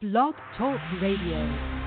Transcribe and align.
Blog 0.00 0.34
Talk 0.56 0.80
Radio. 1.02 1.79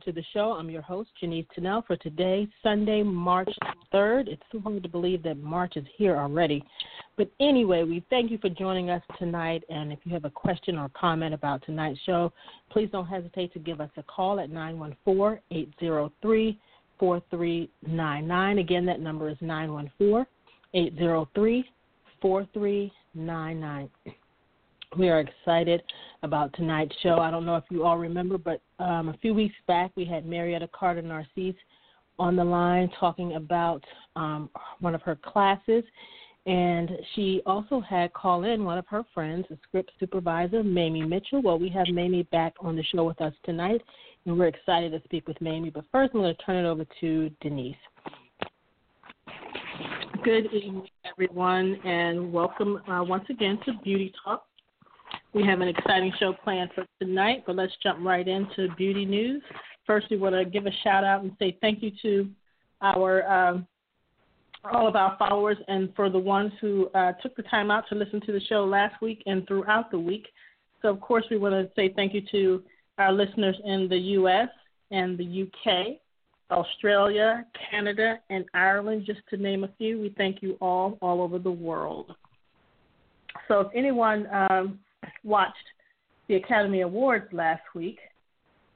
Welcome 0.00 0.14
to 0.14 0.20
the 0.20 0.26
show. 0.32 0.52
I'm 0.52 0.70
your 0.70 0.82
host, 0.82 1.10
Janice 1.20 1.46
Tunnell, 1.56 1.86
for 1.86 1.96
today, 1.96 2.48
Sunday, 2.62 3.02
March 3.02 3.50
3rd. 3.92 4.28
It's 4.28 4.42
so 4.50 4.60
hard 4.60 4.82
to 4.82 4.88
believe 4.88 5.22
that 5.24 5.38
March 5.38 5.76
is 5.76 5.84
here 5.96 6.16
already. 6.16 6.64
But 7.16 7.30
anyway, 7.40 7.82
we 7.84 8.04
thank 8.08 8.30
you 8.30 8.38
for 8.38 8.48
joining 8.48 8.88
us 8.88 9.02
tonight. 9.18 9.62
And 9.68 9.92
if 9.92 9.98
you 10.04 10.12
have 10.14 10.24
a 10.24 10.30
question 10.30 10.78
or 10.78 10.88
comment 10.90 11.34
about 11.34 11.64
tonight's 11.66 11.98
show, 12.06 12.32
please 12.70 12.88
don't 12.90 13.06
hesitate 13.06 13.52
to 13.52 13.58
give 13.58 13.80
us 13.80 13.90
a 13.96 14.02
call 14.04 14.40
at 14.40 14.50
914 14.50 15.42
803 15.50 16.58
4399. 16.98 18.58
Again, 18.58 18.86
that 18.86 19.00
number 19.00 19.28
is 19.28 19.36
914 19.40 20.24
803 20.72 21.64
4399 22.22 23.90
we 24.96 25.08
are 25.08 25.20
excited 25.20 25.82
about 26.22 26.52
tonight's 26.54 26.94
show. 27.02 27.18
I 27.18 27.30
don't 27.30 27.46
know 27.46 27.56
if 27.56 27.64
you 27.70 27.84
all 27.84 27.98
remember, 27.98 28.38
but 28.38 28.60
um, 28.78 29.08
a 29.08 29.16
few 29.20 29.34
weeks 29.34 29.54
back 29.66 29.90
we 29.96 30.04
had 30.04 30.26
Marietta 30.26 30.68
Carter 30.72 31.02
Narcisse 31.02 31.56
on 32.18 32.36
the 32.36 32.44
line 32.44 32.90
talking 33.00 33.34
about 33.34 33.82
um, 34.16 34.50
one 34.80 34.94
of 34.94 35.02
her 35.02 35.16
classes, 35.16 35.82
and 36.46 36.90
she 37.14 37.40
also 37.46 37.80
had 37.80 38.12
call 38.12 38.44
in 38.44 38.64
one 38.64 38.78
of 38.78 38.86
her 38.88 39.04
friends, 39.14 39.46
a 39.50 39.56
script 39.66 39.90
supervisor, 39.98 40.62
Mamie 40.62 41.02
Mitchell. 41.02 41.42
Well, 41.42 41.58
we 41.58 41.68
have 41.70 41.86
Mamie 41.88 42.24
back 42.24 42.54
on 42.60 42.76
the 42.76 42.84
show 42.84 43.04
with 43.04 43.20
us 43.20 43.32
tonight, 43.44 43.80
and 44.26 44.38
we're 44.38 44.48
excited 44.48 44.92
to 44.92 45.00
speak 45.04 45.26
with 45.26 45.40
Mamie. 45.40 45.70
But 45.70 45.84
first, 45.90 46.12
I'm 46.14 46.20
going 46.20 46.34
to 46.34 46.42
turn 46.42 46.64
it 46.64 46.68
over 46.68 46.84
to 47.00 47.30
Denise. 47.40 47.76
Good 50.22 50.52
evening, 50.52 50.86
everyone, 51.10 51.76
and 51.84 52.30
welcome 52.30 52.82
uh, 52.86 53.02
once 53.02 53.24
again 53.30 53.58
to 53.64 53.72
Beauty 53.82 54.12
Talk 54.22 54.44
we 55.32 55.44
have 55.44 55.60
an 55.60 55.68
exciting 55.68 56.12
show 56.18 56.32
planned 56.32 56.70
for 56.74 56.84
tonight, 57.00 57.44
but 57.46 57.56
let's 57.56 57.72
jump 57.82 57.98
right 58.02 58.26
into 58.26 58.68
beauty 58.76 59.04
news. 59.04 59.42
First, 59.86 60.08
we 60.10 60.16
want 60.16 60.34
to 60.34 60.44
give 60.44 60.66
a 60.66 60.72
shout 60.82 61.04
out 61.04 61.22
and 61.22 61.32
say 61.38 61.56
thank 61.60 61.82
you 61.82 61.92
to 62.02 62.28
our 62.82 63.26
um, 63.30 63.66
all 64.72 64.86
of 64.86 64.94
our 64.94 65.16
followers 65.18 65.56
and 65.68 65.88
for 65.96 66.10
the 66.10 66.18
ones 66.18 66.52
who 66.60 66.88
uh, 66.94 67.12
took 67.22 67.34
the 67.36 67.42
time 67.44 67.70
out 67.70 67.84
to 67.88 67.94
listen 67.94 68.20
to 68.20 68.32
the 68.32 68.40
show 68.48 68.64
last 68.64 69.00
week 69.00 69.22
and 69.26 69.46
throughout 69.46 69.90
the 69.90 69.98
week. 69.98 70.26
So, 70.82 70.88
of 70.88 71.00
course, 71.00 71.24
we 71.30 71.38
want 71.38 71.54
to 71.54 71.70
say 71.74 71.92
thank 71.94 72.12
you 72.14 72.22
to 72.32 72.62
our 72.98 73.12
listeners 73.12 73.56
in 73.64 73.88
the 73.88 73.96
U.S. 73.96 74.48
and 74.90 75.16
the 75.16 75.44
UK, 75.44 75.96
Australia, 76.50 77.46
Canada, 77.70 78.18
and 78.28 78.44
Ireland, 78.52 79.04
just 79.06 79.20
to 79.30 79.36
name 79.36 79.64
a 79.64 79.70
few. 79.78 80.00
We 80.00 80.14
thank 80.16 80.42
you 80.42 80.58
all 80.60 80.98
all 81.00 81.22
over 81.22 81.38
the 81.38 81.50
world. 81.50 82.14
So, 83.48 83.60
if 83.60 83.68
anyone 83.74 84.26
um, 84.32 84.78
watched 85.24 85.56
the 86.28 86.36
Academy 86.36 86.82
Awards 86.82 87.26
last 87.32 87.62
week, 87.74 87.98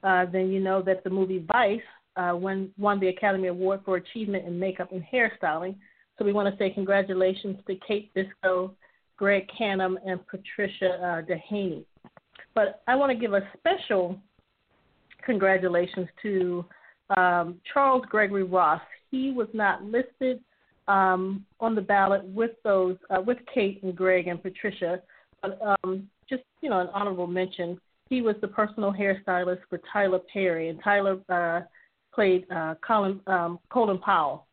uh, 0.03 0.25
then 0.31 0.49
you 0.49 0.59
know 0.59 0.81
that 0.81 1.03
the 1.03 1.09
movie 1.09 1.45
Vice 1.51 1.79
uh, 2.15 2.31
won, 2.35 2.69
won 2.77 2.99
the 2.99 3.07
Academy 3.07 3.47
Award 3.47 3.81
for 3.85 3.97
Achievement 3.97 4.45
in 4.45 4.59
Makeup 4.59 4.91
and 4.91 5.03
Hairstyling. 5.03 5.75
So 6.17 6.25
we 6.25 6.33
want 6.33 6.51
to 6.51 6.57
say 6.57 6.69
congratulations 6.69 7.57
to 7.67 7.75
Kate 7.87 8.11
Biscoe, 8.13 8.71
Greg 9.17 9.47
Cannom, 9.59 9.95
and 10.05 10.19
Patricia 10.27 10.93
uh, 10.95 11.21
Dehaney. 11.21 11.83
But 12.53 12.81
I 12.87 12.95
want 12.95 13.11
to 13.11 13.17
give 13.17 13.33
a 13.33 13.41
special 13.57 14.17
congratulations 15.25 16.07
to 16.21 16.65
um, 17.17 17.59
Charles 17.73 18.05
Gregory 18.09 18.43
Ross. 18.43 18.81
He 19.11 19.31
was 19.31 19.47
not 19.53 19.83
listed 19.83 20.39
um, 20.87 21.45
on 21.59 21.75
the 21.75 21.81
ballot 21.81 22.23
with 22.25 22.51
those 22.63 22.95
uh, 23.09 23.21
with 23.21 23.37
Kate 23.53 23.81
and 23.83 23.95
Greg 23.95 24.27
and 24.27 24.41
Patricia, 24.41 25.01
but 25.41 25.59
um, 25.83 26.07
just 26.29 26.43
you 26.61 26.69
know 26.69 26.79
an 26.79 26.87
honorable 26.93 27.27
mention. 27.27 27.79
He 28.09 28.21
was 28.21 28.35
the 28.41 28.47
personal 28.47 28.93
hairstylist 28.93 29.59
for 29.69 29.79
Tyler 29.91 30.19
Perry, 30.31 30.69
and 30.69 30.79
Tyler 30.83 31.19
uh, 31.29 31.61
played 32.13 32.45
uh, 32.51 32.75
Colin 32.85 33.19
um, 33.27 33.59
Colin 33.69 33.99
Powell. 33.99 34.47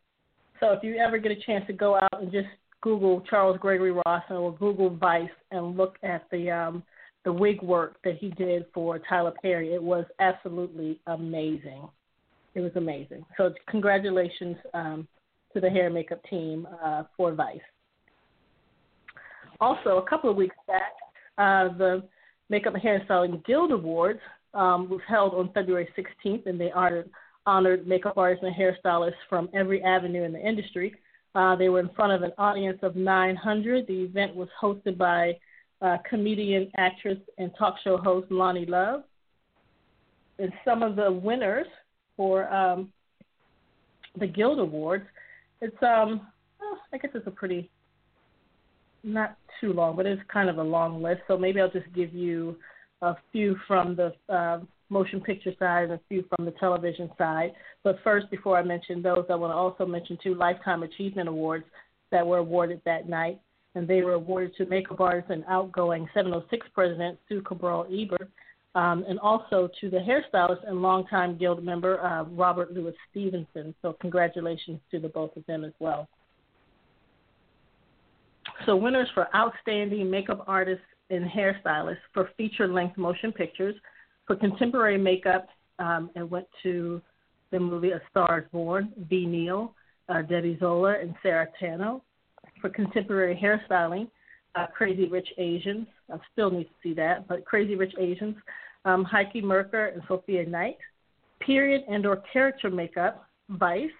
So 0.60 0.72
if 0.72 0.82
you 0.82 0.96
ever 0.96 1.18
get 1.18 1.32
a 1.32 1.40
chance 1.46 1.66
to 1.66 1.72
go 1.72 1.96
out 1.96 2.22
and 2.22 2.30
just 2.30 2.46
Google 2.82 3.20
Charles 3.28 3.58
Gregory 3.60 3.92
Ross 3.92 4.22
or 4.30 4.54
Google 4.56 4.90
Vice 4.90 5.28
and 5.50 5.76
look 5.76 5.96
at 6.02 6.24
the 6.30 6.50
um, 6.50 6.82
the 7.24 7.32
wig 7.32 7.62
work 7.62 7.96
that 8.04 8.16
he 8.16 8.30
did 8.30 8.66
for 8.74 8.98
Tyler 8.98 9.32
Perry, 9.42 9.74
it 9.74 9.82
was 9.82 10.04
absolutely 10.18 10.98
amazing. 11.06 11.88
It 12.54 12.60
was 12.60 12.72
amazing. 12.74 13.24
So 13.36 13.54
congratulations 13.68 14.56
um, 14.74 15.08
to 15.54 15.60
the 15.60 15.70
hair 15.70 15.86
and 15.86 15.94
makeup 15.94 16.20
team 16.28 16.66
uh, 16.82 17.04
for 17.16 17.32
Vice. 17.32 17.60
Also, 19.60 19.98
a 19.98 20.08
couple 20.08 20.28
of 20.28 20.36
weeks 20.36 20.56
back, 20.66 20.92
uh, 21.38 21.68
the 21.76 22.02
Makeup 22.48 22.74
and 22.74 22.82
Hairstyling 22.82 23.44
Guild 23.46 23.72
Awards 23.72 24.20
um, 24.54 24.88
was 24.88 25.00
held 25.08 25.34
on 25.34 25.52
February 25.52 25.88
16th, 25.96 26.46
and 26.46 26.60
they 26.60 26.70
honored, 26.72 27.10
honored 27.46 27.86
makeup 27.86 28.18
artists 28.18 28.44
and 28.44 28.54
hairstylists 28.54 29.14
from 29.28 29.48
every 29.54 29.82
avenue 29.82 30.24
in 30.24 30.32
the 30.32 30.46
industry. 30.46 30.94
Uh, 31.34 31.56
they 31.56 31.68
were 31.68 31.80
in 31.80 31.88
front 31.96 32.12
of 32.12 32.22
an 32.22 32.32
audience 32.36 32.78
of 32.82 32.94
900. 32.94 33.86
The 33.86 34.02
event 34.02 34.34
was 34.34 34.48
hosted 34.60 34.98
by 34.98 35.38
uh, 35.80 35.96
comedian, 36.08 36.70
actress, 36.76 37.18
and 37.38 37.50
talk 37.58 37.76
show 37.82 37.96
host 37.96 38.28
Loni 38.30 38.68
Love. 38.68 39.04
And 40.38 40.52
some 40.64 40.82
of 40.82 40.96
the 40.96 41.10
winners 41.10 41.66
for 42.16 42.52
um, 42.52 42.92
the 44.18 44.26
Guild 44.26 44.58
Awards, 44.58 45.06
it's 45.60 45.76
um, 45.82 46.26
oh, 46.60 46.76
I 46.92 46.98
guess 46.98 47.12
it's 47.14 47.26
a 47.26 47.30
pretty 47.30 47.70
not 49.02 49.36
too 49.60 49.72
long, 49.72 49.96
but 49.96 50.06
it's 50.06 50.22
kind 50.32 50.48
of 50.48 50.58
a 50.58 50.62
long 50.62 51.02
list. 51.02 51.22
So 51.28 51.36
maybe 51.36 51.60
I'll 51.60 51.70
just 51.70 51.92
give 51.94 52.12
you 52.12 52.56
a 53.00 53.16
few 53.32 53.56
from 53.66 53.96
the 53.96 54.12
uh, 54.32 54.60
motion 54.88 55.20
picture 55.20 55.52
side 55.58 55.84
and 55.84 55.92
a 55.92 56.00
few 56.08 56.24
from 56.34 56.44
the 56.44 56.52
television 56.52 57.10
side. 57.18 57.52
But 57.82 57.98
first, 58.04 58.30
before 58.30 58.58
I 58.58 58.62
mention 58.62 59.02
those, 59.02 59.24
I 59.30 59.34
want 59.34 59.52
to 59.52 59.56
also 59.56 59.86
mention 59.86 60.18
two 60.22 60.34
Lifetime 60.34 60.82
Achievement 60.82 61.28
Awards 61.28 61.64
that 62.10 62.26
were 62.26 62.38
awarded 62.38 62.80
that 62.84 63.08
night. 63.08 63.40
And 63.74 63.88
they 63.88 64.02
were 64.02 64.12
awarded 64.12 64.54
to 64.56 64.66
makeup 64.66 65.00
artist 65.00 65.30
and 65.30 65.44
outgoing 65.48 66.06
706 66.12 66.66
president 66.74 67.18
Sue 67.26 67.40
Cabral 67.40 67.86
Ebert, 67.90 68.28
um, 68.74 69.02
and 69.08 69.18
also 69.18 69.70
to 69.80 69.88
the 69.88 69.96
hairstylist 69.96 70.68
and 70.68 70.82
longtime 70.82 71.38
guild 71.38 71.64
member 71.64 71.98
uh, 72.04 72.24
Robert 72.24 72.74
Louis 72.74 72.92
Stevenson. 73.10 73.74
So, 73.80 73.96
congratulations 73.98 74.78
to 74.90 74.98
the 74.98 75.08
both 75.08 75.34
of 75.38 75.46
them 75.46 75.64
as 75.64 75.72
well. 75.78 76.06
So, 78.66 78.76
winners 78.76 79.08
for 79.14 79.28
Outstanding 79.34 80.08
Makeup 80.08 80.44
artists 80.46 80.84
and 81.10 81.28
hairstylists 81.28 81.96
for 82.14 82.30
feature 82.36 82.68
length 82.68 82.96
motion 82.96 83.32
pictures. 83.32 83.74
For 84.26 84.36
contemporary 84.36 84.98
makeup, 84.98 85.48
um, 85.78 86.10
it 86.14 86.22
went 86.22 86.46
to 86.62 87.02
the 87.50 87.58
movie 87.58 87.90
A 87.90 88.00
Star 88.10 88.40
is 88.40 88.44
Born, 88.52 88.92
Ve 89.08 89.26
Neill, 89.26 89.74
uh, 90.08 90.22
Debbie 90.22 90.56
Zoller, 90.60 90.94
and 90.94 91.14
Sarah 91.22 91.48
Tanno. 91.58 92.02
For 92.60 92.68
contemporary 92.68 93.34
hairstyling, 93.34 94.08
uh, 94.54 94.66
Crazy 94.68 95.08
Rich 95.08 95.28
Asians. 95.38 95.88
I 96.12 96.18
still 96.32 96.50
need 96.50 96.64
to 96.64 96.74
see 96.82 96.94
that, 96.94 97.26
but 97.26 97.44
Crazy 97.44 97.74
Rich 97.74 97.94
Asians, 97.98 98.36
um, 98.84 99.04
Heike 99.04 99.42
Merker 99.42 99.86
and 99.86 100.02
Sophia 100.06 100.46
Knight. 100.46 100.78
Period 101.40 101.82
and 101.88 102.06
or 102.06 102.22
character 102.32 102.70
makeup, 102.70 103.26
Vice, 103.48 103.90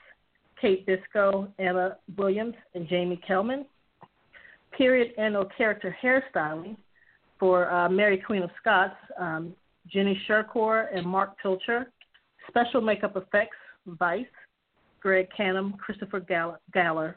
Kate 0.60 0.86
Biscoe, 0.86 1.48
Anna 1.58 1.96
Williams, 2.16 2.54
and 2.74 2.88
Jamie 2.88 3.20
Kelman 3.26 3.66
period 4.76 5.12
and 5.18 5.36
or 5.36 5.46
character 5.56 5.96
hairstyling 6.02 6.76
for 7.38 7.70
uh, 7.70 7.88
Mary 7.88 8.18
Queen 8.18 8.42
of 8.42 8.50
Scots, 8.60 8.94
um, 9.18 9.54
Jenny 9.92 10.20
Shircore 10.28 10.86
and 10.94 11.06
Marc 11.06 11.38
Pilcher. 11.40 11.90
Special 12.48 12.80
makeup 12.80 13.16
effects, 13.16 13.56
Vice, 13.86 14.26
Greg 15.00 15.28
Cannom, 15.36 15.76
Christopher 15.78 16.20
Galler. 16.20 17.14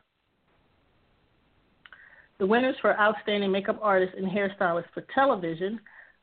The 2.37 2.45
winners 2.45 2.75
for 2.81 2.99
Outstanding 2.99 3.51
Makeup 3.51 3.79
Artist 3.81 4.13
and 4.17 4.27
Hairstylist 4.27 4.85
for 4.93 5.05
Television 5.13 5.79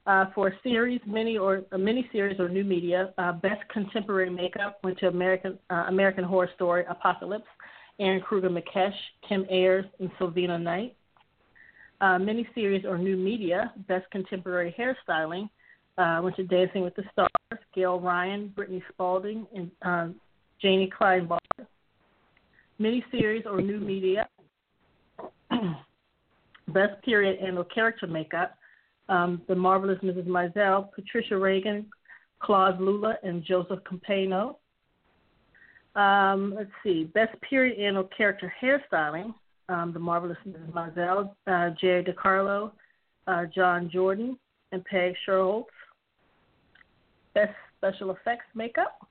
uh, 0.06 0.26
for 0.34 0.48
a 0.48 0.52
series, 0.62 1.00
mini 1.06 1.38
or 1.38 1.62
a 1.72 1.78
mini 1.78 2.08
series 2.12 2.40
or 2.40 2.48
new 2.48 2.64
media, 2.64 3.14
uh, 3.18 3.32
Best 3.32 3.62
Contemporary 3.72 4.30
Makeup 4.30 4.78
went 4.82 4.98
to 4.98 5.08
American 5.08 5.58
uh, 5.70 5.84
American 5.88 6.24
Horror 6.24 6.50
Story 6.56 6.84
Apocalypse, 6.88 7.46
Eryn 8.00 8.22
Krueger 8.22 8.50
Mekash, 8.50 8.94
Kim 9.28 9.46
Ayers, 9.48 9.86
and 10.00 10.10
Silvina 10.18 10.60
Knight. 10.60 10.96
Uh, 12.02 12.18
mini 12.18 12.46
series 12.54 12.84
or 12.84 12.98
new 12.98 13.16
media, 13.16 13.72
Best 13.88 14.10
Contemporary 14.10 14.74
Hairstyling 14.78 15.48
uh, 15.96 16.20
went 16.22 16.36
to 16.36 16.42
Dancing 16.44 16.82
with 16.82 16.94
the 16.96 17.04
Stars, 17.12 17.30
Gail 17.74 17.98
Ryan, 18.00 18.52
Brittany 18.54 18.82
Spaulding, 18.92 19.46
and 19.54 19.70
uh, 19.82 20.08
Jani 20.60 20.90
Kleinbard. 20.90 21.38
Mini 22.78 23.04
series 23.10 23.44
or 23.46 23.60
new 23.60 23.78
media, 23.78 24.28
Best 26.68 27.00
Period 27.04 27.38
and 27.40 27.56
or 27.56 27.64
Character 27.64 28.06
Makeup 28.06 28.58
um, 29.08 29.42
the 29.48 29.54
marvelous 29.54 29.98
Mrs. 30.02 30.26
Maisel, 30.26 30.90
Patricia 30.92 31.36
Regan, 31.36 31.86
Claus 32.40 32.74
Lulla, 32.80 33.16
and 33.22 33.44
Joseph 33.44 33.80
Campayno. 33.84 34.56
Um, 35.94 36.54
let's 36.56 36.70
see, 36.82 37.04
Best 37.04 37.38
Period 37.42 37.78
Annual 37.78 38.08
Character 38.16 38.52
Hairstyling, 38.62 39.34
um, 39.68 39.92
the 39.92 39.98
marvelous 39.98 40.38
Mrs. 40.46 40.72
Maisel, 40.72 41.30
uh, 41.46 41.74
Jerry 41.80 42.04
DeCarlo, 42.04 42.72
uh, 43.26 43.44
John 43.54 43.90
Jordan, 43.92 44.38
and 44.72 44.84
Peg 44.84 45.14
Schierholz. 45.26 45.64
Best 47.34 47.52
Special 47.78 48.10
Effects 48.10 48.44
Makeup, 48.54 49.08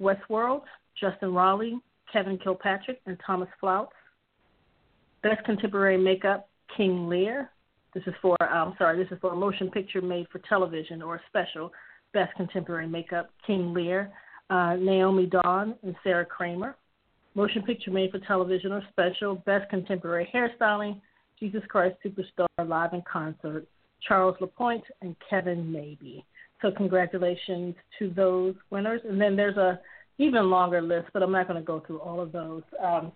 Westworld, 0.00 0.62
Justin 1.00 1.32
Raleigh, 1.32 1.78
Kevin 2.12 2.38
Kilpatrick, 2.38 3.00
and 3.06 3.18
Thomas 3.26 3.48
Floutz. 3.62 3.88
Best 5.22 5.44
Contemporary 5.44 5.96
Makeup, 5.96 6.48
King 6.76 7.08
Lear, 7.08 7.50
this 7.94 8.02
is 8.08 8.14
for, 8.20 8.36
I'm 8.42 8.74
sorry, 8.76 9.02
this 9.02 9.10
is 9.12 9.18
for 9.20 9.32
a 9.32 9.36
motion 9.36 9.70
picture 9.70 10.02
made 10.02 10.26
for 10.30 10.40
television 10.40 11.00
or 11.00 11.16
a 11.16 11.20
special. 11.28 11.70
Best 12.12 12.34
Contemporary 12.36 12.88
Makeup, 12.88 13.30
King 13.46 13.72
Lear, 13.72 14.12
uh, 14.50 14.74
Naomi 14.74 15.26
Donne, 15.26 15.76
and 15.82 15.94
Sarah 16.02 16.26
Kramer. 16.26 16.76
Motion 17.34 17.62
picture 17.62 17.90
made 17.90 18.12
for 18.12 18.20
television 18.20 18.72
or 18.72 18.82
special. 18.90 19.36
Best 19.46 19.68
Contemporary 19.68 20.28
Hairstyling, 20.32 21.00
Jesus 21.40 21.62
Christ 21.68 21.96
Superstar 22.04 22.46
Live 22.66 22.92
in 22.92 23.02
Concert, 23.10 23.66
Charles 24.06 24.36
LaPointe, 24.40 24.84
and 25.02 25.16
Kevin 25.28 25.70
Maybe. 25.70 26.24
So 26.62 26.70
congratulations 26.70 27.74
to 27.98 28.10
those 28.10 28.54
winners. 28.70 29.00
And 29.08 29.20
then 29.20 29.36
there's 29.36 29.56
a 29.56 29.80
even 30.18 30.48
longer 30.48 30.80
list, 30.80 31.08
but 31.12 31.22
I'm 31.22 31.32
not 31.32 31.48
going 31.48 31.60
to 31.60 31.66
go 31.66 31.82
through 31.84 31.98
all 31.98 32.20
of 32.20 32.30
those. 32.30 32.62
Um, 32.82 33.12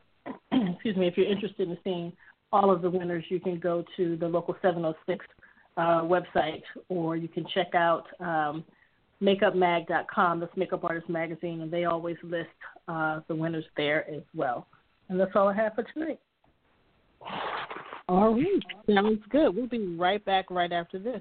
excuse 0.75 0.97
me, 0.97 1.07
if 1.07 1.17
you're 1.17 1.31
interested 1.31 1.69
in 1.69 1.79
seeing 1.85 2.13
all 2.53 2.71
of 2.71 2.83
the 2.83 2.91
winners, 2.91 3.25
you 3.29 3.39
can 3.39 3.61
go 3.61 3.85
to 3.97 4.17
the 4.17 4.27
local 4.27 4.57
706 4.61 5.25
uh, 5.77 5.81
website, 6.03 6.63
or 6.89 7.17
you 7.17 7.29
can 7.29 7.47
check 7.55 7.75
out 7.75 8.05
um, 8.21 8.65
makeupmag.com. 9.23 10.41
That's 10.41 10.57
Makeup 10.57 10.83
Artist 10.85 11.09
Magazine, 11.09 11.61
and 11.61 11.71
they 11.71 11.85
always 11.85 12.17
list 12.23 12.49
uh, 12.89 13.21
the 13.29 13.35
winners 13.35 13.65
there 13.77 14.09
as 14.11 14.23
well. 14.35 14.67
And 15.09 15.19
that's 15.19 15.33
all 15.35 15.49
I 15.49 15.55
have 15.55 15.75
for 15.75 15.85
tonight. 15.95 16.19
All 18.09 18.35
right, 18.35 18.63
sounds 18.93 19.21
good. 19.31 19.55
We'll 19.55 19.67
be 19.67 19.97
right 19.97 20.25
back 20.25 20.51
right 20.51 20.73
after 20.73 20.99
this. 20.99 21.21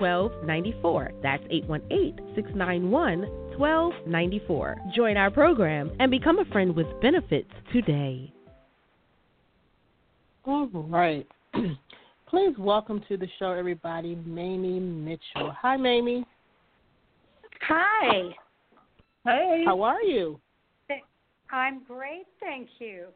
1294. 0.00 1.12
That's 1.22 1.44
818 1.50 2.34
691 2.34 3.20
1294. 3.58 4.76
Join 4.96 5.16
our 5.16 5.30
program 5.30 5.90
and 6.00 6.10
become 6.10 6.38
a 6.38 6.44
friend 6.46 6.74
with 6.74 6.86
benefits 7.00 7.50
today. 7.72 8.32
All 10.44 10.68
right. 10.72 11.26
Please 12.28 12.54
welcome 12.58 13.02
to 13.08 13.16
the 13.16 13.28
show, 13.38 13.52
everybody, 13.52 14.14
Mamie 14.24 14.80
Mitchell. 14.80 15.52
Hi, 15.60 15.76
Mamie. 15.76 16.24
Hi. 17.68 18.30
Hey. 19.24 19.64
How 19.66 19.82
are 19.82 20.02
you? 20.02 20.40
I'm 21.52 21.82
great, 21.86 22.26
thank 22.38 22.68
you. 22.78 23.06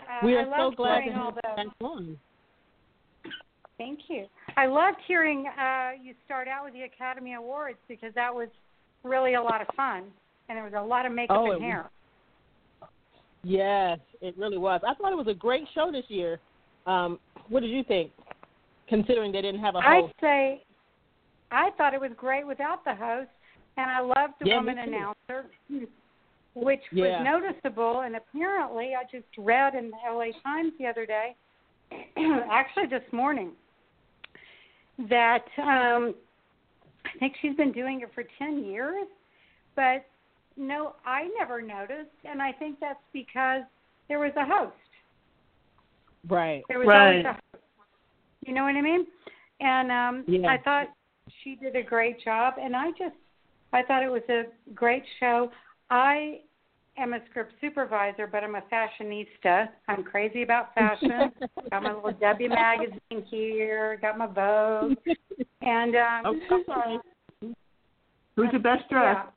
Uh, 0.00 0.24
we 0.24 0.34
are 0.34 0.46
so 0.56 0.70
glad 0.70 1.04
to 1.04 1.12
have 1.12 1.34
you 1.34 1.40
back 1.42 1.66
on. 1.82 2.18
Thank 3.80 4.00
you. 4.08 4.26
I 4.58 4.66
loved 4.66 4.98
hearing 5.08 5.46
uh, 5.58 5.92
you 6.02 6.12
start 6.26 6.48
out 6.48 6.66
with 6.66 6.74
the 6.74 6.82
Academy 6.82 7.32
Awards 7.32 7.78
because 7.88 8.12
that 8.14 8.32
was 8.32 8.48
really 9.04 9.34
a 9.34 9.42
lot 9.42 9.62
of 9.62 9.68
fun, 9.74 10.04
and 10.50 10.58
there 10.58 10.64
was 10.64 10.74
a 10.76 10.82
lot 10.82 11.06
of 11.06 11.12
makeup 11.12 11.38
oh, 11.40 11.52
and 11.52 11.62
hair. 11.62 11.88
Was, 12.82 12.90
yes, 13.42 13.98
it 14.20 14.36
really 14.36 14.58
was. 14.58 14.82
I 14.86 14.92
thought 14.92 15.12
it 15.12 15.16
was 15.16 15.28
a 15.28 15.34
great 15.34 15.64
show 15.74 15.90
this 15.90 16.04
year. 16.08 16.40
Um, 16.86 17.18
what 17.48 17.60
did 17.60 17.70
you 17.70 17.82
think? 17.82 18.10
Considering 18.86 19.32
they 19.32 19.40
didn't 19.40 19.62
have 19.62 19.76
a 19.76 19.80
host. 19.80 20.12
I'd 20.18 20.20
say 20.20 20.62
I 21.50 21.70
thought 21.78 21.94
it 21.94 22.00
was 22.02 22.10
great 22.18 22.46
without 22.46 22.84
the 22.84 22.94
host, 22.94 23.30
and 23.78 23.90
I 23.90 24.00
loved 24.00 24.34
the 24.42 24.48
yeah, 24.48 24.56
woman 24.56 24.76
announcer, 24.76 25.46
which 26.54 26.82
yeah. 26.92 27.22
was 27.22 27.40
noticeable. 27.64 28.00
And 28.00 28.14
apparently, 28.16 28.90
I 28.94 29.04
just 29.10 29.28
read 29.38 29.74
in 29.74 29.90
the 29.90 29.96
LA 30.06 30.38
Times 30.44 30.74
the 30.78 30.86
other 30.86 31.06
day, 31.06 31.34
actually 32.50 32.86
this 32.86 33.10
morning, 33.10 33.52
that 35.08 35.44
um, 35.58 36.14
I 37.04 37.18
think 37.18 37.34
she's 37.40 37.56
been 37.56 37.72
doing 37.72 38.00
it 38.02 38.10
for 38.14 38.24
10 38.38 38.64
years, 38.64 39.06
but 39.76 40.04
no, 40.56 40.94
I 41.06 41.28
never 41.38 41.62
noticed, 41.62 42.10
and 42.24 42.42
I 42.42 42.52
think 42.52 42.78
that's 42.80 43.00
because 43.12 43.62
there 44.08 44.18
was 44.18 44.32
a 44.36 44.44
host. 44.44 44.74
Right. 46.28 46.62
There 46.68 46.78
was 46.78 46.88
right. 46.88 47.08
always 47.08 47.24
a 47.24 47.32
host. 47.32 47.64
You 48.46 48.54
know 48.54 48.64
what 48.64 48.76
I 48.76 48.82
mean? 48.82 49.06
And 49.60 49.90
um 49.90 50.24
yeah. 50.26 50.48
I 50.48 50.58
thought 50.58 50.88
she 51.42 51.54
did 51.56 51.76
a 51.76 51.82
great 51.82 52.22
job, 52.22 52.54
and 52.60 52.74
I 52.76 52.90
just 52.90 53.14
I 53.72 53.82
thought 53.82 54.02
it 54.02 54.10
was 54.10 54.22
a 54.28 54.44
great 54.74 55.04
show. 55.18 55.50
I 55.90 56.40
am 56.98 57.12
a 57.14 57.18
script 57.30 57.54
supervisor, 57.60 58.26
but 58.26 58.44
I'm 58.44 58.54
a 58.54 58.62
fashionista. 58.72 59.68
I'm 59.88 60.02
crazy 60.02 60.42
about 60.42 60.74
fashion. 60.74 61.32
got 61.70 61.82
my 61.82 61.94
little 61.94 62.12
W 62.12 62.48
magazine 62.48 63.24
here. 63.28 63.98
Got 64.00 64.18
my 64.18 64.26
Vogue. 64.26 64.96
And 65.62 65.94
um, 65.96 66.40
oh, 66.50 66.62
sorry. 66.66 66.98
Who's 68.36 68.48
the 68.52 68.58
best 68.58 68.88
dressed? 68.88 69.28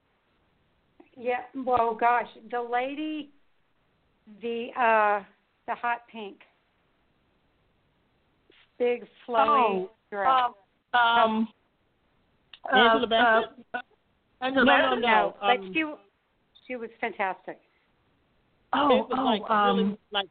Yeah. 1.17 1.39
yeah. 1.53 1.63
Well, 1.63 1.97
gosh, 1.99 2.27
the 2.49 2.61
lady, 2.61 3.29
the 4.41 4.67
uh, 4.79 5.23
the 5.67 5.75
hot 5.75 6.01
pink, 6.11 6.37
big 8.79 9.03
flowy 9.27 9.87
oh, 9.87 9.91
dress. 10.11 10.27
Um, 10.93 10.99
um, 10.99 11.47
Angela 12.71 13.07
Bassett. 13.07 13.49
Uh, 13.73 13.79
Angela 14.41 14.65
no, 14.65 14.77
no, 14.77 14.95
no, 14.95 14.99
no. 14.99 15.35
Um, 15.41 15.57
but 15.57 15.73
she 15.73 15.83
she 16.67 16.75
was 16.75 16.89
fantastic. 16.99 17.59
Oh, 18.73 18.97
it 18.97 19.09
was 19.09 19.17
oh, 19.17 19.23
like 19.23 19.49
um, 19.49 19.77
really 19.77 19.97
like. 20.11 20.29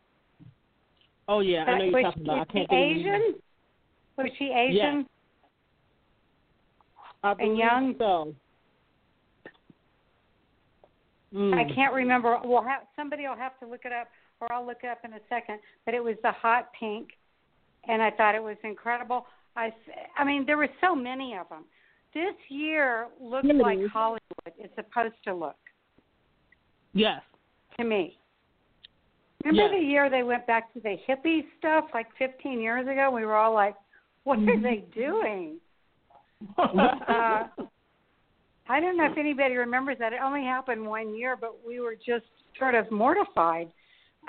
Oh 1.28 1.40
yeah, 1.40 1.64
I 1.64 1.78
know 1.78 1.84
you're 1.84 2.02
talking 2.02 2.22
about. 2.22 2.48
I 2.48 2.52
can't 2.52 2.72
Asian? 2.72 3.34
Was 4.18 4.30
she 4.38 4.44
Asian? 4.46 5.06
and 7.24 7.56
young. 7.56 7.94
So. 7.98 8.34
Mm. 11.34 11.54
I 11.54 11.72
can't 11.74 11.94
remember. 11.94 12.38
Well, 12.44 12.62
have, 12.62 12.82
somebody 12.96 13.26
will 13.26 13.36
have 13.36 13.58
to 13.60 13.66
look 13.66 13.82
it 13.84 13.92
up, 13.92 14.08
or 14.40 14.52
I'll 14.52 14.66
look 14.66 14.78
it 14.82 14.88
up 14.88 14.98
in 15.04 15.12
a 15.14 15.20
second. 15.28 15.60
But 15.86 15.94
it 15.94 16.02
was 16.02 16.16
the 16.22 16.32
hot 16.32 16.70
pink, 16.78 17.10
and 17.88 18.02
I 18.02 18.10
thought 18.10 18.34
it 18.34 18.42
was 18.42 18.56
incredible. 18.64 19.26
I, 19.56 19.72
I 20.18 20.24
mean, 20.24 20.44
there 20.46 20.56
were 20.56 20.68
so 20.80 20.94
many 20.94 21.36
of 21.36 21.48
them. 21.48 21.64
This 22.14 22.34
year 22.48 23.08
looks 23.20 23.44
Really? 23.44 23.58
like 23.58 23.78
Hollywood 23.90 24.20
is 24.62 24.70
supposed 24.74 25.14
to 25.24 25.34
look 25.34 25.56
Yes. 26.94 27.22
to 27.78 27.84
me. 27.84 28.18
Remember 29.44 29.74
Yes. 29.74 29.80
the 29.80 29.86
year 29.86 30.10
they 30.10 30.22
went 30.22 30.46
back 30.46 30.72
to 30.74 30.80
the 30.80 30.96
hippie 31.08 31.44
stuff 31.58 31.86
like 31.94 32.06
15 32.18 32.60
years 32.60 32.86
ago? 32.86 33.10
We 33.10 33.24
were 33.24 33.34
all 33.34 33.54
like, 33.54 33.74
"What 34.24 34.38
are 34.38 34.42
Mm-hmm. 34.42 34.62
they 34.62 34.76
doing?" 34.94 35.60
uh, 36.58 37.48
I 38.68 38.80
don't 38.80 38.96
know 38.96 39.06
if 39.10 39.18
anybody 39.18 39.56
remembers 39.56 39.98
that. 39.98 40.12
It 40.12 40.20
only 40.22 40.44
happened 40.44 40.86
one 40.86 41.14
year, 41.14 41.36
but 41.36 41.56
we 41.66 41.80
were 41.80 41.94
just 41.94 42.26
sort 42.58 42.74
of 42.74 42.90
mortified. 42.90 43.68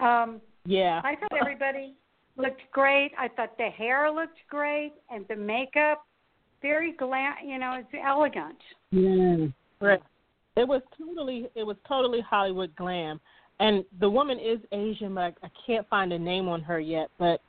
Um, 0.01 0.41
yeah. 0.65 1.01
I 1.03 1.15
thought 1.15 1.33
everybody 1.39 1.93
looked 2.37 2.61
great. 2.71 3.11
I 3.17 3.27
thought 3.27 3.57
the 3.57 3.69
hair 3.69 4.11
looked 4.11 4.39
great, 4.49 4.93
and 5.11 5.25
the 5.27 5.35
makeup 5.35 6.05
very 6.61 6.93
glam. 6.93 7.33
You 7.45 7.59
know, 7.59 7.73
it's 7.79 8.03
elegant. 8.03 8.57
Yeah. 8.91 9.47
Right. 9.79 10.01
It 10.55 10.67
was 10.67 10.81
totally 10.97 11.47
it 11.55 11.63
was 11.63 11.77
totally 11.87 12.21
Hollywood 12.21 12.75
glam. 12.75 13.19
And 13.59 13.85
the 13.99 14.09
woman 14.09 14.39
is 14.39 14.59
Asian, 14.71 15.15
but 15.15 15.21
I, 15.21 15.33
I 15.43 15.49
can't 15.65 15.87
find 15.89 16.11
a 16.11 16.19
name 16.19 16.47
on 16.47 16.61
her 16.61 16.79
yet. 16.79 17.09
But 17.17 17.41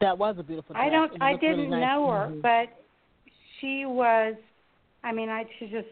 that 0.00 0.16
was 0.16 0.36
a 0.38 0.42
beautiful. 0.42 0.74
dress. 0.74 0.86
I 0.86 0.90
don't. 0.90 1.22
I 1.22 1.36
didn't 1.36 1.70
nice. 1.70 1.80
know 1.80 2.10
her, 2.10 2.28
Mhm. 2.28 2.42
but 2.42 2.84
she 3.60 3.84
was. 3.86 4.34
I 5.04 5.12
mean, 5.12 5.28
I 5.28 5.44
she 5.58 5.66
just. 5.66 5.88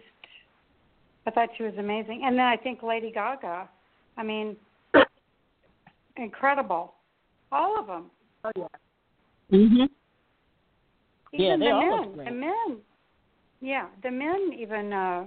I 1.26 1.30
thought 1.30 1.48
she 1.56 1.64
was 1.64 1.74
amazing, 1.78 2.22
and 2.24 2.38
then 2.38 2.46
I 2.46 2.56
think 2.56 2.82
Lady 2.82 3.10
Gaga. 3.10 3.68
I 4.16 4.22
mean, 4.22 4.56
incredible. 6.16 6.94
All 7.52 7.78
of 7.78 7.86
them. 7.86 8.10
Oh 8.44 8.50
yeah. 8.56 8.66
Mhm. 9.50 9.88
Even 11.32 11.46
Yeah, 11.46 11.56
they 11.56 11.66
the 11.66 11.74
men. 11.74 12.24
The 12.24 12.30
men. 12.30 12.80
Yeah, 13.60 13.86
the 14.02 14.10
men 14.10 14.52
even 14.56 14.92
uh 14.92 15.26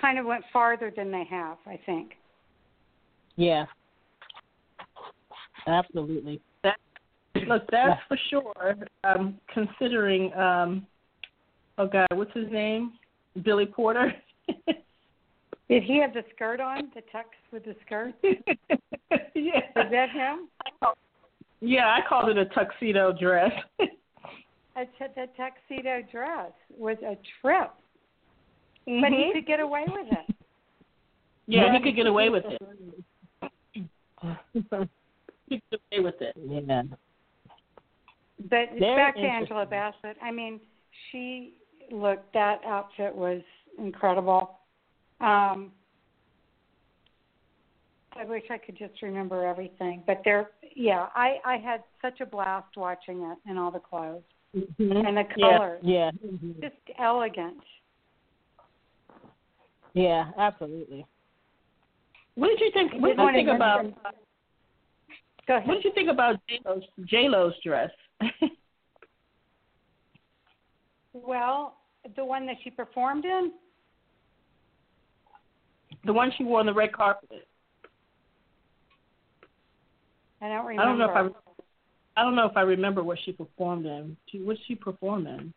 kind 0.00 0.18
of 0.18 0.26
went 0.26 0.44
farther 0.52 0.92
than 0.94 1.10
they 1.10 1.24
have, 1.30 1.58
I 1.66 1.78
think. 1.86 2.12
Yeah. 3.36 3.66
Absolutely. 5.66 6.40
That 6.62 6.76
look, 7.46 7.62
that's 7.70 8.00
for 8.08 8.18
sure. 8.30 8.76
Um, 9.04 9.38
considering 9.52 10.32
um, 10.34 10.86
oh 11.78 11.86
God, 11.86 12.06
what's 12.14 12.32
his 12.34 12.50
name? 12.50 12.92
Billy 13.44 13.66
Porter. 13.66 14.12
Did 15.68 15.82
he 15.82 16.00
have 16.00 16.14
the 16.14 16.24
skirt 16.34 16.60
on? 16.60 16.90
The 16.94 17.02
tux 17.14 17.24
with 17.52 17.64
the 17.64 17.76
skirt? 17.84 18.14
yeah. 18.22 19.58
Is 19.76 19.90
that 19.90 20.10
him? 20.10 20.48
Yeah, 21.60 21.86
I 21.86 22.00
called 22.08 22.30
it 22.30 22.38
a 22.38 22.46
tuxedo 22.46 23.12
dress. 23.18 23.52
A 24.76 24.84
t- 24.84 25.12
the 25.16 25.26
tuxedo 25.36 26.02
dress 26.12 26.52
was 26.70 26.96
a 27.02 27.16
trip, 27.40 27.72
but 28.88 28.94
Mm-hmm. 29.12 29.14
he 29.14 29.32
could 29.34 29.46
get 29.46 29.60
away 29.60 29.84
with 29.86 30.06
it. 30.10 30.34
yeah, 31.46 31.70
he 31.72 31.80
could 31.82 31.94
get 31.94 32.06
away 32.06 32.30
with 32.30 32.44
it. 32.46 32.62
he 35.46 35.60
could 35.60 35.62
get 35.70 35.80
away 35.92 36.04
with 36.04 36.20
it. 36.22 36.34
Yeah. 36.42 36.82
But 38.48 38.70
Very 38.78 38.96
back 38.96 39.16
to. 39.16 39.20
Angela 39.20 39.66
Bassett. 39.66 40.16
I 40.22 40.30
mean, 40.30 40.58
she 41.10 41.54
looked. 41.90 42.32
That 42.32 42.60
outfit 42.64 43.14
was 43.14 43.42
incredible. 43.78 44.58
Um, 45.20 45.72
I 48.16 48.24
wish 48.24 48.44
I 48.50 48.56
could 48.56 48.78
just 48.78 49.02
remember 49.02 49.46
everything, 49.46 50.02
but 50.06 50.22
there, 50.24 50.50
yeah, 50.74 51.08
I 51.14 51.36
I 51.44 51.56
had 51.58 51.82
such 52.00 52.20
a 52.20 52.26
blast 52.26 52.76
watching 52.76 53.20
it 53.22 53.38
and 53.46 53.58
all 53.58 53.70
the 53.70 53.80
clothes 53.80 54.22
Mhm. 54.56 55.06
and 55.06 55.16
the 55.16 55.26
Yeah, 55.36 55.58
colors, 55.58 55.80
Yeah. 55.84 56.10
Mhm. 56.24 56.60
just 56.62 56.76
elegant. 56.98 57.62
Yeah, 59.94 60.30
absolutely. 60.38 61.06
What 62.34 62.48
did 62.48 62.60
you 62.60 62.70
think? 62.72 62.92
What 62.94 63.16
did 63.16 63.16
Did 63.16 63.24
you 63.24 63.32
think 63.32 63.48
about? 63.48 63.84
Go 65.46 65.56
ahead. 65.56 65.66
What 65.66 65.74
did 65.74 65.84
you 65.84 65.92
think 65.94 66.10
about 66.10 66.36
J-Lo's, 66.48 66.82
J-Lo's 67.06 67.54
dress? 67.64 67.90
Well, 71.26 71.74
the 72.16 72.24
one 72.24 72.46
that 72.46 72.56
she 72.62 72.70
performed 72.70 73.24
in, 73.24 73.52
the 76.04 76.12
one 76.12 76.32
she 76.36 76.44
wore 76.44 76.60
on 76.60 76.66
the 76.66 76.72
red 76.72 76.92
carpet. 76.92 77.46
I 80.40 80.48
don't 80.48 80.66
remember. 80.66 80.82
I 80.82 80.86
don't 80.86 80.98
know 80.98 81.04
if 81.10 81.34
I. 82.16 82.20
I 82.20 82.24
don't 82.24 82.34
know 82.34 82.46
if 82.46 82.56
I 82.56 82.62
remember 82.62 83.02
what 83.02 83.18
she 83.24 83.32
performed 83.32 83.86
in. 83.86 84.16
She, 84.26 84.40
what 84.40 84.56
did 84.56 84.62
she 84.66 84.74
perform 84.74 85.26
in? 85.26 85.52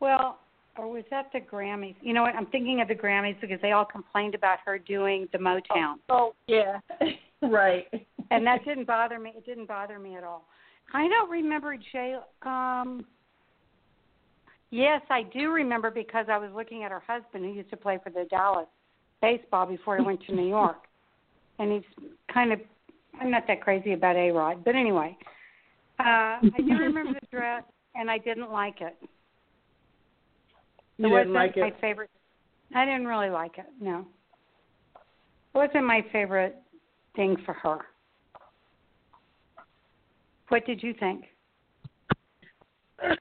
Well, 0.00 0.38
or 0.80 0.88
was 0.90 1.04
that 1.10 1.30
the 1.32 1.40
Grammys? 1.40 1.94
You 2.00 2.14
know 2.14 2.22
what? 2.22 2.34
I'm 2.34 2.46
thinking 2.46 2.80
of 2.80 2.88
the 2.88 2.94
Grammys 2.94 3.38
because 3.40 3.58
they 3.60 3.72
all 3.72 3.84
complained 3.84 4.34
about 4.34 4.58
her 4.64 4.78
doing 4.78 5.28
the 5.30 5.38
Motown, 5.38 5.96
Oh 6.08 6.34
yeah, 6.46 6.78
right. 7.42 7.86
and 8.30 8.46
that 8.46 8.64
didn't 8.64 8.86
bother 8.86 9.18
me. 9.18 9.32
It 9.36 9.44
didn't 9.44 9.68
bother 9.68 9.98
me 9.98 10.16
at 10.16 10.24
all. 10.24 10.46
I 10.94 11.06
don't 11.06 11.30
remember 11.30 11.76
Jay. 11.92 12.16
Um, 12.42 13.04
yes, 14.70 15.02
I 15.10 15.22
do 15.22 15.50
remember 15.50 15.90
because 15.90 16.26
I 16.30 16.38
was 16.38 16.50
looking 16.54 16.82
at 16.82 16.90
her 16.90 17.02
husband 17.06 17.44
who 17.44 17.52
used 17.52 17.70
to 17.70 17.76
play 17.76 17.98
for 18.02 18.08
the 18.08 18.24
Dallas 18.30 18.66
baseball 19.20 19.66
before 19.66 19.98
he 19.98 20.02
went 20.02 20.22
to 20.28 20.34
New 20.34 20.48
York, 20.48 20.78
and 21.58 21.72
he's 21.72 22.08
kind 22.32 22.52
of. 22.52 22.60
I'm 23.20 23.30
not 23.30 23.46
that 23.48 23.60
crazy 23.60 23.92
about 23.92 24.16
A 24.16 24.30
Rod, 24.30 24.64
but 24.64 24.74
anyway, 24.74 25.14
uh, 25.98 26.02
I 26.02 26.40
do 26.56 26.72
remember 26.72 27.12
the 27.20 27.26
dress, 27.30 27.64
and 27.94 28.10
I 28.10 28.16
didn't 28.16 28.50
like 28.50 28.80
it. 28.80 28.96
You 31.00 31.06
it 31.16 31.24
didn't 31.24 31.32
wasn't 31.32 31.34
like 31.34 31.56
my 31.56 31.66
it. 31.68 31.80
favorite. 31.80 32.10
I 32.74 32.84
didn't 32.84 33.06
really 33.06 33.30
like 33.30 33.58
it. 33.58 33.66
No, 33.80 34.06
it 34.94 35.58
wasn't 35.58 35.84
my 35.86 36.04
favorite 36.12 36.56
thing 37.16 37.36
for 37.44 37.54
her. 37.54 37.78
What 40.48 40.66
did 40.66 40.82
you 40.82 40.94
think? 40.98 41.24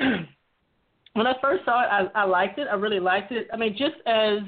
when 1.13 1.27
I 1.27 1.33
first 1.41 1.63
saw 1.65 1.83
it, 1.83 2.09
I, 2.15 2.21
I 2.21 2.25
liked 2.25 2.59
it. 2.59 2.67
I 2.69 2.75
really 2.75 3.00
liked 3.00 3.31
it. 3.31 3.48
I 3.53 3.57
mean, 3.57 3.74
just 3.77 3.95
as 4.05 4.39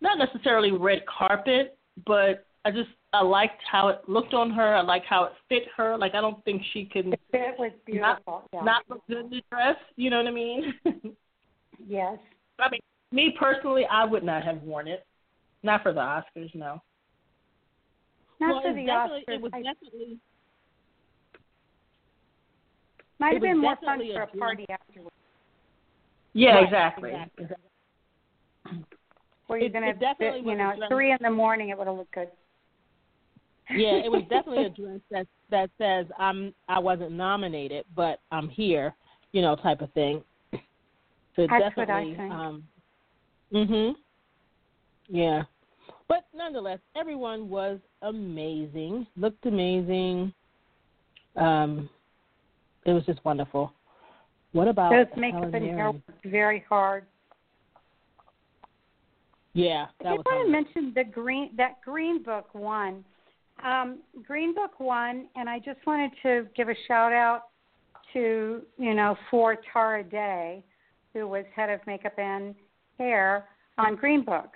not 0.00 0.18
necessarily 0.18 0.72
red 0.72 1.02
carpet, 1.06 1.78
but 2.06 2.46
I 2.64 2.70
just 2.70 2.88
I 3.12 3.22
liked 3.22 3.60
how 3.70 3.88
it 3.88 4.00
looked 4.08 4.34
on 4.34 4.50
her. 4.50 4.74
I 4.74 4.82
liked 4.82 5.06
how 5.08 5.24
it 5.24 5.32
fit 5.48 5.64
her. 5.76 5.96
Like 5.96 6.14
I 6.14 6.20
don't 6.20 6.44
think 6.44 6.62
she 6.72 6.84
can 6.84 7.10
The 7.10 7.18
fit 7.30 7.54
was 7.58 7.72
beautiful. 7.86 8.42
yeah. 8.52 8.62
not 8.62 8.82
look 8.88 9.06
good 9.08 9.18
in 9.26 9.30
the 9.30 9.42
dress. 9.50 9.76
You 9.96 10.10
know 10.10 10.18
what 10.18 10.26
I 10.26 10.30
mean? 10.32 10.74
yes. 11.86 12.18
I 12.62 12.70
mean, 12.70 12.80
me 13.12 13.34
personally, 13.38 13.84
I 13.90 14.04
would 14.04 14.22
not 14.24 14.44
have 14.44 14.62
worn 14.62 14.88
it. 14.88 15.04
Not 15.62 15.82
for 15.82 15.92
the 15.92 16.00
Oscars, 16.00 16.54
no. 16.54 16.80
Not 18.40 18.54
well, 18.54 18.62
for 18.62 18.72
the 18.74 18.86
definitely, 18.86 19.24
Oscars. 19.28 19.34
It 19.34 19.40
was 19.42 19.52
I- 19.54 19.62
definitely 19.62 20.18
might 23.18 23.34
have 23.34 23.42
been 23.42 23.58
more 23.58 23.76
fun 23.84 24.00
for 24.14 24.22
a 24.22 24.26
party 24.28 24.66
afterwards. 24.70 25.14
yeah, 26.32 26.54
Right, 26.54 26.64
exactly. 26.64 27.10
exactly. 27.10 27.66
Where 29.46 29.58
you're 29.58 29.66
It- 29.66 29.72
gonna, 29.72 29.88
it 29.88 30.00
definitely 30.00 30.48
you 30.50 30.56
know, 30.56 30.70
at 30.70 30.88
three 30.88 31.10
in 31.12 31.18
the 31.20 31.30
morning, 31.30 31.68
it 31.68 31.76
would 31.76 31.86
have 31.86 31.96
looked 31.96 32.12
good. 32.12 32.30
yeah, 33.68 33.96
it 33.96 34.10
was 34.10 34.22
definitely 34.30 34.64
a 34.64 34.68
dress 34.80 35.00
that 35.10 35.26
that 35.50 35.70
says 35.76 36.06
I'm 36.18 36.54
I 36.68 36.78
wasn't 36.78 37.12
nominated, 37.12 37.84
but 37.94 38.20
I'm 38.32 38.48
here, 38.48 38.94
you 39.32 39.42
know, 39.42 39.54
type 39.56 39.82
of 39.82 39.92
thing. 39.92 40.24
So 41.36 41.46
That's 41.48 41.76
what 41.76 41.90
I 41.90 42.04
definitely, 42.04 42.16
think. 42.16 42.32
um, 42.32 42.64
mhm, 43.52 43.94
yeah. 45.08 45.42
But 46.08 46.24
nonetheless, 46.34 46.80
everyone 46.96 47.48
was 47.48 47.78
amazing. 48.02 49.06
Looked 49.16 49.46
amazing. 49.46 50.32
Um, 51.36 51.88
it 52.84 52.92
was 52.92 53.04
just 53.06 53.24
wonderful. 53.24 53.72
What 54.52 54.68
about 54.68 54.90
Those 54.90 55.06
makeup 55.16 55.54
and 55.54 55.64
hair 55.64 55.92
worked 55.92 56.24
very 56.24 56.64
hard. 56.68 57.06
Yeah, 59.52 59.86
I 60.00 60.02
that 60.04 60.10
did 60.10 60.18
was. 60.18 60.24
want 60.26 60.46
to 60.46 60.52
mention 60.52 60.92
the 60.94 61.04
green 61.04 61.50
that 61.56 61.80
Green 61.84 62.22
Book 62.22 62.54
won. 62.54 63.04
Um, 63.64 63.98
green 64.26 64.54
Book 64.54 64.78
won, 64.80 65.26
and 65.36 65.48
I 65.48 65.58
just 65.58 65.78
wanted 65.86 66.12
to 66.22 66.46
give 66.56 66.68
a 66.68 66.74
shout 66.88 67.12
out 67.12 67.44
to 68.12 68.62
you 68.78 68.94
know 68.94 69.16
for 69.30 69.56
Tara 69.72 70.02
Day, 70.02 70.64
who 71.14 71.26
was 71.26 71.44
head 71.54 71.70
of 71.70 71.80
makeup 71.86 72.18
and 72.18 72.54
hair 72.98 73.46
on 73.78 73.96
Green 73.96 74.24
Book, 74.24 74.50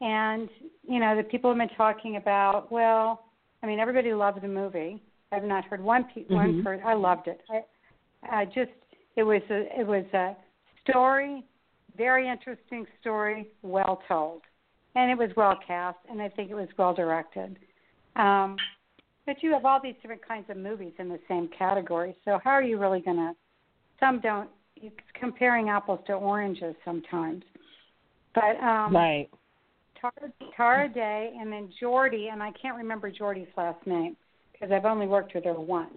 and 0.00 0.48
you 0.86 1.00
know 1.00 1.16
the 1.16 1.22
people 1.22 1.50
have 1.50 1.58
been 1.58 1.76
talking 1.76 2.16
about. 2.16 2.70
Well, 2.70 3.24
I 3.62 3.66
mean 3.66 3.80
everybody 3.80 4.12
loved 4.12 4.42
the 4.42 4.48
movie. 4.48 5.02
I've 5.32 5.44
not 5.44 5.64
heard 5.64 5.82
one 5.82 6.04
pe- 6.04 6.24
one 6.24 6.54
Mhm. 6.54 6.64
person. 6.64 6.86
I 6.86 6.94
loved 6.94 7.28
it. 7.28 7.40
I 7.50 7.64
uh, 8.28 8.44
just 8.46 8.72
it 9.16 9.22
was 9.22 9.42
a 9.50 9.80
it 9.80 9.86
was 9.86 10.04
a 10.12 10.36
story, 10.82 11.44
very 11.96 12.28
interesting 12.28 12.86
story, 13.00 13.48
well 13.62 14.02
told, 14.08 14.42
and 14.94 15.10
it 15.10 15.18
was 15.18 15.34
well 15.36 15.56
cast, 15.66 15.98
and 16.08 16.20
I 16.20 16.28
think 16.28 16.50
it 16.50 16.54
was 16.54 16.68
well 16.76 16.94
directed. 16.94 17.58
Um, 18.16 18.56
but 19.26 19.42
you 19.42 19.52
have 19.52 19.64
all 19.64 19.80
these 19.82 19.94
different 20.02 20.26
kinds 20.26 20.50
of 20.50 20.56
movies 20.56 20.92
in 20.98 21.08
the 21.08 21.20
same 21.28 21.48
category, 21.48 22.14
so 22.24 22.38
how 22.44 22.50
are 22.50 22.62
you 22.62 22.78
really 22.78 23.00
going 23.00 23.16
to? 23.16 23.34
Some 23.98 24.20
don't. 24.20 24.50
It's 24.86 24.96
comparing 25.18 25.68
apples 25.68 26.00
to 26.06 26.14
oranges 26.14 26.74
sometimes. 26.84 27.42
But 28.34 28.56
um, 28.62 28.94
right. 28.94 29.28
Tara, 30.00 30.32
Tara 30.56 30.88
Day, 30.88 31.32
and 31.38 31.50
then 31.50 31.70
Jordy, 31.80 32.28
and 32.30 32.42
I 32.42 32.50
can't 32.60 32.76
remember 32.76 33.10
Jordy's 33.10 33.48
last 33.56 33.86
name 33.86 34.16
because 34.52 34.70
I've 34.72 34.84
only 34.84 35.06
worked 35.06 35.34
with 35.34 35.44
her 35.44 35.54
once. 35.54 35.96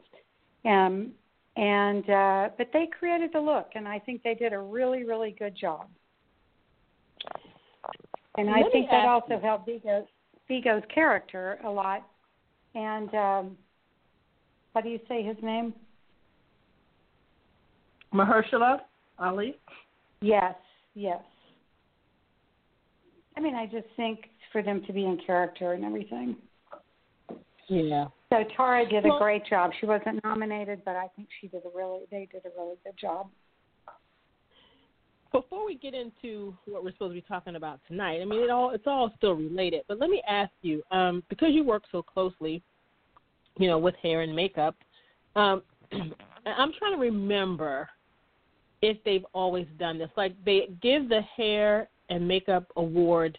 Um, 0.65 1.11
and 1.55 2.09
uh, 2.09 2.49
but 2.57 2.69
they 2.71 2.87
created 2.97 3.31
the 3.33 3.39
look, 3.39 3.69
and 3.75 3.87
I 3.87 3.99
think 3.99 4.23
they 4.23 4.35
did 4.35 4.53
a 4.53 4.59
really, 4.59 5.03
really 5.03 5.35
good 5.37 5.55
job. 5.59 5.87
And 8.37 8.47
Let 8.47 8.57
I 8.57 8.69
think 8.71 8.89
that 8.91 9.07
also 9.07 9.33
you. 9.33 9.39
helped 9.39 9.65
Viggo, 9.65 10.05
Viggo's 10.47 10.83
character 10.93 11.59
a 11.65 11.69
lot. 11.69 12.07
And 12.75 13.09
um, 13.15 13.57
how 14.73 14.81
do 14.81 14.89
you 14.89 14.99
say 15.07 15.23
his 15.23 15.37
name? 15.41 15.73
Mahershala 18.13 18.79
Ali. 19.19 19.57
Yes, 20.21 20.55
yes. 20.95 21.21
I 23.35 23.39
mean, 23.39 23.55
I 23.55 23.65
just 23.65 23.87
think 23.95 24.29
for 24.51 24.63
them 24.63 24.83
to 24.87 24.93
be 24.93 25.05
in 25.05 25.19
character 25.25 25.73
and 25.73 25.85
everything. 25.85 26.35
Yeah. 27.67 28.07
So 28.29 28.43
Tara 28.55 28.87
did 28.87 29.03
Well- 29.03 29.17
a 29.17 29.19
great 29.19 29.45
job. 29.45 29.73
She 29.79 29.85
wasn't 29.85 30.23
nominated, 30.23 30.83
but 30.85 30.95
I 30.95 31.07
think 31.09 31.29
she 31.39 31.47
did 31.47 31.65
a 31.65 31.69
really 31.69 32.05
they 32.09 32.25
did 32.25 32.45
a 32.45 32.49
really 32.57 32.77
good 32.83 32.97
job. 32.97 33.29
Before 35.31 35.65
we 35.65 35.75
get 35.75 35.93
into 35.93 36.57
what 36.65 36.83
we're 36.83 36.93
supposed 36.93 37.11
to 37.11 37.21
be 37.21 37.27
talking 37.27 37.57
about 37.57 37.81
tonight, 37.87 38.21
I 38.21 38.25
mean, 38.25 38.41
it 38.41 38.49
all 38.49 38.71
it's 38.71 38.87
all 38.87 39.11
still 39.17 39.33
related. 39.33 39.83
But 39.87 39.99
let 39.99 40.09
me 40.09 40.21
ask 40.27 40.51
you, 40.61 40.81
um, 40.91 41.23
because 41.29 41.53
you 41.53 41.63
work 41.63 41.83
so 41.91 42.01
closely, 42.01 42.63
you 43.57 43.67
know, 43.67 43.77
with 43.77 43.95
hair 43.97 44.21
and 44.21 44.35
makeup, 44.35 44.75
um, 45.35 45.61
I'm 45.91 46.73
trying 46.73 46.93
to 46.93 46.99
remember 46.99 47.89
if 48.81 48.97
they've 49.03 49.25
always 49.33 49.67
done 49.79 49.97
this. 49.97 50.09
Like 50.15 50.33
they 50.45 50.69
give 50.81 51.09
the 51.09 51.21
hair 51.35 51.89
and 52.09 52.27
makeup 52.27 52.65
award 52.75 53.37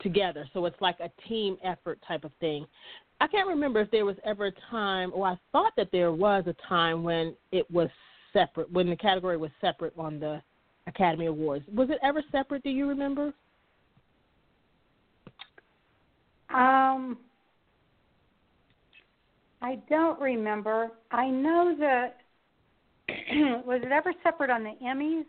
together, 0.00 0.48
so 0.52 0.64
it's 0.66 0.80
like 0.80 0.98
a 1.00 1.10
team 1.28 1.56
effort 1.64 1.98
type 2.06 2.24
of 2.24 2.32
thing. 2.40 2.66
I 3.20 3.26
can't 3.26 3.48
remember 3.48 3.80
if 3.80 3.90
there 3.90 4.04
was 4.04 4.16
ever 4.24 4.46
a 4.46 4.52
time, 4.70 5.10
or 5.14 5.26
I 5.26 5.38
thought 5.52 5.72
that 5.76 5.88
there 5.90 6.12
was 6.12 6.44
a 6.46 6.54
time 6.68 7.02
when 7.02 7.34
it 7.50 7.70
was 7.70 7.88
separate, 8.32 8.70
when 8.70 8.90
the 8.90 8.96
category 8.96 9.38
was 9.38 9.50
separate 9.60 9.94
on 9.96 10.20
the 10.20 10.42
Academy 10.86 11.26
Awards. 11.26 11.64
Was 11.74 11.88
it 11.90 11.98
ever 12.02 12.22
separate? 12.30 12.62
Do 12.62 12.70
you 12.70 12.86
remember? 12.86 13.32
Um, 16.50 17.18
I 19.62 19.78
don't 19.88 20.20
remember. 20.20 20.90
I 21.10 21.28
know 21.28 21.74
that 21.80 22.18
was 23.66 23.80
it 23.82 23.92
ever 23.92 24.12
separate 24.22 24.50
on 24.50 24.64
the 24.64 24.74
Emmys? 24.84 25.24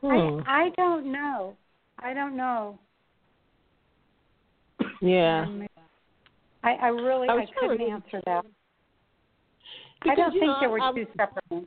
Hmm. 0.00 0.40
I 0.48 0.64
I 0.66 0.70
don't 0.76 1.12
know. 1.12 1.56
I 1.98 2.14
don't 2.14 2.36
know. 2.36 2.78
yeah. 5.00 5.44
Um, 5.46 5.66
I, 6.62 6.72
I 6.72 6.86
really 6.88 7.28
I 7.28 7.32
I, 7.32 7.36
was 7.36 7.48
trying 7.58 7.70
to 7.70 7.76
couldn't 7.76 7.86
remember. 7.86 8.06
answer 8.06 8.22
that. 8.26 8.44
Because, 10.02 10.12
I 10.12 10.14
don't 10.14 10.32
think 10.32 10.44
know, 10.44 10.56
there 10.60 10.70
were 10.70 10.80
I, 10.80 10.92
two 10.92 11.06
separate 11.16 11.44
ones. 11.50 11.66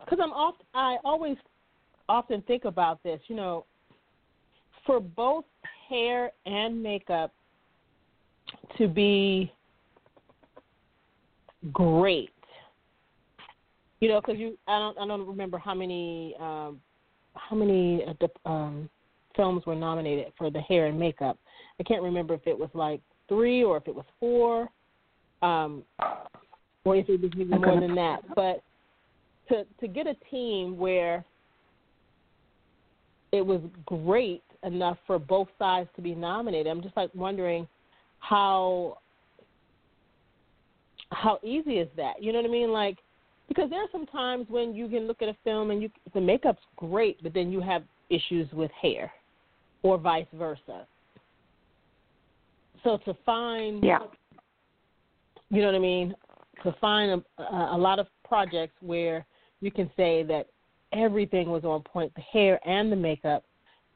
because 0.00 0.18
I'm 0.22 0.32
oft 0.32 0.62
I 0.74 0.96
always 1.04 1.36
often 2.08 2.42
think 2.42 2.64
about 2.64 3.02
this, 3.02 3.20
you 3.28 3.36
know, 3.36 3.64
for 4.86 5.00
both 5.00 5.44
hair 5.88 6.32
and 6.46 6.82
makeup 6.82 7.32
to 8.78 8.88
be 8.88 9.52
great. 11.72 12.30
You 14.00 14.08
know, 14.08 14.20
because 14.20 14.38
you 14.38 14.58
I 14.66 14.78
don't 14.78 14.98
I 14.98 15.06
don't 15.06 15.26
remember 15.26 15.58
how 15.58 15.74
many 15.74 16.34
um, 16.40 16.80
how 17.34 17.54
many 17.56 18.04
uh, 18.04 18.48
um, 18.48 18.88
films 19.36 19.64
were 19.66 19.76
nominated 19.76 20.32
for 20.36 20.50
the 20.50 20.60
hair 20.60 20.86
and 20.86 20.98
makeup. 20.98 21.38
I 21.78 21.84
can't 21.84 22.02
remember 22.02 22.34
if 22.34 22.46
it 22.46 22.58
was 22.58 22.70
like 22.74 23.00
three 23.28 23.62
or 23.62 23.76
if 23.76 23.86
it 23.86 23.94
was 23.94 24.04
four, 24.18 24.68
um, 25.42 25.84
or 26.84 26.96
if 26.96 27.08
it 27.08 27.20
was 27.20 27.30
even 27.38 27.60
more 27.60 27.80
than 27.80 27.94
that. 27.94 28.20
But 28.34 28.62
to 29.48 29.64
to 29.80 29.88
get 29.88 30.06
a 30.06 30.14
team 30.30 30.76
where 30.76 31.24
it 33.32 33.44
was 33.44 33.60
great 33.86 34.42
enough 34.62 34.98
for 35.06 35.18
both 35.18 35.48
sides 35.58 35.88
to 35.96 36.02
be 36.02 36.14
nominated. 36.14 36.66
I'm 36.66 36.82
just 36.82 36.96
like 36.96 37.10
wondering 37.14 37.66
how 38.20 38.98
how 41.12 41.38
easy 41.42 41.78
is 41.78 41.88
that? 41.96 42.22
You 42.22 42.32
know 42.32 42.40
what 42.40 42.48
I 42.48 42.52
mean? 42.52 42.72
Like 42.72 42.98
because 43.48 43.68
there 43.70 43.80
are 43.80 43.88
some 43.92 44.06
times 44.06 44.46
when 44.48 44.74
you 44.74 44.88
can 44.88 45.06
look 45.06 45.20
at 45.20 45.28
a 45.28 45.36
film 45.44 45.70
and 45.70 45.82
you 45.82 45.90
the 46.14 46.20
makeup's 46.20 46.62
great, 46.76 47.22
but 47.22 47.34
then 47.34 47.52
you 47.52 47.60
have 47.60 47.82
issues 48.08 48.50
with 48.52 48.70
hair, 48.70 49.10
or 49.82 49.98
vice 49.98 50.26
versa. 50.34 50.86
So 52.84 52.98
to 53.04 53.14
find, 53.24 53.84
Yeah. 53.84 54.00
you 55.50 55.60
know 55.60 55.66
what 55.66 55.74
I 55.74 55.78
mean, 55.78 56.14
to 56.62 56.72
find 56.80 57.22
a, 57.38 57.42
a 57.42 57.78
lot 57.78 57.98
of 57.98 58.06
projects 58.24 58.74
where 58.80 59.24
you 59.60 59.70
can 59.70 59.90
say 59.96 60.22
that 60.24 60.48
everything 60.92 61.50
was 61.50 61.64
on 61.64 61.82
point, 61.82 62.12
the 62.14 62.22
hair 62.22 62.58
and 62.68 62.90
the 62.90 62.96
makeup, 62.96 63.44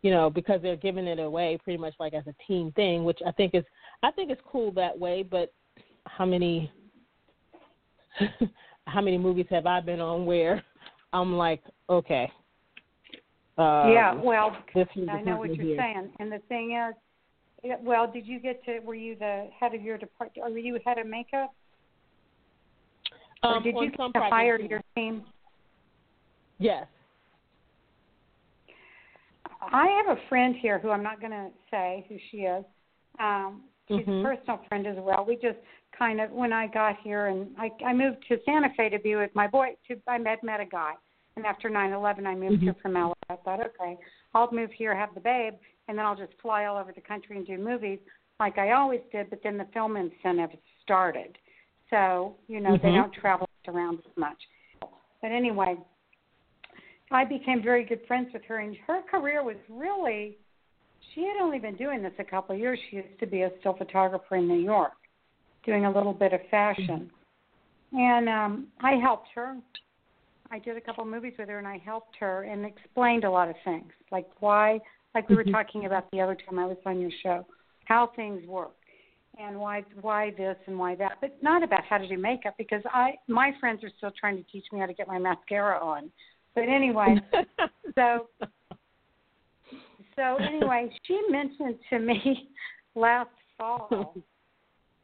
you 0.02 0.10
know, 0.10 0.30
because 0.30 0.62
they're 0.62 0.76
giving 0.76 1.06
it 1.06 1.18
away 1.18 1.58
pretty 1.62 1.78
much 1.78 1.94
like 1.98 2.14
as 2.14 2.24
a 2.26 2.34
team 2.46 2.72
thing, 2.72 3.04
which 3.04 3.18
I 3.26 3.32
think 3.32 3.54
is 3.54 3.64
I 4.02 4.10
think 4.10 4.30
it's 4.30 4.42
cool 4.46 4.70
that 4.72 4.96
way. 4.98 5.22
But 5.22 5.52
how 6.04 6.24
many 6.24 6.70
how 8.86 9.00
many 9.00 9.18
movies 9.18 9.46
have 9.50 9.66
I 9.66 9.80
been 9.80 10.00
on 10.00 10.26
where 10.26 10.62
I'm 11.12 11.34
like, 11.34 11.62
okay, 11.88 12.30
um, 13.58 13.90
yeah, 13.90 14.12
well, 14.14 14.54
I 15.08 15.22
know 15.22 15.38
what 15.38 15.54
you're 15.54 15.66
here. 15.66 15.78
saying. 15.78 16.10
And 16.18 16.30
the 16.30 16.40
thing 16.48 16.76
is, 16.76 16.94
it, 17.62 17.80
well, 17.82 18.10
did 18.10 18.26
you 18.26 18.38
get 18.38 18.62
to? 18.66 18.80
Were 18.80 18.94
you 18.94 19.16
the 19.16 19.48
head 19.58 19.74
of 19.74 19.80
your 19.80 19.96
department? 19.96 20.46
Or 20.46 20.52
were 20.52 20.58
you 20.58 20.78
head 20.84 20.98
of 20.98 21.06
makeup? 21.06 21.54
or 23.42 23.56
Um, 23.56 23.62
did 23.62 23.74
on 23.74 23.84
you 23.84 23.90
get 23.90 24.12
to 24.14 24.20
hire 24.20 24.60
your 24.60 24.82
team? 24.94 25.22
Yes. 26.58 26.86
I 29.60 29.86
have 30.04 30.16
a 30.16 30.20
friend 30.28 30.54
here 30.60 30.78
who 30.78 30.90
I'm 30.90 31.02
not 31.02 31.20
going 31.20 31.32
to 31.32 31.48
say 31.70 32.04
who 32.08 32.16
she 32.30 32.38
is. 32.38 32.64
Um, 33.18 33.64
she's 33.88 34.06
Mhm. 34.06 34.20
a 34.20 34.22
personal 34.22 34.58
friend 34.68 34.86
as 34.86 34.96
well. 34.98 35.24
We 35.24 35.36
just 35.36 35.58
kind 35.98 36.20
of 36.20 36.30
when 36.30 36.52
I 36.52 36.66
got 36.66 36.96
here 37.02 37.26
and 37.26 37.48
I, 37.58 37.70
I 37.84 37.92
moved 37.92 38.24
to 38.28 38.38
Santa 38.44 38.68
Fe 38.76 38.88
to 38.90 38.98
be 38.98 39.16
with 39.16 39.30
my 39.34 39.46
boy. 39.46 39.76
To 39.88 39.96
I 40.06 40.18
met 40.18 40.42
met 40.42 40.60
a 40.60 40.64
guy, 40.64 40.92
and 41.36 41.46
after 41.46 41.68
9/11, 41.70 42.26
I 42.26 42.34
moved 42.34 42.62
here 42.62 42.76
from 42.82 42.94
LA. 42.94 43.12
I 43.30 43.36
thought, 43.36 43.60
okay, 43.60 43.96
I'll 44.34 44.52
move 44.52 44.70
here, 44.72 44.94
have 44.94 45.14
the 45.14 45.20
babe, 45.20 45.54
and 45.88 45.98
then 45.98 46.04
I'll 46.04 46.16
just 46.16 46.32
fly 46.42 46.66
all 46.66 46.76
over 46.76 46.92
the 46.92 47.00
country 47.00 47.36
and 47.36 47.46
do 47.46 47.58
movies 47.58 47.98
like 48.38 48.58
I 48.58 48.72
always 48.72 49.00
did. 49.12 49.30
But 49.30 49.40
then 49.42 49.56
the 49.56 49.66
film 49.72 49.96
incentive 49.96 50.50
started, 50.82 51.38
so 51.90 52.36
you 52.48 52.60
know 52.60 52.76
they 52.76 52.88
Mhm. 52.88 52.96
don't 52.96 53.14
travel 53.14 53.48
around 53.68 53.98
as 53.98 54.16
much. 54.16 54.48
But 55.22 55.32
anyway, 55.32 55.76
I 57.10 57.24
became 57.24 57.62
very 57.62 57.84
good 57.84 58.06
friends 58.06 58.32
with 58.32 58.44
her, 58.44 58.58
and 58.58 58.76
her 58.86 59.02
career 59.02 59.42
was 59.42 59.56
really. 59.68 60.36
She 61.14 61.24
had 61.26 61.36
only 61.40 61.58
been 61.58 61.76
doing 61.76 62.02
this 62.02 62.12
a 62.18 62.24
couple 62.24 62.54
of 62.54 62.60
years. 62.60 62.78
She 62.90 62.96
used 62.96 63.18
to 63.20 63.26
be 63.26 63.42
a 63.42 63.50
still 63.60 63.74
photographer 63.74 64.36
in 64.36 64.46
New 64.48 64.58
York, 64.58 64.92
doing 65.66 65.84
a 65.84 65.90
little 65.90 66.14
bit 66.14 66.32
of 66.32 66.40
fashion, 66.50 67.10
and 67.92 68.28
um, 68.28 68.68
I 68.80 68.92
helped 68.92 69.28
her. 69.34 69.56
I 70.50 70.60
did 70.60 70.76
a 70.76 70.80
couple 70.80 71.02
of 71.02 71.10
movies 71.10 71.34
with 71.38 71.48
her, 71.48 71.58
and 71.58 71.66
I 71.66 71.78
helped 71.78 72.16
her 72.20 72.44
and 72.44 72.64
explained 72.64 73.24
a 73.24 73.30
lot 73.30 73.48
of 73.48 73.56
things, 73.64 73.92
like 74.12 74.28
why, 74.38 74.80
like 75.14 75.28
we 75.28 75.34
were 75.34 75.44
Mhm. 75.44 75.52
talking 75.52 75.86
about 75.86 76.08
the 76.12 76.20
other 76.20 76.36
time 76.36 76.58
I 76.58 76.66
was 76.66 76.78
on 76.86 77.00
your 77.00 77.10
show, 77.22 77.44
how 77.86 78.06
things 78.08 78.46
work, 78.46 78.76
and 79.38 79.58
why 79.58 79.82
why 80.00 80.30
this 80.30 80.56
and 80.66 80.78
why 80.78 80.94
that, 80.94 81.18
but 81.20 81.42
not 81.42 81.62
about 81.62 81.84
how 81.84 81.98
to 81.98 82.08
do 82.08 82.16
makeup 82.16 82.54
because 82.56 82.82
I 82.86 83.14
my 83.26 83.52
friends 83.60 83.82
are 83.84 83.90
still 83.96 84.12
trying 84.12 84.36
to 84.36 84.44
teach 84.44 84.64
me 84.72 84.78
how 84.78 84.86
to 84.86 84.94
get 84.94 85.08
my 85.08 85.18
mascara 85.18 85.78
on. 85.84 86.10
But 86.54 86.68
anyway, 86.68 87.16
so 87.94 88.28
so 90.14 90.36
anyway, 90.36 90.90
she 91.04 91.20
mentioned 91.28 91.76
to 91.90 91.98
me 91.98 92.50
last 92.94 93.30
fall. 93.58 94.14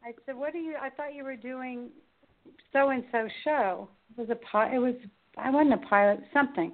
I 0.05 0.13
said, 0.27 0.37
"What 0.37 0.55
are 0.55 0.59
you? 0.59 0.77
I 0.81 0.91
thought 0.91 1.15
you 1.15 1.25
were 1.25 1.37
doing 1.37 1.91
so 2.73 2.91
and 2.91 3.05
so 3.13 3.29
show. 3.45 3.89
It 4.11 4.21
was 4.21 4.31
a 4.31 4.37
pi- 4.51 4.75
it 4.75 4.79
was 4.79 4.95
I 5.37 5.51
wasn't 5.51 5.75
a 5.75 5.87
pilot, 5.89 6.21
something." 6.33 6.73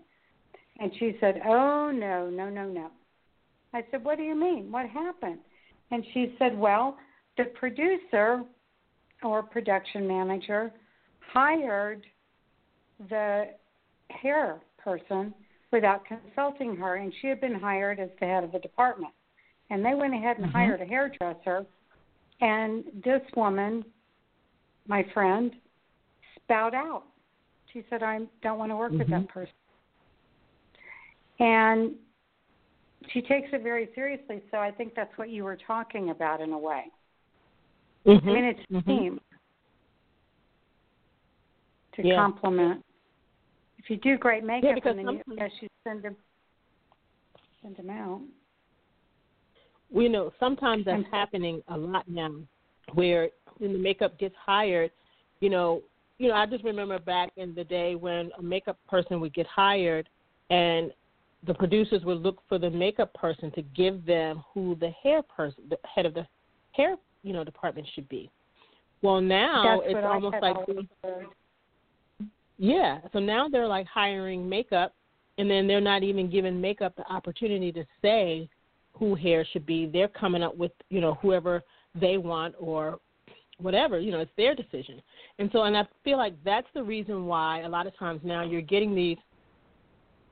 And 0.80 0.92
she 0.98 1.16
said, 1.20 1.40
"Oh 1.44 1.90
no, 1.90 2.30
no, 2.30 2.48
no, 2.48 2.68
no." 2.68 2.90
I 3.74 3.84
said, 3.90 4.04
"What 4.04 4.18
do 4.18 4.24
you 4.24 4.34
mean? 4.34 4.70
What 4.70 4.88
happened?" 4.88 5.40
And 5.90 6.04
she 6.12 6.34
said, 6.38 6.58
"Well, 6.58 6.96
the 7.36 7.44
producer 7.44 8.44
or 9.22 9.42
production 9.42 10.06
manager 10.06 10.72
hired 11.32 12.06
the 13.08 13.50
hair 14.10 14.60
person 14.78 15.34
without 15.70 16.04
consulting 16.04 16.76
her, 16.76 16.96
and 16.96 17.12
she 17.20 17.28
had 17.28 17.40
been 17.40 17.54
hired 17.54 18.00
as 18.00 18.10
the 18.20 18.26
head 18.26 18.44
of 18.44 18.52
the 18.52 18.58
department. 18.58 19.12
And 19.70 19.84
they 19.84 19.94
went 19.94 20.14
ahead 20.14 20.38
and 20.38 20.46
mm-hmm. 20.46 20.56
hired 20.56 20.80
a 20.80 20.86
hairdresser, 20.86 21.66
and 22.40 22.85
this 23.05 23.22
woman, 23.37 23.85
my 24.87 25.05
friend, 25.12 25.53
spout 26.37 26.74
out. 26.74 27.05
She 27.72 27.85
said, 27.90 28.03
"I 28.03 28.20
don't 28.42 28.59
want 28.59 28.70
to 28.70 28.77
work 28.77 28.90
mm-hmm. 28.90 28.98
with 28.98 29.11
that 29.11 29.20
mm-hmm. 29.20 29.33
person," 29.33 29.55
and 31.40 31.92
she 33.12 33.20
takes 33.20 33.48
it 33.53 33.62
very 33.62 33.88
seriously. 33.94 34.42
So 34.51 34.59
I 34.59 34.70
think 34.70 34.94
that's 34.94 35.16
what 35.16 35.31
you 35.31 35.44
were 35.44 35.59
talking 35.66 36.11
about 36.11 36.40
in 36.40 36.53
a 36.53 36.59
way. 36.59 36.85
Mm-hmm. 38.07 38.29
I 38.29 38.33
mean, 38.33 38.44
it's 38.44 38.61
mm-hmm. 38.72 38.88
team 38.88 39.20
to 41.96 42.07
yeah. 42.07 42.16
complement. 42.16 42.85
If 43.79 43.90
you 43.90 43.96
do 43.96 44.16
great 44.16 44.44
makeup, 44.44 44.79
yeah, 44.85 44.90
and 44.90 44.98
then 44.98 45.09
you, 45.14 45.22
yes, 45.37 45.51
you 45.61 45.68
send 45.85 46.03
them 46.03 46.16
send 47.62 47.77
them 47.77 47.90
out. 47.90 48.20
We 49.92 50.09
know 50.09 50.33
sometimes 50.38 50.85
that's 50.85 51.05
happening 51.11 51.62
a 51.68 51.77
lot 51.77 52.09
now, 52.09 52.35
where 52.94 53.31
when 53.59 53.72
the 53.72 53.79
makeup 53.79 54.18
gets 54.18 54.35
hired, 54.44 54.90
you 55.40 55.51
know, 55.51 55.83
you 56.18 56.29
know, 56.29 56.35
I 56.35 56.46
just 56.46 56.64
remember 56.64 56.98
back 56.98 57.31
in 57.37 57.55
the 57.55 57.64
day 57.64 57.94
when 57.94 58.31
a 58.38 58.42
makeup 58.42 58.79
person 58.88 59.20
would 59.20 59.35
get 59.35 59.46
hired, 59.46 60.09
and 60.51 60.92
the 61.46 61.55
producers 61.55 62.03
would 62.05 62.18
look 62.18 62.42
for 62.48 62.59
the 62.59 62.70
makeup 62.70 63.14
person 63.14 63.51
to 63.53 63.62
give 63.62 64.05
them 64.05 64.42
who 64.53 64.74
the 64.81 64.90
hair 65.03 65.22
person, 65.22 65.62
the 65.70 65.79
head 65.94 66.07
of 66.07 66.14
the 66.14 66.27
hair, 66.72 66.96
you 67.22 67.33
know, 67.33 67.44
department 67.44 67.87
should 67.94 68.09
be. 68.09 68.31
Well, 69.03 69.20
now 69.20 69.81
That's 69.81 69.96
it's 69.96 70.07
almost 70.07 70.37
like 70.42 70.57
yeah. 72.59 72.98
So 73.12 73.20
now 73.20 73.48
they're 73.48 73.68
like 73.68 73.87
hiring 73.87 74.48
makeup, 74.48 74.92
and 75.38 75.48
then 75.48 75.68
they're 75.68 75.81
not 75.81 76.03
even 76.03 76.29
giving 76.29 76.61
makeup 76.61 76.94
the 76.96 77.07
opportunity 77.11 77.70
to 77.72 77.85
say 78.03 78.48
who 78.98 79.14
hair 79.14 79.46
should 79.52 79.66
be. 79.66 79.87
They're 79.87 80.08
coming 80.08 80.42
up 80.42 80.56
with 80.56 80.72
you 80.88 81.00
know 81.00 81.14
whoever 81.14 81.62
they 81.94 82.16
want 82.16 82.54
or 82.58 82.98
whatever. 83.58 83.98
You 83.98 84.12
know, 84.12 84.20
it's 84.20 84.30
their 84.37 84.54
decision. 84.54 85.02
And 85.38 85.50
so, 85.52 85.62
and 85.62 85.76
I 85.76 85.87
feel 86.04 86.16
like 86.16 86.34
that's 86.44 86.66
the 86.74 86.82
reason 86.82 87.26
why 87.26 87.62
a 87.62 87.68
lot 87.68 87.87
of 87.87 87.96
times 87.96 88.20
now 88.24 88.44
you're 88.44 88.61
getting 88.61 88.94
these 88.94 89.18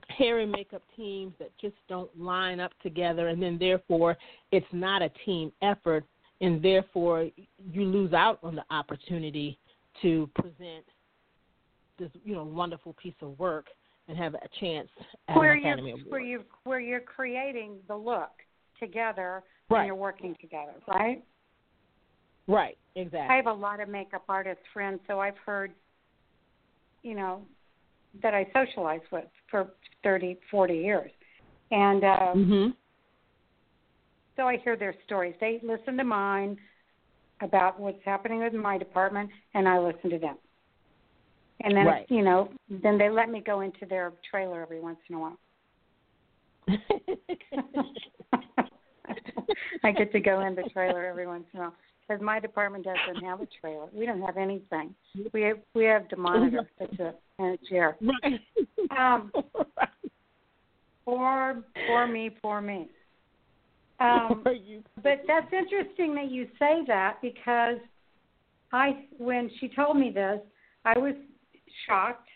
hair 0.08 0.38
and 0.38 0.52
makeup 0.52 0.82
teams 0.96 1.32
that 1.38 1.50
just 1.60 1.74
don't 1.88 2.10
line 2.18 2.60
up 2.60 2.72
together, 2.82 3.28
and 3.28 3.42
then 3.42 3.58
therefore 3.58 4.16
it's 4.52 4.66
not 4.72 5.02
a 5.02 5.10
team 5.24 5.52
effort, 5.62 6.04
and 6.40 6.62
therefore 6.62 7.28
you 7.72 7.84
lose 7.84 8.12
out 8.12 8.38
on 8.42 8.54
the 8.54 8.64
opportunity 8.70 9.58
to 10.02 10.28
present 10.34 10.84
this 11.98 12.10
you 12.24 12.34
know 12.34 12.44
wonderful 12.44 12.94
piece 12.94 13.14
of 13.22 13.38
work 13.38 13.66
and 14.08 14.16
have 14.16 14.34
a 14.34 14.48
chance 14.60 14.88
at 15.28 15.36
where 15.36 15.52
an 15.52 15.60
Academy 15.60 15.88
you're, 15.88 15.98
Award. 15.98 16.10
Where 16.10 16.20
you 16.20 16.44
where 16.64 16.80
you're 16.80 17.00
creating 17.00 17.76
the 17.88 17.96
look 17.96 18.30
together 18.78 19.42
right. 19.70 19.80
and 19.80 19.86
you're 19.86 19.96
working 19.96 20.36
together, 20.40 20.74
right? 20.86 21.22
Right, 22.48 22.78
exactly. 22.94 23.28
I 23.28 23.36
have 23.36 23.46
a 23.46 23.52
lot 23.52 23.80
of 23.80 23.88
makeup 23.88 24.24
artist 24.28 24.60
friends, 24.72 25.00
so 25.08 25.18
I've 25.18 25.38
heard, 25.44 25.72
you 27.02 27.14
know, 27.14 27.42
that 28.22 28.34
I 28.34 28.46
socialize 28.52 29.00
with 29.10 29.24
for 29.50 29.72
thirty, 30.02 30.38
forty 30.50 30.78
years, 30.78 31.10
and 31.70 32.04
uh, 32.04 32.32
mm-hmm. 32.34 32.70
so 34.36 34.42
I 34.44 34.58
hear 34.62 34.76
their 34.76 34.94
stories. 35.04 35.34
They 35.40 35.60
listen 35.62 35.96
to 35.96 36.04
mine 36.04 36.56
about 37.42 37.78
what's 37.78 37.98
happening 38.04 38.42
in 38.42 38.58
my 38.58 38.78
department, 38.78 39.28
and 39.54 39.68
I 39.68 39.78
listen 39.78 40.08
to 40.10 40.18
them. 40.18 40.36
And 41.60 41.76
then, 41.76 41.86
right. 41.86 42.06
you 42.08 42.22
know, 42.22 42.50
then 42.68 42.98
they 42.98 43.10
let 43.10 43.30
me 43.30 43.42
go 43.44 43.60
into 43.60 43.86
their 43.86 44.12
trailer 44.30 44.62
every 44.62 44.80
once 44.80 44.98
in 45.08 45.16
a 45.16 45.18
while. 45.18 45.38
I 49.84 49.92
get 49.92 50.12
to 50.12 50.20
go 50.20 50.40
in 50.46 50.54
the 50.54 50.64
trailer 50.72 51.04
every 51.06 51.26
once 51.26 51.44
in 51.52 51.60
a 51.60 51.62
while 51.64 51.74
because 52.06 52.22
my 52.22 52.40
department 52.40 52.84
doesn't 52.84 53.24
have 53.24 53.40
a 53.40 53.46
trailer. 53.60 53.88
We 53.92 54.06
don't 54.06 54.20
have 54.22 54.36
anything. 54.36 54.94
We 55.32 55.42
have 55.42 55.58
we 55.74 55.84
have 55.84 56.08
the 56.10 56.16
monitor. 56.16 56.68
That's 56.78 56.92
it, 56.98 57.20
and 57.38 57.58
a 57.58 57.68
chair. 57.68 57.96
Um, 58.96 59.32
for 61.04 61.62
for 61.86 62.06
me, 62.06 62.30
for 62.40 62.62
me. 62.62 62.88
Um, 63.98 64.42
but 64.44 65.22
that's 65.26 65.52
interesting 65.52 66.14
that 66.14 66.30
you 66.30 66.46
say 66.58 66.82
that 66.86 67.16
because 67.22 67.78
I, 68.72 69.04
when 69.18 69.50
she 69.58 69.68
told 69.68 69.96
me 69.96 70.10
this, 70.10 70.40
I 70.84 70.98
was 70.98 71.14
shocked 71.86 72.28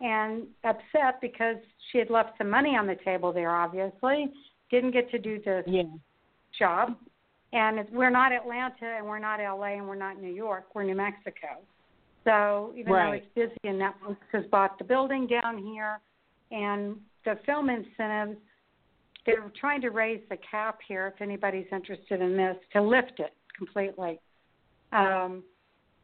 and 0.00 0.44
upset 0.64 1.20
because 1.20 1.56
she 1.90 1.98
had 1.98 2.10
left 2.10 2.38
some 2.38 2.50
money 2.50 2.76
on 2.76 2.86
the 2.86 2.96
table 3.04 3.32
there. 3.32 3.54
Obviously, 3.54 4.32
didn't 4.70 4.90
get 4.92 5.10
to 5.10 5.18
do 5.18 5.40
this 5.42 5.64
yeah. 5.66 5.82
job, 6.58 6.96
and 7.52 7.78
it's, 7.78 7.90
we're 7.90 8.10
not 8.10 8.32
Atlanta 8.32 8.96
and 8.96 9.06
we're 9.06 9.18
not 9.18 9.40
LA 9.40 9.76
and 9.76 9.86
we're 9.86 9.94
not 9.94 10.20
New 10.20 10.32
York. 10.32 10.66
We're 10.74 10.84
New 10.84 10.96
Mexico. 10.96 11.60
So 12.24 12.72
even 12.76 12.92
right. 12.92 13.24
though 13.34 13.42
it's 13.44 13.52
busy 13.54 13.68
and 13.68 13.80
Netflix 13.80 14.16
has 14.32 14.44
bought 14.50 14.78
the 14.78 14.84
building 14.84 15.26
down 15.26 15.58
here, 15.58 16.00
and 16.50 16.96
the 17.24 17.38
film 17.46 17.70
incentives, 17.70 18.38
they're 19.24 19.50
trying 19.58 19.80
to 19.80 19.90
raise 19.90 20.20
the 20.28 20.36
cap 20.48 20.78
here. 20.86 21.12
If 21.14 21.22
anybody's 21.22 21.66
interested 21.72 22.20
in 22.20 22.36
this, 22.36 22.56
to 22.72 22.82
lift 22.82 23.18
it 23.18 23.32
completely. 23.56 24.20
Um, 24.92 25.42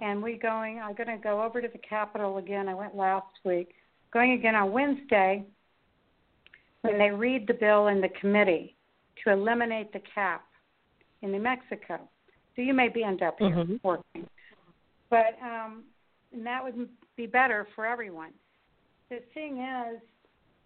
and 0.00 0.22
we 0.22 0.36
going. 0.36 0.80
I'm 0.80 0.94
going 0.94 1.08
to 1.08 1.22
go 1.22 1.42
over 1.42 1.60
to 1.60 1.68
the 1.68 1.78
Capitol 1.78 2.38
again. 2.38 2.68
I 2.68 2.74
went 2.74 2.96
last 2.96 3.26
week. 3.44 3.74
Going 4.12 4.32
again 4.32 4.54
on 4.54 4.72
Wednesday 4.72 5.44
when 6.82 6.98
they 6.98 7.10
read 7.10 7.46
the 7.46 7.54
bill 7.54 7.88
in 7.88 8.00
the 8.00 8.10
committee 8.20 8.76
to 9.24 9.32
eliminate 9.32 9.92
the 9.92 10.02
cap 10.14 10.44
in 11.22 11.32
New 11.32 11.40
Mexico. 11.40 12.00
So 12.54 12.62
you 12.62 12.74
may 12.74 12.88
be 12.88 13.02
end 13.02 13.22
up 13.22 13.36
here 13.38 13.48
mm-hmm. 13.48 13.76
working, 13.82 14.26
but 15.08 15.38
um, 15.42 15.84
and 16.32 16.44
that 16.44 16.62
would 16.62 16.88
be 17.16 17.26
better 17.26 17.66
for 17.74 17.86
everyone. 17.86 18.32
The 19.08 19.20
thing 19.32 19.58
is, 19.58 20.00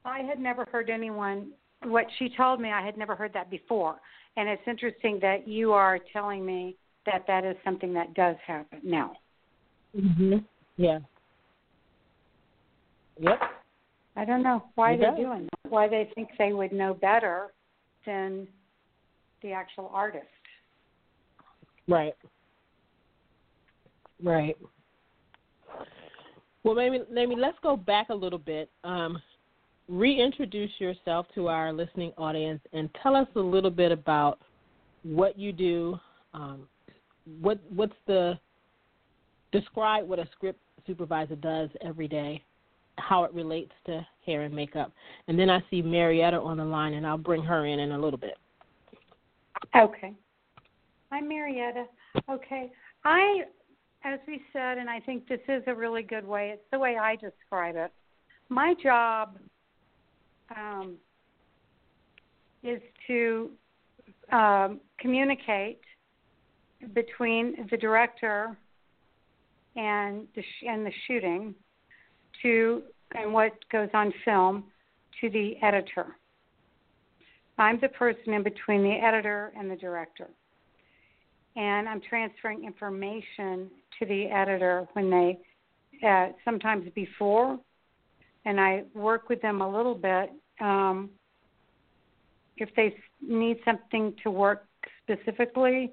I 0.05 0.21
had 0.21 0.41
never 0.41 0.65
heard 0.73 0.91
anyone. 0.91 1.53
What 1.85 2.07
she 2.19 2.29
told 2.37 2.61
me, 2.61 2.71
I 2.71 2.85
had 2.85 2.97
never 2.97 3.15
heard 3.15 3.33
that 3.35 3.51
before, 3.51 3.97
and 4.37 4.49
it's 4.49 4.63
interesting 4.67 5.21
that 5.21 5.47
you 5.47 5.73
are 5.73 6.01
telling 6.13 6.45
me 6.45 6.77
that 7.05 7.25
that 7.29 7.45
is 7.45 7.57
something 7.65 7.93
that 7.95 8.15
does 8.15 8.37
happen 8.45 8.81
now. 8.83 9.17
Mhm. 9.95 10.45
Yeah. 10.77 10.99
Yep. 13.19 13.41
I 14.17 14.25
don't 14.25 14.43
know 14.43 14.65
why 14.75 14.93
it 14.93 15.01
they're 15.01 15.11
does. 15.11 15.19
doing 15.19 15.45
that. 15.45 15.71
Why 15.71 15.89
they 15.89 16.11
think 16.15 16.29
they 16.39 16.53
would 16.53 16.73
know 16.73 16.95
better 16.95 17.53
than 18.07 18.47
the 19.43 19.53
actual 19.53 19.91
artist. 19.93 20.27
Right. 21.89 22.15
Right. 24.23 24.57
Well, 26.65 26.75
maybe 26.75 27.01
maybe 27.11 27.37
let's 27.37 27.59
go 27.63 27.77
back 27.77 28.09
a 28.09 28.15
little 28.15 28.39
bit. 28.39 28.71
Um, 28.83 29.21
reintroduce 29.89 30.73
yourself 30.79 31.27
to 31.35 31.49
our 31.49 31.73
listening 31.73 32.13
audience 32.19 32.61
and 32.73 32.91
tell 33.03 33.15
us 33.15 33.29
a 33.37 33.41
little 33.41 33.71
bit 33.71 33.93
about 33.93 34.41
what 35.03 35.39
you 35.39 35.53
do. 35.53 35.99
Um, 36.35 36.67
what 37.41 37.61
what's 37.69 37.95
the 38.07 38.39
describe 39.53 40.09
what 40.09 40.19
a 40.19 40.29
script 40.33 40.59
supervisor 40.87 41.37
does 41.37 41.71
every 41.83 42.09
day, 42.09 42.43
how 42.99 43.25
it 43.25 43.33
relates 43.33 43.73
to 43.87 44.07
hair 44.25 44.43
and 44.43 44.55
makeup, 44.55 44.93
and 45.29 45.39
then 45.39 45.51
I 45.51 45.63
see 45.71 45.83
Marietta 45.83 46.41
on 46.41 46.57
the 46.57 46.65
line, 46.65 46.95
and 46.95 47.07
I'll 47.07 47.19
bring 47.19 47.43
her 47.43 47.67
in 47.67 47.79
in 47.79 47.93
a 47.93 47.99
little 47.99 48.19
bit. 48.19 48.39
Okay. 49.75 50.13
I'm 51.13 51.29
Marietta. 51.29 51.85
Okay. 52.31 52.71
I, 53.05 53.43
as 54.05 54.19
we 54.27 54.43
said, 54.53 54.79
and 54.79 54.91
I 54.91 55.01
think 55.01 55.29
this 55.29 55.41
is 55.49 55.63
a 55.67 55.75
really 55.75 56.03
good 56.03 56.27
way. 56.27 56.51
It's 56.53 56.65
the 56.73 56.79
way 56.79 56.97
I 56.97 57.17
describe 57.17 57.77
it. 57.77 57.93
My 58.49 58.75
job 58.83 59.39
um, 60.57 60.97
is 62.63 62.81
to 63.07 63.51
um, 64.33 64.81
communicate 64.99 65.81
between 66.95 67.69
the 67.71 67.77
director 67.77 68.57
and 69.77 70.27
the 70.35 70.43
sh- 70.43 70.65
and 70.69 70.85
the 70.85 70.93
shooting 71.07 71.55
to 72.43 72.83
and 73.15 73.33
what 73.33 73.53
goes 73.71 73.89
on 73.95 74.13
film 74.25 74.65
to 75.21 75.31
the 75.31 75.55
editor. 75.63 76.07
I'm 77.59 77.79
the 77.81 77.89
person 77.89 78.35
in 78.35 78.43
between 78.43 78.83
the 78.83 78.93
editor 78.93 79.53
and 79.59 79.71
the 79.71 79.77
director. 79.77 80.29
And 81.57 81.89
I'm 81.89 82.03
transferring 82.03 82.65
information 82.65 83.71
to 83.99 84.07
the 84.07 84.27
editor 84.27 84.87
when 84.93 85.11
they, 85.11 85.39
uh, 86.07 86.29
sometimes 86.45 86.91
before, 86.95 87.59
and 88.45 88.61
I 88.61 88.85
work 88.95 89.31
with 89.31 89.41
them 89.41 89.63
a 89.63 89.77
little 89.77 89.95
bit. 89.95 90.31
Um, 90.61 91.11
if 92.59 92.69
they 92.77 92.95
need 93.27 93.59
something 93.65 94.15
to 94.23 94.31
work 94.31 94.67
specifically, 95.03 95.93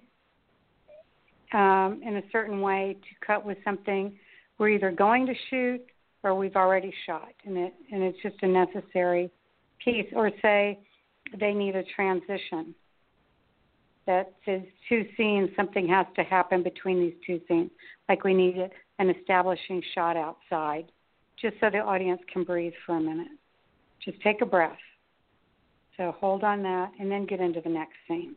um, 1.54 2.02
in 2.04 2.18
a 2.18 2.24
certain 2.32 2.62
way 2.62 2.98
to 3.00 3.26
cut 3.26 3.46
with 3.46 3.58
something 3.64 4.18
we're 4.58 4.70
either 4.70 4.92
going 4.92 5.26
to 5.26 5.34
shoot 5.50 5.82
or 6.24 6.36
we've 6.36 6.56
already 6.56 6.94
shot, 7.06 7.34
and 7.46 7.58
it 7.58 7.74
and 7.92 8.04
it's 8.04 8.18
just 8.22 8.36
a 8.42 8.48
necessary 8.48 9.30
piece. 9.84 10.08
Or 10.16 10.32
say 10.42 10.80
they 11.40 11.54
need 11.54 11.76
a 11.76 11.84
transition. 11.96 12.74
That 14.06 14.34
says 14.46 14.62
two 14.90 15.06
scenes, 15.16 15.50
something 15.56 15.88
has 15.88 16.06
to 16.18 16.24
happen 16.24 16.62
between 16.62 17.00
these 17.00 17.14
two 17.26 17.40
scenes. 17.48 17.72
Like 18.10 18.26
we 18.26 18.34
need 18.34 18.70
an 19.00 19.10
establishing 19.10 19.82
shot 19.96 20.18
outside, 20.18 20.92
just 21.42 21.56
so 21.62 21.70
the 21.70 21.80
audience 21.80 22.22
can 22.32 22.44
breathe 22.44 22.74
for 22.86 22.98
a 22.98 23.02
minute. 23.02 23.32
Just 24.04 24.22
take 24.22 24.42
a 24.42 24.46
breath. 24.46 24.78
So 25.96 26.14
hold 26.20 26.44
on 26.44 26.64
that, 26.64 26.92
and 27.00 27.10
then 27.10 27.26
get 27.26 27.40
into 27.40 27.62
the 27.62 27.70
next 27.70 27.96
scene 28.08 28.36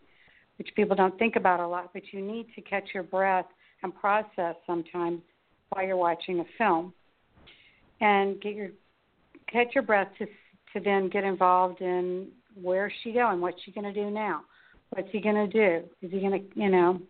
which 0.58 0.68
people 0.74 0.96
don't 0.96 1.18
think 1.18 1.36
about 1.36 1.60
a 1.60 1.66
lot, 1.66 1.90
but 1.92 2.02
you 2.12 2.20
need 2.20 2.46
to 2.54 2.60
catch 2.60 2.88
your 2.94 3.02
breath 3.02 3.46
and 3.82 3.94
process 3.94 4.56
sometimes 4.66 5.20
while 5.70 5.84
you're 5.84 5.96
watching 5.96 6.40
a 6.40 6.44
film, 6.56 6.92
and 8.00 8.40
get 8.40 8.54
your 8.54 8.70
catch 9.50 9.68
your 9.74 9.82
breath 9.82 10.08
to 10.18 10.26
to 10.72 10.80
then 10.84 11.08
get 11.08 11.24
involved 11.24 11.80
in 11.80 12.28
where's 12.60 12.92
she 13.02 13.12
going, 13.12 13.40
what's 13.40 13.62
she 13.64 13.70
going 13.70 13.84
to 13.84 13.92
do 13.92 14.10
now, 14.10 14.42
what's 14.90 15.08
he 15.10 15.20
going 15.20 15.34
to 15.34 15.46
do, 15.46 15.86
is 16.02 16.10
he 16.10 16.20
going 16.20 16.32
to 16.32 16.60
you 16.60 16.68
know 16.68 17.00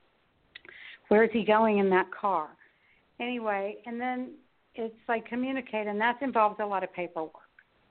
where 1.09 1.25
is 1.25 1.31
he 1.33 1.45
going 1.45 1.79
in 1.79 1.89
that 1.91 2.07
car, 2.13 2.49
anyway, 3.21 3.77
and 3.87 4.01
then 4.01 4.33
it's 4.75 4.95
like 5.09 5.27
communicate, 5.27 5.87
and 5.87 6.01
that 6.01 6.21
involves 6.21 6.57
a 6.61 6.67
lot 6.67 6.83
of 6.83 6.93
paperwork. 6.93 7.33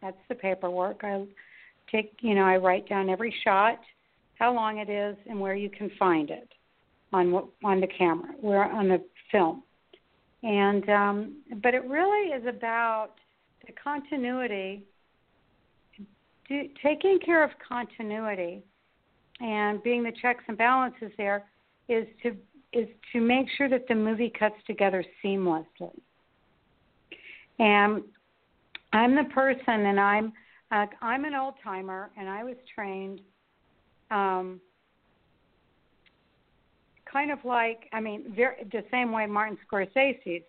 That's 0.01 0.17
the 0.29 0.35
paperwork. 0.35 1.01
I 1.03 1.25
take 1.91 2.17
you 2.21 2.35
know 2.35 2.43
I 2.43 2.57
write 2.57 2.87
down 2.87 3.09
every 3.09 3.33
shot 3.43 3.79
how 4.35 4.53
long 4.53 4.79
it 4.79 4.89
is, 4.89 5.15
and 5.29 5.39
where 5.39 5.55
you 5.55 5.69
can 5.69 5.89
find 5.97 6.29
it 6.29 6.49
on 7.13 7.47
on 7.63 7.79
the 7.79 7.87
camera, 7.87 8.33
where 8.39 8.63
on 8.63 8.87
the 8.87 9.03
film. 9.31 9.63
And 10.45 10.87
um, 10.89 11.35
but 11.63 11.73
it 11.73 11.83
really 11.85 12.29
is 12.29 12.45
about 12.45 13.13
the 13.65 13.73
continuity, 13.73 14.83
do, 16.47 16.69
taking 16.83 17.17
care 17.25 17.43
of 17.43 17.49
continuity, 17.67 18.63
and 19.41 19.81
being 19.81 20.03
the 20.03 20.11
checks 20.21 20.43
and 20.47 20.55
balances 20.55 21.11
there 21.17 21.45
is 21.89 22.05
to 22.21 22.35
is 22.73 22.87
to 23.11 23.21
make 23.21 23.47
sure 23.57 23.67
that 23.69 23.87
the 23.87 23.95
movie 23.95 24.31
cuts 24.37 24.55
together 24.67 25.03
seamlessly. 25.23 25.99
And 27.57 28.03
I'm 28.93 29.15
the 29.15 29.23
person, 29.33 29.87
and 29.87 29.99
I'm 29.99 30.31
uh, 30.71 30.85
I'm 31.01 31.25
an 31.25 31.33
old 31.33 31.55
timer, 31.63 32.11
and 32.17 32.29
I 32.29 32.43
was 32.43 32.55
trained 32.75 33.19
um, 34.11 34.61
kind 37.15 37.31
of 37.31 37.39
like, 37.45 37.87
I 37.93 38.01
mean, 38.01 38.33
very, 38.35 38.55
the 38.73 38.83
same 38.91 39.13
way 39.13 39.25
Martin 39.25 39.57
Scorsese's 39.65 40.43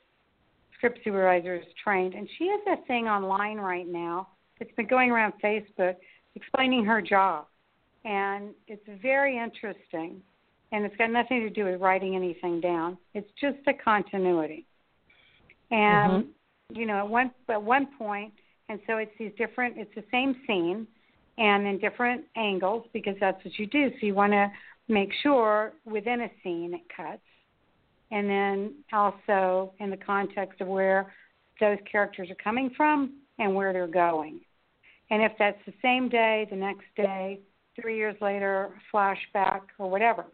script 0.76 0.98
supervisor 1.04 1.54
is 1.54 1.64
trained. 1.82 2.14
And 2.14 2.28
she 2.36 2.48
has 2.48 2.78
a 2.78 2.84
thing 2.86 3.06
online 3.06 3.58
right 3.58 3.86
now 3.86 4.28
that's 4.58 4.72
been 4.72 4.88
going 4.88 5.12
around 5.12 5.34
Facebook 5.42 5.94
explaining 6.34 6.84
her 6.84 7.00
job. 7.00 7.46
And 8.04 8.50
it's 8.66 8.82
very 9.00 9.38
interesting. 9.38 10.20
And 10.72 10.84
it's 10.84 10.96
got 10.96 11.10
nothing 11.10 11.40
to 11.40 11.50
do 11.50 11.66
with 11.66 11.80
writing 11.80 12.16
anything 12.16 12.60
down. 12.60 12.98
It's 13.14 13.30
just 13.40 13.58
a 13.68 13.72
continuity. 13.72 14.66
And 15.70 16.24
mm-hmm. 16.24 16.76
you 16.76 16.86
know, 16.86 16.98
at 16.98 17.08
one 17.08 17.30
at 17.48 17.62
one 17.62 17.86
point, 17.96 18.32
and 18.68 18.80
so 18.86 18.96
it's 18.96 19.12
these 19.18 19.32
different. 19.38 19.76
It's 19.78 19.94
the 19.94 20.04
same 20.10 20.34
scene, 20.46 20.86
and 21.38 21.66
in 21.66 21.78
different 21.78 22.24
angles 22.36 22.86
because 22.92 23.14
that's 23.20 23.42
what 23.44 23.58
you 23.58 23.66
do. 23.66 23.90
So 23.90 24.06
you 24.06 24.14
want 24.14 24.32
to 24.32 24.50
make 24.88 25.10
sure 25.22 25.72
within 25.84 26.22
a 26.22 26.30
scene 26.42 26.74
it 26.74 26.82
cuts, 26.94 27.22
and 28.10 28.28
then 28.28 28.74
also 28.92 29.72
in 29.80 29.90
the 29.90 29.96
context 29.96 30.60
of 30.60 30.68
where 30.68 31.12
those 31.60 31.78
characters 31.90 32.30
are 32.30 32.36
coming 32.42 32.70
from 32.76 33.14
and 33.38 33.54
where 33.54 33.72
they're 33.72 33.86
going. 33.86 34.40
And 35.10 35.22
if 35.22 35.32
that's 35.38 35.58
the 35.66 35.74
same 35.82 36.08
day, 36.08 36.46
the 36.50 36.56
next 36.56 36.86
day, 36.96 37.40
three 37.80 37.96
years 37.96 38.16
later, 38.20 38.70
flashback, 38.92 39.60
or 39.78 39.90
whatever. 39.90 40.24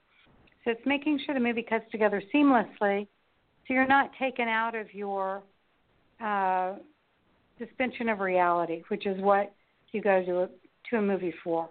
So 0.64 0.70
it's 0.70 0.86
making 0.86 1.20
sure 1.24 1.34
the 1.34 1.40
movie 1.40 1.62
cuts 1.62 1.84
together 1.90 2.22
seamlessly 2.34 3.06
so 3.66 3.74
you're 3.74 3.86
not 3.86 4.10
taken 4.18 4.48
out 4.48 4.74
of 4.74 4.92
your 4.92 5.42
uh, 6.22 6.74
suspension 7.58 8.08
of 8.08 8.20
reality, 8.20 8.82
which 8.88 9.06
is 9.06 9.20
what 9.20 9.54
you 9.92 10.02
go 10.02 10.24
to 10.24 10.40
a, 10.42 10.48
to 10.90 10.96
a 10.96 11.02
movie 11.02 11.34
for. 11.44 11.68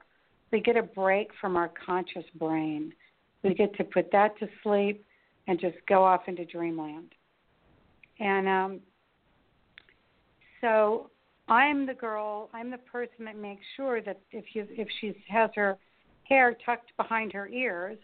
We 0.51 0.59
get 0.59 0.77
a 0.77 0.83
break 0.83 1.29
from 1.39 1.55
our 1.55 1.71
conscious 1.85 2.25
brain. 2.35 2.93
We 3.43 3.53
get 3.53 3.75
to 3.77 3.83
put 3.83 4.11
that 4.11 4.37
to 4.39 4.47
sleep 4.63 5.05
and 5.47 5.59
just 5.59 5.77
go 5.87 6.03
off 6.03 6.21
into 6.27 6.45
dreamland. 6.45 7.13
And 8.19 8.47
um, 8.47 8.79
so 10.59 11.09
I'm 11.47 11.85
the 11.85 11.93
girl. 11.93 12.49
I'm 12.53 12.69
the 12.69 12.77
person 12.77 13.25
that 13.25 13.37
makes 13.37 13.63
sure 13.75 14.01
that 14.01 14.19
if 14.31 14.45
you 14.53 14.67
if 14.69 14.87
she 14.99 15.15
has 15.27 15.49
her 15.55 15.77
hair 16.23 16.55
tucked 16.65 16.95
behind 16.97 17.33
her 17.33 17.47
ears, 17.47 17.97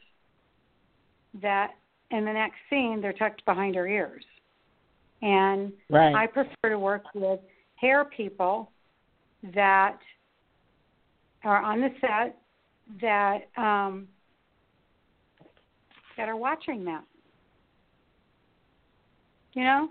that 1.41 1.71
in 2.11 2.25
the 2.25 2.33
next 2.33 2.57
scene 2.69 2.99
they're 3.01 3.13
tucked 3.13 3.45
behind 3.45 3.75
her 3.75 3.87
ears. 3.87 4.23
And 5.21 5.71
right. 5.89 6.13
I 6.13 6.27
prefer 6.27 6.69
to 6.69 6.79
work 6.79 7.03
with 7.13 7.39
hair 7.75 8.05
people 8.05 8.71
that 9.55 9.99
are 11.43 11.61
on 11.61 11.81
the 11.81 11.89
set 12.01 12.37
that 13.01 13.47
um, 13.57 14.07
that 16.17 16.27
are 16.29 16.35
watching 16.35 16.83
that. 16.85 17.03
You 19.53 19.63
know, 19.63 19.89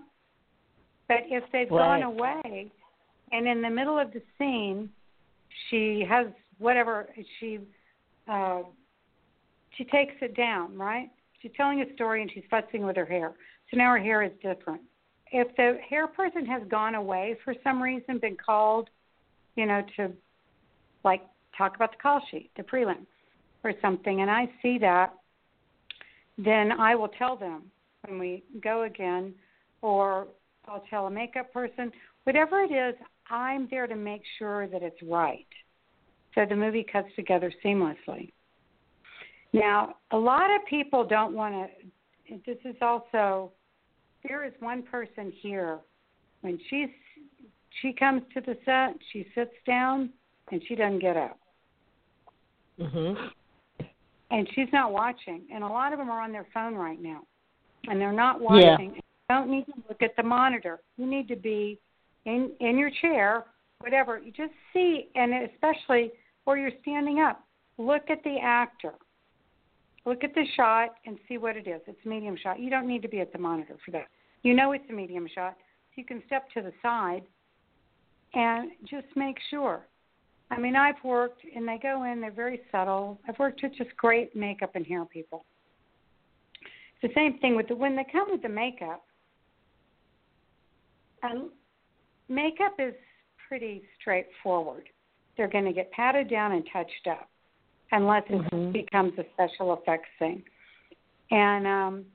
but 1.07 1.17
if 1.25 1.43
they've 1.51 1.69
right. 1.69 2.01
gone 2.01 2.03
away, 2.03 2.71
and 3.31 3.47
in 3.47 3.61
the 3.61 3.69
middle 3.69 3.99
of 3.99 4.13
the 4.13 4.21
scene, 4.37 4.89
she 5.69 6.05
has 6.07 6.27
whatever 6.57 7.09
she 7.39 7.59
uh, 8.27 8.61
she 9.77 9.83
takes 9.85 10.13
it 10.21 10.35
down, 10.35 10.77
right? 10.77 11.09
She's 11.41 11.51
telling 11.55 11.81
a 11.81 11.93
story 11.93 12.21
and 12.21 12.31
she's 12.33 12.43
fussing 12.49 12.85
with 12.85 12.95
her 12.95 13.05
hair. 13.05 13.33
So 13.69 13.77
now 13.77 13.91
her 13.91 13.99
hair 13.99 14.23
is 14.23 14.31
different. 14.41 14.81
If 15.31 15.55
the 15.55 15.77
hair 15.87 16.07
person 16.07 16.45
has 16.45 16.63
gone 16.69 16.95
away 16.95 17.37
for 17.43 17.53
some 17.63 17.81
reason, 17.81 18.17
been 18.19 18.37
called, 18.37 18.89
you 19.55 19.65
know, 19.65 19.83
to 19.97 20.11
like 21.03 21.21
talk 21.57 21.75
about 21.75 21.91
the 21.91 21.97
call 21.97 22.21
sheet, 22.29 22.51
the 22.55 22.63
prelim, 22.63 23.05
or 23.63 23.73
something, 23.81 24.21
and 24.21 24.29
I 24.29 24.49
see 24.61 24.77
that, 24.79 25.13
then 26.37 26.71
I 26.71 26.95
will 26.95 27.09
tell 27.09 27.35
them 27.35 27.63
when 28.05 28.19
we 28.19 28.43
go 28.61 28.83
again, 28.83 29.33
or 29.81 30.27
I'll 30.67 30.83
tell 30.89 31.07
a 31.07 31.11
makeup 31.11 31.51
person, 31.51 31.91
whatever 32.23 32.61
it 32.61 32.71
is, 32.71 32.95
I'm 33.29 33.67
there 33.69 33.87
to 33.87 33.95
make 33.95 34.21
sure 34.37 34.67
that 34.67 34.83
it's 34.83 35.01
right. 35.03 35.47
So 36.35 36.45
the 36.47 36.55
movie 36.55 36.85
cuts 36.89 37.07
together 37.15 37.51
seamlessly. 37.65 38.31
Now, 39.53 39.95
a 40.11 40.17
lot 40.17 40.53
of 40.53 40.65
people 40.69 41.05
don't 41.05 41.33
want 41.33 41.69
to. 42.27 42.39
This 42.45 42.57
is 42.65 42.75
also 42.81 43.51
there 44.27 44.45
is 44.45 44.53
one 44.59 44.83
person 44.83 45.31
here 45.41 45.79
when 46.41 46.59
she's 46.69 46.89
she 47.81 47.93
comes 47.93 48.21
to 48.33 48.41
the 48.41 48.57
set, 48.65 48.97
she 49.11 49.27
sits 49.35 49.53
down 49.65 50.09
and 50.51 50.61
she 50.67 50.75
doesn't 50.75 50.99
get 50.99 51.15
up. 51.15 51.39
Mhm. 52.79 53.31
And 54.29 54.47
she's 54.53 54.71
not 54.73 54.91
watching, 54.91 55.47
and 55.51 55.63
a 55.63 55.67
lot 55.67 55.93
of 55.93 55.99
them 55.99 56.09
are 56.09 56.21
on 56.21 56.31
their 56.31 56.45
phone 56.53 56.75
right 56.75 56.99
now, 56.99 57.25
and 57.87 57.99
they're 57.99 58.11
not 58.11 58.39
watching. 58.39 58.91
Yeah. 58.91 58.95
You 58.95 59.01
don't 59.29 59.49
need 59.49 59.65
to 59.65 59.73
look 59.87 60.01
at 60.01 60.15
the 60.15 60.23
monitor. 60.23 60.81
You 60.97 61.05
need 61.05 61.27
to 61.29 61.35
be 61.35 61.79
in 62.25 62.51
in 62.59 62.77
your 62.77 62.89
chair, 62.89 63.45
whatever. 63.79 64.19
You 64.19 64.31
just 64.31 64.53
see, 64.73 65.09
and 65.15 65.33
especially 65.33 66.11
where 66.43 66.57
you're 66.57 66.77
standing 66.81 67.19
up, 67.19 67.43
look 67.77 68.09
at 68.09 68.23
the 68.23 68.37
actor. 68.39 68.93
Look 70.05 70.23
at 70.23 70.33
the 70.33 70.45
shot 70.55 70.95
and 71.05 71.19
see 71.27 71.37
what 71.37 71.57
it 71.57 71.67
is. 71.67 71.81
It's 71.85 72.05
a 72.05 72.07
medium 72.07 72.37
shot. 72.37 72.59
You 72.59 72.69
don't 72.69 72.87
need 72.87 73.01
to 73.01 73.09
be 73.09 73.19
at 73.19 73.33
the 73.33 73.39
monitor 73.39 73.77
for 73.83 73.91
that. 73.91 74.07
You 74.43 74.53
know 74.53 74.71
it's 74.71 74.89
a 74.89 74.93
medium 74.93 75.27
shot. 75.27 75.57
So 75.57 75.93
you 75.95 76.05
can 76.05 76.23
step 76.25 76.49
to 76.51 76.61
the 76.61 76.71
side 76.81 77.23
and 78.33 78.71
just 78.85 79.07
make 79.15 79.37
sure 79.49 79.85
I 80.49 80.59
mean, 80.59 80.75
I've 80.75 81.03
worked, 81.03 81.41
and 81.55 81.67
they 81.67 81.77
go 81.81 82.03
in, 82.03 82.21
they're 82.21 82.31
very 82.31 82.61
subtle. 82.71 83.19
I've 83.27 83.37
worked 83.37 83.61
with 83.63 83.73
just 83.77 83.95
great 83.97 84.35
makeup 84.35 84.71
and 84.75 84.85
hair 84.85 85.03
people. 85.05 85.45
It's 87.01 87.13
the 87.13 87.19
same 87.19 87.37
thing 87.39 87.55
with 87.55 87.67
the 87.67 87.75
when 87.75 87.95
they 87.95 88.05
come 88.11 88.31
with 88.31 88.41
the 88.41 88.49
makeup. 88.49 89.03
Um, 91.23 91.51
makeup 92.29 92.75
is 92.79 92.93
pretty 93.47 93.83
straightforward. 93.99 94.89
They're 95.35 95.49
going 95.49 95.65
to 95.65 95.73
get 95.73 95.91
patted 95.91 96.29
down 96.29 96.53
and 96.53 96.63
touched 96.71 97.07
up, 97.09 97.29
unless 97.91 98.23
it 98.29 98.41
mm-hmm. 98.41 98.71
becomes 98.71 99.13
a 99.19 99.23
special 99.33 99.73
effects 99.73 100.09
thing. 100.17 100.43
And 101.29 101.67
um, 101.67 102.05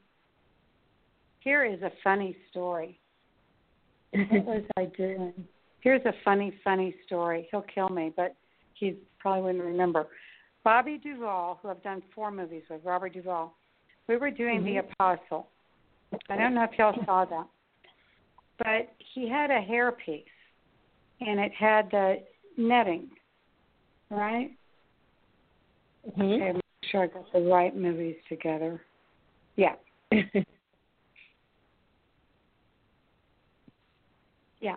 here 1.40 1.64
is 1.64 1.80
a 1.82 1.92
funny 2.02 2.36
story. 2.50 2.98
what 4.12 4.44
was 4.44 4.64
I 4.76 4.86
doing? 4.96 5.32
Here's 5.82 6.04
a 6.06 6.12
funny, 6.24 6.54
funny 6.62 6.94
story. 7.06 7.48
He'll 7.50 7.64
kill 7.74 7.88
me, 7.88 8.12
but 8.16 8.34
he 8.74 8.96
probably 9.18 9.42
wouldn't 9.42 9.64
remember. 9.64 10.06
Bobby 10.64 10.98
Duvall, 11.02 11.58
who 11.60 11.68
I've 11.68 11.82
done 11.82 12.02
four 12.14 12.30
movies 12.30 12.62
with, 12.70 12.80
Robert 12.84 13.12
Duvall, 13.12 13.54
We 14.08 14.16
were 14.16 14.30
doing 14.30 14.60
mm-hmm. 14.60 14.74
the 14.74 14.76
apostle. 14.78 15.48
I 16.28 16.36
don't 16.36 16.54
know 16.54 16.62
if 16.64 16.78
y'all 16.78 16.94
saw 17.04 17.24
that, 17.24 17.46
but 18.58 18.94
he 19.14 19.28
had 19.28 19.50
a 19.50 19.60
hairpiece, 19.60 20.24
and 21.20 21.40
it 21.40 21.52
had 21.58 21.90
the 21.90 22.22
netting, 22.56 23.08
right? 24.10 24.50
Mm-hmm. 26.06 26.22
Okay, 26.22 26.52
make 26.52 26.62
sure 26.90 27.02
I 27.04 27.06
got 27.08 27.32
the 27.32 27.40
right 27.40 27.74
movies 27.74 28.16
together. 28.28 28.80
Yeah. 29.56 29.74
yeah. 34.60 34.76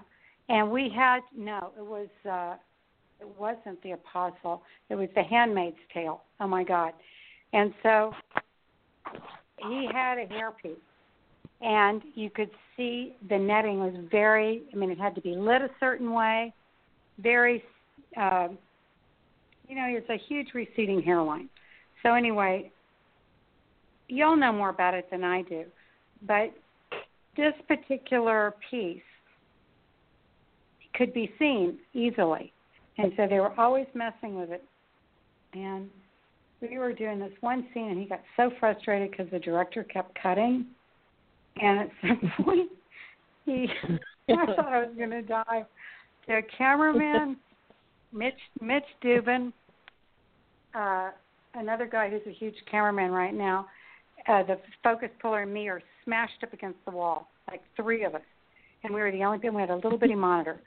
And 0.49 0.69
we 0.69 0.89
had 0.95 1.21
no, 1.35 1.71
it 1.77 1.85
was 1.85 2.07
uh 2.29 2.55
it 3.19 3.27
wasn't 3.39 3.81
the 3.81 3.91
apostle. 3.91 4.61
It 4.89 4.95
was 4.95 5.09
the 5.15 5.23
handmaid's 5.23 5.77
tale. 5.93 6.21
Oh 6.39 6.47
my 6.47 6.63
God. 6.63 6.93
And 7.53 7.73
so 7.81 8.13
he 9.57 9.87
had 9.91 10.17
a 10.17 10.27
hairpiece 10.27 10.75
and 11.61 12.01
you 12.13 12.29
could 12.29 12.51
see 12.75 13.15
the 13.29 13.37
netting 13.37 13.79
was 13.79 13.95
very 14.11 14.63
I 14.73 14.75
mean 14.75 14.91
it 14.91 14.99
had 14.99 15.15
to 15.15 15.21
be 15.21 15.35
lit 15.35 15.61
a 15.61 15.69
certain 15.79 16.11
way, 16.11 16.53
very 17.19 17.63
uh, 18.17 18.49
you 19.67 19.75
know, 19.75 19.85
it's 19.87 20.09
a 20.09 20.17
huge 20.27 20.49
receding 20.53 21.01
hairline. 21.01 21.49
So 22.03 22.13
anyway, 22.13 22.71
you'll 24.07 24.35
know 24.35 24.53
more 24.53 24.69
about 24.69 24.93
it 24.93 25.09
than 25.09 25.23
I 25.23 25.41
do. 25.41 25.65
But 26.25 26.53
this 27.35 27.53
particular 27.67 28.55
piece 28.69 29.01
could 30.97 31.13
be 31.13 31.31
seen 31.37 31.77
easily. 31.93 32.51
And 32.97 33.11
so 33.17 33.27
they 33.29 33.39
were 33.39 33.59
always 33.59 33.87
messing 33.93 34.39
with 34.39 34.51
it. 34.51 34.63
And 35.53 35.89
we 36.61 36.77
were 36.77 36.93
doing 36.93 37.19
this 37.19 37.31
one 37.41 37.67
scene, 37.73 37.89
and 37.89 37.99
he 37.99 38.05
got 38.05 38.21
so 38.37 38.51
frustrated 38.59 39.11
because 39.11 39.27
the 39.31 39.39
director 39.39 39.83
kept 39.83 40.17
cutting. 40.21 40.65
And 41.61 41.79
at 41.79 41.89
some 42.01 42.31
point, 42.43 42.69
he, 43.45 43.67
I 44.29 44.45
thought 44.55 44.73
I 44.73 44.79
was 44.79 44.95
going 44.97 45.11
to 45.11 45.21
die. 45.21 45.65
The 46.27 46.41
cameraman, 46.57 47.37
Mitch 48.11 48.33
Mitch 48.59 48.83
Dubin, 49.03 49.53
uh, 50.73 51.11
another 51.53 51.85
guy 51.85 52.09
who's 52.09 52.21
a 52.25 52.33
huge 52.33 52.55
cameraman 52.69 53.11
right 53.11 53.33
now, 53.33 53.67
uh, 54.27 54.43
the 54.43 54.59
focus 54.83 55.09
puller 55.21 55.43
and 55.43 55.53
me 55.53 55.69
are 55.69 55.81
smashed 56.03 56.43
up 56.43 56.51
against 56.53 56.79
the 56.85 56.91
wall, 56.91 57.27
like 57.49 57.61
three 57.75 58.03
of 58.03 58.15
us, 58.15 58.21
and 58.83 58.93
we 58.93 59.01
were 59.01 59.11
the 59.11 59.23
only 59.23 59.37
people. 59.37 59.55
We 59.55 59.61
had 59.61 59.69
a 59.69 59.75
little 59.75 59.99
bitty 59.99 60.15
monitor, 60.15 60.59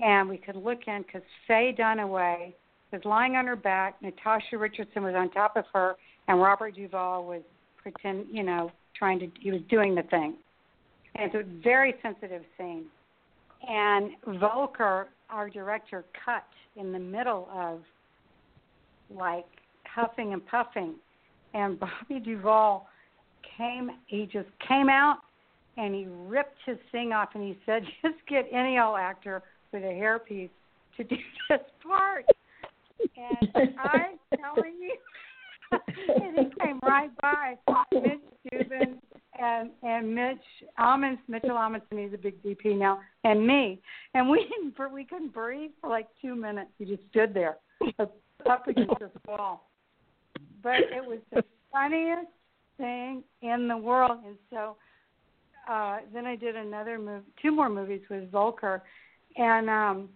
and 0.00 0.28
we 0.28 0.38
could 0.38 0.56
look 0.56 0.80
in 0.86 1.02
because 1.02 1.22
Faye 1.46 1.74
Dunaway 1.78 2.52
was 2.92 3.02
lying 3.04 3.36
on 3.36 3.46
her 3.46 3.56
back, 3.56 4.00
Natasha 4.02 4.58
Richardson 4.58 5.02
was 5.02 5.14
on 5.16 5.30
top 5.30 5.56
of 5.56 5.64
her, 5.72 5.96
and 6.28 6.40
Robert 6.40 6.74
Duvall 6.74 7.24
was 7.24 7.42
pretend, 7.82 8.26
you 8.30 8.42
know, 8.42 8.70
trying 8.96 9.18
to. 9.20 9.28
He 9.40 9.50
was 9.50 9.60
doing 9.68 9.94
the 9.94 10.02
thing, 10.04 10.34
and 11.14 11.32
it's 11.32 11.34
a 11.34 11.62
very 11.62 11.94
sensitive 12.02 12.42
scene. 12.56 12.86
And 13.68 14.10
Volker, 14.40 15.08
our 15.30 15.48
director, 15.48 16.04
cut 16.24 16.44
in 16.76 16.92
the 16.92 16.98
middle 16.98 17.48
of 17.52 17.80
like 19.10 19.46
huffing 19.86 20.32
and 20.32 20.44
puffing, 20.46 20.94
and 21.52 21.78
Bobby 22.08 22.20
Duvall 22.24 22.88
came. 23.56 23.90
He 24.06 24.26
just 24.26 24.48
came 24.66 24.88
out 24.88 25.18
and 25.76 25.92
he 25.92 26.06
ripped 26.06 26.58
his 26.64 26.78
thing 26.92 27.12
off, 27.12 27.30
and 27.34 27.42
he 27.42 27.58
said, 27.66 27.82
"Just 28.02 28.16
get 28.28 28.46
any 28.52 28.78
old 28.78 28.98
actor 28.98 29.42
with 29.74 29.82
a 29.82 29.86
hairpiece 29.86 30.48
to 30.96 31.04
do 31.04 31.16
this 31.50 31.60
part." 31.86 32.24
And 33.16 33.74
I'm 33.78 34.18
telling 34.40 34.74
you, 34.80 34.96
and 35.72 36.38
he 36.38 36.64
came 36.64 36.80
right 36.82 37.10
by 37.20 37.56
Mitch 37.92 38.20
Dubin 38.52 38.96
and 39.40 39.70
and 39.82 40.14
Mitch 40.14 40.38
Amundsen, 40.78 41.24
Mitchell 41.28 41.56
Amundsen, 41.56 41.98
he's 41.98 42.14
a 42.14 42.18
big 42.18 42.42
DP 42.42 42.76
now, 42.78 43.00
and 43.24 43.46
me, 43.46 43.80
and 44.14 44.28
we 44.28 44.46
didn't 44.48 44.92
we 44.92 45.04
couldn't 45.04 45.32
breathe 45.32 45.70
for 45.80 45.90
like 45.90 46.06
two 46.22 46.36
minutes. 46.36 46.70
We 46.78 46.86
just 46.86 47.02
stood 47.10 47.34
there 47.34 47.56
up 47.98 48.68
against 48.68 48.98
this 49.00 49.10
wall. 49.26 49.68
But 50.62 50.76
it 50.76 51.04
was 51.04 51.18
the 51.32 51.44
funniest 51.72 52.28
thing 52.78 53.22
in 53.42 53.68
the 53.68 53.76
world, 53.76 54.18
and 54.26 54.36
so 54.50 54.76
uh 55.70 55.98
then 56.12 56.26
I 56.26 56.36
did 56.36 56.56
another 56.56 56.98
movie, 56.98 57.26
two 57.42 57.52
more 57.52 57.68
movies 57.68 58.02
with 58.08 58.30
Volker, 58.30 58.82
and 59.36 59.68
um 59.68 60.08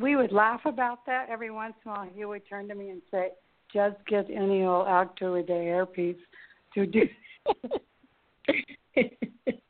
we 0.00 0.16
would 0.16 0.32
laugh 0.32 0.60
about 0.64 1.06
that 1.06 1.28
every 1.30 1.50
once 1.50 1.74
in 1.84 1.90
a 1.90 1.94
while. 1.94 2.08
He 2.14 2.24
would 2.24 2.46
turn 2.48 2.68
to 2.68 2.74
me 2.74 2.90
and 2.90 3.02
say, 3.10 3.30
"Just 3.72 3.96
get 4.06 4.28
any 4.30 4.62
old 4.64 4.86
actor 4.88 5.32
with 5.32 5.48
a 5.48 5.52
hairpiece 5.52 6.18
to 6.74 6.86
do." 6.86 7.08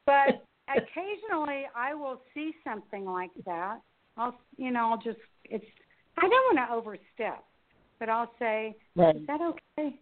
but 0.06 0.44
occasionally, 0.68 1.66
I 1.74 1.94
will 1.94 2.20
see 2.34 2.52
something 2.64 3.04
like 3.04 3.30
that. 3.44 3.80
I'll, 4.16 4.38
you 4.56 4.70
know, 4.70 4.90
I'll 4.90 4.98
just 4.98 5.18
it's. 5.44 5.64
I 6.18 6.22
don't 6.22 6.56
want 6.56 6.68
to 6.68 6.74
overstep, 6.74 7.44
but 7.98 8.08
I'll 8.08 8.32
say, 8.38 8.74
right. 8.96 9.16
"Is 9.16 9.26
that 9.26 9.40
okay?" 9.40 9.98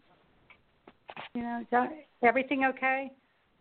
You 1.35 1.43
know, 1.43 1.59
is 1.61 1.67
that 1.71 1.93
everything 2.23 2.65
okay? 2.65 3.11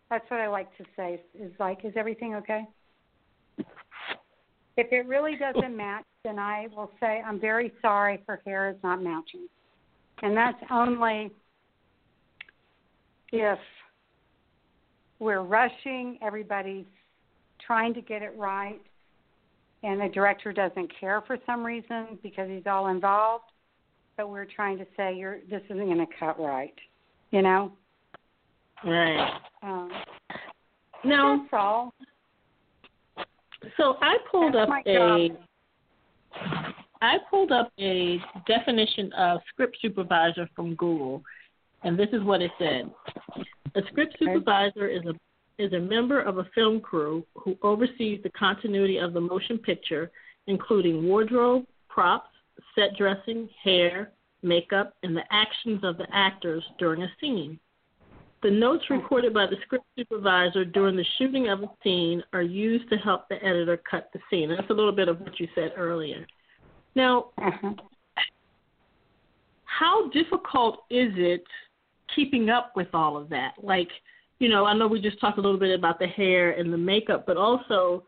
That's 0.08 0.28
what 0.30 0.40
I 0.40 0.48
like 0.48 0.74
to 0.78 0.84
say. 0.96 1.20
Is 1.38 1.52
like, 1.58 1.84
is 1.84 1.92
everything 1.96 2.34
okay? 2.36 2.66
If 4.76 4.92
it 4.92 5.06
really 5.06 5.36
doesn't 5.36 5.76
match, 5.76 6.04
then 6.24 6.38
I 6.38 6.68
will 6.74 6.90
say, 7.00 7.22
I'm 7.26 7.40
very 7.40 7.72
sorry 7.82 8.22
her 8.26 8.40
hair 8.44 8.70
is 8.70 8.76
not 8.82 9.02
matching. 9.02 9.46
And 10.22 10.36
that's 10.36 10.58
only 10.70 11.30
if 13.32 13.58
we're 15.18 15.42
rushing, 15.42 16.18
everybody's 16.22 16.86
trying 17.66 17.94
to 17.94 18.00
get 18.00 18.22
it 18.22 18.32
right, 18.36 18.80
and 19.82 20.00
the 20.00 20.08
director 20.08 20.52
doesn't 20.52 20.90
care 20.98 21.22
for 21.26 21.36
some 21.44 21.64
reason 21.64 22.18
because 22.22 22.48
he's 22.48 22.66
all 22.66 22.88
involved. 22.88 23.44
But 24.16 24.30
we're 24.30 24.46
trying 24.46 24.78
to 24.78 24.86
say, 24.96 25.16
you're 25.16 25.40
this 25.50 25.62
isn't 25.64 25.84
going 25.84 25.98
to 25.98 26.06
cut 26.18 26.38
right, 26.38 26.74
you 27.32 27.42
know? 27.42 27.72
Right. 28.84 29.40
Um, 29.62 29.90
now, 31.04 31.38
that's 31.38 31.50
all. 31.52 31.92
So 33.76 33.96
I 34.00 34.16
pulled 34.30 34.54
That's 34.54 34.70
up 34.70 34.86
a. 34.86 35.30
I 37.02 37.18
pulled 37.30 37.52
up 37.52 37.70
a 37.78 38.18
definition 38.46 39.12
of 39.12 39.40
script 39.52 39.76
supervisor 39.82 40.48
from 40.56 40.74
Google, 40.74 41.22
and 41.82 41.98
this 41.98 42.08
is 42.12 42.22
what 42.22 42.40
it 42.42 42.50
said: 42.58 42.90
A 43.74 43.82
script 43.90 44.16
supervisor 44.18 44.88
is 44.88 45.02
a 45.06 45.14
is 45.62 45.72
a 45.72 45.78
member 45.78 46.20
of 46.20 46.38
a 46.38 46.48
film 46.54 46.80
crew 46.80 47.24
who 47.34 47.56
oversees 47.62 48.20
the 48.22 48.30
continuity 48.30 48.98
of 48.98 49.12
the 49.12 49.20
motion 49.20 49.58
picture, 49.58 50.10
including 50.46 51.06
wardrobe, 51.06 51.64
props, 51.88 52.30
set 52.74 52.96
dressing, 52.96 53.48
hair, 53.62 54.10
makeup, 54.42 54.94
and 55.02 55.16
the 55.16 55.22
actions 55.30 55.80
of 55.84 55.96
the 55.96 56.06
actors 56.12 56.64
during 56.78 57.02
a 57.02 57.08
scene. 57.20 57.58
The 58.44 58.50
notes 58.50 58.84
recorded 58.90 59.32
by 59.32 59.46
the 59.46 59.56
script 59.64 59.86
supervisor 59.98 60.66
during 60.66 60.96
the 60.96 61.04
shooting 61.16 61.48
of 61.48 61.62
a 61.62 61.70
scene 61.82 62.22
are 62.34 62.42
used 62.42 62.90
to 62.90 62.96
help 62.98 63.26
the 63.30 63.42
editor 63.42 63.78
cut 63.90 64.10
the 64.12 64.20
scene. 64.28 64.50
That's 64.50 64.68
a 64.68 64.74
little 64.74 64.92
bit 64.92 65.08
of 65.08 65.18
what 65.22 65.40
you 65.40 65.48
said 65.54 65.72
earlier. 65.78 66.26
Now, 66.94 67.30
Uh-huh. 67.38 67.72
how 69.64 70.10
difficult 70.10 70.84
is 70.90 71.10
it 71.16 71.46
keeping 72.14 72.50
up 72.50 72.76
with 72.76 72.94
all 72.94 73.16
of 73.16 73.30
that? 73.30 73.54
Like, 73.62 73.88
you 74.40 74.50
know, 74.50 74.66
I 74.66 74.74
know 74.74 74.88
we 74.88 75.00
just 75.00 75.18
talked 75.20 75.38
a 75.38 75.40
little 75.40 75.58
bit 75.58 75.74
about 75.74 75.98
the 75.98 76.06
hair 76.06 76.50
and 76.50 76.70
the 76.70 76.76
makeup, 76.76 77.24
but 77.26 77.38
also 77.38 78.04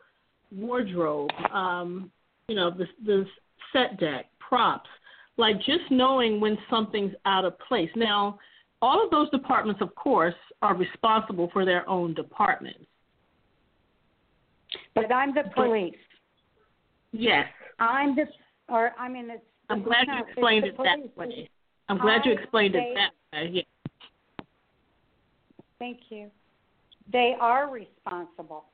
wardrobe, 0.52 1.30
um, 1.50 2.12
you 2.48 2.56
know, 2.56 2.70
the, 2.70 2.86
the 3.06 3.26
set 3.72 3.98
deck, 3.98 4.26
props, 4.38 4.90
like 5.38 5.56
just 5.62 5.90
knowing 5.90 6.40
when 6.40 6.58
something's 6.68 7.14
out 7.24 7.46
of 7.46 7.58
place. 7.58 7.90
Now, 7.96 8.38
all 8.86 9.02
of 9.04 9.10
those 9.10 9.28
departments, 9.30 9.82
of 9.82 9.92
course, 9.96 10.34
are 10.62 10.76
responsible 10.76 11.50
for 11.52 11.64
their 11.64 11.88
own 11.88 12.14
departments. 12.14 12.84
But 14.94 15.12
I'm 15.12 15.34
the 15.34 15.44
police. 15.54 15.94
Yes, 17.12 17.46
I'm 17.80 18.14
the, 18.14 18.26
or 18.68 18.92
I 18.98 19.08
mean, 19.08 19.28
it's. 19.30 19.42
I'm 19.68 19.82
glad 19.82 20.06
you 20.06 20.24
explained 20.24 20.66
it 20.66 20.76
that 20.76 20.98
way. 21.16 21.50
I'm 21.88 21.98
glad 21.98 22.24
you 22.24 22.32
explained 22.32 22.76
it 22.76 22.84
that 22.94 23.10
way. 23.36 23.50
Yeah. 23.52 23.62
Thank 25.80 25.98
you. 26.08 26.30
They 27.12 27.34
are 27.40 27.68
responsible. 27.68 28.64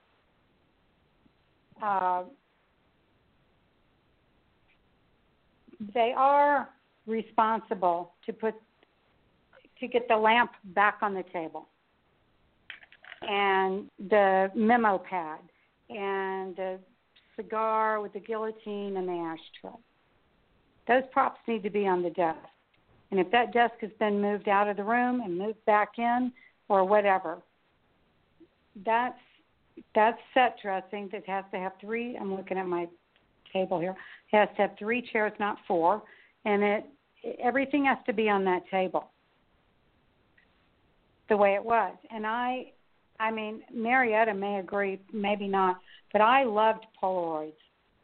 Uh, 1.83 2.25
they 5.95 6.13
are 6.15 6.69
responsible 7.07 8.13
to 8.27 8.33
put 8.33 8.55
to 9.83 9.89
get 9.89 10.09
the 10.09 10.17
lamp 10.17 10.53
back 10.75 10.99
on 11.03 11.13
the 11.13 11.25
table 11.33 11.69
and 13.23 13.89
the 14.09 14.51
memo 14.55 14.99
pad 14.99 15.39
and 15.91 16.57
the 16.57 16.79
cigar 17.37 18.01
with 18.01 18.13
the 18.13 18.21
guillotine 18.21 18.97
and 18.97 19.07
the 19.07 19.13
ashtray. 19.13 19.79
Those 20.89 21.03
props 21.13 21.41
need 21.47 21.63
to 21.63 21.71
be 21.71 21.87
on 21.87 22.03
the 22.03 22.11
desk. 22.11 22.39
And 23.11 23.21
if 23.21 23.31
that 23.31 23.53
desk 23.53 23.75
has 23.83 23.91
been 23.99 24.21
moved 24.21 24.49
out 24.49 24.69
of 24.69 24.77
the 24.77 24.85
room 24.85 25.21
and 25.21 25.37
moved 25.37 25.63
back 25.67 25.91
in, 25.99 26.33
or 26.73 26.85
whatever. 26.85 27.39
That's 28.85 29.19
that's 29.95 30.19
set 30.33 30.57
dressing 30.63 31.11
that 31.13 31.27
has 31.29 31.45
to 31.53 31.59
have 31.59 31.73
three. 31.81 32.17
I'm 32.17 32.35
looking 32.35 32.57
at 32.57 32.67
my 32.67 32.89
table 33.53 33.79
here. 33.79 33.95
It 34.33 34.37
has 34.37 34.49
to 34.57 34.63
have 34.63 34.71
three 34.79 35.07
chairs, 35.13 35.33
not 35.39 35.59
four, 35.69 36.03
and 36.47 36.63
it 36.63 36.87
everything 37.43 37.85
has 37.85 37.99
to 38.07 38.13
be 38.15 38.29
on 38.31 38.45
that 38.45 38.63
table 38.71 39.11
the 41.33 41.37
way 41.39 41.55
it 41.55 41.65
was. 41.65 41.97
And 42.11 42.27
I, 42.27 42.73
I 43.19 43.31
mean, 43.31 43.63
Marietta 43.73 44.35
may 44.35 44.59
agree, 44.59 45.01
maybe 45.15 45.49
not, 45.49 45.79
but 46.13 46.21
I 46.21 46.45
loved 46.45 46.85
Polaroids 47.03 47.55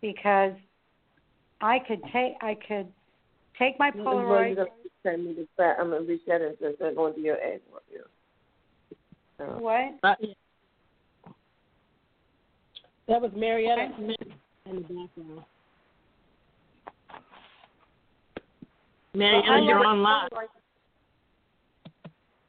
because 0.01 0.55
I 1.61 1.79
could 1.87 2.01
take 2.11 2.37
I 2.41 2.57
could 2.67 2.89
take 3.59 3.79
my 3.79 3.91
Polaroid. 3.91 4.57
Well, 4.57 4.67
send 5.03 5.27
me 5.27 5.35
the 5.35 5.47
set. 5.59 5.77
I'm 5.79 5.91
gonna 5.91 6.07
reset 6.07 6.41
it 6.41 6.59
and 6.63 6.75
send 6.81 6.97
on 6.97 7.15
to 7.17 7.21
your 7.21 7.37
ad. 7.37 7.61
Yeah. 7.93 9.45
What? 9.59 9.99
Uh, 10.03 10.15
that 13.09 13.21
was 13.21 13.31
Marietta 13.37 13.91
in 13.99 14.07
the 14.65 14.81
background. 14.81 15.45
Marietta, 19.13 19.51
well, 19.51 19.63
you're 19.65 19.85
online. 19.85 20.29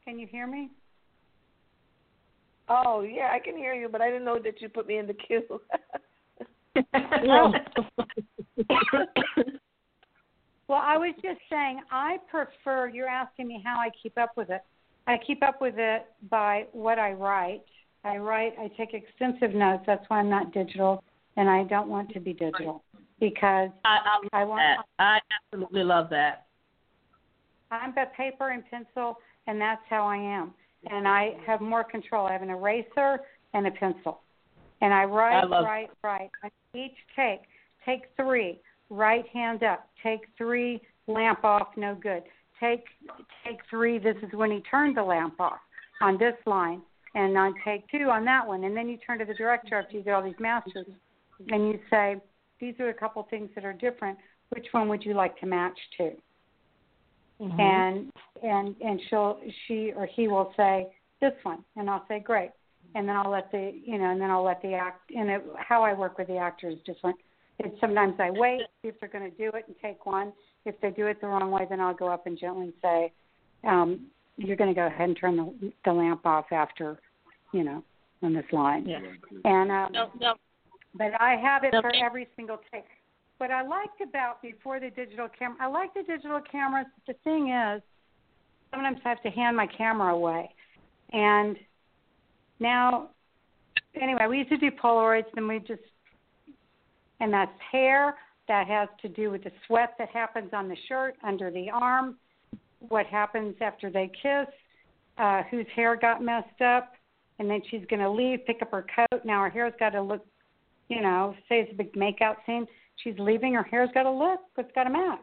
Can 0.06 0.20
you 0.20 0.28
hear 0.28 0.48
me? 0.48 0.70
Oh 2.68 3.02
yeah, 3.02 3.30
I 3.32 3.40
can 3.40 3.58
hear 3.58 3.74
you, 3.74 3.90
but 3.90 4.02
I 4.02 4.10
didn't 4.10 4.26
know 4.26 4.40
that 4.44 4.62
you 4.62 4.70
put 4.70 4.88
me 4.88 4.98
in 4.98 5.08
the 5.08 5.14
queue. 5.14 5.44
well, 10.68 10.82
I 10.82 10.98
was 10.98 11.16
just 11.22 11.40
saying 11.50 11.82
I 11.92 12.18
prefer. 12.30 12.88
You're 12.88 13.08
asking 13.08 13.48
me 13.48 13.62
how 13.66 13.80
I 13.80 13.90
keep 14.02 14.18
up 14.18 14.32
with 14.38 14.50
it. 14.52 14.62
I 15.08 15.18
keep 15.26 15.42
up 15.42 15.62
with 15.62 15.76
it 15.78 16.06
by 16.30 16.68
what 16.72 17.00
I 17.00 17.14
write. 17.14 17.64
I 18.04 18.18
write. 18.18 18.54
I 18.60 18.70
take 18.78 18.94
extensive 18.94 19.56
notes. 19.56 19.84
That's 19.88 20.08
why 20.08 20.20
I'm 20.20 20.30
not 20.30 20.54
digital, 20.54 21.04
and 21.38 21.50
I 21.50 21.64
don't 21.64 21.90
want 21.90 22.12
to 22.12 22.20
be 22.20 22.34
digital 22.34 22.84
because 23.20 23.70
I, 23.84 23.98
I, 24.34 24.42
I 24.42 24.44
want. 24.46 24.62
That. 24.62 24.86
I 25.00 25.20
absolutely 25.52 25.84
love 25.84 26.10
that. 26.12 26.46
I'm 27.72 27.92
a 27.98 28.06
paper 28.18 28.50
and 28.50 28.64
pencil, 28.70 29.18
and 29.50 29.60
that's 29.60 29.82
how 29.90 30.06
I 30.06 30.18
am. 30.18 30.54
And 30.90 31.08
I 31.08 31.32
have 31.46 31.60
more 31.60 31.84
control. 31.84 32.28
I 32.28 32.34
have 32.34 32.44
an 32.44 32.52
eraser 32.52 33.20
and 33.54 33.68
a 33.68 33.72
pencil, 33.72 34.22
and 34.82 34.94
I 34.94 35.04
write, 35.04 35.44
I 35.44 35.62
write, 35.62 35.90
write. 36.04 36.30
Each 36.74 36.96
take, 37.16 37.42
take 37.86 38.04
three. 38.16 38.60
Right 38.92 39.26
hand 39.34 39.64
up. 39.64 39.88
Take 40.02 40.22
three. 40.38 40.82
Lamp 41.08 41.44
off. 41.44 41.68
No 41.76 41.96
good. 41.96 42.24
Take 42.60 42.86
take 43.44 43.60
three. 43.70 44.00
This 44.00 44.16
is 44.24 44.32
when 44.34 44.52
he 44.52 44.62
turned 44.62 44.96
the 44.96 45.04
lamp 45.04 45.40
off 45.40 45.60
on 46.02 46.18
this 46.18 46.36
line, 46.46 46.82
and 47.16 47.38
on 47.38 47.54
take 47.66 47.90
two 47.90 48.10
on 48.10 48.24
that 48.26 48.48
one. 48.48 48.64
And 48.64 48.78
then 48.78 48.88
you 48.88 48.98
turn 48.98 49.20
to 49.20 49.26
the 49.26 49.34
director 49.34 49.80
after 49.80 49.98
you 49.98 50.04
get 50.04 50.14
all 50.14 50.24
these 50.24 50.40
masters, 50.40 50.88
and 51.50 51.68
you 51.68 51.80
say, 51.90 52.18
"These 52.60 52.80
are 52.80 52.90
a 52.90 52.94
couple 52.94 53.22
things 53.24 53.50
that 53.56 53.66
are 53.66 53.74
different. 53.74 54.18
Which 54.50 54.68
one 54.72 54.88
would 54.90 55.04
you 55.04 55.14
like 55.14 55.38
to 55.40 55.46
match 55.46 55.78
to?" 55.98 56.16
Mm-hmm. 57.40 57.60
and 57.60 58.12
and 58.44 58.76
and 58.82 59.00
she'll 59.10 59.40
she 59.68 59.92
or 59.96 60.06
he 60.06 60.28
will 60.28 60.54
say 60.58 60.88
this 61.22 61.34
one, 61.44 61.64
and 61.76 61.90
I'll 61.90 62.06
say 62.08 62.20
great, 62.20 62.52
and 62.96 63.08
then 63.08 63.16
I'll 63.16 63.32
let 63.32 63.52
the 63.52 63.74
you 63.86 63.98
know, 63.98 64.12
and 64.12 64.22
then 64.22 64.30
I'll 64.30 64.44
let 64.44 64.62
the 64.62 64.74
act. 64.74 65.12
And 65.16 65.30
it, 65.30 65.44
how 65.58 65.84
I 65.84 65.94
work 65.94 66.18
with 66.18 66.28
the 66.28 66.38
actor 66.38 66.70
is 66.70 66.78
different. 66.86 67.18
It's 67.60 67.80
sometimes 67.82 68.16
I 68.20 68.30
wait 68.32 68.62
see 68.82 68.90
if 68.90 69.00
they're 69.00 69.10
going 69.10 69.30
to 69.30 69.38
do 69.38 69.50
it 69.56 69.66
and 69.68 69.76
take 69.82 70.06
one. 70.06 70.32
If 70.66 70.80
they 70.82 70.92
do 70.92 71.08
it 71.08 71.20
the 71.20 71.28
wrong 71.28 71.52
way, 71.52 71.66
then 71.70 71.80
I'll 71.80 71.94
go 71.94 72.08
up 72.08 72.26
and 72.26 72.38
gently 72.38 72.74
say, 72.82 73.12
um, 73.66 74.08
"You're 74.38 74.56
going 74.56 74.74
to 74.74 74.76
go 74.76 74.88
ahead 74.88 75.10
and 75.10 75.18
turn 75.18 75.38
the, 75.38 75.72
the 75.86 75.94
lamp 75.94 76.26
off 76.26 76.46
after, 76.52 77.00
you 77.54 77.64
know, 77.64 77.84
on 78.22 78.34
this 78.34 78.46
line." 78.52 78.86
Yeah. 78.88 79.00
And 79.44 79.72
um, 79.72 79.92
no, 79.92 80.10
no. 80.20 80.34
but 80.96 81.20
I 81.20 81.36
have 81.36 81.64
it 81.64 81.72
for 81.72 81.94
every 81.96 82.28
single 82.36 82.60
take 82.72 82.86
what 83.40 83.52
I 83.52 83.62
liked 83.62 84.02
about 84.02 84.42
before 84.42 84.80
the 84.80 84.90
digital 84.90 85.28
camera, 85.38 85.58
I 85.62 85.68
like 85.68 85.94
the 85.94 86.04
digital 86.04 86.42
cameras. 86.52 86.86
The 87.08 87.14
thing 87.24 87.50
is, 87.50 87.82
sometimes 88.70 88.98
I 89.04 89.10
have 89.10 89.24
to 89.24 89.30
hand 89.30 89.56
my 89.58 89.66
camera 89.66 90.14
away, 90.14 90.54
and 91.12 91.58
now, 92.60 93.10
anyway, 94.00 94.28
we 94.30 94.40
used 94.40 94.50
to 94.50 94.58
do 94.58 94.70
Polaroids, 94.72 95.24
and 95.38 95.48
we 95.48 95.60
just, 95.60 95.82
and 97.22 97.34
that's 97.34 97.52
hair. 97.72 98.16
That 98.50 98.68
has 98.68 98.90
to 99.04 99.08
do 99.08 99.30
with 99.30 99.44
the 99.44 99.52
sweat 99.68 99.94
that 100.00 100.10
happens 100.10 100.50
on 100.54 100.68
the 100.68 100.76
shirt, 100.88 101.16
under 101.24 101.52
the 101.52 101.70
arm, 101.70 102.18
what 102.80 103.06
happens 103.06 103.56
after 103.62 103.92
they 103.92 104.12
kiss, 104.22 104.48
uh, 105.20 105.44
whose 105.52 105.68
hair 105.76 105.96
got 105.96 106.24
messed 106.24 106.60
up, 106.60 106.94
and 107.38 107.50
then 107.50 107.62
she's 107.70 107.86
going 107.90 108.02
to 108.02 108.10
leave, 108.10 108.40
pick 108.48 108.64
up 108.64 108.72
her 108.72 108.86
coat. 108.96 109.24
Now 109.24 109.44
her 109.44 109.50
hair's 109.52 109.74
got 109.80 109.92
to 109.92 110.02
look, 110.02 110.26
you 110.90 111.02
know, 111.02 111.36
say 111.48 111.60
it's 111.60 111.72
a 111.72 111.76
big 111.76 111.94
makeout 111.94 112.38
scene 112.46 112.66
she's 113.04 113.16
leaving, 113.18 113.54
her 113.54 113.64
hair's 113.64 113.90
got 113.94 114.04
to 114.04 114.12
look, 114.12 114.40
it's 114.58 114.72
got 114.74 114.84
to 114.84 114.90
match. 114.90 115.20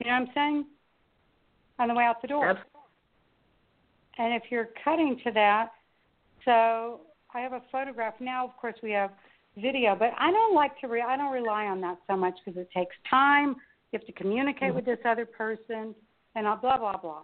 You 0.00 0.10
know 0.10 0.20
what 0.20 0.28
I'm 0.28 0.28
saying? 0.34 0.64
On 1.78 1.88
the 1.88 1.94
way 1.94 2.04
out 2.04 2.20
the 2.22 2.28
door. 2.28 2.46
Yep. 2.46 2.58
And 4.18 4.34
if 4.34 4.50
you're 4.50 4.68
cutting 4.84 5.20
to 5.24 5.30
that, 5.32 5.68
so 6.44 7.00
I 7.34 7.40
have 7.40 7.52
a 7.52 7.62
photograph 7.70 8.14
now. 8.20 8.44
Of 8.44 8.56
course, 8.56 8.74
we 8.82 8.90
have 8.92 9.10
video, 9.56 9.94
but 9.96 10.12
I 10.18 10.30
don't 10.30 10.54
like 10.54 10.78
to. 10.80 10.88
Re- 10.88 11.04
I 11.06 11.16
don't 11.16 11.32
rely 11.32 11.66
on 11.66 11.80
that 11.82 11.98
so 12.06 12.16
much 12.16 12.34
because 12.44 12.60
it 12.60 12.68
takes 12.74 12.94
time. 13.08 13.50
You 13.92 13.98
have 13.98 14.06
to 14.06 14.12
communicate 14.12 14.68
mm-hmm. 14.68 14.76
with 14.76 14.84
this 14.84 14.98
other 15.04 15.24
person, 15.24 15.94
and 16.34 16.46
I'll 16.46 16.56
blah 16.56 16.78
blah 16.78 16.96
blah. 16.96 17.22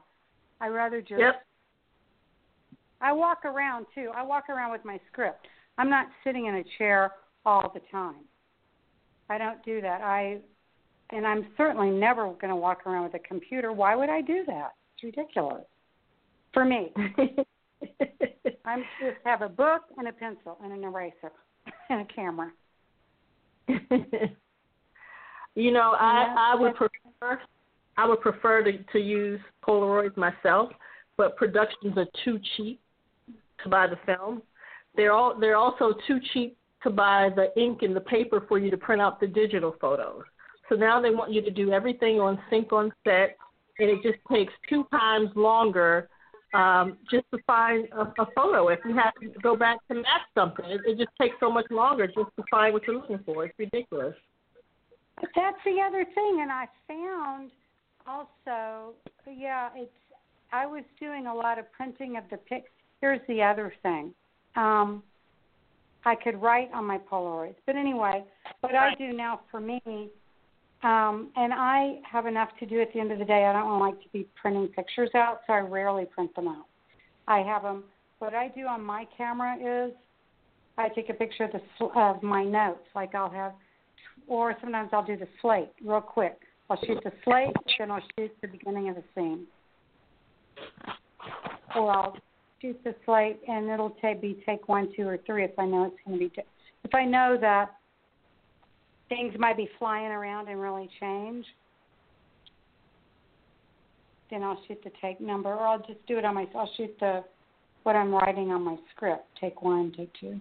I 0.61 0.69
rather 0.69 1.01
just. 1.01 1.21
Yep. 1.21 1.45
I 3.01 3.13
walk 3.13 3.45
around 3.45 3.87
too. 3.95 4.11
I 4.15 4.23
walk 4.23 4.49
around 4.49 4.71
with 4.71 4.85
my 4.85 5.01
script. 5.11 5.47
I'm 5.79 5.91
not 5.91 6.07
sitting 6.23 6.47
in 6.47 6.57
a 6.57 6.65
chair 6.79 7.13
all 7.45 7.71
the 7.75 7.81
time. 7.91 8.25
I 9.31 9.39
don't 9.39 9.65
do 9.65 9.81
that. 9.81 10.01
I 10.03 10.39
and 11.11 11.27
I'm 11.27 11.47
certainly 11.57 11.91
never 11.91 12.25
going 12.25 12.49
to 12.49 12.57
walk 12.57 12.87
around 12.87 13.05
with 13.05 13.15
a 13.15 13.19
computer. 13.21 13.73
Why 13.73 13.95
would 13.95 14.09
I 14.09 14.21
do 14.21 14.43
that? 14.47 14.73
It's 14.95 15.05
ridiculous 15.05 15.65
for 16.53 16.65
me. 16.65 16.93
I'm 18.65 18.85
just 19.01 19.19
have 19.25 19.43
a 19.43 19.49
book 19.49 19.83
and 19.99 20.09
a 20.09 20.13
pencil 20.13 20.59
and 20.63 20.73
an 20.73 20.83
eraser 20.85 21.33
and 21.91 22.01
a 22.01 22.05
camera. 22.13 22.51
you 25.55 25.71
know, 25.73 25.95
I 25.99 26.53
I 26.53 26.55
would 26.59 26.75
prefer 26.75 27.41
I 27.97 28.07
would 28.07 28.21
prefer 28.21 28.63
to 28.65 28.73
to 28.93 28.99
use 28.99 29.41
Polaroids 29.67 30.17
myself, 30.17 30.71
but 31.17 31.37
productions 31.37 31.97
are 31.97 32.07
too 32.25 32.41
cheap 32.57 32.81
to 33.63 33.69
buy 33.69 33.87
the 33.87 33.99
film. 34.07 34.43
They're 34.97 35.13
all 35.13 35.39
they're 35.39 35.57
also 35.57 35.95
too 36.07 36.19
cheap 36.33 36.57
to 36.85 36.91
buy 36.91 37.31
the 37.35 37.53
ink 37.61 37.83
and 37.83 37.97
the 37.97 38.01
paper 38.01 38.45
for 38.49 38.59
you 38.59 38.71
to 38.71 38.77
print 38.77 39.03
out 39.03 39.19
the 39.19 39.27
digital 39.27 39.75
photos. 39.81 40.23
So 40.69 40.77
now 40.77 41.01
they 41.01 41.11
want 41.11 41.33
you 41.33 41.43
to 41.43 41.51
do 41.51 41.73
everything 41.73 42.21
on 42.21 42.39
sync 42.49 42.73
on 42.73 42.93
set, 43.03 43.37
and 43.79 43.91
it 43.91 44.03
just 44.03 44.19
takes 44.31 44.53
two 44.69 44.87
times 44.91 45.31
longer 45.35 46.09
um, 46.55 46.97
just 47.11 47.25
to 47.33 47.39
find 47.47 47.89
a, 47.93 48.03
a 48.23 48.27
photo. 48.35 48.69
If 48.69 48.79
you 48.85 48.95
have 48.97 49.13
to 49.21 49.29
go 49.41 49.57
back 49.57 49.79
to 49.89 49.95
match 49.95 50.23
something, 50.35 50.65
it, 50.67 50.81
it 50.87 50.99
just 50.99 51.11
takes 51.21 51.35
so 51.41 51.51
much 51.51 51.67
longer 51.71 52.07
just 52.07 52.31
to 52.37 52.45
find 52.51 52.73
what 52.73 52.85
you're 52.87 52.97
looking 52.97 53.19
for. 53.27 53.45
It's 53.45 53.59
ridiculous. 53.59 54.15
That's 55.35 55.57
the 55.65 55.77
other 55.87 56.05
thing, 56.15 56.39
and 56.43 56.51
I 56.51 56.67
found 56.89 57.51
also, 58.07 58.95
yeah, 59.31 59.71
it's. 59.75 59.91
I 60.53 60.67
was 60.67 60.85
doing 61.01 61.27
a 61.27 61.35
lot 61.35 61.59
of 61.59 61.71
printing 61.73 62.17
of 62.17 62.25
the 62.31 62.37
pic. 62.37 62.65
Here's 63.01 63.21
the 63.27 63.43
other 63.43 63.73
thing. 63.83 64.15
Um, 64.55 65.03
I 66.05 66.15
could 66.15 66.41
write 66.41 66.71
on 66.75 66.85
my 66.85 66.99
Polaroids. 66.99 67.57
But 67.67 67.77
anyway, 67.77 68.25
what 68.61 68.75
I 68.75 68.95
do 68.97 69.13
now 69.13 69.41
for 69.51 69.61
me, 69.61 69.81
um, 70.83 71.31
and 71.37 71.53
I 71.53 72.01
have 72.11 72.27
enough 72.27 72.51
to 72.61 72.67
do 72.67 72.81
at 72.81 72.93
the 72.93 73.01
end 73.01 73.11
of 73.11 73.19
the 73.19 73.25
day. 73.25 73.47
I 73.47 73.53
don't 73.53 73.81
like 73.81 74.01
to 74.03 74.09
be 74.13 74.27
printing 74.41 74.69
pictures 74.69 75.11
out, 75.15 75.41
so 75.47 75.55
I 75.55 75.61
rarely 75.61 76.05
print 76.05 76.35
them 76.37 76.49
out. 76.49 76.67
I 77.27 77.39
have 77.39 77.63
them. 77.63 77.85
What 78.19 78.35
I 78.35 78.49
do 78.49 78.67
on 78.67 78.83
my 78.83 79.07
camera 79.17 79.57
is 79.57 79.93
I 80.77 80.89
take 80.89 81.09
a 81.09 81.15
picture 81.15 81.45
of 81.45 81.53
the 81.53 81.87
of 81.99 82.23
my 82.23 82.45
notes. 82.45 82.87
Like 82.95 83.15
I'll 83.15 83.31
have, 83.31 83.53
or 84.27 84.55
sometimes 84.61 84.91
I'll 84.93 85.05
do 85.05 85.17
the 85.17 85.29
slate 85.41 85.71
real 85.83 86.01
quick. 86.01 86.39
I'll 86.71 86.79
shoot 86.85 86.99
the 87.05 87.13
slate, 87.25 87.55
then 87.79 87.91
I'll 87.91 88.03
shoot 88.19 88.35
the 88.41 88.49
beginning 88.49 88.89
of 88.89 88.97
the 88.97 89.05
scene. 89.15 89.47
Or 91.77 91.91
I'll 91.91 92.17
shoot 92.65 92.81
the 92.85 92.95
slate, 93.05 93.41
and 93.47 93.69
it'll 93.69 93.97
take 94.01 94.23
be 94.23 94.43
take 94.47 94.69
one, 94.69 94.89
two, 94.97 95.07
or 95.07 95.19
three 95.27 95.45
if 95.45 95.59
I 95.59 95.67
know 95.67 95.85
it's 95.85 95.97
going 96.07 96.19
to 96.19 96.25
be. 96.25 96.31
T- 96.31 96.49
if 96.85 96.95
I 96.95 97.05
know 97.05 97.37
that 97.41 97.75
things 99.09 99.35
might 99.39 99.57
be 99.57 99.69
flying 99.79 100.07
around 100.07 100.49
and 100.49 100.61
really 100.61 100.89
change, 101.01 101.45
then 104.31 104.43
I'll 104.43 104.61
shoot 104.67 104.81
the 104.83 104.91
take 105.03 105.21
number, 105.21 105.51
or 105.51 105.67
I'll 105.67 105.79
just 105.79 106.05
do 106.07 106.19
it 106.19 106.25
on 106.25 106.35
my. 106.35 106.47
I'll 106.55 106.71
shoot 106.77 106.95
the 107.01 107.25
what 107.83 107.97
I'm 107.97 108.13
writing 108.13 108.51
on 108.51 108.63
my 108.63 108.77
script. 108.95 109.27
Take 109.41 109.63
one, 109.63 109.93
take 109.97 110.11
two. 110.19 110.41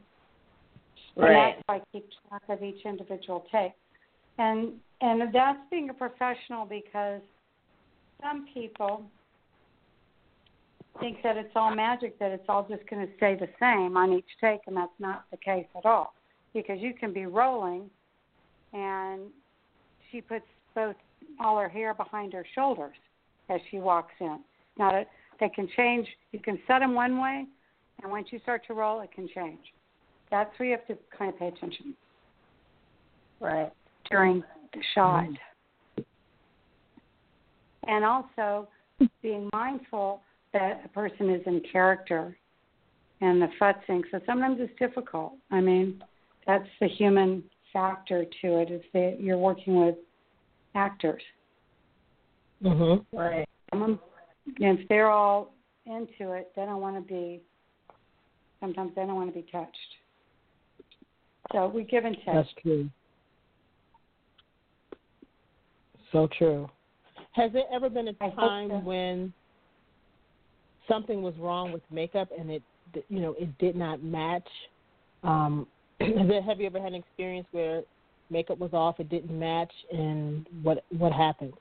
Right. 1.15 1.27
And 1.27 1.35
that's 1.35 1.61
how 1.67 1.75
I 1.75 1.81
keep 1.91 2.07
track 2.29 2.43
of 2.49 2.63
each 2.63 2.85
individual 2.85 3.45
take. 3.51 3.73
And 4.37 4.73
and 5.01 5.21
that's 5.33 5.59
being 5.69 5.89
a 5.89 5.93
professional 5.93 6.65
because 6.65 7.21
some 8.21 8.47
people 8.53 9.03
think 10.99 11.17
that 11.23 11.37
it's 11.37 11.51
all 11.55 11.73
magic, 11.73 12.19
that 12.19 12.31
it's 12.31 12.45
all 12.47 12.67
just 12.69 12.87
going 12.89 13.05
to 13.05 13.13
stay 13.17 13.35
the 13.35 13.49
same 13.59 13.97
on 13.97 14.13
each 14.13 14.25
take, 14.39 14.61
and 14.67 14.75
that's 14.75 14.91
not 14.99 15.25
the 15.31 15.37
case 15.37 15.65
at 15.77 15.85
all. 15.85 16.13
Because 16.53 16.77
you 16.79 16.93
can 16.93 17.13
be 17.13 17.25
rolling, 17.25 17.89
and 18.73 19.21
she 20.11 20.21
puts 20.21 20.45
both 20.75 20.95
all 21.39 21.57
her 21.57 21.69
hair 21.69 21.93
behind 21.93 22.33
her 22.33 22.45
shoulders 22.53 22.95
as 23.49 23.59
she 23.71 23.77
walks 23.77 24.13
in. 24.19 24.39
Not 24.77 24.93
a, 24.93 25.05
they 25.39 25.49
can 25.49 25.67
change. 25.75 26.07
You 26.31 26.39
can 26.39 26.59
set 26.67 26.79
them 26.79 26.93
one 26.93 27.19
way, 27.19 27.45
and 28.01 28.11
once 28.11 28.27
you 28.31 28.39
start 28.39 28.61
to 28.67 28.73
roll, 28.73 29.01
it 29.01 29.11
can 29.11 29.27
change. 29.33 29.59
That's 30.29 30.49
where 30.57 30.69
you 30.69 30.77
have 30.77 30.87
to 30.87 30.97
kind 31.17 31.33
of 31.33 31.39
pay 31.39 31.47
attention. 31.47 31.95
Right. 33.39 33.71
During 34.09 34.43
the 34.73 34.81
shot. 34.95 35.25
Mm-hmm. 35.25 36.01
And 37.85 38.05
also 38.05 38.67
being 39.21 39.49
mindful 39.51 40.21
that 40.53 40.81
a 40.85 40.89
person 40.89 41.29
is 41.29 41.41
in 41.45 41.61
character 41.71 42.37
and 43.21 43.41
the 43.41 43.47
futzing. 43.59 44.01
So 44.11 44.19
sometimes 44.25 44.57
it's 44.59 44.77
difficult. 44.79 45.33
I 45.51 45.61
mean, 45.61 46.03
that's 46.45 46.67
the 46.79 46.87
human 46.87 47.43
factor 47.71 48.25
to 48.41 48.59
it 48.59 48.71
is 48.71 48.81
that 48.93 49.17
you're 49.19 49.37
working 49.37 49.79
with 49.79 49.95
actors. 50.75 51.23
Mhm. 52.61 53.05
Right. 53.11 53.47
And 53.71 53.99
if 54.57 54.87
they're 54.87 55.09
all 55.09 55.53
into 55.85 56.33
it, 56.33 56.51
they 56.55 56.65
don't 56.65 56.81
want 56.81 56.95
to 56.95 57.01
be. 57.01 57.41
Sometimes 58.59 58.93
they 58.95 59.01
don't 59.01 59.15
want 59.15 59.33
to 59.33 59.41
be 59.41 59.49
touched. 59.51 59.97
So 61.51 61.67
we 61.67 61.83
give 61.83 62.05
and 62.05 62.15
take. 62.17 62.25
That's 62.25 62.53
true. 62.61 62.89
So 66.11 66.27
true. 66.37 66.69
Has 67.31 67.51
there 67.51 67.65
ever 67.71 67.89
been 67.89 68.07
a 68.09 68.13
time 68.13 68.69
so. 68.69 68.77
when 68.79 69.33
something 70.87 71.21
was 71.21 71.33
wrong 71.37 71.71
with 71.71 71.81
makeup 71.91 72.29
and 72.37 72.49
it, 72.51 72.63
you 73.09 73.19
know, 73.19 73.35
it 73.39 73.57
did 73.57 73.75
not 73.75 74.03
match? 74.03 74.47
Um, 75.23 75.67
have 75.99 76.59
you 76.59 76.65
ever 76.65 76.81
had 76.81 76.93
an 76.93 76.95
experience 76.95 77.47
where 77.51 77.83
makeup 78.29 78.57
was 78.57 78.73
off, 78.73 78.99
it 78.99 79.09
didn't 79.09 79.37
match, 79.37 79.71
and 79.91 80.45
what 80.61 80.83
what 80.97 81.11
happened? 81.11 81.53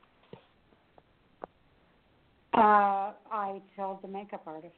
Uh, 2.54 3.12
I 3.30 3.60
told 3.76 4.02
the 4.02 4.08
makeup 4.08 4.42
artist, 4.46 4.74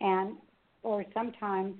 and 0.00 0.36
or 0.82 1.04
sometimes 1.14 1.74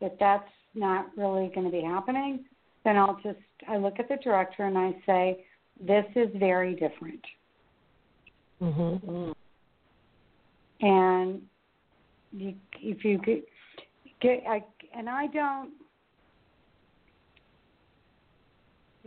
if 0.00 0.12
that's 0.18 0.48
not 0.74 1.06
really 1.16 1.50
going 1.54 1.64
to 1.64 1.72
be 1.72 1.82
happening, 1.82 2.44
then 2.84 2.96
I'll 2.96 3.18
just 3.22 3.38
I 3.68 3.76
look 3.76 3.98
at 3.98 4.08
the 4.08 4.16
director 4.16 4.64
and 4.64 4.76
I 4.78 4.94
say, 5.06 5.44
"This 5.80 6.06
is 6.14 6.28
very 6.36 6.74
different." 6.74 7.24
Mm-hmm. 8.62 9.32
And 10.80 11.42
you, 12.32 12.54
if 12.80 13.04
you 13.04 13.18
get, 13.18 13.44
get 14.20 14.42
I, 14.48 14.64
and 14.96 15.08
I 15.08 15.26
don't. 15.28 15.70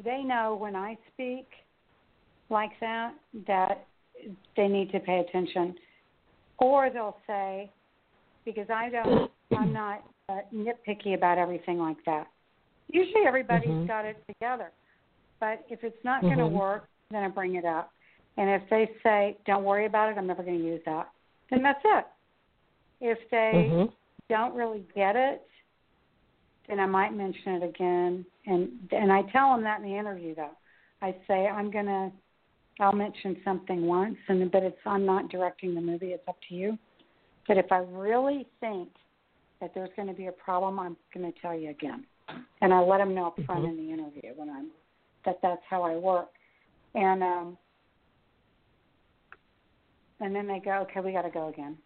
They 0.04 0.24
know 0.24 0.56
when 0.60 0.76
I 0.76 0.98
speak 1.14 1.46
like 2.50 2.72
that 2.80 3.14
that 3.48 3.86
they 4.56 4.68
need 4.68 4.92
to 4.92 5.00
pay 5.00 5.20
attention, 5.20 5.76
or 6.58 6.90
they'll 6.90 7.18
say, 7.28 7.70
because 8.46 8.68
I 8.70 8.90
don't, 8.90 9.32
I'm 9.58 9.74
not 9.74 10.04
uh, 10.30 10.40
nitpicky 10.54 11.16
about 11.16 11.38
everything 11.38 11.80
like 11.80 11.98
that. 12.06 12.28
Usually 12.88 13.26
everybody's 13.28 13.70
mm-hmm. 13.70 13.88
got 13.88 14.06
it 14.06 14.24
together. 14.28 14.72
But 15.40 15.66
if 15.70 15.84
it's 15.84 16.04
not 16.04 16.24
mm-hmm. 16.24 16.36
going 16.36 16.52
to 16.52 16.58
work, 16.58 16.88
then 17.12 17.24
I 17.24 17.28
bring 17.28 17.56
it 17.56 17.66
up. 17.66 17.92
And 18.38 18.50
if 18.50 18.62
they 18.70 18.90
say, 19.04 19.38
don't 19.46 19.64
worry 19.64 19.86
about 19.86 20.10
it, 20.10 20.18
I'm 20.18 20.28
never 20.28 20.44
going 20.44 20.60
to 20.60 20.64
use 20.64 20.82
that, 20.86 21.10
then 21.50 21.62
that's 21.62 21.82
it. 21.84 22.06
If 23.02 23.18
they 23.32 23.70
mm-hmm. 23.70 23.94
don't 24.30 24.56
really 24.56 24.84
get 24.96 25.16
it, 25.16 25.42
then 26.70 26.80
I 26.80 26.86
might 26.86 27.14
mention 27.14 27.54
it 27.54 27.64
again. 27.64 28.26
And 28.46 28.70
and 28.92 29.12
I 29.12 29.24
tell 29.32 29.52
them 29.54 29.64
that 29.64 29.82
in 29.82 29.90
the 29.90 29.98
interview 29.98 30.36
though. 30.36 30.52
I 31.02 31.16
say 31.28 31.48
I'm 31.48 31.72
gonna, 31.72 32.12
I'll 32.80 32.94
mention 32.94 33.38
something 33.44 33.86
once, 33.86 34.18
and 34.28 34.52
but 34.52 34.64
it's 34.64 34.78
I'm 34.86 35.06
not 35.06 35.30
directing 35.30 35.76
the 35.76 35.82
movie. 35.82 36.08
It's 36.08 36.28
up 36.28 36.38
to 36.50 36.56
you. 36.56 36.78
But 37.48 37.58
if 37.58 37.72
I 37.72 37.80
really 37.80 38.46
think 38.60 38.90
that 39.60 39.72
there's 39.74 39.90
going 39.96 40.08
to 40.08 40.14
be 40.14 40.28
a 40.28 40.32
problem, 40.32 40.80
I'm 40.80 40.96
going 41.14 41.32
to 41.32 41.40
tell 41.40 41.58
you 41.58 41.72
again, 41.72 42.06
and 42.62 42.74
I 42.74 42.80
let 42.80 43.00
them 43.00 43.16
know 43.16 43.28
up 43.28 43.40
front 43.46 43.62
mm-hmm. 43.66 43.80
in 43.80 43.88
the 43.88 43.94
interview 43.94 44.32
when 44.36 44.50
I'm 44.50 44.70
that 45.26 45.40
that's 45.42 45.62
how 45.70 45.84
I 45.84 45.96
work, 45.96 46.30
and 46.96 47.24
um, 47.24 47.58
and 50.20 50.36
then 50.36 50.48
they 50.48 50.60
go, 50.60 50.86
okay, 50.90 51.00
we 51.00 51.12
got 51.12 51.24
to 51.24 51.30
go 51.30 51.50
again, 51.50 51.78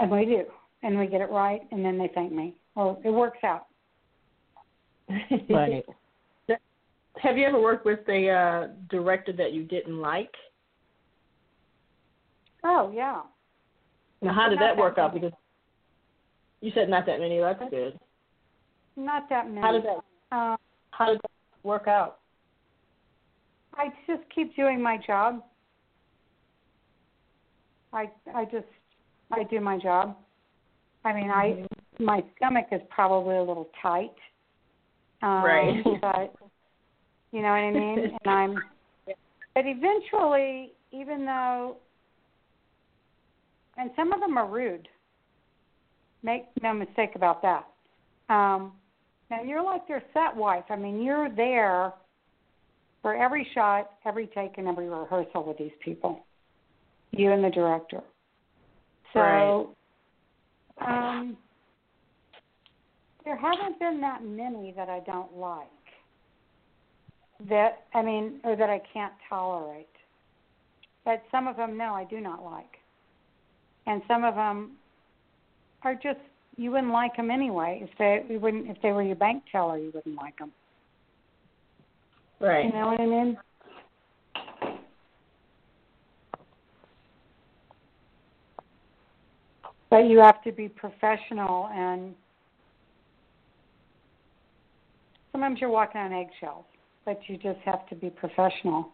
and 0.00 0.10
we 0.10 0.24
do, 0.24 0.44
and 0.82 0.98
we 0.98 1.06
get 1.06 1.20
it 1.20 1.30
right, 1.30 1.60
and 1.70 1.84
then 1.84 1.98
they 1.98 2.10
thank 2.14 2.32
me, 2.32 2.54
Well, 2.74 3.00
it 3.04 3.10
works 3.10 3.38
out. 3.44 3.66
right. 5.50 5.84
Have 7.22 7.38
you 7.38 7.46
ever 7.46 7.58
worked 7.58 7.86
with 7.86 8.00
a 8.08 8.28
uh, 8.28 8.68
director 8.90 9.32
that 9.32 9.54
you 9.54 9.62
didn't 9.64 9.98
like? 9.98 10.30
Oh 12.62 12.92
yeah, 12.94 13.22
now, 14.22 14.32
how 14.32 14.48
did 14.48 14.60
that 14.60 14.76
work 14.76 14.98
out? 14.98 15.14
Because 15.14 15.32
you 16.60 16.72
said 16.74 16.88
not 16.88 17.06
that 17.06 17.20
many. 17.20 17.38
That's 17.38 17.62
good. 17.70 17.98
Not 18.96 19.28
that 19.28 19.48
many. 19.48 19.60
How 19.60 19.72
did 19.72 19.84
that? 19.84 20.36
Um, 20.36 20.56
how 20.90 21.06
did 21.06 21.18
that 21.18 21.30
work 21.62 21.86
out? 21.86 22.18
I 23.76 23.88
just 24.06 24.22
keep 24.34 24.54
doing 24.56 24.80
my 24.80 24.98
job. 25.06 25.42
I 27.92 28.10
I 28.34 28.44
just 28.44 28.66
I 29.30 29.44
do 29.44 29.60
my 29.60 29.78
job. 29.78 30.16
I 31.04 31.12
mean, 31.12 31.28
mm-hmm. 31.28 31.64
I 32.02 32.02
my 32.02 32.24
stomach 32.36 32.66
is 32.72 32.80
probably 32.90 33.36
a 33.36 33.42
little 33.42 33.68
tight. 33.82 34.14
Um, 35.22 35.44
right. 35.44 35.84
But 36.00 36.34
you 37.32 37.42
know 37.42 37.48
what 37.48 37.56
I 37.56 37.70
mean. 37.70 37.98
and 38.24 38.30
I'm. 38.34 38.58
But 39.54 39.64
eventually, 39.66 40.72
even 40.92 41.24
though 41.24 41.76
and 43.76 43.90
some 43.96 44.12
of 44.12 44.20
them 44.20 44.36
are 44.38 44.48
rude. 44.48 44.88
Make 46.22 46.44
no 46.62 46.72
mistake 46.72 47.10
about 47.14 47.42
that. 47.42 47.66
Um, 48.28 48.72
now 49.30 49.42
you're 49.44 49.62
like 49.62 49.86
their 49.86 50.02
set 50.14 50.34
wife. 50.34 50.64
I 50.70 50.76
mean, 50.76 51.02
you're 51.02 51.30
there 51.34 51.92
for 53.06 53.14
every 53.14 53.46
shot, 53.54 53.92
every 54.04 54.26
take, 54.34 54.58
and 54.58 54.66
every 54.66 54.88
rehearsal 54.88 55.44
with 55.44 55.56
these 55.58 55.70
people. 55.80 56.26
You 57.12 57.30
and 57.30 57.44
the 57.44 57.50
director. 57.50 58.00
So, 59.12 59.20
right. 59.20 59.66
um, 60.80 61.36
there 63.24 63.36
haven't 63.36 63.78
been 63.78 64.00
that 64.00 64.24
many 64.24 64.72
that 64.76 64.88
I 64.88 65.00
don't 65.06 65.36
like. 65.36 65.68
That 67.48 67.84
I 67.94 68.02
mean, 68.02 68.40
or 68.42 68.56
that 68.56 68.70
I 68.70 68.80
can't 68.92 69.12
tolerate. 69.28 69.86
But 71.04 71.22
some 71.30 71.46
of 71.46 71.56
them, 71.56 71.76
no, 71.76 71.94
I 71.94 72.04
do 72.04 72.20
not 72.20 72.42
like 72.42 72.76
and 73.86 74.02
some 74.08 74.24
of 74.24 74.34
them 74.34 74.72
are 75.82 75.94
just 75.94 76.18
you 76.56 76.70
wouldn't 76.70 76.92
like 76.92 77.16
them 77.16 77.30
anyway. 77.30 77.80
If 77.82 77.96
they 77.98 78.24
you 78.32 78.40
wouldn't 78.40 78.68
if 78.68 78.80
they 78.82 78.90
were 78.90 79.02
your 79.02 79.16
bank 79.16 79.44
teller, 79.50 79.78
you 79.78 79.92
wouldn't 79.94 80.16
like 80.16 80.38
them. 80.38 80.52
Right. 82.40 82.66
You 82.66 82.72
know 82.72 82.86
what 82.86 83.00
I 83.00 83.06
mean? 83.06 83.38
But 89.88 90.08
you 90.08 90.18
have 90.18 90.42
to 90.42 90.52
be 90.52 90.68
professional 90.68 91.68
and 91.72 92.14
sometimes 95.32 95.60
you're 95.60 95.70
walking 95.70 96.00
on 96.00 96.12
eggshells, 96.12 96.64
but 97.04 97.20
you 97.28 97.36
just 97.36 97.60
have 97.64 97.86
to 97.88 97.94
be 97.94 98.10
professional 98.10 98.90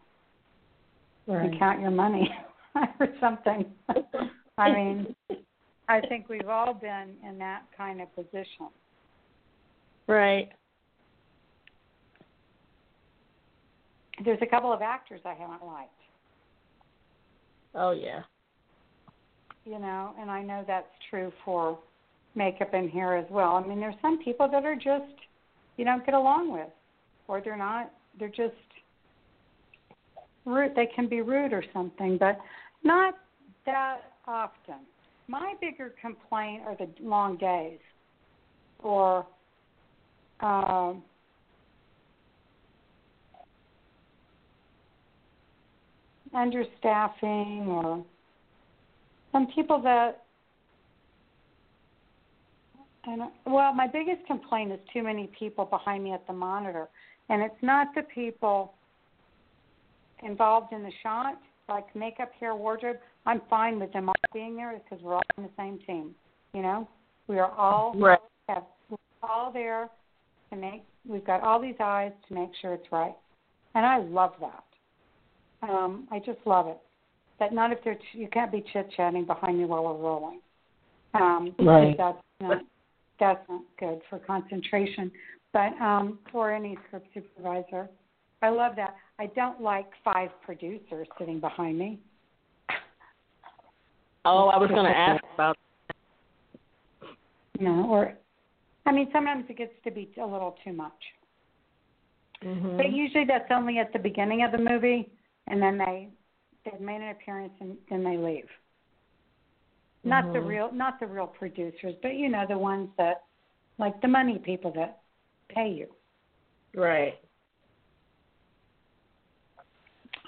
right. 1.26 1.44
and 1.46 1.58
count 1.58 1.80
your 1.80 1.90
money 1.90 2.28
or 3.00 3.08
something. 3.20 3.64
I 4.58 4.72
mean, 4.72 5.14
I 5.88 6.00
think 6.00 6.28
we've 6.28 6.48
all 6.48 6.74
been 6.74 7.14
in 7.26 7.38
that 7.38 7.62
kind 7.76 8.00
of 8.00 8.14
position. 8.14 8.68
Right. 10.06 10.50
There's 14.24 14.38
a 14.42 14.46
couple 14.46 14.72
of 14.72 14.82
actors 14.82 15.20
I 15.24 15.34
haven't 15.34 15.64
liked. 15.64 15.90
Oh 17.74 17.92
yeah. 17.92 18.22
You 19.64 19.78
know, 19.78 20.14
and 20.20 20.30
I 20.30 20.42
know 20.42 20.64
that's 20.66 20.86
true 21.08 21.32
for 21.44 21.78
makeup 22.34 22.74
in 22.74 22.88
here 22.88 23.14
as 23.14 23.26
well. 23.30 23.52
I 23.52 23.66
mean, 23.66 23.80
there's 23.80 23.94
some 24.02 24.18
people 24.22 24.48
that 24.50 24.64
are 24.64 24.74
just 24.74 25.12
you 25.76 25.84
don't 25.84 26.04
get 26.04 26.14
along 26.14 26.52
with, 26.52 26.68
or 27.28 27.40
they're 27.40 27.56
not. 27.56 27.90
They're 28.18 28.28
just 28.28 28.54
rude. 30.44 30.74
They 30.74 30.86
can 30.94 31.08
be 31.08 31.20
rude 31.22 31.52
or 31.52 31.64
something, 31.72 32.18
but 32.18 32.38
not 32.84 33.14
that 33.66 34.12
often. 34.26 34.80
My 35.28 35.54
bigger 35.60 35.94
complaint 36.00 36.62
are 36.66 36.76
the 36.76 36.88
long 37.00 37.36
days, 37.36 37.78
or 38.80 39.26
um, 40.40 41.02
understaffing 46.34 47.66
or 47.66 48.04
some 49.32 49.46
people 49.54 49.80
that 49.82 50.22
and 53.04 53.22
well, 53.46 53.74
my 53.74 53.86
biggest 53.86 54.24
complaint 54.26 54.72
is 54.72 54.78
too 54.92 55.02
many 55.02 55.28
people 55.36 55.64
behind 55.64 56.04
me 56.04 56.12
at 56.12 56.24
the 56.26 56.32
monitor, 56.32 56.86
and 57.28 57.42
it's 57.42 57.54
not 57.60 57.88
the 57.96 58.02
people 58.02 58.74
involved 60.22 60.72
in 60.72 60.82
the 60.82 60.92
shot, 61.02 61.40
like 61.68 61.94
makeup, 61.96 62.30
hair, 62.38 62.54
wardrobe. 62.54 62.98
I'm 63.26 63.42
fine 63.50 63.80
with 63.80 63.92
them 63.92 64.08
all 64.08 64.14
being 64.32 64.56
there 64.56 64.80
because 64.84 65.02
we're 65.02 65.14
all 65.14 65.22
on 65.36 65.44
the 65.44 65.50
same 65.56 65.80
team. 65.86 66.14
You 66.54 66.62
know, 66.62 66.88
we 67.26 67.38
are 67.38 67.50
all 67.50 67.92
right. 67.96 68.18
have, 68.48 68.64
we're 68.88 68.96
all 69.22 69.52
there 69.52 69.88
to 70.50 70.56
make. 70.56 70.84
We've 71.04 71.24
got 71.24 71.42
all 71.42 71.60
these 71.60 71.74
eyes 71.80 72.12
to 72.28 72.34
make 72.34 72.50
sure 72.60 72.72
it's 72.72 72.92
right, 72.92 73.16
and 73.74 73.84
I 73.84 73.98
love 73.98 74.34
that. 74.40 74.62
Um, 75.62 76.08
I 76.10 76.18
just 76.18 76.38
love 76.44 76.66
it. 76.66 76.78
That 77.38 77.52
not 77.52 77.72
if 77.72 77.78
they're 77.84 77.98
you 78.12 78.28
can't 78.28 78.52
be 78.52 78.64
chit 78.72 78.88
chatting 78.96 79.24
behind 79.24 79.58
me 79.58 79.64
while 79.64 79.84
we're 79.84 79.96
rolling. 79.96 80.40
Um, 81.14 81.54
right. 81.58 81.96
That's 81.96 82.18
not 82.40 82.58
that's 83.18 83.48
not 83.48 83.62
good 83.78 84.00
for 84.08 84.18
concentration. 84.18 85.10
But 85.52 85.72
um, 85.80 86.18
for 86.30 86.52
any 86.52 86.78
script 86.86 87.08
supervisor, 87.12 87.88
I 88.40 88.48
love 88.48 88.72
that. 88.76 88.96
I 89.18 89.26
don't 89.26 89.60
like 89.60 89.86
five 90.02 90.30
producers 90.44 91.06
sitting 91.18 91.40
behind 91.40 91.78
me. 91.78 91.98
Oh, 94.24 94.48
I 94.48 94.56
was 94.56 94.70
going 94.70 94.84
to 94.84 94.96
ask 94.96 95.22
about. 95.34 95.56
No, 97.60 97.86
or 97.88 98.14
I 98.86 98.92
mean, 98.92 99.08
sometimes 99.12 99.44
it 99.48 99.58
gets 99.58 99.72
to 99.84 99.90
be 99.90 100.10
a 100.20 100.26
little 100.26 100.56
too 100.64 100.72
much. 100.72 100.92
Mm-hmm. 102.42 102.76
But 102.76 102.92
usually 102.92 103.24
that's 103.24 103.50
only 103.50 103.78
at 103.78 103.92
the 103.92 103.98
beginning 103.98 104.42
of 104.42 104.52
the 104.52 104.58
movie, 104.58 105.10
and 105.48 105.60
then 105.60 105.78
they 105.78 106.08
they've 106.64 106.80
made 106.80 107.00
an 107.00 107.08
appearance 107.10 107.52
and 107.60 107.76
then 107.90 108.04
they 108.04 108.16
leave. 108.16 108.48
Not 110.04 110.24
mm-hmm. 110.24 110.32
the 110.34 110.40
real, 110.40 110.70
not 110.72 110.98
the 111.00 111.06
real 111.06 111.26
producers, 111.26 111.94
but 112.02 112.14
you 112.14 112.28
know 112.28 112.44
the 112.48 112.58
ones 112.58 112.88
that, 112.98 113.24
like 113.78 114.00
the 114.00 114.08
money 114.08 114.40
people 114.44 114.72
that 114.76 115.00
pay 115.48 115.70
you. 115.70 115.86
Right. 116.74 117.18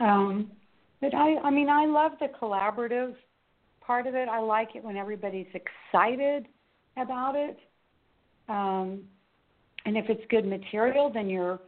Um, 0.01 0.51
but 1.01 1.15
I, 1.15 1.37
I 1.37 1.51
mean, 1.51 1.69
I 1.69 1.87
love 1.87 2.12
the 2.21 2.29
collaborative 2.41 3.15
part 3.81 4.07
of 4.07 4.15
it. 4.15 4.29
I 4.29 4.41
like 4.41 4.71
it 4.75 4.85
when 4.85 4.97
everybody's 4.97 5.47
excited 5.55 6.47
about 6.97 7.35
it. 7.37 7.59
Um, 8.49 9.03
and 9.87 9.97
if 9.97 10.07
it's 10.09 10.23
good 10.31 10.47
material, 10.47 11.11
then 11.12 11.29
you're, 11.29 11.61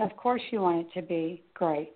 of 0.00 0.16
course, 0.16 0.42
you 0.50 0.60
want 0.60 0.86
it 0.86 1.00
to 1.00 1.06
be 1.06 1.42
great. 1.54 1.94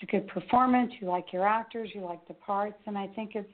It's 0.00 0.08
a 0.08 0.16
good 0.16 0.28
performance, 0.28 0.92
you 0.98 1.08
like 1.08 1.26
your 1.32 1.46
actors, 1.46 1.90
you 1.94 2.00
like 2.00 2.26
the 2.26 2.34
parts, 2.34 2.78
and 2.86 2.96
I 2.96 3.06
think 3.08 3.32
it's 3.34 3.48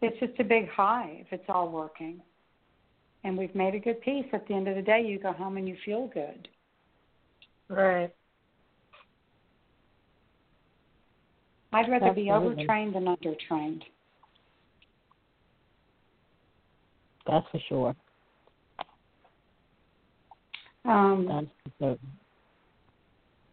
it's 0.00 0.18
just 0.18 0.40
a 0.40 0.44
big 0.44 0.68
high 0.70 1.18
if 1.20 1.26
it's 1.32 1.44
all 1.48 1.70
working. 1.70 2.20
And 3.24 3.36
we've 3.38 3.54
made 3.54 3.74
a 3.74 3.78
good 3.78 4.00
piece. 4.00 4.24
At 4.32 4.48
the 4.48 4.54
end 4.54 4.66
of 4.66 4.74
the 4.74 4.82
day, 4.82 5.04
you 5.06 5.18
go 5.20 5.32
home 5.32 5.56
and 5.58 5.68
you 5.68 5.76
feel 5.84 6.08
good. 6.08 6.48
Right. 7.68 8.12
I'd 11.72 11.88
rather 11.88 12.06
Absolutely. 12.06 12.24
be 12.24 12.30
overtrained 12.32 12.94
than 12.94 13.04
undertrained. 13.04 13.82
That's 17.26 17.46
for 17.52 17.60
sure. 17.68 17.96
Um, 20.84 21.26
That's 21.28 21.46
for 21.62 21.72
certain. 21.78 22.12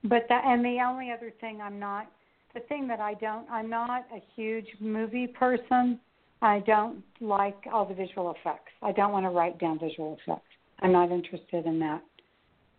but 0.06 0.26
that, 0.30 0.46
and 0.46 0.66
the 0.66 0.80
only 0.82 1.12
other 1.12 1.32
thing 1.40 1.62
I'm 1.62 1.80
not, 1.80 2.12
the 2.54 2.62
thing 2.62 2.88
that 2.88 3.00
I 3.00 3.14
don't, 3.16 3.50
I'm 3.50 3.70
not 3.70 4.06
a 4.14 4.22
huge 4.36 4.68
movie 4.80 5.28
person. 5.28 6.00
I 6.42 6.60
don't 6.60 7.04
like 7.20 7.58
all 7.72 7.86
the 7.86 7.94
visual 7.94 8.32
effects. 8.32 8.72
I 8.82 8.92
don't 8.92 9.12
want 9.12 9.26
to 9.26 9.30
write 9.30 9.60
down 9.60 9.80
visual 9.80 10.18
effects. 10.22 10.48
I'm 10.80 10.92
not 10.92 11.12
interested 11.12 11.66
in 11.66 11.80
that. 11.80 12.02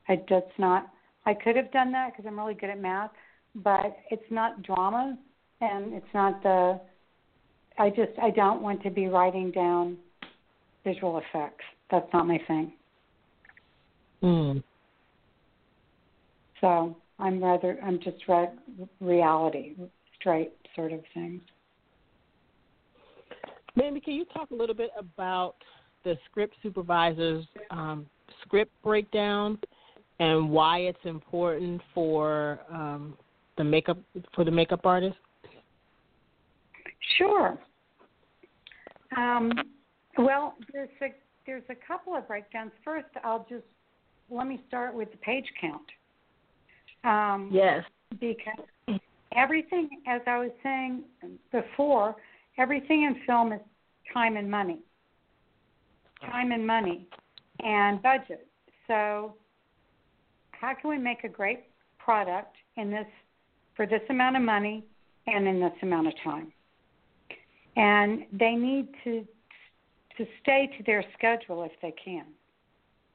I 0.09 0.23
that's 0.29 0.59
not. 0.59 0.89
I 1.27 1.35
could 1.35 1.57
have 1.57 1.71
done 1.71 1.93
that 1.93 2.13
because 2.13 2.25
I'm 2.27 2.39
really 2.39 2.55
good 2.55 2.71
at 2.71 2.81
math, 2.81 3.11
but 3.55 3.97
it's 4.11 4.31
not 4.31 4.63
drama, 4.63 5.19
and 5.61 5.93
it's 5.93 6.07
not 6.15 6.43
the. 6.43 6.81
I 7.79 7.91
just 7.91 8.13
I 8.21 8.31
don't 8.31 8.63
want 8.63 8.83
to 8.83 8.91
be 8.91 9.07
writing 9.07 9.51
down 9.51 9.99
visual 10.85 11.19
effects. 11.19 11.65
That's 11.91 12.09
not 12.13 12.27
my 12.27 12.39
thing. 12.49 12.73
Mm. 14.23 14.63
So 16.61 16.97
I'm 17.21 17.43
rather 17.43 17.79
I'm 17.85 18.01
just 18.01 18.17
re- 18.29 18.49
reality, 19.01 19.75
straight 20.19 20.53
sort 20.75 20.93
of 20.93 21.01
things. 21.15 21.43
Maybe 23.77 24.01
can 24.01 24.15
you 24.15 24.25
talk 24.27 24.51
a 24.51 24.55
little 24.55 24.75
bit 24.75 24.91
about 24.99 25.55
the 26.05 26.17
script 26.29 26.55
supervisor's 26.63 27.45
um, 27.71 28.07
script 28.43 28.73
breakdown 28.83 29.59
and 30.19 30.51
why 30.51 30.79
it's 30.79 30.99
important 31.05 31.81
for 31.95 32.61
um, 32.73 33.17
the 33.57 33.65
makeup 33.65 33.99
for 34.35 34.45
the 34.45 34.51
makeup 34.51 34.81
artist? 34.85 35.17
Sure. 37.17 37.59
Um, 39.17 39.53
well, 40.19 40.55
there's 40.73 40.89
a 41.03 41.09
there's 41.47 41.65
a 41.71 41.75
couple 41.87 42.15
of 42.15 42.27
breakdowns. 42.29 42.73
First, 42.85 43.09
I'll 43.25 43.47
just 43.49 43.65
let 44.31 44.47
me 44.47 44.63
start 44.69 44.95
with 44.95 45.11
the 45.11 45.17
page 45.19 45.47
count. 45.61 45.83
Um, 47.05 47.51
Yes. 47.53 47.85
Because 48.19 48.99
everything, 49.37 49.89
as 50.07 50.21
I 50.27 50.39
was 50.39 50.51
saying 50.63 51.05
before, 51.53 52.17
everything 52.59 53.05
in 53.05 53.17
film 53.27 53.53
is 53.53 53.61
time 54.13 54.37
and 54.37 54.51
money. 54.51 54.79
Time 56.21 56.53
and 56.53 56.67
money 56.67 57.07
and 57.61 58.03
budget. 58.03 58.47
So, 58.87 59.35
how 60.51 60.75
can 60.75 60.91
we 60.91 60.99
make 60.99 61.25
a 61.25 61.29
great 61.29 61.61
product 61.99 62.57
in 62.77 62.91
this 62.91 63.07
for 63.77 63.87
this 63.87 64.03
amount 64.11 64.37
of 64.37 64.43
money 64.43 64.85
and 65.27 65.47
in 65.47 65.61
this 65.61 65.73
amount 65.83 66.09
of 66.09 66.15
time? 66.23 66.53
And 67.77 68.27
they 68.33 68.57
need 68.57 68.89
to 69.05 69.27
to 70.19 70.27
stay 70.43 70.71
to 70.77 70.83
their 70.85 71.05
schedule 71.17 71.63
if 71.63 71.73
they 71.81 71.95
can. 72.05 72.27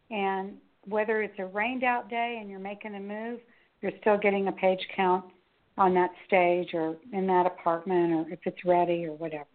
And 0.10 0.54
whether 0.88 1.22
it's 1.22 1.38
a 1.38 1.46
rained 1.46 1.84
out 1.84 2.10
day 2.10 2.38
and 2.40 2.50
you're 2.50 2.60
making 2.60 2.96
a 2.96 3.00
move, 3.00 3.40
you're 3.86 3.94
still 4.02 4.18
getting 4.18 4.48
a 4.48 4.52
page 4.52 4.80
count 4.96 5.26
on 5.78 5.94
that 5.94 6.10
stage 6.26 6.70
or 6.74 6.96
in 7.14 7.28
that 7.28 7.46
apartment 7.46 8.14
or 8.14 8.34
if 8.34 8.40
it's 8.46 8.66
ready 8.66 9.06
or 9.06 9.12
whatever. 9.12 9.46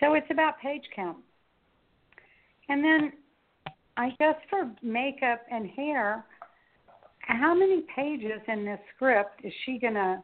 So 0.00 0.12
it's 0.12 0.26
about 0.30 0.60
page 0.60 0.82
count. 0.94 1.16
And 2.68 2.84
then 2.84 3.12
I 3.96 4.10
guess 4.18 4.34
for 4.50 4.70
makeup 4.82 5.40
and 5.50 5.66
hair, 5.70 6.26
how 7.20 7.54
many 7.54 7.84
pages 7.96 8.42
in 8.48 8.66
this 8.66 8.80
script 8.94 9.40
is 9.42 9.52
she 9.64 9.78
going 9.78 9.94
to 9.94 10.22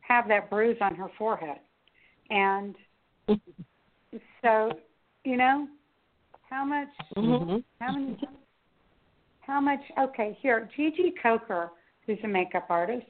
have 0.00 0.26
that 0.26 0.50
bruise 0.50 0.78
on 0.80 0.96
her 0.96 1.10
forehead? 1.16 1.58
And 2.28 2.74
so, 4.42 4.72
you 5.24 5.36
know, 5.36 5.68
how 6.50 6.64
much 6.64 6.88
Mm-hmm. 7.16 7.58
how 7.78 7.92
many 7.92 8.16
how 9.42 9.60
much 9.60 9.80
okay, 9.98 10.36
here, 10.40 10.68
Gigi 10.76 11.14
Coker, 11.22 11.70
who's 12.06 12.18
a 12.24 12.28
makeup 12.28 12.66
artist, 12.70 13.06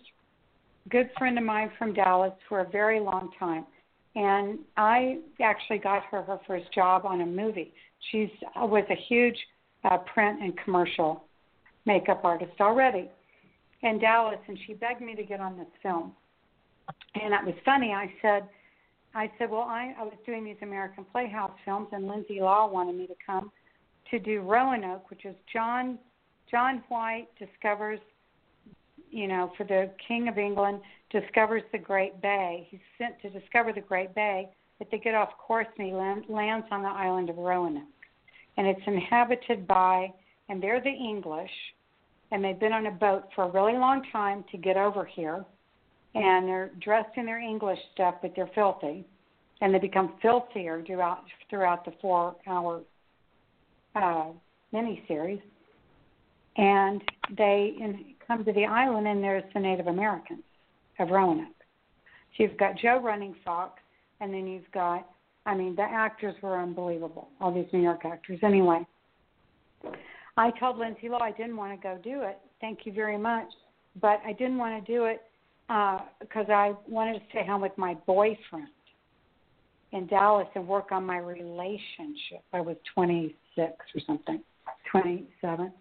good 0.91 1.11
friend 1.16 1.39
of 1.39 1.45
mine 1.45 1.70
from 1.78 1.95
Dallas 1.95 2.33
for 2.49 2.61
a 2.61 2.68
very 2.70 3.01
long 3.01 3.30
time. 3.39 3.64
And 4.14 4.59
I 4.76 5.18
actually 5.41 5.78
got 5.78 6.03
her 6.11 6.22
her 6.22 6.39
first 6.47 6.72
job 6.74 7.07
on 7.07 7.20
a 7.22 7.26
movie. 7.26 7.72
She's 8.11 8.28
uh, 8.61 8.66
was 8.66 8.85
a 8.91 8.97
huge 9.09 9.37
uh, 9.85 9.99
print 9.99 10.43
and 10.43 10.57
commercial 10.59 11.24
makeup 11.87 12.20
artist 12.24 12.53
already 12.61 13.11
in 13.83 13.99
Dallas, 13.99 14.39
and 14.49 14.59
she 14.66 14.74
begged 14.74 15.01
me 15.01 15.14
to 15.14 15.22
get 15.22 15.41
on 15.41 15.57
this 15.57 15.66
film. 15.83 16.12
And 17.14 17.35
it 17.35 17.45
was 17.45 17.55
funny. 17.64 17.93
I 17.93 18.12
said, 18.20 18.49
I 19.14 19.30
said, 19.39 19.51
well, 19.51 19.62
I, 19.62 19.95
I 19.99 20.03
was 20.03 20.14
doing 20.24 20.45
these 20.45 20.57
American 20.62 21.05
Playhouse 21.11 21.53
films, 21.64 21.89
and 21.93 22.07
Lindsay 22.07 22.41
Law 22.41 22.70
wanted 22.70 22.97
me 22.97 23.07
to 23.07 23.14
come 23.24 23.51
to 24.11 24.18
do 24.18 24.41
Roanoke, 24.41 25.09
which 25.11 25.24
is 25.24 25.35
John 25.53 25.99
John 26.53 26.82
White 26.88 27.28
discovers, 27.38 27.98
you 29.11 29.26
know, 29.26 29.53
for 29.57 29.64
the 29.64 29.90
King 30.07 30.28
of 30.28 30.36
England, 30.36 30.80
discovers 31.11 31.62
the 31.72 31.78
Great 31.78 32.20
Bay. 32.20 32.68
He's 32.70 32.80
sent 32.98 33.20
to 33.22 33.30
discover 33.30 33.72
the 33.72 33.80
Great 33.80 34.14
Bay, 34.14 34.50
but 34.78 34.88
they 34.90 34.98
get 34.98 35.14
off 35.14 35.30
course 35.38 35.66
and 35.78 35.86
he 35.86 35.94
land, 35.94 36.24
lands 36.28 36.66
on 36.70 36.82
the 36.82 36.88
island 36.88 37.30
of 37.30 37.38
Roanoke. 37.38 37.84
And 38.59 38.66
it's 38.66 38.82
inhabited 38.86 39.66
by, 39.66 40.12
and 40.50 40.62
they're 40.62 40.82
the 40.82 40.90
English, 40.90 41.50
and 42.30 42.44
they've 42.44 42.61
been 42.61 42.74
on 42.74 42.86
a 42.86 42.90
boat 42.90 43.24
for 43.34 43.44
a 43.44 43.50
really 43.50 43.78
long 43.78 44.03
time 44.12 44.44
to 44.53 44.59
get 44.59 44.76
over 44.76 45.07
here. 45.07 45.44
And 46.14 46.46
they're 46.46 46.70
dressed 46.82 47.16
in 47.16 47.24
their 47.24 47.40
English 47.40 47.78
stuff, 47.94 48.16
but 48.20 48.34
they're 48.36 48.50
filthy. 48.55 49.07
And 49.62 49.72
they 49.72 49.78
become 49.78 50.14
filthier 50.20 50.82
throughout 50.86 51.24
throughout 51.48 51.86
the 51.86 51.92
four 52.03 52.36
hour 52.46 52.82
uh, 53.94 54.26
miniseries 54.74 55.40
and 56.57 57.03
they 57.36 57.74
in, 57.80 58.14
come 58.26 58.44
to 58.44 58.53
the 58.53 58.64
island, 58.64 59.07
and 59.07 59.22
there's 59.22 59.44
the 59.55 59.61
Native 59.61 59.86
Americans 59.86 60.42
of 60.98 61.11
Roanoke. 61.11 61.48
So 62.36 62.44
you've 62.44 62.59
got 62.59 62.76
Joe 62.78 63.00
Running 63.03 63.34
Fox, 63.44 63.80
and 64.20 64.32
then 64.32 64.46
you've 64.46 64.70
got, 64.72 65.09
I 65.46 65.55
mean, 65.55 65.74
the 65.74 65.82
actors 65.82 66.34
were 66.42 66.59
unbelievable, 66.59 67.28
all 67.40 67.53
these 67.53 67.66
New 67.72 67.82
York 67.82 68.05
actors. 68.05 68.38
Anyway, 68.42 68.86
I 70.36 70.50
told 70.53 70.78
Lindsay 70.78 71.09
Law 71.09 71.20
I 71.20 71.32
didn't 71.32 71.57
want 71.57 71.78
to 71.78 71.82
go 71.82 71.98
do 72.03 72.22
it. 72.22 72.38
Thank 72.61 72.80
you 72.84 72.92
very 72.92 73.18
much, 73.18 73.48
but 74.00 74.20
I 74.24 74.32
didn't 74.32 74.59
want 74.59 74.84
to 74.84 74.92
do 74.92 75.05
it 75.05 75.22
because 75.68 76.46
uh, 76.48 76.53
I 76.53 76.74
wanted 76.88 77.14
to 77.14 77.20
stay 77.30 77.46
home 77.46 77.61
with 77.61 77.76
my 77.76 77.94
boyfriend 78.07 78.68
in 79.92 80.07
Dallas 80.07 80.48
and 80.55 80.66
work 80.66 80.90
on 80.90 81.05
my 81.05 81.18
relationship. 81.18 82.42
I 82.53 82.61
was 82.61 82.76
26 82.94 83.72
or 83.94 84.00
something, 84.07 84.40
27. 84.90 85.72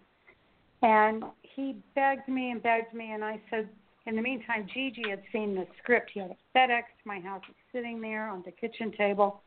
And 0.82 1.24
he 1.42 1.76
begged 1.94 2.28
me 2.28 2.50
and 2.50 2.62
begged 2.62 2.92
me, 2.92 3.12
and 3.12 3.24
I 3.24 3.40
said, 3.50 3.68
in 4.06 4.16
the 4.16 4.22
meantime, 4.22 4.66
Gigi 4.72 5.08
had 5.08 5.22
seen 5.32 5.54
the 5.54 5.66
script. 5.80 6.10
He 6.12 6.20
had 6.20 6.30
a 6.30 6.58
FedEx 6.58 6.82
to 6.82 7.06
my 7.06 7.20
house. 7.20 7.42
It's 7.48 7.58
sitting 7.72 8.00
there 8.00 8.28
on 8.28 8.42
the 8.44 8.50
kitchen 8.50 8.92
table. 8.92 9.40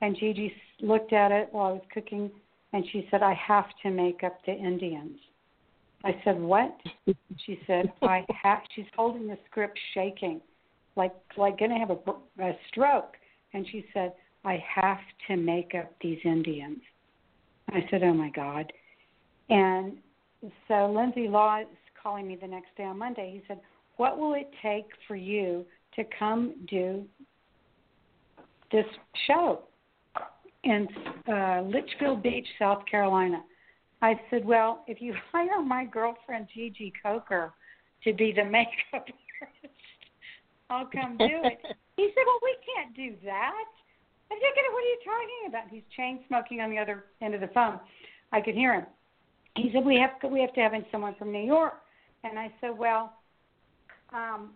And 0.00 0.16
Gigi 0.16 0.52
looked 0.80 1.12
at 1.12 1.32
it 1.32 1.48
while 1.50 1.66
I 1.66 1.72
was 1.72 1.82
cooking, 1.92 2.30
and 2.72 2.84
she 2.92 3.08
said, 3.10 3.22
I 3.22 3.34
have 3.34 3.66
to 3.82 3.90
make 3.90 4.22
up 4.22 4.38
the 4.46 4.52
Indians. 4.52 5.18
I 6.04 6.20
said, 6.24 6.40
"What?" 6.40 6.76
She 7.44 7.58
said, 7.66 7.92
"I 8.02 8.24
have." 8.42 8.60
She's 8.74 8.86
holding 8.94 9.26
the 9.26 9.38
script, 9.50 9.78
shaking, 9.94 10.40
like 10.96 11.14
like 11.36 11.58
going 11.58 11.72
to 11.72 11.76
have 11.76 11.90
a, 11.90 12.42
a 12.42 12.56
stroke. 12.68 13.16
And 13.52 13.66
she 13.70 13.84
said, 13.92 14.12
"I 14.44 14.62
have 14.74 15.00
to 15.26 15.36
make 15.36 15.74
up 15.74 15.92
these 16.00 16.18
Indians." 16.24 16.78
I 17.70 17.84
said, 17.90 18.02
"Oh 18.04 18.14
my 18.14 18.30
God!" 18.30 18.72
And 19.48 19.98
so 20.66 20.92
Lindsay 20.94 21.28
Law 21.28 21.60
is 21.60 21.66
calling 22.00 22.26
me 22.26 22.36
the 22.40 22.46
next 22.46 22.76
day 22.76 22.84
on 22.84 22.98
Monday. 22.98 23.32
He 23.34 23.42
said, 23.48 23.60
what 23.98 24.16
will 24.16 24.34
it 24.34 24.48
take 24.62 24.86
for 25.06 25.16
you 25.16 25.66
to 25.96 26.04
come 26.18 26.54
do 26.68 27.04
this 28.72 28.86
show 29.26 29.64
in 30.64 30.86
uh, 31.30 31.62
Litchfield 31.62 32.22
Beach, 32.22 32.46
South 32.58 32.84
Carolina? 32.90 33.42
I 34.00 34.14
said, 34.30 34.44
Well, 34.44 34.84
if 34.86 35.02
you 35.02 35.14
hire 35.32 35.60
my 35.62 35.84
girlfriend 35.84 36.46
Gigi 36.54 36.92
Coker 37.02 37.52
to 38.04 38.12
be 38.12 38.32
the 38.32 38.44
makeup 38.44 39.06
artist, 39.42 39.74
I'll 40.70 40.86
come 40.86 41.16
do 41.18 41.26
it. 41.26 41.58
he 41.96 42.10
said, 42.14 42.22
Well, 42.24 42.38
we 42.42 42.56
can't 42.74 42.94
do 42.94 43.16
that. 43.24 43.64
I 44.30 44.34
said, 44.34 44.72
What 44.72 44.78
are 44.78 44.86
you 44.86 44.98
talking 45.04 45.48
about? 45.48 45.64
He's 45.70 45.82
chain 45.96 46.20
smoking 46.28 46.60
on 46.60 46.70
the 46.70 46.78
other 46.78 47.06
end 47.20 47.34
of 47.34 47.40
the 47.40 47.48
phone. 47.48 47.80
I 48.30 48.40
could 48.40 48.54
hear 48.54 48.74
him. 48.74 48.86
He 49.62 49.70
said, 49.72 49.84
We 49.84 49.96
have 49.96 50.30
we 50.30 50.40
have 50.40 50.52
to 50.54 50.60
have 50.60 50.74
in 50.74 50.84
someone 50.92 51.14
from 51.18 51.32
New 51.32 51.44
York. 51.44 51.74
And 52.24 52.38
I 52.38 52.52
said, 52.60 52.76
Well, 52.76 53.12
um, 54.12 54.50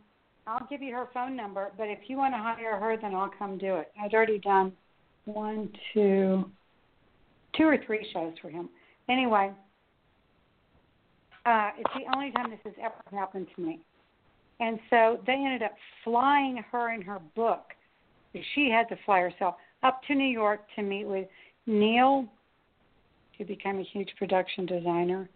I'll 0.47 0.67
give 0.69 0.83
you 0.83 0.95
her 0.95 1.09
phone 1.13 1.37
number, 1.37 1.71
but 1.77 1.89
if 1.89 1.99
you 2.09 2.17
want 2.17 2.35
to 2.35 2.39
hire 2.39 2.79
her, 2.79 2.97
then 2.97 3.15
I'll 3.15 3.31
come 3.39 3.59
do 3.59 3.77
it. 3.77 3.93
I'd 4.01 4.15
already 4.15 4.39
done 4.39 4.73
one, 5.25 5.71
two, 5.93 6.51
two 7.57 7.65
or 7.65 7.79
three 7.87 8.07
shows 8.13 8.33
for 8.41 8.49
him. 8.49 8.69
Anyway, 9.09 9.53
uh, 11.47 11.71
it's 11.79 11.91
the 11.95 12.15
only 12.15 12.33
time 12.33 12.51
this 12.51 12.61
has 12.65 12.75
ever 12.81 13.17
happened 13.17 13.47
to 13.57 13.63
me. 13.63 13.81
And 14.61 14.79
so 14.91 15.19
they 15.27 15.33
ended 15.33 15.63
up 15.63 15.75
flying 16.05 16.63
her 16.71 16.93
in 16.93 17.03
her 17.03 17.21
book. 17.35 17.65
She 18.55 18.71
had 18.71 18.89
to 18.89 18.97
fly 19.05 19.21
herself 19.21 19.57
up 19.83 20.01
to 20.09 20.15
New 20.15 20.29
York 20.29 20.61
to 20.77 20.83
meet 20.83 21.05
with 21.05 21.29
Neil, 21.67 22.27
to 23.39 23.45
become 23.45 23.79
a 23.79 23.83
huge 23.83 24.11
production 24.19 24.67
designer. 24.67 25.29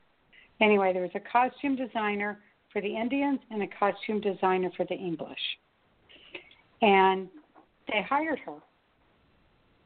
Anyway, 0.61 0.93
there 0.93 1.03
was 1.03 1.11
a 1.15 1.21
costume 1.21 1.77
designer 1.77 2.39
for 2.73 2.81
the 2.81 2.97
Indians 2.97 3.41
and 3.51 3.63
a 3.63 3.67
costume 3.79 4.21
designer 4.21 4.71
for 4.77 4.85
the 4.87 4.95
English. 4.95 5.39
And 6.83 7.29
they 7.89 8.03
hired 8.09 8.39
her. 8.41 8.59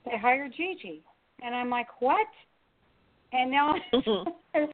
They 0.05 0.19
hired 0.19 0.53
Gigi. 0.57 1.03
And 1.43 1.55
I'm 1.55 1.71
like, 1.71 2.01
what? 2.01 2.27
And 3.33 3.51
now 3.51 3.75
I 4.55 4.67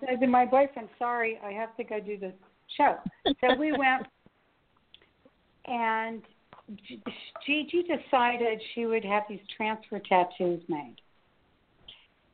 said 0.00 0.20
to 0.20 0.26
my 0.26 0.44
boyfriend, 0.44 0.88
sorry, 0.98 1.38
I 1.44 1.52
have 1.52 1.76
to 1.76 1.84
go 1.84 2.00
do 2.00 2.18
the 2.18 2.32
show. 2.76 2.96
So 3.26 3.54
we 3.58 3.72
went, 3.72 4.06
and 5.66 6.22
Gigi 7.46 7.82
decided 7.82 8.60
she 8.74 8.86
would 8.86 9.04
have 9.04 9.24
these 9.28 9.40
transfer 9.56 10.00
tattoos 10.00 10.62
made. 10.68 10.96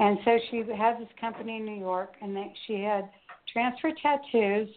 And 0.01 0.19
so 0.25 0.39
she 0.51 0.59
has 0.59 0.99
this 0.99 1.09
company 1.21 1.57
in 1.57 1.65
New 1.65 1.79
York, 1.79 2.15
and 2.21 2.35
they, 2.37 2.53
she 2.67 2.83
had 2.83 3.09
transfer 3.53 3.91
tattoos 4.03 4.69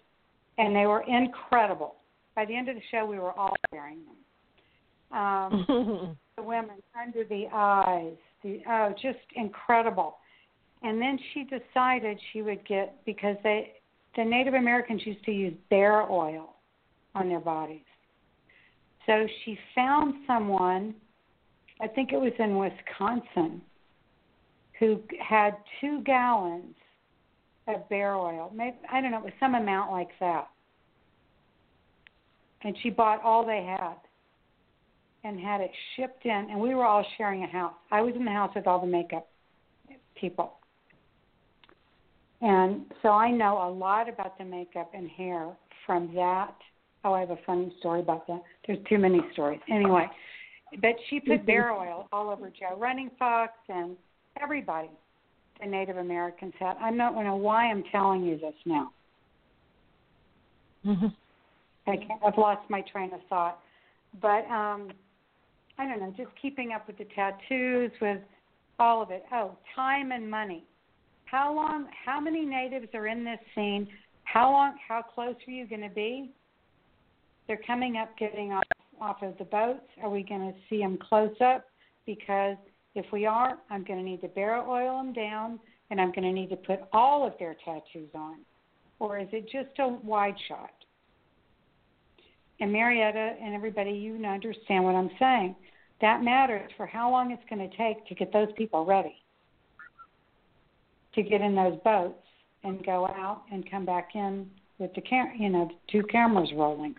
and 0.58 0.76
they 0.76 0.86
were 0.86 1.04
incredible. 1.08 1.96
By 2.36 2.46
the 2.46 2.56
end 2.56 2.70
of 2.70 2.76
the 2.76 2.82
show, 2.92 3.06
we 3.06 3.20
were 3.20 3.38
all 3.38 3.56
wearing 3.72 4.00
them. 4.06 5.20
Um, 5.20 6.18
the 6.38 6.44
women 6.44 6.78
under 7.00 7.24
the 7.24 7.48
eyes, 7.54 8.18
the 8.44 8.62
oh, 8.68 8.94
just 9.02 9.20
incredible. 9.36 10.18
And 10.84 11.02
then 11.02 11.18
she 11.34 11.44
decided 11.44 12.20
she 12.34 12.42
would 12.42 12.66
get 12.68 13.04
because 13.06 13.38
they 13.44 13.74
the 14.16 14.24
Native 14.24 14.56
Americans 14.56 15.02
used 15.06 15.24
to 15.26 15.32
use 15.32 15.54
bear 15.70 16.02
oil 16.12 16.56
on 17.16 17.30
their 17.30 17.40
bodies. 17.40 17.82
So 19.06 19.26
she 19.46 19.58
found 19.74 20.16
someone, 20.26 20.96
I 21.80 21.88
think 21.88 22.12
it 22.12 22.18
was 22.18 22.34
in 22.40 22.58
Wisconsin, 22.58 23.62
who 24.80 25.02
had 25.20 25.56
two 25.82 26.02
gallons 26.04 26.76
of 27.68 27.88
bear 27.90 28.16
oil. 28.16 28.52
Maybe 28.56 28.78
I 28.92 29.02
don't 29.02 29.12
know, 29.12 29.20
it 29.20 29.24
was 29.24 29.34
some 29.40 29.56
amount 29.56 29.92
like 29.92 30.10
that. 30.20 30.48
And 32.64 32.76
she 32.82 32.90
bought 32.90 33.22
all 33.24 33.46
they 33.46 33.64
had 33.64 33.96
and 35.24 35.40
had 35.40 35.62
it 35.62 35.72
shipped 35.96 36.26
in 36.26 36.48
and 36.50 36.60
we 36.60 36.76
were 36.76 36.86
all 36.86 37.06
sharing 37.18 37.44
a 37.44 37.48
house. 37.48 37.74
I 37.92 38.02
was 38.02 38.16
in 38.16 38.26
the 38.26 38.32
house 38.32 38.52
with 38.56 38.68
all 38.68 38.80
the 38.80 38.88
makeup 38.88 39.28
people. 40.20 40.54
And 42.42 42.86
so 43.02 43.10
I 43.10 43.32
know 43.32 43.68
a 43.68 43.70
lot 43.70 44.08
about 44.10 44.38
the 44.38 44.46
makeup 44.46 44.92
and 44.94 45.10
hair 45.10 45.56
from 45.86 46.14
that. 46.16 46.56
Oh, 47.04 47.14
I 47.14 47.22
have 47.22 47.32
a 47.32 47.40
funny 47.46 47.74
story 47.80 48.02
about 48.02 48.28
that. 48.28 48.42
There's 48.66 48.80
too 48.88 48.98
many 48.98 49.20
stories. 49.34 49.60
Anyway, 49.72 50.08
but 50.82 50.96
she 51.10 51.20
put 51.20 51.30
mm-hmm. 51.30 51.46
bear 51.46 51.72
oil 51.72 52.08
all 52.12 52.30
over 52.30 52.50
Joe 52.50 52.78
Running 52.78 53.10
Fox 53.18 53.54
and 53.70 53.96
everybody 54.42 54.90
the 55.60 55.68
Native 55.68 55.98
Americans 55.98 56.54
had. 56.60 56.78
I 56.82 56.92
don't 56.92 56.98
know 56.98 57.36
why 57.36 57.66
I'm 57.66 57.84
telling 57.92 58.24
you 58.24 58.38
this 58.38 58.54
now. 58.66 58.92
Mm-hmm. 60.86 61.08
I 61.88 61.96
can't, 61.98 62.22
I've 62.26 62.38
lost 62.38 62.70
my 62.70 62.82
train 62.82 63.14
of 63.14 63.22
thought, 63.30 63.60
but 64.22 64.46
um, 64.52 64.92
I 65.78 65.88
don't 65.88 66.00
know. 66.00 66.14
Just 66.16 66.30
keeping 66.42 66.74
up 66.74 66.86
with 66.88 66.98
the 66.98 67.08
tattoos, 67.16 67.92
with 68.02 68.20
all 68.80 69.02
of 69.02 69.10
it. 69.12 69.24
Oh, 69.32 69.58
time 69.76 70.12
and 70.12 70.30
money. 70.30 70.64
How 71.26 71.54
long? 71.54 71.88
How 72.06 72.20
many 72.20 72.46
natives 72.46 72.88
are 72.94 73.08
in 73.08 73.24
this 73.24 73.40
scene? 73.56 73.88
How 74.24 74.52
long? 74.52 74.76
How 74.86 75.02
close 75.02 75.36
are 75.48 75.52
you 75.52 75.66
going 75.66 75.82
to 75.82 75.90
be? 75.90 76.32
They're 77.48 77.62
coming 77.66 77.98
up, 77.98 78.10
getting 78.18 78.52
off 78.52 78.64
off 79.00 79.22
of 79.22 79.38
the 79.38 79.46
boats. 79.46 79.86
Are 80.02 80.10
we 80.10 80.24
going 80.24 80.52
to 80.52 80.58
see 80.70 80.80
them 80.80 80.98
close 80.98 81.36
up? 81.42 81.66
Because 82.06 82.58
if 82.98 83.06
we 83.12 83.26
are, 83.26 83.58
I'm 83.70 83.84
going 83.84 84.00
to 84.00 84.06
need 84.06 84.22
to 84.22 84.28
bear 84.28 84.58
oil 84.58 84.98
them 84.98 85.14
down, 85.14 85.60
and 85.90 86.02
I'm 86.02 86.12
going 86.12 86.24
to 86.24 86.32
need 86.32 86.50
to 86.50 86.56
put 86.56 86.80
all 86.92 87.26
of 87.26 87.34
their 87.40 87.56
tattoos 87.64 88.10
on. 88.14 88.38
Or 89.00 89.20
is 89.20 89.28
it 89.32 89.44
just 89.44 89.78
a 89.80 89.88
wide 89.88 90.36
shot? 90.48 90.72
And 92.60 92.72
Marietta 92.72 93.36
and 93.42 93.54
everybody, 93.54 93.92
you 93.92 94.16
understand 94.26 94.84
what 94.84 94.96
I'm 94.96 95.12
saying. 95.20 95.56
That 96.02 96.24
matters 96.24 96.72
for 96.76 96.86
how 96.86 97.12
long 97.12 97.32
it's 97.32 97.44
going 97.50 97.70
to 97.70 97.78
take 97.78 98.06
to 98.08 98.16
get 98.16 98.34
those 98.34 98.50
people 98.58 98.86
ready 98.86 99.16
to 101.18 101.24
get 101.24 101.42
in 101.42 101.56
those 101.56 101.80
boats 101.84 102.24
and 102.64 102.86
go 102.86 103.08
out 103.08 103.44
and 103.52 103.70
come 103.70 103.86
back 103.86 104.10
in 104.14 104.50
with 104.78 104.94
the 104.94 105.02
cam- 105.02 105.34
you 105.38 105.50
know, 105.50 105.70
two 105.92 106.04
cameras 106.04 106.50
rolling. 106.56 106.96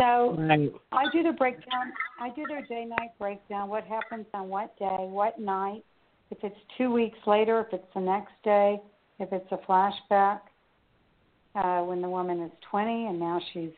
So 0.00 0.34
right. 0.38 0.72
I 0.92 1.04
do 1.12 1.22
the 1.22 1.32
breakdown. 1.32 1.92
I 2.18 2.30
do 2.30 2.44
their 2.48 2.62
day 2.62 2.86
night 2.86 3.10
breakdown. 3.18 3.68
What 3.68 3.84
happens 3.84 4.24
on 4.32 4.48
what 4.48 4.76
day, 4.78 4.96
what 4.98 5.38
night. 5.38 5.84
If 6.30 6.38
it's 6.42 6.56
two 6.78 6.90
weeks 6.90 7.18
later, 7.26 7.60
if 7.60 7.74
it's 7.74 7.94
the 7.94 8.00
next 8.00 8.32
day, 8.42 8.80
if 9.18 9.30
it's 9.30 9.52
a 9.52 9.58
flashback 9.68 10.40
uh, 11.54 11.82
when 11.82 12.00
the 12.00 12.08
woman 12.08 12.40
is 12.42 12.52
20 12.70 13.06
and 13.06 13.20
now 13.20 13.40
she's 13.52 13.72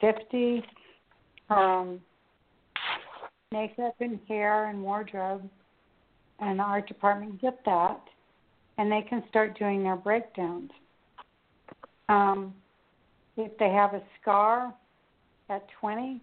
50. 0.00 0.64
Um, 1.50 2.00
makeup 3.52 3.94
and 4.00 4.18
hair 4.28 4.66
and 4.66 4.82
wardrobe 4.82 5.48
and 6.40 6.58
the 6.58 6.62
art 6.62 6.86
department 6.86 7.40
get 7.40 7.58
that, 7.64 8.00
and 8.76 8.90
they 8.90 9.04
can 9.08 9.22
start 9.28 9.58
doing 9.58 9.82
their 9.82 9.96
breakdowns. 9.96 10.70
Um, 12.08 12.54
if 13.36 13.56
they 13.58 13.70
have 13.70 13.94
a 13.94 14.02
scar, 14.20 14.74
at 15.48 15.66
20, 15.80 16.20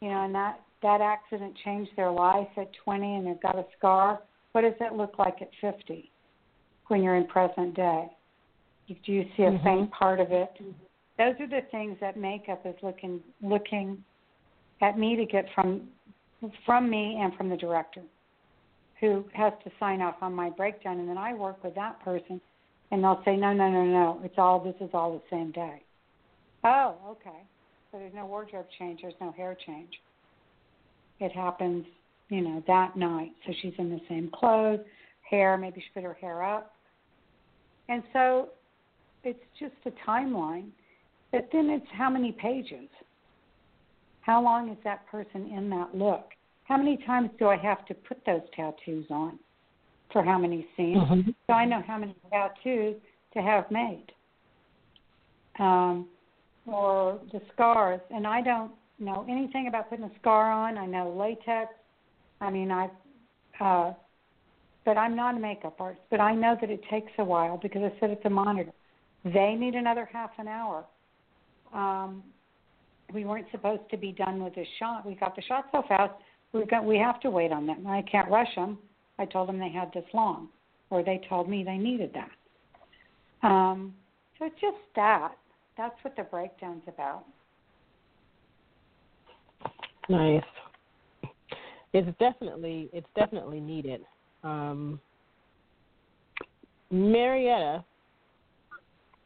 you 0.00 0.08
know, 0.08 0.24
and 0.24 0.34
that 0.34 0.60
that 0.82 1.00
accident 1.00 1.54
changed 1.64 1.90
their 1.96 2.10
life 2.10 2.48
at 2.58 2.70
20 2.84 3.14
and 3.14 3.26
they've 3.26 3.40
got 3.40 3.56
a 3.56 3.64
scar, 3.78 4.20
what 4.52 4.60
does 4.60 4.74
it 4.80 4.92
look 4.92 5.18
like 5.18 5.36
at 5.40 5.48
50 5.60 6.10
when 6.88 7.02
you're 7.02 7.16
in 7.16 7.26
present 7.26 7.74
day? 7.74 8.08
Do 8.88 9.12
you 9.12 9.24
see 9.34 9.44
a 9.44 9.50
mm-hmm. 9.50 9.64
faint 9.64 9.90
part 9.92 10.20
of 10.20 10.30
it? 10.30 10.50
those 11.18 11.34
are 11.40 11.46
the 11.46 11.60
things 11.70 11.96
that 12.00 12.16
makeup 12.16 12.62
is 12.64 12.74
looking 12.82 13.20
looking 13.42 14.02
at 14.80 14.98
me 14.98 15.16
to 15.16 15.24
get 15.24 15.46
from 15.54 15.82
from 16.66 16.90
me 16.90 17.18
and 17.20 17.34
from 17.34 17.48
the 17.48 17.56
director 17.56 18.02
who 19.00 19.24
has 19.32 19.52
to 19.64 19.70
sign 19.78 20.00
off 20.00 20.16
on 20.20 20.34
my 20.34 20.50
breakdown 20.50 20.98
and 20.98 21.08
then 21.08 21.18
I 21.18 21.34
work 21.34 21.62
with 21.62 21.74
that 21.74 22.02
person 22.04 22.40
and 22.90 23.02
they'll 23.02 23.22
say 23.24 23.36
no 23.36 23.52
no 23.52 23.70
no 23.70 23.84
no 23.84 24.20
it's 24.24 24.34
all 24.38 24.60
this 24.60 24.74
is 24.80 24.90
all 24.92 25.12
the 25.12 25.22
same 25.30 25.52
day. 25.52 25.82
Oh, 26.64 26.96
okay. 27.10 27.44
So 27.94 28.00
there's 28.00 28.14
no 28.14 28.26
wardrobe 28.26 28.66
change, 28.76 29.02
there's 29.02 29.14
no 29.20 29.30
hair 29.30 29.56
change. 29.66 29.92
It 31.20 31.30
happens, 31.30 31.86
you 32.28 32.40
know, 32.40 32.60
that 32.66 32.96
night. 32.96 33.30
So 33.46 33.52
she's 33.62 33.72
in 33.78 33.88
the 33.88 34.00
same 34.08 34.32
clothes, 34.34 34.80
hair, 35.30 35.56
maybe 35.56 35.76
she 35.80 35.86
put 35.94 36.02
her 36.02 36.14
hair 36.14 36.42
up. 36.42 36.72
And 37.88 38.02
so 38.12 38.48
it's 39.22 39.38
just 39.60 39.74
a 39.86 39.92
timeline. 40.10 40.70
But 41.30 41.48
then 41.52 41.70
it's 41.70 41.86
how 41.92 42.10
many 42.10 42.32
pages? 42.32 42.88
How 44.22 44.42
long 44.42 44.70
is 44.70 44.78
that 44.82 45.06
person 45.06 45.52
in 45.56 45.70
that 45.70 45.94
look? 45.94 46.30
How 46.64 46.76
many 46.76 46.96
times 47.06 47.30
do 47.38 47.46
I 47.46 47.56
have 47.56 47.86
to 47.86 47.94
put 47.94 48.18
those 48.26 48.42
tattoos 48.56 49.06
on? 49.08 49.38
For 50.12 50.24
how 50.24 50.38
many 50.38 50.66
scenes? 50.76 50.98
Mm-hmm. 50.98 51.30
So 51.46 51.52
I 51.52 51.64
know 51.64 51.80
how 51.86 51.98
many 51.98 52.16
tattoos 52.28 52.96
to 53.34 53.40
have 53.40 53.70
made. 53.70 54.06
Um, 55.60 56.08
or 56.66 57.18
the 57.32 57.40
scars. 57.52 58.00
And 58.10 58.26
I 58.26 58.40
don't 58.42 58.72
know 58.98 59.24
anything 59.28 59.66
about 59.68 59.90
putting 59.90 60.04
a 60.04 60.10
scar 60.20 60.50
on. 60.50 60.78
I 60.78 60.86
know 60.86 61.14
latex. 61.18 61.72
I 62.40 62.50
mean, 62.50 62.70
I, 62.70 62.88
uh, 63.60 63.94
but 64.84 64.96
I'm 64.98 65.16
not 65.16 65.36
a 65.36 65.40
makeup 65.40 65.76
artist. 65.80 66.02
But 66.10 66.20
I 66.20 66.34
know 66.34 66.56
that 66.60 66.70
it 66.70 66.80
takes 66.90 67.12
a 67.18 67.24
while 67.24 67.58
because 67.62 67.82
I 67.82 67.98
said 68.00 68.10
it's 68.10 68.24
a 68.24 68.30
monitor. 68.30 68.72
They 69.24 69.54
need 69.58 69.74
another 69.74 70.08
half 70.12 70.30
an 70.38 70.48
hour. 70.48 70.84
Um, 71.72 72.22
we 73.12 73.24
weren't 73.24 73.46
supposed 73.50 73.82
to 73.90 73.96
be 73.96 74.12
done 74.12 74.42
with 74.42 74.54
this 74.54 74.68
shot. 74.78 75.06
We 75.06 75.14
got 75.14 75.36
the 75.36 75.42
shot 75.42 75.66
so 75.72 75.82
fast. 75.88 76.12
We 76.52 76.64
got 76.66 76.84
we 76.84 76.98
have 76.98 77.20
to 77.20 77.30
wait 77.30 77.52
on 77.52 77.66
them. 77.66 77.86
I 77.86 78.02
can't 78.02 78.30
rush 78.30 78.54
them. 78.54 78.78
I 79.18 79.24
told 79.24 79.48
them 79.48 79.58
they 79.58 79.70
had 79.70 79.92
this 79.92 80.04
long, 80.12 80.48
or 80.90 81.02
they 81.02 81.20
told 81.28 81.48
me 81.48 81.64
they 81.64 81.76
needed 81.76 82.14
that. 82.14 83.46
Um, 83.46 83.94
so 84.38 84.46
it's 84.46 84.60
just 84.60 84.76
that. 84.96 85.32
That's 85.76 85.96
what 86.02 86.16
the 86.16 86.22
breakdown's 86.22 86.82
about. 86.86 87.24
Nice. 90.08 90.42
It's 91.92 92.18
definitely 92.18 92.90
it's 92.92 93.06
definitely 93.16 93.60
needed. 93.60 94.02
Um, 94.42 95.00
Marietta, 96.90 97.84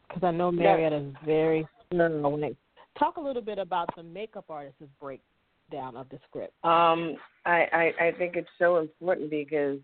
because 0.07 0.23
I 0.23 0.31
know 0.31 0.53
Marietta 0.53 0.97
is 0.97 1.15
very 1.25 1.67
thorough. 1.91 2.55
Talk 2.99 3.17
a 3.17 3.21
little 3.21 3.43
bit 3.43 3.59
about 3.59 3.89
the 3.97 4.03
makeup 4.03 4.47
artist's 4.49 4.83
breakdown 5.01 5.97
of 5.97 6.09
the 6.09 6.19
script. 6.29 6.53
Um, 6.65 7.17
I, 7.45 7.67
I 7.73 8.07
I 8.07 8.13
think 8.19 8.37
it's 8.37 8.49
so 8.59 8.79
important 8.79 9.31
because 9.31 9.79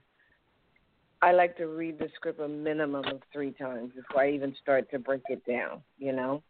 I 1.22 1.32
like 1.32 1.56
to 1.56 1.66
read 1.66 1.98
the 1.98 2.08
script 2.14 2.40
a 2.40 2.48
minimum 2.48 3.04
of 3.06 3.22
three 3.32 3.52
times 3.52 3.92
before 3.94 4.22
I 4.22 4.30
even 4.32 4.54
start 4.60 4.90
to 4.90 4.98
break 4.98 5.22
it 5.28 5.42
down. 5.46 5.80
You 5.98 6.12
know, 6.12 6.42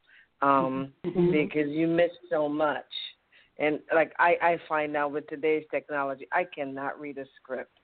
um, 0.43 0.93
mm-hmm. 1.05 1.31
because 1.31 1.71
you 1.71 1.87
miss 1.87 2.11
so 2.31 2.49
much. 2.49 2.85
And 3.59 3.79
like 3.95 4.13
I, 4.19 4.37
I 4.43 4.59
find 4.69 4.93
now 4.93 5.09
with 5.09 5.27
today's 5.29 5.65
technology, 5.71 6.27
I 6.33 6.45
cannot 6.45 7.01
read 7.01 7.19
a 7.19 7.25
script 7.41 7.79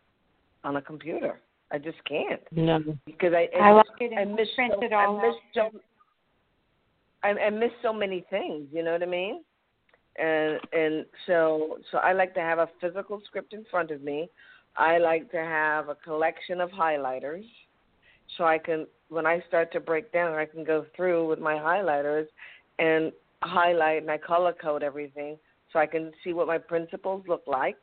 on 0.64 0.76
a 0.76 0.82
computer. 0.82 1.40
I 1.72 1.78
just 1.78 1.98
can't. 2.04 2.40
No, 2.50 2.80
because 3.06 3.32
I 3.32 3.48
I, 3.56 3.68
I 3.68 3.72
like 3.72 3.86
it 4.00 4.12
I 4.18 4.24
miss 4.24 4.48
so, 4.56 4.80
it 4.82 4.92
all 4.92 5.18
I 5.18 5.26
miss 5.26 5.36
so 5.54 5.70
I, 7.22 7.28
I 7.28 7.50
miss 7.50 7.70
so 7.82 7.92
many 7.92 8.24
things. 8.30 8.66
You 8.72 8.82
know 8.82 8.92
what 8.92 9.02
I 9.02 9.06
mean? 9.06 9.42
And 10.18 10.58
and 10.72 11.06
so 11.26 11.78
so 11.92 11.98
I 11.98 12.12
like 12.12 12.34
to 12.34 12.40
have 12.40 12.58
a 12.58 12.68
physical 12.80 13.20
script 13.26 13.52
in 13.52 13.64
front 13.70 13.92
of 13.92 14.02
me. 14.02 14.28
I 14.76 14.98
like 14.98 15.30
to 15.32 15.38
have 15.38 15.88
a 15.88 15.94
collection 15.94 16.60
of 16.60 16.70
highlighters, 16.70 17.46
so 18.36 18.44
I 18.44 18.58
can 18.58 18.86
when 19.08 19.26
I 19.26 19.42
start 19.48 19.72
to 19.72 19.80
break 19.80 20.12
down, 20.12 20.34
I 20.34 20.46
can 20.46 20.64
go 20.64 20.86
through 20.96 21.28
with 21.28 21.40
my 21.40 21.54
highlighters 21.54 22.26
and 22.78 23.12
highlight 23.42 24.02
and 24.02 24.10
I 24.10 24.18
color 24.18 24.52
code 24.52 24.82
everything 24.82 25.36
so 25.72 25.78
I 25.78 25.86
can 25.86 26.12
see 26.22 26.32
what 26.32 26.46
my 26.46 26.58
principles 26.58 27.24
look 27.26 27.42
like. 27.46 27.76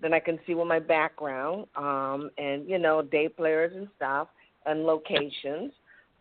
Then 0.00 0.12
I 0.12 0.20
can 0.20 0.38
see 0.46 0.54
what 0.54 0.66
my 0.66 0.78
background 0.78 1.66
um, 1.76 2.30
and 2.38 2.68
you 2.68 2.78
know 2.78 3.02
day 3.02 3.28
players 3.28 3.72
and 3.74 3.88
stuff 3.96 4.28
and 4.66 4.84
locations. 4.84 5.72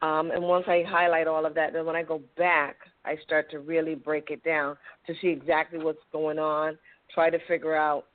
Um, 0.01 0.31
and 0.31 0.43
once 0.43 0.65
I 0.67 0.83
highlight 0.85 1.27
all 1.27 1.45
of 1.45 1.55
that, 1.55 1.71
then 1.71 1.85
when 1.85 1.95
I 1.95 2.03
go 2.03 2.21
back, 2.37 2.75
I 3.05 3.15
start 3.25 3.49
to 3.51 3.59
really 3.59 3.95
break 3.95 4.31
it 4.31 4.43
down 4.43 4.75
to 5.07 5.13
see 5.21 5.29
exactly 5.29 5.79
what's 5.79 6.03
going 6.11 6.39
on. 6.39 6.77
Try 7.13 7.29
to 7.29 7.39
figure 7.47 7.75
out 7.75 8.05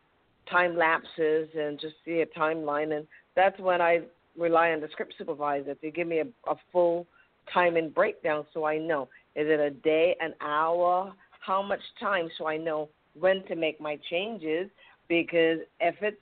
time 0.51 0.77
lapses 0.77 1.49
and 1.59 1.81
just 1.81 1.95
see 2.05 2.21
a 2.21 2.27
timeline. 2.27 2.95
And 2.95 3.07
that's 3.35 3.59
when 3.59 3.81
I 3.81 4.03
rely 4.39 4.71
on 4.71 4.81
the 4.81 4.89
script 4.93 5.15
supervisor 5.19 5.75
to 5.75 5.91
give 5.91 6.07
me 6.07 6.21
a, 6.21 6.51
a 6.51 6.55
full 6.73 7.07
time 7.53 7.77
and 7.77 7.95
breakdown 7.95 8.45
so 8.53 8.65
I 8.65 8.79
know 8.79 9.09
is 9.35 9.47
it 9.49 9.61
a 9.61 9.71
day, 9.71 10.17
an 10.21 10.35
hour, 10.41 11.13
how 11.41 11.63
much 11.63 11.81
time 12.01 12.29
so 12.37 12.47
I 12.47 12.57
know 12.57 12.89
when 13.19 13.45
to 13.47 13.57
make 13.57 13.81
my 13.81 13.99
changes 14.11 14.69
because 15.09 15.59
if 15.81 15.95
it's 16.03 16.17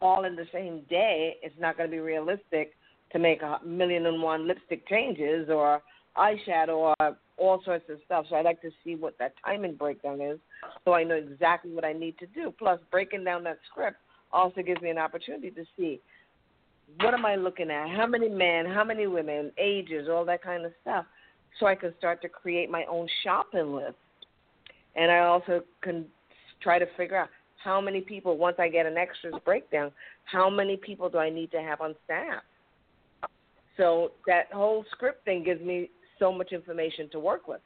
all 0.00 0.24
in 0.24 0.36
the 0.36 0.46
same 0.52 0.82
day, 0.88 1.36
it's 1.42 1.54
not 1.58 1.76
going 1.76 1.90
to 1.90 1.96
be 1.96 2.00
realistic 2.00 2.74
to 3.12 3.18
make 3.18 3.42
a 3.42 3.58
million 3.64 4.06
and 4.06 4.22
one 4.22 4.46
lipstick 4.46 4.86
changes 4.88 5.48
or 5.48 5.82
eyeshadow 6.16 6.94
or 6.98 7.16
all 7.36 7.62
sorts 7.64 7.84
of 7.88 7.98
stuff. 8.04 8.26
So 8.28 8.36
I 8.36 8.42
like 8.42 8.60
to 8.62 8.70
see 8.84 8.96
what 8.96 9.16
that 9.18 9.34
timing 9.44 9.74
breakdown 9.74 10.20
is 10.20 10.38
so 10.84 10.92
I 10.92 11.04
know 11.04 11.14
exactly 11.14 11.72
what 11.72 11.84
I 11.84 11.92
need 11.92 12.18
to 12.18 12.26
do. 12.26 12.52
Plus, 12.58 12.80
breaking 12.90 13.24
down 13.24 13.44
that 13.44 13.58
script 13.70 13.96
also 14.32 14.62
gives 14.62 14.82
me 14.82 14.90
an 14.90 14.98
opportunity 14.98 15.50
to 15.50 15.64
see 15.76 16.00
what 17.00 17.14
am 17.14 17.24
I 17.24 17.36
looking 17.36 17.70
at? 17.70 17.88
How 17.90 18.06
many 18.06 18.28
men, 18.28 18.66
how 18.66 18.84
many 18.84 19.06
women, 19.06 19.52
ages, 19.58 20.08
all 20.10 20.24
that 20.24 20.42
kind 20.42 20.64
of 20.64 20.72
stuff. 20.82 21.04
So 21.60 21.66
I 21.66 21.74
can 21.74 21.94
start 21.98 22.22
to 22.22 22.28
create 22.28 22.70
my 22.70 22.84
own 22.90 23.08
shopping 23.24 23.74
list. 23.74 23.96
And 24.96 25.10
I 25.10 25.18
also 25.20 25.62
can 25.82 26.06
try 26.62 26.78
to 26.78 26.86
figure 26.96 27.16
out 27.16 27.28
how 27.62 27.80
many 27.80 28.00
people, 28.00 28.36
once 28.36 28.56
I 28.58 28.68
get 28.68 28.86
an 28.86 28.96
extras 28.96 29.34
breakdown, 29.44 29.90
how 30.24 30.48
many 30.48 30.76
people 30.76 31.08
do 31.08 31.18
I 31.18 31.30
need 31.30 31.50
to 31.52 31.60
have 31.60 31.80
on 31.80 31.94
staff? 32.04 32.42
So 33.76 34.12
that 34.26 34.52
whole 34.52 34.84
script 34.90 35.24
thing 35.24 35.44
gives 35.44 35.62
me 35.62 35.90
so 36.18 36.32
much 36.32 36.52
information 36.52 37.08
to 37.12 37.20
work 37.20 37.48
with. 37.48 37.60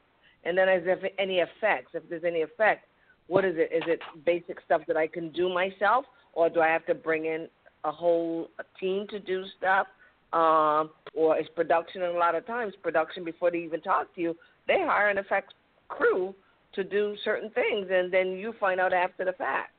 And 0.45 0.57
then, 0.57 0.67
as 0.67 0.81
if 0.85 0.99
any 1.17 1.37
effects, 1.37 1.91
if 1.93 2.03
there's 2.09 2.23
any 2.25 2.41
effect, 2.41 2.85
what 3.27 3.45
is 3.45 3.55
it? 3.57 3.69
Is 3.73 3.83
it 3.87 3.99
basic 4.25 4.57
stuff 4.65 4.81
that 4.87 4.97
I 4.97 5.07
can 5.07 5.31
do 5.31 5.47
myself, 5.49 6.05
or 6.33 6.49
do 6.49 6.59
I 6.59 6.67
have 6.67 6.85
to 6.87 6.93
bring 6.93 7.25
in 7.25 7.47
a 7.83 7.91
whole 7.91 8.49
team 8.79 9.07
to 9.09 9.19
do 9.19 9.43
stuff? 9.57 9.87
Um, 10.31 10.89
or 11.13 11.37
it's 11.37 11.49
production? 11.55 12.01
And 12.01 12.15
a 12.15 12.19
lot 12.19 12.35
of 12.35 12.45
times, 12.47 12.73
production 12.81 13.23
before 13.23 13.51
they 13.51 13.59
even 13.59 13.81
talk 13.81 14.13
to 14.15 14.21
you, 14.21 14.35
they 14.67 14.79
hire 14.79 15.09
an 15.09 15.17
effects 15.17 15.53
crew 15.89 16.33
to 16.73 16.83
do 16.83 17.15
certain 17.23 17.51
things, 17.51 17.87
and 17.91 18.11
then 18.11 18.31
you 18.31 18.53
find 18.59 18.79
out 18.79 18.93
after 18.93 19.25
the 19.25 19.33
fact. 19.33 19.71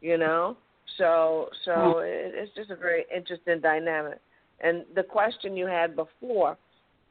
You 0.00 0.18
know, 0.18 0.56
so 0.98 1.48
so 1.64 1.70
mm-hmm. 1.70 2.30
it's 2.34 2.54
just 2.54 2.70
a 2.70 2.76
very 2.76 3.04
interesting 3.14 3.60
dynamic. 3.60 4.18
And 4.60 4.84
the 4.94 5.02
question 5.02 5.56
you 5.56 5.66
had 5.66 5.96
before, 5.96 6.56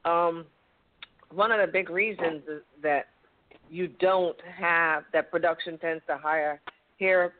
um, 0.04 0.44
one 1.32 1.52
of 1.52 1.60
the 1.64 1.70
big 1.70 1.90
reasons 1.90 2.42
is 2.48 2.62
that 2.82 3.06
you 3.70 3.88
don't 3.88 4.36
have 4.58 5.04
that 5.12 5.30
production 5.30 5.78
tends 5.78 6.02
to 6.06 6.16
hire 6.16 6.60
hair 7.00 7.32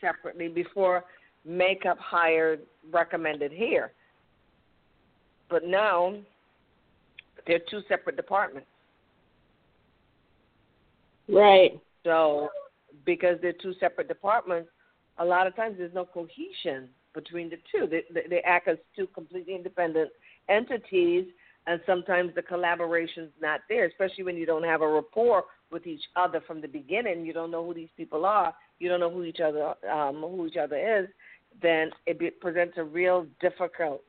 separately 0.00 0.48
before 0.48 1.04
makeup 1.44 1.98
hired 1.98 2.60
recommended 2.92 3.52
hair. 3.52 3.92
But 5.48 5.64
now 5.64 6.14
they're 7.46 7.60
two 7.70 7.80
separate 7.88 8.16
departments. 8.16 8.68
Right. 11.28 11.80
So 12.04 12.48
because 13.04 13.38
they're 13.40 13.52
two 13.52 13.74
separate 13.80 14.08
departments, 14.08 14.68
a 15.18 15.24
lot 15.24 15.46
of 15.46 15.54
times 15.56 15.76
there's 15.78 15.94
no 15.94 16.04
cohesion 16.04 16.88
between 17.14 17.50
the 17.50 17.56
two. 17.72 17.86
They, 17.86 18.02
they, 18.12 18.28
they 18.28 18.40
act 18.40 18.68
as 18.68 18.78
two 18.96 19.06
completely 19.08 19.54
independent 19.54 20.10
entities, 20.48 21.26
and 21.66 21.80
sometimes 21.86 22.34
the 22.34 22.42
collaboration's 22.42 23.30
not 23.40 23.60
there, 23.68 23.86
especially 23.86 24.24
when 24.24 24.36
you 24.36 24.46
don't 24.46 24.64
have 24.64 24.82
a 24.82 24.88
rapport 24.88 25.44
with 25.70 25.86
each 25.86 26.02
other 26.16 26.40
from 26.46 26.60
the 26.60 26.68
beginning. 26.68 27.24
You 27.24 27.32
don't 27.32 27.50
know 27.50 27.64
who 27.64 27.74
these 27.74 27.88
people 27.96 28.24
are. 28.24 28.54
You 28.78 28.88
don't 28.88 29.00
know 29.00 29.10
who 29.10 29.24
each 29.24 29.40
other 29.40 29.74
um, 29.90 30.16
who 30.16 30.46
each 30.46 30.56
other 30.56 31.00
is. 31.00 31.08
Then 31.62 31.90
it 32.06 32.18
be, 32.18 32.30
presents 32.30 32.74
a 32.76 32.84
real 32.84 33.26
difficult 33.40 34.02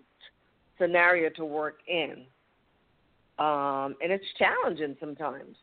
scenario 0.79 1.29
to 1.31 1.45
work 1.45 1.79
in, 1.87 2.25
um, 3.39 3.95
and 4.01 4.11
it's 4.11 4.25
challenging 4.37 4.95
sometimes 4.99 5.55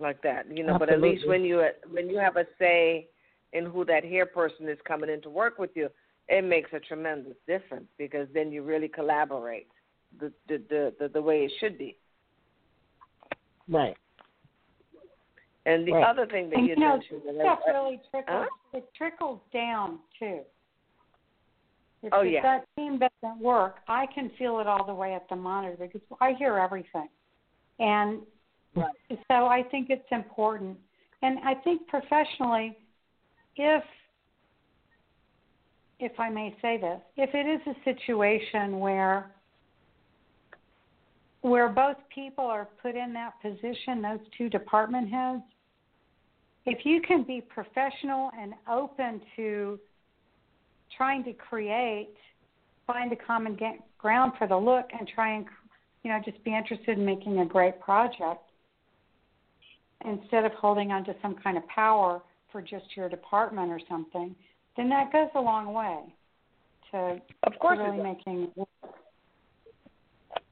like 0.00 0.22
that. 0.22 0.46
You 0.48 0.64
know, 0.64 0.74
Absolutely. 0.74 0.86
but 0.86 0.90
at 0.90 1.00
least 1.00 1.28
when 1.28 1.44
you 1.44 1.64
when 1.90 2.08
you 2.08 2.18
have 2.18 2.36
a 2.36 2.44
say 2.58 3.08
in 3.52 3.66
who 3.66 3.84
that 3.84 4.04
hair 4.04 4.26
person 4.26 4.68
is 4.68 4.78
coming 4.86 5.10
in 5.10 5.20
to 5.22 5.30
work 5.30 5.58
with 5.58 5.70
you, 5.74 5.88
it 6.28 6.44
makes 6.44 6.70
a 6.72 6.80
tremendous 6.80 7.34
difference 7.46 7.86
because 7.98 8.26
then 8.32 8.50
you 8.50 8.62
really 8.62 8.88
collaborate 8.88 9.68
the 10.20 10.32
the 10.48 10.62
the, 10.68 10.94
the, 10.98 11.08
the 11.08 11.22
way 11.22 11.44
it 11.44 11.52
should 11.60 11.78
be. 11.78 11.96
Right. 13.68 13.96
And 15.64 15.86
the 15.86 15.92
right. 15.92 16.04
other 16.04 16.26
thing 16.26 16.50
that 16.50 16.56
and, 16.58 16.66
you, 16.66 16.74
you 16.74 16.80
know, 16.80 16.96
mentioned, 16.96 17.22
stuff 17.40 17.60
I, 17.66 17.70
really 17.70 18.00
trickles. 18.10 18.46
huh? 18.72 18.78
It 18.78 18.88
trickles 18.96 19.40
down 19.52 20.00
too. 20.18 20.40
If, 22.02 22.12
Oh, 22.12 22.22
if 22.22 22.32
yeah. 22.32 22.42
that 22.42 22.64
team 22.76 22.98
doesn't 22.98 23.40
work, 23.40 23.76
I 23.86 24.06
can 24.12 24.30
feel 24.38 24.58
it 24.58 24.66
all 24.66 24.84
the 24.84 24.94
way 24.94 25.14
at 25.14 25.28
the 25.28 25.36
monitor 25.36 25.76
because 25.78 26.00
I 26.20 26.32
hear 26.32 26.58
everything, 26.58 27.08
and 27.78 28.20
Right. 28.74 28.92
so 29.28 29.46
I 29.46 29.62
think 29.70 29.90
it's 29.90 30.10
important. 30.10 30.78
And 31.20 31.38
I 31.40 31.54
think 31.54 31.86
professionally, 31.88 32.76
if 33.56 33.84
if 36.00 36.18
I 36.18 36.28
may 36.30 36.56
say 36.60 36.78
this, 36.78 37.00
if 37.16 37.30
it 37.34 37.46
is 37.46 37.60
a 37.66 37.84
situation 37.84 38.80
where 38.80 39.30
where 41.42 41.68
both 41.68 41.96
people 42.12 42.44
are 42.44 42.68
put 42.80 42.96
in 42.96 43.12
that 43.12 43.40
position, 43.42 44.00
those 44.00 44.20
two 44.36 44.48
department 44.48 45.10
heads, 45.10 45.42
if 46.66 46.84
you 46.84 47.00
can 47.00 47.24
be 47.24 47.40
professional 47.40 48.30
and 48.38 48.54
open 48.70 49.20
to 49.36 49.78
trying 50.96 51.24
to 51.24 51.32
create, 51.32 52.14
find 52.86 53.12
a 53.12 53.16
common 53.16 53.58
ground 53.98 54.32
for 54.38 54.46
the 54.46 54.56
look, 54.56 54.86
and 54.98 55.08
try 55.14 55.36
and, 55.36 55.46
you 56.02 56.10
know, 56.10 56.20
just 56.24 56.42
be 56.44 56.54
interested 56.54 56.98
in 56.98 57.04
making 57.04 57.40
a 57.40 57.46
great 57.46 57.80
project 57.80 58.42
instead 60.04 60.44
of 60.44 60.52
holding 60.52 60.90
on 60.90 61.04
to 61.04 61.14
some 61.22 61.36
kind 61.42 61.56
of 61.56 61.66
power 61.68 62.20
for 62.50 62.60
just 62.60 62.84
your 62.96 63.08
department 63.08 63.70
or 63.70 63.80
something, 63.88 64.34
then 64.76 64.88
that 64.88 65.12
goes 65.12 65.28
a 65.34 65.40
long 65.40 65.72
way 65.72 66.00
to, 66.90 67.20
of 67.44 67.58
course, 67.58 67.78
to 67.78 67.84
really 67.84 68.02
making 68.02 68.42
it 68.42 68.56
work. 68.56 68.68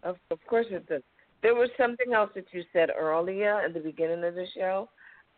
Of, 0.02 0.16
of 0.30 0.38
course 0.48 0.66
it 0.70 0.88
does. 0.88 1.02
There 1.42 1.54
was 1.54 1.68
something 1.78 2.12
else 2.14 2.30
that 2.34 2.46
you 2.52 2.62
said 2.72 2.90
earlier 2.96 3.60
at 3.60 3.74
the 3.74 3.80
beginning 3.80 4.24
of 4.24 4.34
the 4.34 4.46
show 4.54 4.88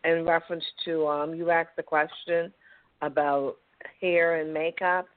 in 0.03 0.25
reference 0.25 0.63
to 0.85 1.07
um 1.07 1.33
you 1.33 1.49
asked 1.49 1.75
the 1.77 1.83
question 1.83 2.53
about 3.01 3.55
hair 4.01 4.41
and 4.41 4.53
makeup 4.53 5.07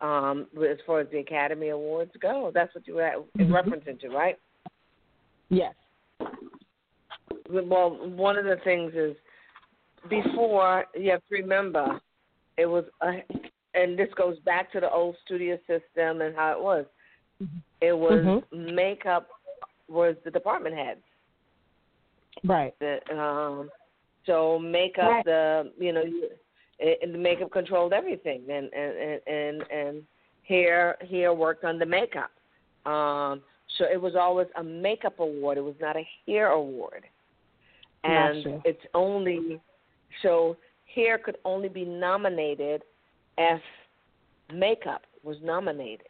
um 0.00 0.46
as 0.56 0.78
far 0.86 1.00
as 1.00 1.08
the 1.10 1.18
Academy 1.18 1.68
Awards 1.68 2.12
go. 2.20 2.50
That's 2.52 2.74
what 2.74 2.86
you 2.86 2.94
were 2.96 3.24
Mhm. 3.36 3.50
referencing 3.50 4.00
to, 4.00 4.08
right? 4.08 4.38
Yes. 5.48 5.74
Well, 7.48 7.90
one 8.08 8.36
of 8.36 8.44
the 8.44 8.56
things 8.64 8.94
is 8.94 9.16
before 10.08 10.86
you 10.94 11.10
have 11.10 11.24
to 11.28 11.34
remember 11.34 12.00
it 12.56 12.66
was 12.66 12.84
a, 13.00 13.24
and 13.74 13.98
this 13.98 14.12
goes 14.14 14.38
back 14.40 14.70
to 14.72 14.80
the 14.80 14.90
old 14.90 15.16
studio 15.24 15.58
system 15.66 16.20
and 16.20 16.34
how 16.36 16.52
it 16.52 16.62
was. 16.62 16.86
It 17.80 17.92
was 17.92 18.24
Mhm. 18.24 18.52
makeup 18.52 19.28
was 19.88 20.16
the 20.24 20.30
department 20.30 20.74
heads. 20.74 21.04
Right. 22.44 22.78
The, 22.78 23.00
um, 23.18 23.70
so 24.26 24.58
makeup, 24.58 25.10
Right. 25.10 25.24
the 25.24 25.72
you 25.78 25.92
know, 25.92 26.04
the 26.78 27.18
makeup 27.18 27.50
controlled 27.50 27.92
everything, 27.92 28.42
and 28.50 28.72
and 28.72 29.20
and 29.26 29.62
and, 29.70 30.02
hair 30.48 30.96
hair 31.08 31.32
worked 31.32 31.64
on 31.64 31.78
the 31.78 31.86
makeup. 31.86 32.30
Um, 32.84 33.42
so 33.78 33.84
it 33.90 34.00
was 34.00 34.14
always 34.16 34.48
a 34.56 34.62
makeup 34.62 35.20
award. 35.20 35.56
It 35.56 35.62
was 35.62 35.76
not 35.80 35.96
a 35.96 36.06
hair 36.26 36.48
award, 36.48 37.04
and 38.04 38.44
Gotcha. 38.44 38.62
it's 38.64 38.84
only 38.92 39.60
so 40.22 40.56
hair 40.94 41.18
could 41.18 41.38
only 41.44 41.68
be 41.68 41.84
nominated 41.84 42.82
if 43.38 43.60
makeup 44.52 45.02
was 45.22 45.36
nominated. 45.42 46.08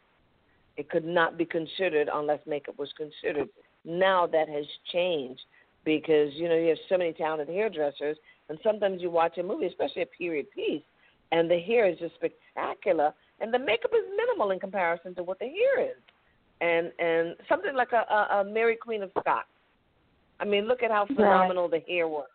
It 0.75 0.89
could 0.89 1.05
not 1.05 1.37
be 1.37 1.45
considered 1.45 2.09
unless 2.11 2.39
makeup 2.47 2.77
was 2.79 2.91
considered. 2.97 3.49
Now 3.85 4.25
that 4.27 4.49
has 4.49 4.65
changed 4.91 5.41
because 5.85 6.29
you 6.33 6.47
know 6.47 6.55
you 6.55 6.69
have 6.69 6.77
so 6.89 6.97
many 6.97 7.13
talented 7.13 7.49
hairdressers, 7.49 8.17
and 8.49 8.57
sometimes 8.63 9.01
you 9.01 9.09
watch 9.09 9.37
a 9.37 9.43
movie, 9.43 9.65
especially 9.65 10.03
a 10.03 10.07
period 10.07 10.47
piece, 10.51 10.83
and 11.31 11.49
the 11.49 11.59
hair 11.59 11.87
is 11.87 11.97
just 11.99 12.15
spectacular, 12.15 13.13
and 13.39 13.53
the 13.53 13.59
makeup 13.59 13.91
is 13.93 14.05
minimal 14.15 14.51
in 14.51 14.59
comparison 14.59 15.13
to 15.15 15.23
what 15.23 15.39
the 15.39 15.45
hair 15.45 15.85
is, 15.85 15.97
and 16.61 16.91
and 16.99 17.35
something 17.49 17.75
like 17.75 17.91
a, 17.91 18.11
a, 18.11 18.41
a 18.41 18.43
Mary 18.43 18.75
Queen 18.75 19.03
of 19.03 19.11
Scots. 19.19 19.47
I 20.39 20.45
mean, 20.45 20.67
look 20.67 20.83
at 20.83 20.91
how 20.91 21.05
phenomenal 21.05 21.69
the 21.69 21.81
hair 21.87 22.07
work, 22.07 22.31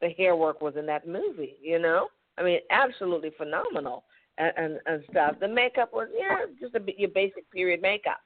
the 0.00 0.10
hair 0.10 0.36
work 0.36 0.60
was 0.60 0.74
in 0.76 0.86
that 0.86 1.06
movie. 1.06 1.56
You 1.62 1.78
know, 1.78 2.08
I 2.38 2.42
mean, 2.42 2.60
absolutely 2.70 3.32
phenomenal, 3.36 4.04
and 4.38 4.52
and, 4.56 4.80
and 4.86 5.02
stuff. 5.10 5.36
The 5.40 5.48
makeup 5.48 5.92
was 5.92 6.08
yeah, 6.16 6.46
just 6.60 6.74
a, 6.74 6.80
bit- 6.80 6.98
your 6.98 7.10
basic 7.10 7.50
period 7.50 7.80
makeup 7.82 8.18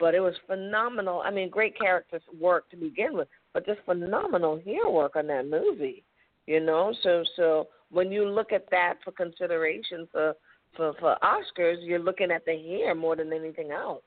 but 0.00 0.14
it 0.14 0.20
was 0.20 0.34
phenomenal. 0.46 1.20
I 1.24 1.30
mean, 1.30 1.50
great 1.50 1.78
characters 1.78 2.22
work 2.40 2.68
to 2.70 2.76
begin 2.76 3.14
with, 3.14 3.28
but 3.52 3.66
just 3.66 3.80
phenomenal 3.84 4.60
hair 4.64 4.88
work 4.88 5.16
on 5.16 5.26
that 5.28 5.46
movie. 5.46 6.04
You 6.46 6.60
know, 6.60 6.92
so 7.02 7.24
so 7.36 7.68
when 7.90 8.10
you 8.10 8.28
look 8.28 8.52
at 8.52 8.70
that 8.70 8.94
for 9.04 9.12
consideration 9.12 10.08
for 10.10 10.34
for 10.76 10.94
for 10.98 11.16
Oscars, 11.22 11.76
you're 11.80 11.98
looking 11.98 12.30
at 12.30 12.44
the 12.44 12.56
hair 12.56 12.94
more 12.94 13.16
than 13.16 13.32
anything 13.32 13.70
else. 13.70 14.02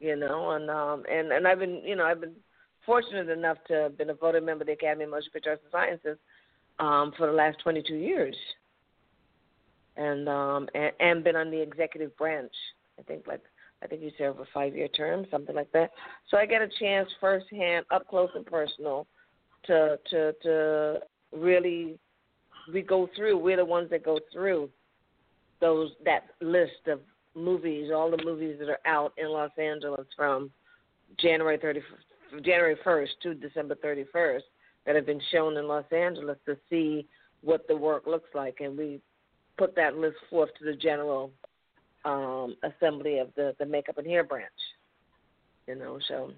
You 0.00 0.16
know, 0.16 0.52
and 0.52 0.70
um 0.70 1.04
and 1.10 1.32
and 1.32 1.46
I've 1.46 1.58
been 1.58 1.82
you 1.84 1.96
know 1.96 2.04
I've 2.04 2.20
been 2.20 2.34
fortunate 2.84 3.28
enough 3.28 3.58
to 3.68 3.74
have 3.74 3.98
been 3.98 4.10
a 4.10 4.14
voting 4.14 4.44
member 4.44 4.62
of 4.62 4.66
the 4.66 4.72
Academy 4.72 5.04
of 5.04 5.10
Motion 5.10 5.30
Picture 5.32 5.50
Arts 5.50 5.62
and 5.64 5.72
Sciences 5.72 6.18
um 6.78 7.12
for 7.16 7.26
the 7.26 7.32
last 7.32 7.58
22 7.62 7.94
years, 7.94 8.36
and 9.96 10.28
um 10.28 10.68
and, 10.74 10.92
and 11.00 11.24
been 11.24 11.36
on 11.36 11.50
the 11.50 11.60
executive 11.60 12.16
branch. 12.16 12.52
I 12.98 13.02
think 13.02 13.26
like 13.26 13.40
I 13.82 13.86
think 13.86 14.02
you 14.02 14.10
serve 14.16 14.38
a 14.38 14.44
five 14.54 14.76
year 14.76 14.88
term, 14.88 15.26
something 15.30 15.54
like 15.54 15.72
that. 15.72 15.90
So 16.28 16.36
I 16.36 16.46
get 16.46 16.62
a 16.62 16.68
chance 16.78 17.08
firsthand, 17.20 17.84
up 17.90 18.06
close 18.08 18.30
and 18.34 18.46
personal, 18.46 19.06
to 19.66 19.98
to 20.10 20.32
to 20.42 20.98
really 21.32 21.98
we 22.72 22.82
go 22.82 23.08
through. 23.16 23.38
We're 23.38 23.56
the 23.56 23.64
ones 23.64 23.90
that 23.90 24.04
go 24.04 24.18
through 24.32 24.70
those 25.60 25.90
that 26.04 26.26
list 26.40 26.86
of 26.86 27.00
movies, 27.34 27.90
all 27.94 28.10
the 28.10 28.22
movies 28.24 28.56
that 28.60 28.68
are 28.68 28.80
out 28.86 29.12
in 29.16 29.28
Los 29.28 29.50
Angeles 29.58 30.06
from 30.16 30.50
January 31.18 31.58
thirty 31.58 31.80
January 32.42 32.76
first 32.84 33.12
to 33.22 33.34
December 33.34 33.74
thirty 33.76 34.04
first 34.12 34.44
that 34.86 34.96
have 34.96 35.06
been 35.06 35.20
shown 35.30 35.56
in 35.56 35.66
Los 35.66 35.84
Angeles 35.92 36.38
to 36.46 36.56
see 36.68 37.06
what 37.42 37.66
the 37.68 37.76
work 37.76 38.06
looks 38.06 38.30
like, 38.34 38.58
and 38.60 38.76
we 38.76 39.00
put 39.58 39.74
that 39.76 39.96
list 39.96 40.16
forth 40.30 40.50
to 40.58 40.64
the 40.64 40.74
general 40.76 41.30
um, 42.04 42.56
assembly 42.62 43.18
of 43.18 43.28
the, 43.36 43.54
the 43.58 43.66
makeup 43.66 43.98
and 43.98 44.06
hair 44.06 44.24
branch. 44.24 44.50
You 45.66 45.76
know, 45.76 45.98
so 46.08 46.32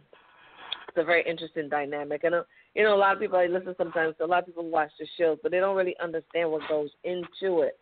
it's 0.89 0.99
a 0.99 1.05
very 1.05 1.25
interesting 1.27 1.69
dynamic. 1.69 2.25
And 2.25 2.35
uh, 2.35 2.43
you 2.75 2.83
know, 2.83 2.95
a 2.95 2.99
lot 2.99 3.15
of 3.15 3.21
people 3.21 3.39
I 3.39 3.47
listen 3.47 3.75
sometimes. 3.79 4.15
A 4.21 4.27
lot 4.27 4.41
of 4.41 4.47
people 4.47 4.69
watch 4.69 4.91
the 4.99 5.07
shows, 5.19 5.39
but 5.43 5.51
they 5.51 5.61
don't 5.61 5.77
really 5.77 5.97
understand 6.03 6.51
what 6.51 6.69
goes 6.69 6.91
into 7.05 7.63
it 7.63 7.79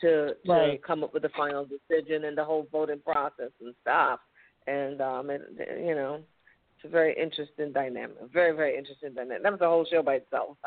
to 0.00 0.34
to 0.46 0.52
Right. 0.52 0.82
come 0.82 1.04
up 1.04 1.12
with 1.12 1.22
the 1.22 1.28
final 1.30 1.66
decision 1.66 2.24
and 2.24 2.36
the 2.36 2.44
whole 2.44 2.66
voting 2.72 3.00
process 3.04 3.50
and 3.60 3.74
stuff. 3.82 4.20
And 4.66 5.00
um, 5.00 5.30
and 5.30 5.42
you 5.58 5.94
know, 5.94 6.20
it's 6.76 6.84
a 6.86 6.88
very 6.88 7.14
interesting 7.20 7.72
dynamic. 7.72 8.16
Very 8.32 8.56
very 8.56 8.76
interesting 8.76 9.12
dynamic. 9.14 9.42
That 9.42 9.52
was 9.52 9.60
a 9.60 9.68
whole 9.68 9.86
show 9.90 10.02
by 10.02 10.14
itself. 10.14 10.56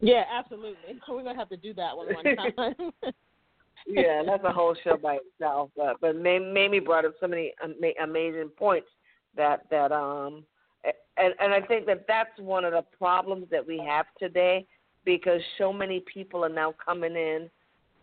Yeah, 0.00 0.24
absolutely. 0.30 1.00
We're 1.08 1.22
gonna 1.22 1.38
have 1.38 1.48
to 1.48 1.56
do 1.56 1.72
that 1.74 1.96
one 1.96 2.08
one 2.12 2.36
time. 2.56 2.92
Yeah, 3.86 4.22
that's 4.24 4.44
a 4.44 4.52
whole 4.52 4.74
show 4.82 4.96
by 4.96 5.18
itself. 5.26 5.70
But 5.76 6.00
but 6.00 6.16
Mamie 6.16 6.80
brought 6.80 7.04
up 7.04 7.14
so 7.20 7.26
many 7.26 7.52
amazing 8.02 8.50
points 8.56 8.88
that 9.36 9.62
that 9.70 9.92
um 9.92 10.44
and 11.16 11.34
and 11.38 11.52
I 11.52 11.60
think 11.60 11.86
that 11.86 12.04
that's 12.08 12.38
one 12.38 12.64
of 12.64 12.72
the 12.72 12.84
problems 12.96 13.46
that 13.50 13.66
we 13.66 13.78
have 13.78 14.06
today 14.18 14.66
because 15.04 15.40
so 15.58 15.72
many 15.72 16.02
people 16.12 16.44
are 16.44 16.50
now 16.50 16.74
coming 16.84 17.14
in 17.14 17.50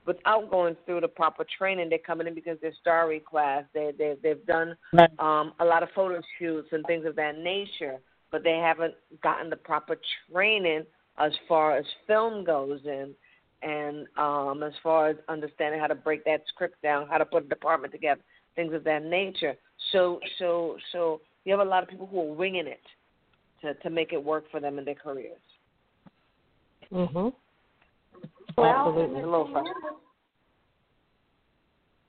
without 0.05 0.49
going 0.49 0.75
through 0.85 1.01
the 1.01 1.07
proper 1.07 1.45
training. 1.57 1.89
They're 1.89 1.99
coming 1.99 2.27
in 2.27 2.35
because 2.35 2.57
they're 2.61 2.73
starry 2.79 3.19
class. 3.19 3.63
They 3.73 3.91
they 3.97 4.15
they've 4.21 4.45
done 4.45 4.75
um 5.19 5.53
a 5.59 5.65
lot 5.65 5.83
of 5.83 5.89
photo 5.95 6.21
shoots 6.37 6.69
and 6.71 6.85
things 6.85 7.05
of 7.05 7.15
that 7.15 7.37
nature, 7.37 7.97
but 8.31 8.43
they 8.43 8.57
haven't 8.57 8.93
gotten 9.23 9.49
the 9.49 9.55
proper 9.55 9.97
training 10.31 10.83
as 11.17 11.31
far 11.47 11.75
as 11.75 11.85
film 12.07 12.43
goes 12.43 12.81
in 12.85 13.13
and 13.61 14.07
um 14.17 14.63
as 14.63 14.73
far 14.81 15.09
as 15.09 15.17
understanding 15.29 15.79
how 15.79 15.87
to 15.87 15.95
break 15.95 16.23
that 16.25 16.41
script 16.47 16.81
down, 16.81 17.07
how 17.07 17.17
to 17.17 17.25
put 17.25 17.45
a 17.45 17.47
department 17.47 17.91
together, 17.93 18.21
things 18.55 18.73
of 18.73 18.83
that 18.83 19.03
nature. 19.03 19.55
So 19.91 20.19
so 20.39 20.77
so 20.91 21.21
you 21.45 21.51
have 21.57 21.65
a 21.65 21.69
lot 21.69 21.83
of 21.83 21.89
people 21.89 22.07
who 22.07 22.21
are 22.21 22.33
winging 22.33 22.67
it 22.67 22.81
to 23.61 23.73
to 23.75 23.89
make 23.89 24.13
it 24.13 24.23
work 24.23 24.45
for 24.51 24.59
them 24.59 24.79
in 24.79 24.85
their 24.85 24.95
careers. 24.95 25.41
Mhm. 26.91 27.33
Well, 28.57 28.75
Absolutely. 28.87 29.15
and 29.19 29.27
A 29.27 29.29
little 29.29 29.47
the 29.47 29.53
thing 29.53 29.63
frustrating. 29.63 29.97
is, 29.97 30.03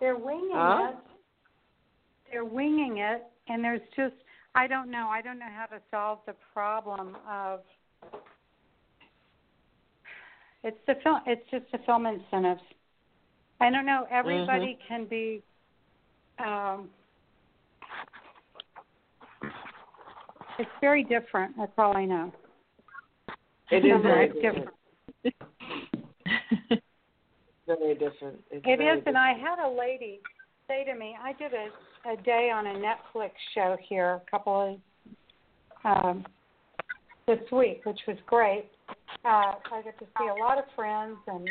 they're 0.00 0.16
winging 0.16 0.50
Huh? 0.54 0.90
it. 0.90 0.96
They're 2.30 2.44
winging 2.44 2.98
it, 2.98 3.24
and 3.48 3.62
there's 3.62 3.80
just 3.94 4.14
I 4.54 4.66
don't 4.66 4.90
know. 4.90 5.08
I 5.08 5.22
don't 5.22 5.38
know 5.38 5.48
how 5.50 5.66
to 5.66 5.80
solve 5.90 6.18
the 6.26 6.34
problem 6.52 7.16
of 7.28 7.60
it's 10.64 10.78
the 10.86 10.94
film. 11.02 11.20
It's 11.26 11.42
just 11.50 11.64
the 11.72 11.78
film 11.86 12.06
incentives. 12.06 12.60
I 13.60 13.70
don't 13.70 13.86
know. 13.86 14.06
Everybody 14.10 14.78
can 14.88 15.06
be. 15.06 15.42
Um, 16.38 16.88
It's 20.58 20.70
very 20.80 21.02
different. 21.04 21.56
That's 21.56 21.72
all 21.78 21.96
I 21.96 22.04
know. 22.04 22.32
It 23.70 23.84
is 23.84 24.02
very 24.02 24.28
different. 24.28 24.68
very 27.66 27.94
different. 27.94 28.38
It's 28.50 28.64
it 28.64 28.76
very 28.78 28.86
is, 28.86 28.98
different. 28.98 29.06
and 29.08 29.18
I 29.18 29.32
had 29.32 29.58
a 29.64 29.68
lady 29.68 30.20
say 30.68 30.84
to 30.84 30.94
me, 30.94 31.16
I 31.20 31.32
did 31.32 31.52
a, 31.52 31.68
a 32.12 32.16
day 32.22 32.50
on 32.54 32.66
a 32.66 32.74
Netflix 32.74 33.30
show 33.54 33.76
here 33.88 34.20
a 34.26 34.30
couple 34.30 34.78
of 35.84 36.04
um, 36.04 36.24
this 37.26 37.40
week, 37.50 37.80
which 37.84 38.00
was 38.06 38.18
great. 38.26 38.66
Uh, 39.24 39.54
I 39.72 39.82
get 39.84 39.98
to 39.98 40.06
see 40.18 40.28
a 40.28 40.34
lot 40.42 40.58
of 40.58 40.64
friends 40.74 41.16
and 41.26 41.48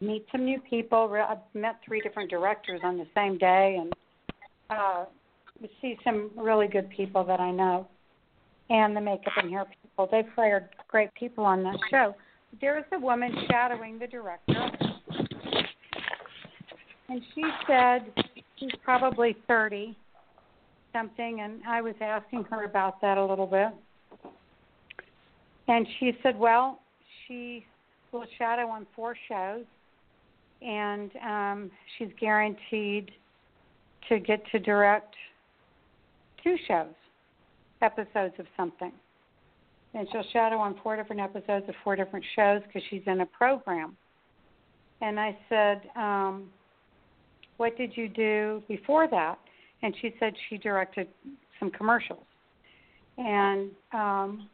meet 0.00 0.24
some 0.30 0.44
new 0.44 0.60
people. 0.60 1.10
I 1.12 1.36
met 1.58 1.80
three 1.84 2.00
different 2.00 2.30
directors 2.30 2.80
on 2.84 2.98
the 2.98 3.06
same 3.14 3.36
day, 3.38 3.78
and 3.80 3.92
uh, 4.70 5.04
see 5.80 5.96
some 6.04 6.30
really 6.36 6.68
good 6.68 6.88
people 6.90 7.24
that 7.24 7.40
I 7.40 7.50
know, 7.50 7.86
and 8.70 8.96
the 8.96 9.00
makeup 9.00 9.32
and 9.36 9.50
hair 9.50 9.66
people. 9.82 10.08
They've 10.10 10.30
hired 10.34 10.68
great 10.88 11.12
people 11.14 11.44
on 11.44 11.62
that 11.64 11.78
show. 11.90 12.14
There 12.60 12.78
is 12.78 12.84
a 12.92 12.98
woman 12.98 13.32
shadowing 13.50 13.98
the 13.98 14.06
director, 14.06 14.70
and 17.08 17.20
she 17.34 17.42
said 17.66 18.12
she's 18.58 18.70
probably 18.84 19.36
thirty 19.46 19.96
something, 20.92 21.40
and 21.40 21.60
I 21.68 21.80
was 21.80 21.94
asking 22.00 22.44
her 22.50 22.64
about 22.64 23.00
that 23.02 23.18
a 23.18 23.24
little 23.24 23.46
bit. 23.46 23.68
And 25.70 25.86
she 26.00 26.10
said, 26.20 26.36
well, 26.36 26.80
she 27.26 27.64
will 28.10 28.24
shadow 28.38 28.66
on 28.66 28.88
four 28.96 29.14
shows, 29.28 29.64
and 30.60 31.12
um, 31.24 31.70
she's 31.96 32.08
guaranteed 32.18 33.12
to 34.08 34.18
get 34.18 34.42
to 34.50 34.58
direct 34.58 35.14
two 36.42 36.56
shows, 36.66 36.92
episodes 37.82 38.34
of 38.40 38.46
something. 38.56 38.90
And 39.94 40.08
she'll 40.10 40.24
shadow 40.32 40.56
on 40.56 40.74
four 40.82 40.96
different 40.96 41.22
episodes 41.22 41.68
of 41.68 41.76
four 41.84 41.94
different 41.94 42.24
shows 42.34 42.62
because 42.66 42.82
she's 42.90 43.02
in 43.06 43.20
a 43.20 43.26
program. 43.26 43.96
And 45.00 45.20
I 45.20 45.38
said, 45.48 45.82
um, 45.94 46.48
What 47.58 47.76
did 47.78 47.96
you 47.96 48.08
do 48.08 48.60
before 48.66 49.06
that? 49.08 49.38
And 49.82 49.94
she 50.02 50.14
said 50.18 50.32
she 50.48 50.58
directed 50.58 51.06
some 51.60 51.70
commercials. 51.70 52.24
And 53.18 53.70
um, 53.92 54.48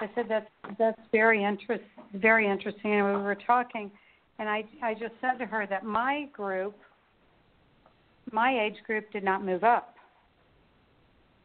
I 0.00 0.10
said 0.14 0.26
that's 0.28 0.48
that's 0.78 1.00
very 1.12 1.44
interest 1.44 1.84
very 2.14 2.48
interesting. 2.48 2.92
And 2.92 3.06
we 3.06 3.22
were 3.22 3.36
talking, 3.46 3.90
and 4.38 4.48
I 4.48 4.64
I 4.82 4.94
just 4.94 5.14
said 5.20 5.38
to 5.38 5.46
her 5.46 5.66
that 5.68 5.84
my 5.84 6.28
group, 6.32 6.76
my 8.32 8.64
age 8.64 8.76
group, 8.86 9.10
did 9.12 9.24
not 9.24 9.44
move 9.44 9.64
up. 9.64 9.94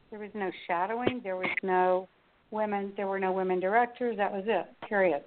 There 0.10 0.20
was 0.20 0.32
no 0.34 0.50
shadowing. 0.68 1.22
There 1.24 1.38
was 1.38 1.50
no 1.64 2.08
women. 2.52 2.93
There 2.97 3.08
were 3.08 3.20
no 3.20 3.32
women 3.32 3.60
directors. 3.60 4.18
That 4.18 4.32
was 4.32 4.43
it. 4.47 4.68
Period. 4.88 5.24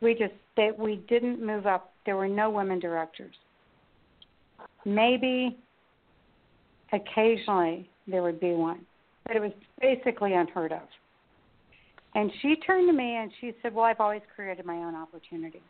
We 0.00 0.12
just 0.12 0.34
that 0.56 0.78
we 0.78 0.96
didn't 1.08 1.44
move 1.44 1.66
up. 1.66 1.92
There 2.04 2.16
were 2.16 2.28
no 2.28 2.50
women 2.50 2.78
directors. 2.78 3.34
Maybe 4.84 5.56
occasionally 6.92 7.90
there 8.06 8.22
would 8.22 8.38
be 8.38 8.52
one, 8.52 8.86
but 9.26 9.36
it 9.36 9.40
was 9.40 9.52
basically 9.80 10.34
unheard 10.34 10.72
of. 10.72 10.82
And 12.16 12.32
she 12.40 12.56
turned 12.56 12.88
to 12.88 12.94
me 12.94 13.16
and 13.16 13.30
she 13.42 13.52
said, 13.60 13.74
Well, 13.74 13.84
I've 13.84 14.00
always 14.00 14.22
created 14.34 14.64
my 14.64 14.76
own 14.76 14.94
opportunity. 14.94 15.60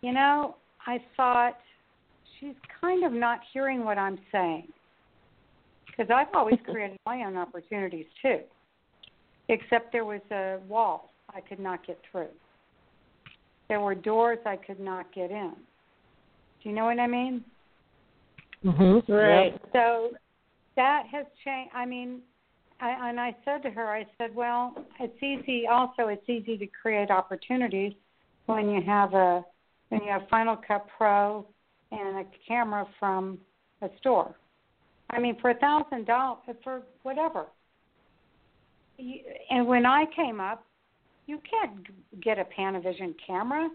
You 0.00 0.14
know, 0.14 0.56
I 0.86 0.98
thought 1.14 1.58
she's 2.40 2.54
kind 2.80 3.04
of 3.04 3.12
not 3.12 3.40
hearing 3.52 3.84
what 3.84 3.98
I'm 3.98 4.18
saying. 4.32 4.68
Because 5.86 6.10
I've 6.10 6.34
always 6.34 6.58
created 6.64 6.96
my 7.04 7.22
own 7.22 7.36
opportunities 7.36 8.06
too. 8.22 8.38
Except 9.50 9.92
there 9.92 10.06
was 10.06 10.22
a 10.30 10.56
wall 10.66 11.10
I 11.34 11.42
could 11.42 11.60
not 11.60 11.86
get 11.86 12.00
through. 12.10 12.28
There 13.68 13.80
were 13.80 13.94
doors 13.94 14.38
I 14.46 14.56
could 14.56 14.80
not 14.80 15.12
get 15.14 15.30
in. 15.30 15.52
Do 16.62 16.68
you 16.70 16.74
know 16.74 16.86
what 16.86 16.98
I 16.98 17.06
mean? 17.06 17.44
Mhm. 18.64 19.06
Right. 19.06 19.60
So 19.74 20.12
that 20.76 21.02
has 21.12 21.26
changed. 21.44 21.72
I 21.74 21.84
mean, 21.84 22.22
I, 22.82 23.10
and 23.10 23.20
I 23.20 23.36
said 23.44 23.62
to 23.62 23.70
her, 23.70 23.86
I 23.86 24.04
said, 24.18 24.34
well, 24.34 24.74
it's 24.98 25.22
easy. 25.22 25.68
Also, 25.70 26.08
it's 26.08 26.28
easy 26.28 26.58
to 26.58 26.66
create 26.66 27.10
opportunities 27.10 27.92
when 28.46 28.68
you 28.68 28.82
have 28.82 29.14
a 29.14 29.44
when 29.90 30.02
you 30.02 30.10
have 30.10 30.22
Final 30.28 30.56
Cut 30.56 30.86
Pro 30.96 31.46
and 31.92 32.18
a 32.18 32.24
camera 32.48 32.86
from 32.98 33.38
a 33.82 33.88
store. 34.00 34.34
I 35.10 35.20
mean, 35.20 35.38
for 35.40 35.50
a 35.50 35.54
thousand 35.54 36.06
dollars, 36.06 36.40
for 36.64 36.82
whatever. 37.02 37.46
You, 38.98 39.20
and 39.50 39.66
when 39.66 39.86
I 39.86 40.04
came 40.16 40.40
up, 40.40 40.64
you 41.26 41.40
can't 41.48 41.86
get 42.20 42.38
a 42.38 42.44
Panavision 42.44 43.14
camera. 43.24 43.68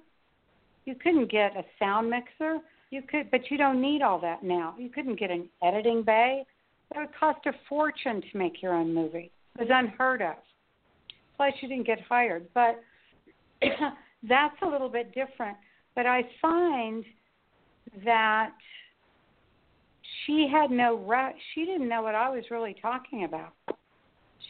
You 0.86 0.95
couldn't 0.95 1.32
get 1.32 1.55
a 1.55 1.64
sound 1.80 2.10
mixer. 2.10 2.58
You 2.89 3.03
could, 3.03 3.32
but 3.32 3.49
you 3.49 3.58
don't 3.58 3.82
need 3.82 4.01
all 4.01 4.20
that 4.20 4.43
now. 4.43 4.76
You 4.78 4.89
couldn't 4.89 5.20
get 5.20 5.32
an 5.32 5.47
editing 5.64 6.03
bay. 6.03 6.45
It 6.96 7.00
would 7.00 7.16
cost 7.20 7.46
a 7.46 7.52
fortune 7.68 8.22
to 8.22 8.38
make 8.38 8.62
your 8.62 8.74
own 8.74 8.94
movie. 8.94 9.32
It 9.60 9.62
was 9.62 9.70
unheard 9.72 10.22
of. 10.22 10.36
Plus, 11.36 11.54
you 11.62 11.68
didn't 11.68 11.86
get 11.86 12.00
hired. 12.02 12.48
But 12.54 12.82
that's 14.28 14.56
a 14.62 14.68
little 14.68 14.90
bit 14.90 15.14
different. 15.14 15.58
But 15.96 16.06
I 16.06 16.24
find 16.42 17.04
that 18.06 18.54
she 20.26 20.48
had 20.52 20.72
no 20.72 20.98
re- 20.98 21.36
she 21.54 21.66
didn't 21.66 21.90
know 21.90 22.02
what 22.02 22.16
I 22.16 22.30
was 22.30 22.44
really 22.52 22.76
talking 22.82 23.24
about. 23.24 23.54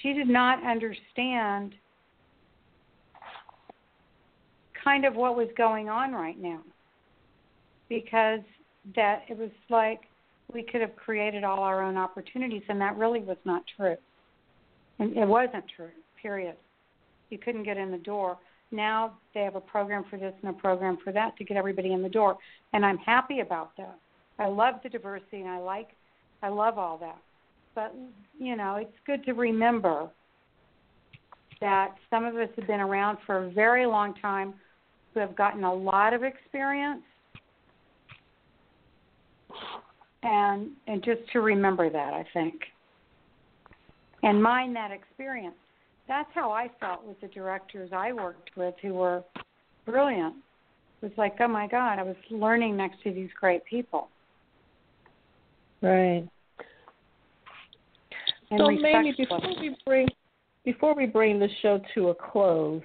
She 0.01 0.13
did 0.13 0.27
not 0.27 0.65
understand 0.65 1.73
kind 4.83 5.05
of 5.05 5.15
what 5.15 5.35
was 5.35 5.47
going 5.57 5.89
on 5.89 6.13
right 6.13 6.39
now 6.39 6.61
because 7.89 8.39
that 8.95 9.23
it 9.29 9.37
was 9.37 9.49
like 9.69 10.01
we 10.53 10.63
could 10.63 10.81
have 10.81 10.95
created 10.95 11.43
all 11.43 11.59
our 11.59 11.83
own 11.83 11.97
opportunities 11.97 12.63
and 12.69 12.79
that 12.79 12.97
really 12.97 13.19
was 13.19 13.37
not 13.45 13.63
true. 13.75 13.95
And 14.99 15.15
it 15.15 15.27
wasn't 15.27 15.65
true 15.75 15.89
period. 16.21 16.55
You 17.29 17.37
couldn't 17.37 17.63
get 17.63 17.77
in 17.77 17.91
the 17.91 17.97
door. 17.97 18.37
Now 18.71 19.13
they 19.33 19.41
have 19.41 19.55
a 19.55 19.61
program 19.61 20.05
for 20.09 20.17
this 20.17 20.33
and 20.41 20.49
a 20.55 20.57
program 20.57 20.97
for 21.03 21.13
that 21.13 21.37
to 21.37 21.43
get 21.43 21.57
everybody 21.57 21.93
in 21.93 22.01
the 22.01 22.09
door 22.09 22.37
and 22.73 22.85
i'm 22.85 22.97
happy 22.97 23.39
about 23.39 23.71
that. 23.77 23.97
I 24.39 24.47
love 24.47 24.75
the 24.83 24.89
diversity 24.89 25.37
and 25.41 25.49
i 25.49 25.59
like 25.59 25.89
i 26.43 26.49
love 26.49 26.77
all 26.77 26.97
that. 26.99 27.17
But 27.75 27.93
you 28.39 28.55
know 28.55 28.75
it's 28.75 28.97
good 29.05 29.23
to 29.25 29.33
remember 29.33 30.09
that 31.61 31.95
some 32.09 32.25
of 32.25 32.35
us 32.35 32.49
have 32.55 32.67
been 32.67 32.79
around 32.79 33.17
for 33.25 33.45
a 33.45 33.49
very 33.49 33.85
long 33.85 34.13
time 34.15 34.53
who 35.13 35.19
have 35.19 35.35
gotten 35.35 35.63
a 35.63 35.73
lot 35.73 36.13
of 36.13 36.23
experience 36.23 37.01
and 40.27 40.69
and 40.87 41.03
just 41.03 41.21
to 41.31 41.41
remember 41.41 41.89
that 41.89 42.13
I 42.13 42.25
think 42.33 42.53
and 44.23 44.41
mind 44.41 44.75
that 44.75 44.91
experience. 44.91 45.55
That's 46.07 46.29
how 46.33 46.51
I 46.51 46.69
felt 46.79 47.05
with 47.05 47.19
the 47.21 47.27
directors 47.27 47.91
I 47.93 48.13
worked 48.13 48.51
with 48.55 48.75
who 48.81 48.93
were 48.93 49.23
brilliant. 49.85 50.35
It 51.01 51.05
was 51.05 51.11
like, 51.17 51.35
oh 51.39 51.47
my 51.47 51.67
God, 51.67 51.99
I 51.99 52.03
was 52.03 52.15
learning 52.31 52.75
next 52.75 53.01
to 53.03 53.11
these 53.11 53.29
great 53.39 53.63
people. 53.65 54.09
Right. 55.81 56.27
And 58.49 58.59
so 58.59 58.67
respectful. 58.67 59.39
before 59.39 59.61
we 59.61 59.75
bring 59.85 60.07
before 60.65 60.95
we 60.95 61.05
bring 61.05 61.39
the 61.39 61.49
show 61.61 61.79
to 61.93 62.09
a 62.09 62.15
close, 62.15 62.81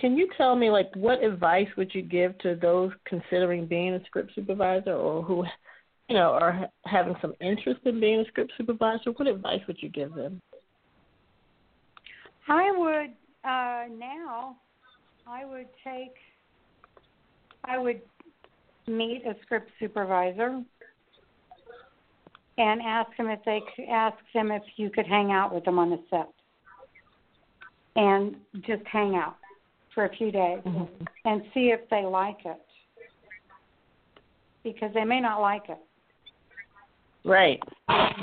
can 0.00 0.16
you 0.16 0.28
tell 0.36 0.56
me 0.56 0.70
like 0.70 0.90
what 0.94 1.22
advice 1.22 1.68
would 1.76 1.94
you 1.94 2.02
give 2.02 2.36
to 2.38 2.56
those 2.60 2.90
considering 3.04 3.66
being 3.66 3.94
a 3.94 4.04
script 4.06 4.32
supervisor 4.34 4.94
or 4.94 5.22
who 5.22 5.44
you 6.10 6.16
know 6.16 6.32
are 6.32 6.68
having 6.84 7.14
some 7.22 7.34
interest 7.40 7.80
in 7.84 8.00
being 8.00 8.20
a 8.20 8.24
script 8.26 8.52
supervisor? 8.58 9.12
What 9.12 9.28
advice 9.28 9.60
would 9.66 9.78
you 9.80 9.88
give 9.88 10.14
them? 10.14 10.42
I 12.48 12.72
would 12.76 13.12
uh, 13.48 13.96
now. 13.96 14.56
I 15.26 15.44
would 15.44 15.68
take. 15.84 16.14
I 17.64 17.78
would 17.78 18.00
meet 18.88 19.22
a 19.24 19.34
script 19.42 19.70
supervisor 19.78 20.62
and 22.58 22.82
ask 22.82 23.16
them 23.16 23.28
if 23.28 23.38
they 23.44 23.60
could 23.76 23.88
ask 23.88 24.16
them 24.34 24.50
if 24.50 24.62
you 24.76 24.90
could 24.90 25.06
hang 25.06 25.30
out 25.30 25.54
with 25.54 25.64
them 25.64 25.78
on 25.78 25.90
the 25.90 26.00
set 26.10 26.28
and 27.96 28.34
just 28.66 28.82
hang 28.90 29.14
out 29.14 29.36
for 29.94 30.06
a 30.06 30.16
few 30.16 30.32
days 30.32 30.60
Mm-hmm. 30.64 31.04
and 31.24 31.42
see 31.54 31.70
if 31.72 31.80
they 31.90 32.02
like 32.02 32.38
it 32.44 32.60
because 34.64 34.92
they 34.94 35.04
may 35.04 35.20
not 35.20 35.40
like 35.40 35.68
it. 35.68 35.78
Right. 37.24 37.60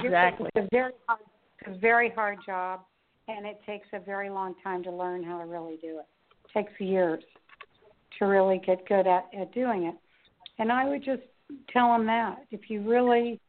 Exactly. 0.04 0.50
It's 0.56 0.66
a 0.66 0.70
very 0.72 0.94
hard, 1.08 1.22
it's 1.60 1.78
a 1.78 1.80
very 1.80 2.10
hard 2.10 2.40
job, 2.46 2.82
and 3.28 3.46
it 3.46 3.60
takes 3.66 3.88
a 3.94 4.00
very 4.00 4.30
long 4.30 4.56
time 4.64 4.84
to 4.84 4.92
learn 4.92 5.24
how 5.24 5.40
to 5.40 5.46
really 5.46 5.78
do 5.82 6.00
it. 6.00 6.06
It 6.46 6.54
takes 6.54 6.80
years 6.80 7.24
to 8.20 8.26
really 8.26 8.62
get 8.66 8.88
good 8.88 9.08
at, 9.08 9.26
at 9.40 9.54
doing 9.54 9.84
it. 9.84 9.96
And 10.60 10.72
I 10.72 10.86
would 10.86 11.04
just 11.04 11.22
tell 11.72 11.92
them 11.92 12.06
that 12.08 12.46
if 12.52 12.70
you 12.70 12.82
really 12.82 13.40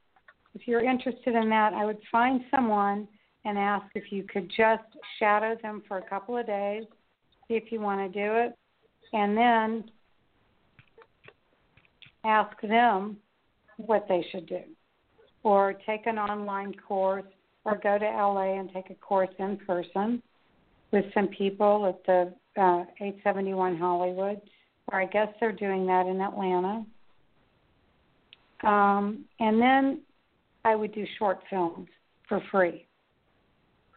if 0.55 0.67
you're 0.67 0.85
interested 0.85 1.35
in 1.35 1.49
that, 1.51 1.73
I 1.73 1.85
would 1.85 1.99
find 2.11 2.41
someone 2.51 3.07
and 3.45 3.59
ask 3.59 3.87
if 3.95 4.11
you 4.11 4.25
could 4.25 4.51
just 4.57 4.83
shadow 5.19 5.57
them 5.63 5.83
for 5.87 5.99
a 5.99 6.03
couple 6.03 6.37
of 6.37 6.47
days, 6.47 6.85
see 7.47 7.55
if 7.55 7.71
you 7.71 7.81
want 7.81 8.13
to 8.13 8.19
do 8.19 8.35
it, 8.35 8.55
and 9.13 9.37
then 9.37 9.91
ask 12.25 12.61
them 12.63 13.19
what 13.77 14.07
they 14.09 14.27
should 14.33 14.47
do. 14.47 14.63
Or 15.49 15.73
take 15.87 16.07
an 16.07 16.19
online 16.19 16.75
course 16.75 17.25
or 17.65 17.81
go 17.83 17.99
to 17.99 18.05
LA 18.05 18.61
and 18.61 18.71
take 18.71 18.91
a 18.91 18.95
course 18.97 19.31
in 19.39 19.57
person 19.67 20.23
with 20.93 21.07
some 21.15 21.29
people 21.29 21.87
at 21.87 22.05
the 22.05 22.35
uh, 22.61 22.85
871 23.01 23.79
Hollywood, 23.79 24.43
or 24.93 25.01
I 25.01 25.07
guess 25.07 25.29
they're 25.41 25.53
doing 25.53 25.87
that 25.87 26.05
in 26.07 26.21
Atlanta. 26.21 26.85
Um, 28.63 29.25
and 29.41 29.59
then 29.59 30.03
I 30.67 30.75
would 30.75 30.95
do 30.95 31.07
short 31.19 31.39
films 31.49 31.89
for 32.29 32.43
free. 32.51 32.85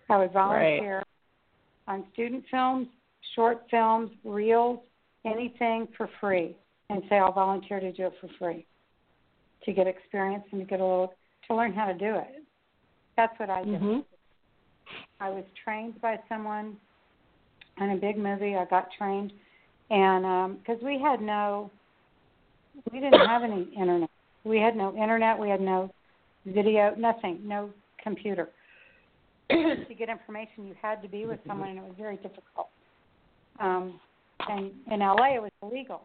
I 0.10 0.20
would 0.20 0.32
volunteer 0.32 1.00
right. 1.00 1.94
on 1.94 2.06
student 2.14 2.46
films, 2.50 2.88
short 3.36 3.64
films, 3.70 4.10
reels, 4.24 4.80
anything 5.26 5.90
for 5.98 6.10
free, 6.22 6.56
and 6.90 7.04
say 7.10 7.18
I'll 7.18 7.34
volunteer 7.34 7.82
to 7.82 7.92
do 7.92 8.06
it 8.06 8.14
for 8.22 8.30
free 8.40 8.66
to 9.66 9.74
get 9.74 9.86
experience 9.86 10.46
and 10.54 10.62
to 10.62 10.66
get 10.66 10.80
a 10.80 10.84
little 10.84 11.14
to 11.48 11.56
learn 11.56 11.74
how 11.74 11.86
to 11.86 11.94
do 11.94 12.16
it. 12.16 12.44
That's 13.18 13.38
what 13.40 13.50
I 13.50 13.64
did. 13.64 13.82
Mm-hmm. 13.82 14.00
I 15.20 15.30
was 15.30 15.44
trained 15.64 16.02
by 16.02 16.20
someone 16.28 16.76
in 17.80 17.92
a 17.92 17.96
big 17.96 18.18
movie. 18.18 18.56
I 18.56 18.66
got 18.66 18.90
trained, 18.98 19.32
and 19.90 20.58
because 20.60 20.82
um, 20.82 20.86
we 20.86 21.00
had 21.00 21.22
no, 21.22 21.70
we 22.92 23.00
didn't 23.00 23.26
have 23.28 23.44
any 23.44 23.70
internet. 23.78 24.10
We 24.44 24.58
had 24.58 24.76
no 24.76 24.96
internet. 24.96 25.38
We 25.38 25.50
had 25.50 25.62
no 25.62 25.94
video, 26.46 26.96
nothing, 26.98 27.40
no 27.44 27.70
computer. 28.02 28.50
to 29.50 29.96
get 29.98 30.10
information, 30.10 30.66
you 30.68 30.76
had 30.82 31.02
to 31.02 31.10
be 31.10 31.26
with 31.26 31.40
someone, 31.46 31.70
and 31.70 31.78
it 31.78 31.84
was 31.84 31.94
very 31.98 32.16
difficult. 32.18 32.70
Um, 33.60 34.00
and 34.50 34.72
in 34.92 35.00
LA, 35.00 35.36
it 35.36 35.42
was 35.42 35.52
illegal. 35.62 36.04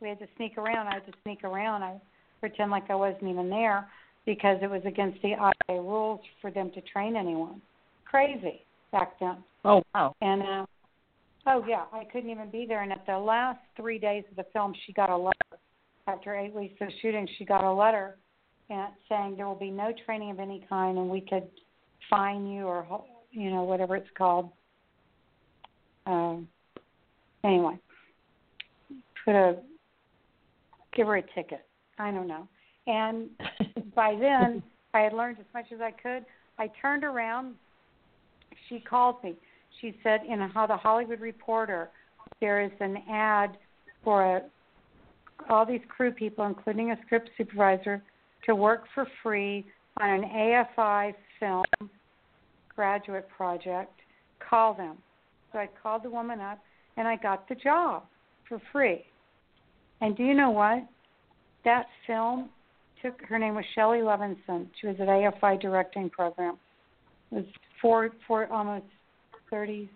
We 0.00 0.08
had 0.08 0.18
to 0.20 0.26
sneak 0.36 0.56
around. 0.56 0.86
I 0.86 0.94
had 0.94 1.06
to 1.06 1.12
sneak 1.22 1.44
around. 1.44 1.82
I 1.82 2.00
pretend 2.40 2.70
like 2.70 2.90
I 2.90 2.94
wasn't 2.94 3.24
even 3.24 3.50
there 3.50 3.86
because 4.26 4.58
it 4.62 4.70
was 4.70 4.82
against 4.86 5.20
the 5.22 5.30
IA 5.30 5.80
rules 5.80 6.20
for 6.40 6.50
them 6.50 6.70
to 6.72 6.80
train 6.82 7.16
anyone. 7.16 7.60
Crazy 8.04 8.62
back 8.92 9.18
then. 9.20 9.38
Oh 9.64 9.82
wow! 9.94 10.14
And 10.20 10.42
uh, 10.42 10.66
oh 11.46 11.64
yeah, 11.66 11.84
I 11.92 12.04
couldn't 12.04 12.30
even 12.30 12.50
be 12.50 12.64
there. 12.66 12.82
And 12.82 12.92
at 12.92 13.06
the 13.06 13.18
last 13.18 13.60
three 13.76 13.98
days 13.98 14.24
of 14.30 14.36
the 14.36 14.46
film, 14.52 14.74
she 14.86 14.92
got 14.92 15.10
a 15.10 15.16
letter. 15.16 15.34
After 16.06 16.36
eight 16.36 16.54
weeks 16.54 16.74
of 16.82 16.88
shooting, 17.00 17.26
she 17.38 17.46
got 17.46 17.64
a 17.64 17.72
letter 17.72 18.16
and 18.68 18.92
saying 19.08 19.36
there 19.36 19.46
will 19.46 19.54
be 19.54 19.70
no 19.70 19.92
training 20.04 20.30
of 20.30 20.38
any 20.38 20.64
kind, 20.68 20.98
and 20.98 21.08
we 21.08 21.20
could 21.20 21.48
fine 22.10 22.46
you 22.46 22.66
or 22.66 23.04
you 23.30 23.50
know 23.50 23.62
whatever 23.62 23.96
it's 23.96 24.08
called. 24.16 24.50
Um, 26.06 26.48
anyway, 27.42 27.78
put 29.24 29.34
a 29.34 29.56
give 30.94 31.06
her 31.06 31.16
a 31.16 31.22
ticket. 31.34 31.64
I 31.98 32.10
don't 32.10 32.28
know. 32.28 32.48
And 32.86 33.28
by 33.94 34.16
then, 34.18 34.62
I 34.92 35.00
had 35.00 35.12
learned 35.12 35.38
as 35.38 35.46
much 35.54 35.66
as 35.72 35.80
I 35.80 35.90
could. 35.90 36.24
I 36.58 36.70
turned 36.80 37.04
around. 37.04 37.54
She 38.68 38.80
called 38.80 39.16
me. 39.22 39.34
She 39.80 39.96
said 40.02 40.20
in 40.28 40.38
how 40.40 40.66
the 40.66 40.76
Hollywood 40.76 41.20
Reporter, 41.20 41.90
there 42.40 42.62
is 42.62 42.70
an 42.80 42.98
ad 43.10 43.56
for 44.02 44.36
a, 44.36 44.42
all 45.48 45.66
these 45.66 45.80
crew 45.88 46.12
people, 46.12 46.46
including 46.46 46.92
a 46.92 46.98
script 47.04 47.30
supervisor, 47.36 48.02
to 48.46 48.54
work 48.54 48.84
for 48.94 49.06
free 49.22 49.66
on 50.00 50.10
an 50.10 50.22
AFI 50.22 51.14
film 51.40 51.64
graduate 52.74 53.28
project. 53.36 53.92
Call 54.48 54.74
them. 54.74 54.98
So 55.52 55.58
I 55.58 55.68
called 55.82 56.02
the 56.02 56.10
woman 56.10 56.40
up 56.40 56.58
and 56.96 57.06
I 57.08 57.16
got 57.16 57.48
the 57.48 57.54
job 57.54 58.04
for 58.48 58.60
free. 58.72 59.04
And 60.00 60.16
do 60.16 60.24
you 60.24 60.34
know 60.34 60.50
what? 60.50 60.84
That 61.64 61.86
film 62.06 62.50
took 63.04 63.20
her 63.28 63.38
name 63.38 63.54
was 63.54 63.64
Shelley 63.74 63.98
Levinson. 63.98 64.66
She 64.80 64.86
was 64.86 64.96
at 64.98 65.08
AFI 65.08 65.60
directing 65.60 66.08
program. 66.08 66.56
It 67.30 67.36
was 67.36 67.44
four 67.80 68.10
four 68.26 68.50
almost 68.52 68.86
thirty 69.50 69.88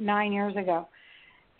nine 0.00 0.32
years 0.32 0.56
ago. 0.56 0.88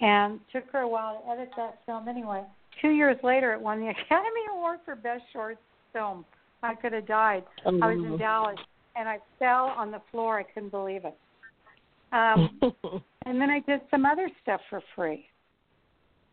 And 0.01 0.41
took 0.53 0.65
her 0.73 0.81
a 0.81 0.89
while 0.89 1.23
to 1.23 1.31
edit 1.31 1.51
that 1.57 1.81
film 1.85 2.09
anyway. 2.09 2.43
Two 2.81 2.91
years 2.91 3.17
later 3.23 3.53
it 3.53 3.61
won 3.61 3.81
the 3.81 3.89
Academy 4.05 4.41
Award 4.53 4.81
for 4.85 4.95
Best 4.95 5.25
Short 5.33 5.59
Film. 5.93 6.25
I 6.63 6.75
could 6.75 6.93
have 6.93 7.07
died. 7.07 7.45
I 7.67 7.71
was 7.71 8.05
in 8.05 8.19
Dallas 8.19 8.59
and 8.97 9.09
I 9.09 9.19
fell 9.39 9.75
on 9.77 9.91
the 9.91 10.01
floor. 10.11 10.39
I 10.39 10.43
couldn't 10.43 10.71
believe 10.71 11.05
it. 11.05 11.17
Um 12.13 12.61
and 13.27 13.41
then 13.41 13.51
I 13.51 13.61
did 13.61 13.81
some 13.91 14.07
other 14.07 14.29
stuff 14.43 14.61
for 14.71 14.83
free. 14.97 15.27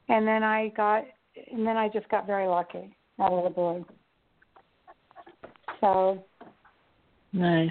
And 0.07 0.25
then 0.27 0.43
I 0.43 0.69
got 0.69 1.03
and 1.51 1.67
then 1.67 1.75
I 1.75 1.89
just 1.89 2.07
got 2.09 2.25
very 2.25 2.47
lucky 2.47 2.95
out 3.19 3.33
of 3.33 3.43
the 3.43 3.49
blue. 3.49 3.85
So 5.81 6.23
nice. 7.33 7.69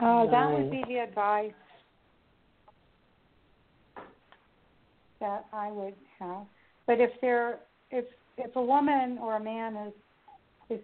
Uh, 0.00 0.04
nice. 0.04 0.30
That 0.30 0.52
would 0.52 0.70
be 0.70 0.84
the 0.88 0.98
advice 0.98 1.52
that 5.20 5.46
I 5.52 5.70
would 5.70 5.94
have. 6.18 6.44
But 6.86 7.00
if 7.00 7.10
there, 7.20 7.58
if 7.90 8.04
if 8.36 8.54
a 8.56 8.62
woman 8.62 9.18
or 9.20 9.36
a 9.36 9.40
man 9.40 9.76
is 9.76 9.92
is 10.70 10.80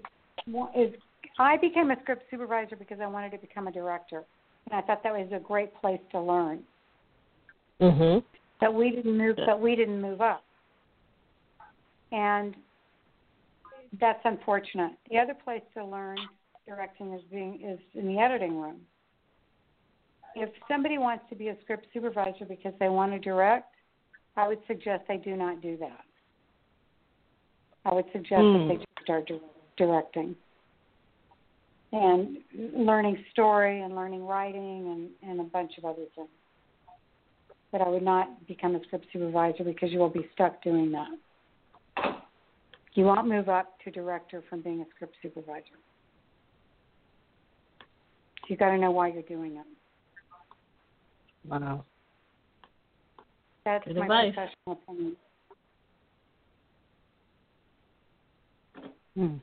is, 0.76 0.94
I 1.38 1.56
became 1.56 1.90
a 1.90 1.96
script 2.02 2.24
supervisor 2.30 2.76
because 2.76 2.98
I 3.00 3.06
wanted 3.06 3.32
to 3.32 3.38
become 3.38 3.68
a 3.68 3.72
director, 3.72 4.24
and 4.70 4.80
I 4.80 4.86
thought 4.86 5.02
that 5.02 5.12
was 5.12 5.28
a 5.32 5.40
great 5.40 5.74
place 5.80 6.00
to 6.12 6.20
learn. 6.20 6.64
Mhm. 7.80 8.24
But 8.60 8.74
we 8.74 8.90
didn't 8.90 9.16
move. 9.16 9.36
But 9.36 9.60
we 9.60 9.76
didn't 9.76 10.00
move 10.00 10.20
up. 10.20 10.44
And 12.12 12.54
that's 14.00 14.20
unfortunate. 14.24 14.92
The 15.10 15.18
other 15.18 15.34
place 15.34 15.62
to 15.74 15.84
learn 15.84 16.16
directing 16.66 17.12
is 17.12 17.22
being 17.30 17.60
is 17.62 17.78
in 17.94 18.06
the 18.06 18.18
editing 18.18 18.58
room. 18.60 18.80
If 20.34 20.48
somebody 20.66 20.96
wants 20.96 21.24
to 21.28 21.36
be 21.36 21.48
a 21.48 21.56
script 21.62 21.86
supervisor 21.92 22.46
because 22.48 22.72
they 22.80 22.88
want 22.88 23.12
to 23.12 23.18
direct, 23.18 23.74
I 24.36 24.48
would 24.48 24.60
suggest 24.66 25.04
they 25.08 25.18
do 25.18 25.36
not 25.36 25.60
do 25.60 25.76
that. 25.78 26.04
I 27.84 27.92
would 27.92 28.06
suggest 28.12 28.40
mm. 28.40 28.68
that 28.68 28.74
they 28.74 28.78
hmm. 28.78 29.02
start 29.04 29.30
directing 29.76 30.36
and 31.92 32.38
learning 32.74 33.22
story 33.32 33.82
and 33.82 33.94
learning 33.94 34.24
writing 34.24 35.10
and, 35.22 35.30
and 35.30 35.40
a 35.40 35.44
bunch 35.44 35.72
of 35.78 35.84
other 35.84 36.04
things. 36.14 36.28
But 37.70 37.82
I 37.82 37.88
would 37.88 38.02
not 38.02 38.46
become 38.46 38.74
a 38.74 38.82
script 38.84 39.06
supervisor 39.12 39.64
because 39.64 39.90
you 39.90 39.98
will 39.98 40.08
be 40.08 40.26
stuck 40.32 40.62
doing 40.62 40.92
that. 40.92 42.21
You 42.94 43.04
won't 43.04 43.26
move 43.26 43.48
up 43.48 43.78
to 43.84 43.90
director 43.90 44.42
from 44.50 44.60
being 44.60 44.82
a 44.82 44.84
script 44.94 45.16
supervisor. 45.22 45.64
You 48.48 48.56
got 48.56 48.70
to 48.70 48.78
know 48.78 48.90
why 48.90 49.08
you're 49.08 49.22
doing 49.22 49.56
it. 49.56 49.66
Wow. 51.48 51.84
That's 53.64 53.84
Good 53.86 53.96
my 53.96 54.02
advice. 54.02 54.34
professional 54.34 54.82
opinion. 54.88 55.16
Hmm. 59.16 59.36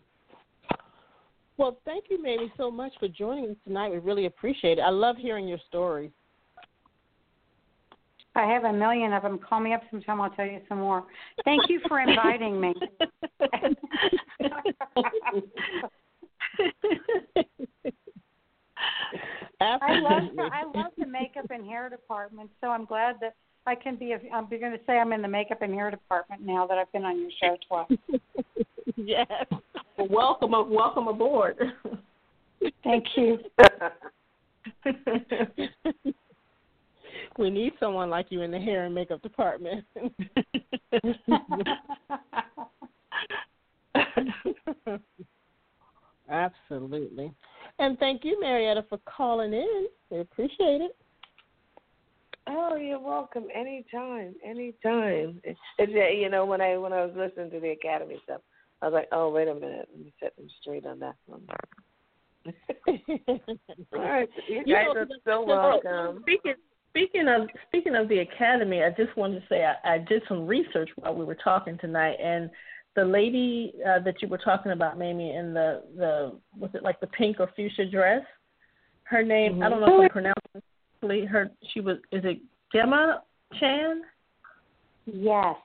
Well, 1.57 1.77
thank 1.85 2.05
you, 2.09 2.21
Mamie, 2.21 2.51
so 2.55 2.71
much 2.71 2.93
for 2.99 3.07
joining 3.07 3.49
us 3.49 3.55
tonight. 3.65 3.89
We 3.89 3.97
really 3.97 4.25
appreciate 4.27 4.77
it. 4.77 4.81
I 4.81 4.89
love 4.89 5.17
hearing 5.17 5.47
your 5.47 5.59
stories. 5.67 6.11
I 8.39 8.45
have 8.53 8.63
a 8.63 8.71
million 8.71 9.11
of 9.11 9.23
them. 9.23 9.37
Call 9.37 9.59
me 9.59 9.73
up 9.73 9.81
sometime. 9.91 10.21
I'll 10.21 10.29
tell 10.29 10.45
you 10.45 10.61
some 10.69 10.79
more. 10.79 11.03
Thank 11.43 11.63
you 11.67 11.81
for 11.87 11.99
inviting 11.99 12.61
me. 12.61 12.73
I 19.61 19.99
love 19.99 20.23
the, 20.35 20.43
I 20.43 20.63
love 20.73 20.93
the 20.97 21.05
makeup 21.05 21.47
and 21.49 21.65
hair 21.65 21.89
department, 21.89 22.49
so 22.61 22.69
I'm 22.69 22.85
glad 22.85 23.17
that 23.19 23.35
I 23.65 23.75
can 23.75 23.97
be. 23.97 24.13
A, 24.13 24.19
I'm 24.33 24.47
going 24.47 24.61
to 24.61 24.79
say 24.87 24.97
I'm 24.97 25.11
in 25.11 25.21
the 25.21 25.27
makeup 25.27 25.61
and 25.61 25.73
hair 25.73 25.91
department 25.91 26.41
now 26.41 26.65
that 26.65 26.77
I've 26.77 26.91
been 26.93 27.03
on 27.03 27.19
your 27.19 27.31
show 27.41 27.57
twice. 27.67 28.21
yes. 28.95 29.27
Well, 29.97 30.07
welcome, 30.09 30.51
welcome 30.51 31.09
aboard. 31.09 31.57
Thank 32.83 33.05
you. 33.17 33.39
we 37.39 37.49
need 37.49 37.71
someone 37.79 38.09
like 38.09 38.27
you 38.29 38.41
in 38.41 38.51
the 38.51 38.59
hair 38.59 38.85
and 38.85 38.93
makeup 38.93 39.21
department. 39.21 39.85
Absolutely. 46.29 47.33
And 47.79 47.97
thank 47.97 48.25
you, 48.25 48.39
Marietta, 48.39 48.85
for 48.89 48.99
calling 49.05 49.53
in. 49.53 49.87
We 50.09 50.19
appreciate 50.19 50.81
it. 50.81 50.95
Oh, 52.47 52.75
you're 52.75 52.99
welcome. 52.99 53.45
Anytime, 53.55 54.35
anytime. 54.43 55.39
It's, 55.43 55.59
it's 55.77 56.19
you 56.19 56.29
know 56.29 56.45
when 56.45 56.61
I 56.61 56.77
when 56.77 56.93
I 56.93 57.05
was 57.05 57.13
listening 57.15 57.51
to 57.51 57.59
the 57.59 57.69
Academy 57.69 58.19
stuff, 58.23 58.41
I 58.81 58.85
was 58.85 58.93
like, 58.93 59.07
oh, 59.11 59.29
wait 59.29 59.47
a 59.47 59.53
minute. 59.53 59.87
Let 59.91 60.03
me 60.03 60.13
set 60.19 60.35
them 60.35 60.47
straight 60.61 60.85
on 60.85 60.99
that 60.99 61.15
one. 61.25 61.41
All 63.93 63.99
right, 63.99 64.29
you 64.47 64.65
guys 64.65 64.87
are 64.95 65.07
so 65.25 65.43
welcome. 65.43 66.21
Speaking 66.23 66.55
speaking 66.89 67.27
of 67.27 67.47
speaking 67.67 67.95
of 67.95 68.07
the 68.09 68.19
academy, 68.19 68.83
I 68.83 68.89
just 68.89 69.15
wanted 69.17 69.41
to 69.41 69.45
say 69.47 69.63
I, 69.63 69.95
I 69.95 69.97
did 69.99 70.21
some 70.27 70.45
research 70.47 70.89
while 70.95 71.15
we 71.15 71.25
were 71.25 71.35
talking 71.35 71.77
tonight, 71.77 72.17
and 72.21 72.49
the 72.95 73.05
lady 73.05 73.73
uh, 73.87 73.99
that 73.99 74.21
you 74.21 74.27
were 74.27 74.37
talking 74.37 74.71
about, 74.71 74.97
Mamie, 74.97 75.35
in 75.35 75.53
the 75.53 75.83
the 75.95 76.39
was 76.57 76.71
it 76.73 76.83
like 76.83 76.99
the 76.99 77.07
pink 77.07 77.39
or 77.39 77.49
fuchsia 77.55 77.85
dress? 77.89 78.23
Her 79.03 79.23
name 79.23 79.53
mm-hmm. 79.53 79.63
I 79.63 79.69
don't 79.69 79.81
know 79.81 80.01
if 80.01 80.11
I 80.11 80.13
pronounced 80.13 80.39
it. 80.55 81.27
Her 81.27 81.49
she 81.73 81.81
was 81.81 81.97
is 82.11 82.23
it 82.25 82.39
Gemma 82.73 83.23
Chan? 83.59 84.01
Yes. 85.05 85.55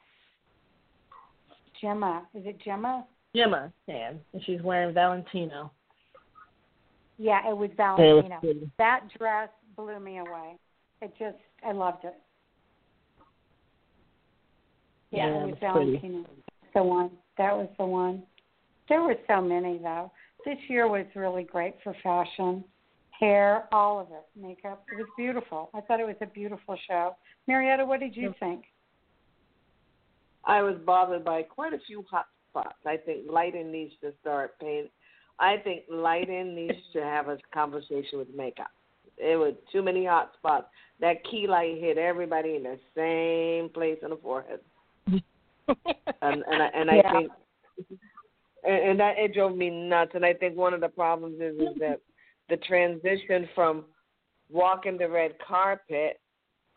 Gemma. 1.81 2.27
Is 2.35 2.47
it 2.47 2.59
Gemma? 2.65 3.05
Gemma 3.35 3.73
Chan, 3.87 4.21
and 4.33 4.43
she's 4.45 4.63
wearing 4.63 4.95
Valentino. 4.95 5.73
Yeah, 7.19 7.49
it 7.49 7.57
was 7.57 7.71
Valentino. 7.77 8.39
It 8.43 8.69
that 8.79 9.01
dress 9.19 9.49
blew 9.77 9.99
me 9.99 10.19
away. 10.19 10.57
It 11.05 11.12
just, 11.18 11.36
I 11.66 11.72
loved 11.72 12.05
it. 12.05 12.14
Yeah, 15.10 15.26
yeah 15.26 15.44
it 15.44 15.47
was 15.47 15.56
Valentino. 15.60 16.24
The 16.74 16.82
one. 16.82 17.10
That 17.36 17.55
was 17.55 17.68
the 17.78 17.85
one. 17.85 18.22
There 18.89 19.02
were 19.02 19.16
so 19.28 19.43
many 19.43 19.78
though. 19.78 20.10
This 20.47 20.56
year 20.68 20.89
was 20.89 21.05
really 21.14 21.44
great 21.44 21.74
for 21.85 21.94
fashion, 22.02 22.64
hair, 23.10 23.68
all 23.70 24.01
of 24.01 24.09
it, 24.09 24.24
makeup. 24.35 24.85
It 24.90 24.97
was 24.97 25.06
beautiful. 25.16 25.70
I 25.74 25.81
thought 25.82 26.01
it 26.01 26.06
was 26.06 26.16
a 26.20 26.26
beautiful 26.26 26.76
show. 26.89 27.16
Marietta, 27.47 27.85
what 27.85 28.01
did 28.01 28.16
you 28.16 28.35
think? 28.40 28.64
I 30.44 30.62
was 30.62 30.76
bothered 30.85 31.24
by 31.24 31.43
quite 31.43 31.72
a 31.72 31.78
few 31.86 32.05
hot 32.10 32.26
spots. 32.51 32.76
I 32.86 32.97
think 32.97 33.31
lighting 33.31 33.70
needs 33.70 33.93
to 34.01 34.12
start 34.20 34.59
paying 34.59 34.89
I 35.39 35.56
think 35.59 35.82
lighting 35.90 36.55
needs 36.55 36.78
to 36.93 37.02
have 37.02 37.28
a 37.28 37.39
conversation 37.52 38.18
with 38.18 38.28
makeup. 38.35 38.70
It 39.16 39.36
was 39.36 39.55
too 39.72 39.82
many 39.82 40.06
hot 40.06 40.32
spots. 40.39 40.66
That 41.05 41.22
key 41.31 41.47
light 41.47 41.76
hit 41.78 41.98
everybody 41.98 42.56
in 42.56 42.62
the 42.62 42.78
same 42.97 43.68
place 43.68 43.98
on 44.02 44.09
the 44.09 44.16
forehead. 44.16 44.60
and 45.06 45.20
and 46.22 46.62
I, 46.62 46.70
and 46.74 46.90
I 46.90 46.94
yeah. 46.94 47.12
think 47.12 47.31
and, 48.64 48.89
and 48.89 49.01
that 49.01 49.18
it 49.18 49.35
drove 49.35 49.55
me 49.55 49.68
nuts. 49.68 50.12
And 50.14 50.24
I 50.24 50.32
think 50.32 50.56
one 50.56 50.72
of 50.72 50.81
the 50.81 50.89
problems 50.89 51.43
is 51.43 51.56
is 51.56 51.78
that 51.78 52.01
the 52.48 52.56
transition 52.56 53.47
from 53.55 53.85
walking 54.51 54.97
the 54.97 55.06
red 55.06 55.32
carpet 55.47 56.20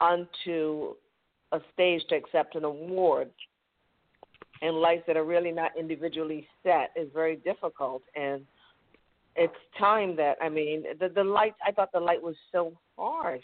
onto 0.01 0.95
a 1.53 1.61
stage 1.73 2.01
to 2.09 2.15
accept 2.15 2.55
an 2.55 2.65
award 2.65 3.29
and 4.61 4.75
lights 4.75 5.03
that 5.07 5.15
are 5.15 5.23
really 5.23 5.53
not 5.53 5.71
individually 5.79 6.45
set 6.63 6.91
is 6.97 7.07
very 7.13 7.37
difficult 7.37 8.01
and 8.13 8.41
it's 9.37 9.55
time 9.79 10.17
that 10.17 10.35
I 10.41 10.49
mean 10.49 10.83
the 10.99 11.07
the 11.07 11.23
light 11.23 11.55
I 11.65 11.71
thought 11.71 11.93
the 11.93 11.99
light 12.01 12.21
was 12.21 12.35
so 12.51 12.73
harsh 12.97 13.39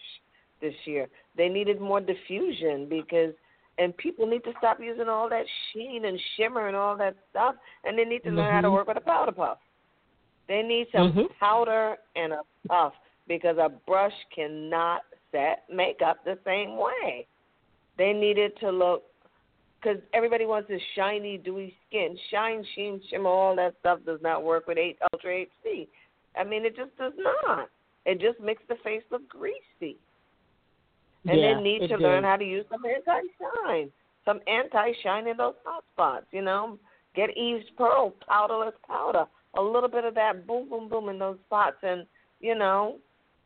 this 0.63 0.73
year. 0.85 1.07
They 1.37 1.49
needed 1.49 1.79
more 1.79 2.01
diffusion 2.01 2.87
because 2.89 3.33
and 3.77 3.95
people 3.97 4.27
need 4.27 4.43
to 4.43 4.53
stop 4.59 4.79
using 4.79 5.09
all 5.09 5.27
that 5.29 5.45
sheen 5.71 6.05
and 6.05 6.19
shimmer 6.37 6.67
and 6.67 6.75
all 6.75 6.95
that 6.97 7.15
stuff 7.29 7.55
and 7.83 7.97
they 7.97 8.05
need 8.05 8.23
to 8.23 8.29
mm-hmm. 8.29 8.37
learn 8.37 8.51
how 8.53 8.61
to 8.61 8.67
mm-hmm. 8.67 8.75
work 8.75 8.87
with 8.87 8.97
a 8.97 9.01
powder 9.01 9.31
puff. 9.31 9.57
They 10.47 10.61
need 10.61 10.87
some 10.91 11.11
mm-hmm. 11.11 11.33
powder 11.39 11.95
and 12.15 12.33
a 12.33 12.41
puff 12.67 12.93
because 13.27 13.57
a 13.57 13.69
brush 13.87 14.13
cannot 14.33 15.01
set 15.31 15.63
makeup 15.73 16.17
the 16.25 16.37
same 16.45 16.77
way. 16.77 17.27
They 17.97 18.13
needed 18.13 18.53
to 18.59 18.71
look 18.71 19.03
because 19.83 19.99
everybody 20.13 20.45
wants 20.45 20.69
this 20.69 20.81
shiny, 20.95 21.37
dewy 21.37 21.75
skin. 21.87 22.17
Shine, 22.31 22.65
sheen, 22.75 23.01
shimmer, 23.09 23.29
all 23.29 23.55
that 23.57 23.75
stuff 23.81 23.99
does 24.05 24.19
not 24.21 24.43
work 24.43 24.67
with 24.67 24.77
8 24.77 24.97
Ultra 25.13 25.45
HD. 25.45 25.87
I 26.37 26.43
mean, 26.43 26.65
it 26.65 26.75
just 26.75 26.95
does 26.97 27.13
not. 27.17 27.69
It 28.05 28.19
just 28.19 28.39
makes 28.39 28.63
the 28.67 28.75
face 28.83 29.03
look 29.11 29.27
greasy. 29.27 29.97
And 31.25 31.39
yeah, 31.39 31.55
they 31.55 31.61
need 31.61 31.79
to 31.79 31.87
does. 31.87 32.01
learn 32.01 32.23
how 32.23 32.35
to 32.35 32.43
use 32.43 32.65
some 32.69 32.83
anti-shine, 32.85 33.91
some 34.25 34.39
anti-shine 34.47 35.27
in 35.27 35.37
those 35.37 35.55
hot 35.65 35.83
spots. 35.93 36.25
You 36.31 36.41
know, 36.41 36.77
get 37.15 37.35
Eve's 37.37 37.65
Pearl 37.77 38.13
powderless 38.27 38.73
powder, 38.85 39.25
a 39.55 39.61
little 39.61 39.89
bit 39.89 40.03
of 40.03 40.15
that 40.15 40.45
boom, 40.45 40.69
boom, 40.69 40.89
boom 40.89 41.09
in 41.09 41.19
those 41.19 41.37
spots, 41.45 41.77
and 41.83 42.05
you 42.39 42.55
know, 42.55 42.97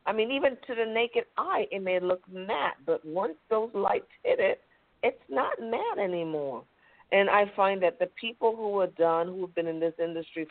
I 0.07 0.13
mean, 0.13 0.31
even 0.31 0.51
to 0.51 0.75
the 0.75 0.91
naked 0.91 1.25
eye, 1.37 1.67
it 1.71 1.83
may 1.83 1.99
look 1.99 2.21
matte, 2.31 2.77
but 2.85 3.05
once 3.05 3.35
those 3.49 3.69
lights 3.73 4.07
hit 4.23 4.39
it, 4.39 4.61
it's 5.03 5.21
not 5.29 5.51
mad 5.61 5.99
anymore. 6.03 6.63
And 7.11 7.29
I 7.29 7.51
find 7.55 7.81
that 7.83 7.99
the 7.99 8.09
people 8.19 8.55
who 8.55 8.79
are 8.79 8.87
done, 8.87 9.27
who 9.27 9.41
have 9.41 9.53
been 9.53 9.67
in 9.67 9.79
this 9.79 9.93
industry, 10.01 10.47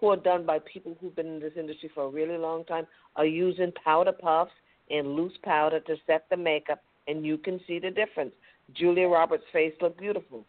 who 0.00 0.08
are 0.08 0.16
done 0.16 0.44
by 0.44 0.58
people 0.70 0.96
who've 1.00 1.14
been 1.14 1.26
in 1.26 1.40
this 1.40 1.52
industry 1.56 1.90
for 1.94 2.04
a 2.04 2.08
really 2.08 2.36
long 2.36 2.64
time, 2.64 2.86
are 3.16 3.26
using 3.26 3.72
powder 3.84 4.12
puffs 4.12 4.50
and 4.90 5.14
loose 5.14 5.32
powder 5.42 5.80
to 5.80 5.96
set 6.06 6.26
the 6.30 6.36
makeup, 6.36 6.82
and 7.08 7.24
you 7.24 7.38
can 7.38 7.60
see 7.66 7.78
the 7.78 7.90
difference. 7.90 8.32
Julia 8.74 9.08
Roberts' 9.08 9.44
face 9.52 9.74
looked 9.80 9.98
beautiful. 9.98 10.44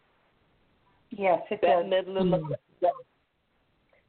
Yes, 1.10 1.40
it 1.50 1.60
Bette 1.60 1.88
does. 1.88 2.06
Midler 2.06 2.30
looked. 2.30 2.52
Mm. 2.82 2.88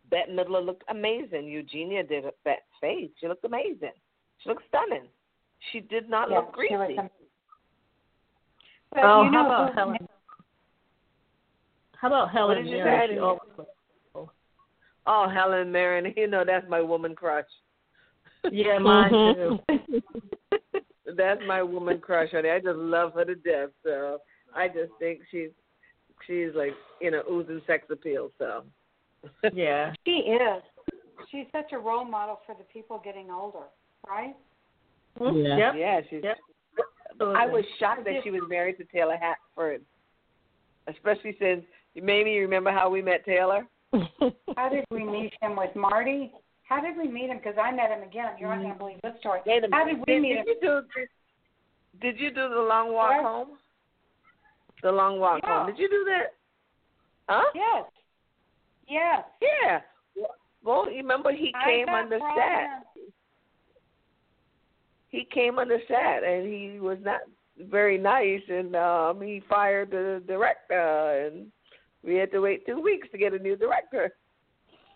Bette 0.10 0.32
Midler 0.32 0.66
looked 0.66 0.84
amazing. 0.90 1.48
Eugenia 1.48 2.04
did 2.04 2.24
Bette's 2.44 2.62
face. 2.80 3.10
She 3.20 3.28
looked 3.28 3.46
amazing. 3.46 3.92
She 4.40 4.50
looked 4.50 4.64
stunning. 4.70 5.08
She 5.72 5.80
did 5.82 6.10
not 6.10 6.30
yeah, 6.30 6.38
look 6.38 6.54
greasy. 6.54 6.98
But 8.92 9.04
oh, 9.04 9.24
you 9.24 9.32
know, 9.32 9.44
how 9.44 9.46
about 9.46 9.76
Helen? 9.76 9.98
How 12.00 12.08
about 12.08 12.32
Helen 12.32 12.64
Mirren? 12.66 13.38
Oh, 15.06 15.30
Helen 15.30 15.72
Mirren. 15.72 16.14
You 16.18 16.28
know 16.28 16.44
that's 16.46 16.68
my 16.70 16.82
woman 16.82 17.16
crush. 17.16 17.46
Yeah, 18.52 18.80
mine 18.80 19.12
mm-hmm. 19.12 19.76
too. 19.76 20.02
that's 21.18 21.42
my 21.48 21.64
woman 21.64 22.00
crush, 22.00 22.30
honey. 22.32 22.50
I 22.50 22.60
just 22.60 22.78
love 22.78 23.14
her 23.14 23.26
to 23.26 23.36
death. 23.36 23.70
So 23.84 24.20
I 24.56 24.68
just 24.68 24.92
think 25.00 25.22
she's 25.32 25.50
she's 26.26 26.50
like 26.56 26.74
you 27.02 27.12
know 27.12 27.24
oozing 27.30 27.62
sex 27.68 27.86
appeal. 27.90 28.32
So 28.38 28.64
yeah, 29.54 29.94
she 30.06 30.12
is. 30.12 30.64
She's 31.32 31.46
such 31.52 31.72
a 31.74 31.78
role 31.78 32.06
model 32.06 32.40
for 32.46 32.56
the 32.56 32.64
people 32.66 33.02
getting 33.04 33.32
older, 33.32 33.66
right? 34.08 34.36
Mm-hmm. 35.20 35.38
Yeah, 35.38 35.58
yep. 35.58 35.74
yeah. 35.78 36.02
She's 36.10 36.24
yep. 36.24 36.38
I 37.20 37.48
was 37.48 37.64
shocked 37.80 38.06
that 38.06 38.22
she 38.24 38.30
was 38.30 38.42
married 38.48 38.78
to 38.78 38.84
Taylor 38.86 39.18
Hackford, 39.20 39.82
especially 40.88 41.36
since 41.40 41.64
maybe 41.96 42.32
you 42.32 42.42
remember 42.42 42.72
how 42.72 42.90
we 42.90 43.02
met 43.02 43.26
Taylor. 43.26 43.66
how 44.56 44.70
did 44.70 44.86
we 44.92 45.04
meet 45.04 45.34
him 45.42 45.56
with 45.56 45.76
Marty? 45.76 46.32
How 46.68 46.82
did 46.82 46.98
we 46.98 47.08
meet 47.08 47.30
him? 47.30 47.38
Because 47.38 47.56
I 47.62 47.72
met 47.72 47.92
him 47.92 48.04
again. 48.04 48.32
You're 48.40 48.50
not 48.50 48.62
going 48.62 48.74
to 48.74 48.78
believe 48.78 49.00
this 49.04 49.14
story. 49.20 49.40
How 49.72 49.86
did 49.86 50.00
we 50.00 50.06
did, 50.06 50.22
meet 50.22 50.30
did 50.30 50.38
him? 50.40 50.46
You 50.48 50.58
do, 50.62 50.82
did, 50.96 51.10
did 52.02 52.20
you 52.20 52.30
do 52.30 52.50
the 52.50 52.62
long 52.62 52.94
walk 52.94 53.22
home? 53.22 53.48
The 54.84 54.92
long 54.92 55.20
walk 55.20 55.42
yeah. 55.44 55.60
home. 55.60 55.68
Did 55.68 55.80
you 55.80 55.90
do 55.90 56.06
that? 56.06 56.34
Huh? 57.30 57.52
Yes. 57.56 57.86
Yes. 58.88 59.24
Yeah. 59.42 59.80
Well, 60.64 60.90
you 60.90 60.98
remember 60.98 61.32
he 61.32 61.54
came 61.66 61.88
on 61.90 62.10
the 62.10 62.20
set 62.36 63.08
he 65.10 65.26
came 65.34 65.60
on 65.60 65.68
the 65.68 65.80
set 65.88 66.24
and 66.24 66.46
he 66.46 66.80
was 66.80 66.98
not 67.02 67.22
very 67.60 67.98
nice 67.98 68.42
and 68.50 68.76
um 68.76 69.22
he 69.22 69.42
fired 69.50 69.92
the 69.92 70.22
director 70.28 71.26
and 71.26 71.48
we 72.04 72.16
had 72.16 72.32
to 72.32 72.40
wait 72.40 72.66
two 72.66 72.80
weeks 72.80 73.08
to 73.12 73.18
get 73.18 73.34
a 73.34 73.40
new 73.40 73.56
director. 73.56 74.14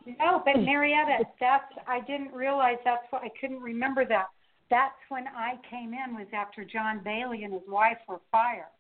No, 0.06 0.41
but 0.44 0.60
Marietta, 0.61 1.23
that's 1.40 1.64
I 1.88 1.99
didn't 2.02 2.34
realize 2.34 2.78
that's 2.84 3.06
what 3.10 3.23
I 3.23 3.30
couldn't 3.40 3.61
remember 3.61 4.06
that. 4.06 4.28
That's 4.69 4.95
when 5.10 5.26
I 5.28 5.56
came 5.69 5.94
in 5.94 6.15
was 6.15 6.28
after 6.34 6.64
John 6.64 7.02
Bailey 7.03 7.44
and 7.44 7.53
his 7.53 7.64
wife 7.68 7.98
were 8.07 8.22
fired. 8.32 8.72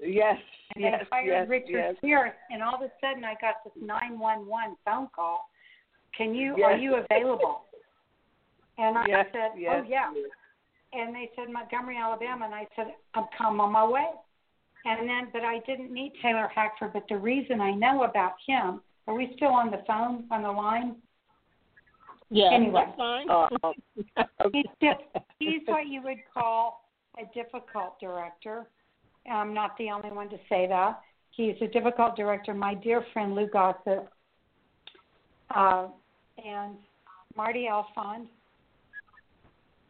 Yes. 0.00 0.36
And 0.74 0.84
yes, 0.84 1.00
they 1.00 1.08
fired 1.08 1.26
yes, 1.26 1.48
Richard 1.48 1.70
yes. 1.70 1.94
Pearce 2.00 2.34
and 2.50 2.62
all 2.62 2.74
of 2.74 2.82
a 2.82 2.90
sudden 3.00 3.24
I 3.24 3.34
got 3.40 3.62
this 3.64 3.72
nine 3.80 4.18
one 4.18 4.46
one 4.46 4.76
phone 4.84 5.08
call. 5.14 5.48
Can 6.16 6.34
you 6.34 6.54
yes. 6.58 6.66
are 6.66 6.76
you 6.76 6.96
available? 6.96 7.62
And 8.78 8.98
I 8.98 9.06
yes, 9.08 9.26
said, 9.32 9.50
oh, 9.54 9.58
yes. 9.58 9.74
Oh 9.78 9.88
yeah. 9.88 10.10
And 10.92 11.14
they 11.14 11.30
said 11.36 11.52
Montgomery, 11.52 11.96
Alabama, 11.96 12.44
and 12.46 12.54
I 12.54 12.66
said, 12.76 12.94
I'm 13.14 13.24
come 13.36 13.60
on 13.60 13.72
my 13.72 13.86
way. 13.86 14.06
And 14.84 15.08
then, 15.08 15.28
but 15.32 15.42
I 15.42 15.60
didn't 15.66 15.92
meet 15.92 16.12
Taylor 16.22 16.48
Hackford. 16.54 16.92
But 16.92 17.04
the 17.08 17.16
reason 17.16 17.60
I 17.60 17.72
know 17.72 18.04
about 18.04 18.34
him, 18.46 18.80
are 19.06 19.14
we 19.14 19.32
still 19.36 19.48
on 19.48 19.70
the 19.70 19.82
phone 19.86 20.24
on 20.30 20.42
the 20.42 20.50
line? 20.50 20.96
Yeah, 22.30 22.50
anyway, 22.52 22.84
that's 22.86 22.96
fine. 22.96 23.30
Uh, 23.30 23.48
he's 24.52 24.64
just, 24.82 25.00
he's 25.38 25.62
what 25.66 25.86
you 25.86 26.02
would 26.02 26.18
call 26.32 26.88
a 27.18 27.24
difficult 27.34 28.00
director. 28.00 28.66
I'm 29.30 29.54
not 29.54 29.76
the 29.78 29.90
only 29.90 30.10
one 30.10 30.28
to 30.30 30.36
say 30.48 30.66
that. 30.68 31.00
He's 31.30 31.54
a 31.60 31.66
difficult 31.66 32.16
director. 32.16 32.54
My 32.54 32.74
dear 32.74 33.04
friend 33.12 33.34
Lou 33.34 33.48
Gossett 33.48 34.08
uh, 35.54 35.88
and 36.44 36.76
Marty 37.36 37.68
Elfand 37.70 38.26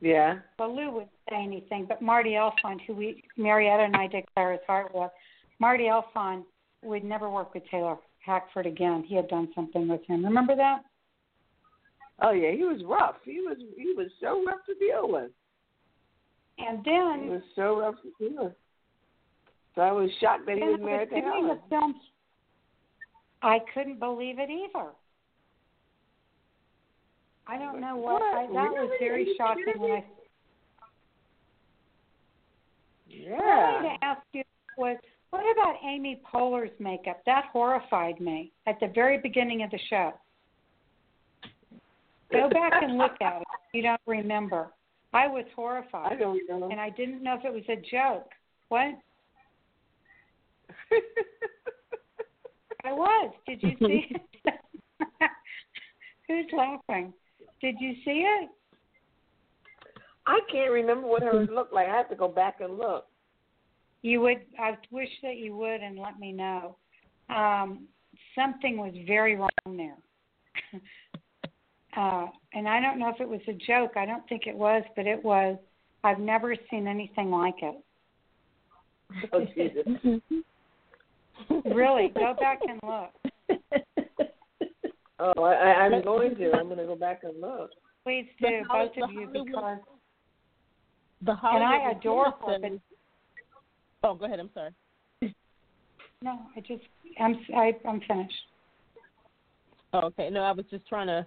yeah. 0.05 0.41
Well, 0.59 0.77
Lou 0.77 0.91
wouldn't 0.91 1.11
say 1.31 1.43
anything, 1.43 1.86
but 1.89 2.03
Marty 2.03 2.32
Elfand, 2.32 2.81
who 2.86 2.95
we 2.95 3.24
Marietta 3.39 3.85
and 3.85 3.97
I 3.97 4.07
declare 4.07 4.53
his 4.53 4.61
heart 4.66 4.95
with, 4.95 5.11
Marty 5.59 5.85
Elfand 5.85 6.43
would 6.82 7.03
never 7.05 7.31
work 7.31 7.55
with 7.55 7.62
Taylor 7.70 7.97
Hackford 8.24 8.66
again. 8.66 9.05
He 9.06 9.14
had 9.14 9.28
done 9.28 9.48
something 9.55 9.88
with 9.88 10.05
him. 10.06 10.24
Remember 10.24 10.56
that? 10.56 10.82
Oh 12.22 12.30
yeah, 12.30 12.52
he 12.52 12.62
was 12.62 12.82
rough. 12.84 13.16
He 13.24 13.40
was 13.40 13.56
he 13.76 13.92
was 13.96 14.09
so 14.20 14.44
rough 14.44 14.64
to 14.66 14.74
deal 14.74 15.10
with. 15.10 15.30
And 16.59 16.78
then 16.84 17.24
he 17.24 17.30
was 17.30 17.42
so 17.56 17.80
rough 17.80 17.96
to 18.02 18.12
deal 18.18 18.44
with. 18.44 18.52
So 19.74 19.82
I 19.82 19.90
was 19.90 20.09
shocked 20.20 20.46
that 20.46 20.56
he 20.56 20.62
was 20.62 20.80
married 20.80 21.10
to 21.10 21.16
Helen. 21.16 21.48
The 21.48 21.59
film, 21.68 21.94
I 23.42 23.59
couldn't 23.74 23.98
believe 23.98 24.38
it 24.38 24.48
either. 24.48 24.90
I 27.46 27.59
don't 27.59 27.80
know 27.80 27.96
what, 27.96 28.20
what? 28.20 28.38
I, 28.38 28.46
that 28.46 28.70
really? 28.70 28.88
was 28.88 28.96
very 29.01 29.34
shocking 29.36 29.74
when 29.76 29.90
I. 29.90 30.05
Yeah. 33.09 33.30
What 33.30 33.44
I 33.44 33.72
wanted 33.72 33.98
to 33.98 34.05
ask 34.05 34.22
you 34.32 34.42
was, 34.78 34.96
what 35.35 35.44
about 35.51 35.74
Amy 35.85 36.20
Poehler's 36.32 36.70
makeup? 36.78 37.20
That 37.27 37.47
horrified 37.52 38.20
me 38.20 38.52
at 38.69 38.78
the 38.78 38.86
very 38.94 39.19
beginning 39.19 39.65
of 39.65 39.70
the 39.73 39.81
show. 39.90 40.12
Go 42.31 42.48
back 42.48 42.73
and 42.82 42.97
look 42.97 43.20
at 43.20 43.40
it. 43.40 43.47
You 43.73 43.82
don't 43.82 44.01
remember. 44.06 44.69
I 45.12 45.27
was 45.27 45.44
horrified. 45.56 46.12
I 46.12 46.16
don't 46.16 46.40
know. 46.48 46.69
And 46.70 46.81
I 46.81 46.90
didn't 46.90 47.20
know 47.23 47.35
if 47.35 47.44
it 47.44 47.52
was 47.52 47.65
a 47.69 47.74
joke. 47.77 48.31
What? 48.69 48.94
I 52.85 52.93
was. 52.93 53.35
Did 53.48 53.61
you 53.61 53.73
see 53.81 54.06
it? 54.44 54.55
Who's 56.28 56.47
laughing? 56.56 57.12
Did 57.61 57.74
you 57.81 57.94
see 58.05 58.24
it? 58.24 58.51
I 60.27 60.39
can't 60.51 60.70
remember 60.70 61.09
what 61.09 61.24
hers 61.24 61.48
looked 61.52 61.73
like. 61.73 61.89
I 61.89 61.97
have 61.97 62.09
to 62.11 62.16
go 62.16 62.28
back 62.28 62.61
and 62.61 62.78
look. 62.78 63.06
You 64.05 64.20
would. 64.20 64.43
I 64.60 64.76
wish 64.90 65.09
that 65.22 65.39
you 65.39 65.56
would 65.56 65.81
and 65.81 65.98
let 65.98 66.20
me 66.20 66.31
know. 66.31 66.76
Um, 67.31 67.89
something 68.35 68.76
was 68.76 68.93
very 69.06 69.35
wrong 69.35 69.48
there. 69.64 69.97
uh, 71.97 72.26
and 72.52 72.68
I 72.68 72.81
don't 72.81 72.98
know 72.98 73.09
if 73.09 73.18
it 73.22 73.28
was 73.28 73.40
a 73.48 73.55
joke. 73.55 73.93
I 73.97 74.05
don't 74.05 74.28
think 74.28 74.43
it 74.47 74.55
was, 74.55 74.82
but 74.94 75.06
it 75.06 75.24
was. 75.24 75.56
I've 76.05 76.18
never 76.18 76.55
seen 76.70 76.86
anything 76.86 77.31
like 77.31 77.56
it. 77.62 77.76
Oh, 79.32 79.47
Jesus. 79.55 79.86
really, 81.64 82.12
go 82.14 82.35
back 82.39 82.59
and 82.68 82.81
look. 82.82 83.59
Oh, 85.20 85.44
I, 85.44 85.85
I'm 85.85 86.02
going 86.02 86.35
to. 86.35 86.52
I'm 86.52 86.66
going 86.66 86.78
to 86.78 86.86
go 86.86 86.97
back 86.97 87.20
and 87.22 87.40
look. 87.40 87.70
Please 88.02 88.26
do, 88.40 88.64
both 88.68 88.90
of 89.01 89.12
you, 89.12 89.28
because 89.32 89.78
the 91.24 91.35
Hollywood 91.35 91.62
and 91.62 91.82
I 91.82 91.90
adore 91.93 92.35
her. 92.44 92.59
Oh, 94.05 94.14
go 94.14 94.26
ahead. 94.26 94.39
I'm 94.39 94.51
sorry. 94.52 94.70
No, 96.22 96.39
I 96.55 96.60
just 96.60 96.82
I'm 97.18 97.39
I, 97.56 97.72
I'm 97.89 98.01
finished. 98.06 98.35
Oh, 99.94 100.01
okay. 100.06 100.28
No, 100.31 100.43
I 100.43 100.52
was 100.52 100.66
just 100.70 100.86
trying 100.86 101.06
to 101.06 101.26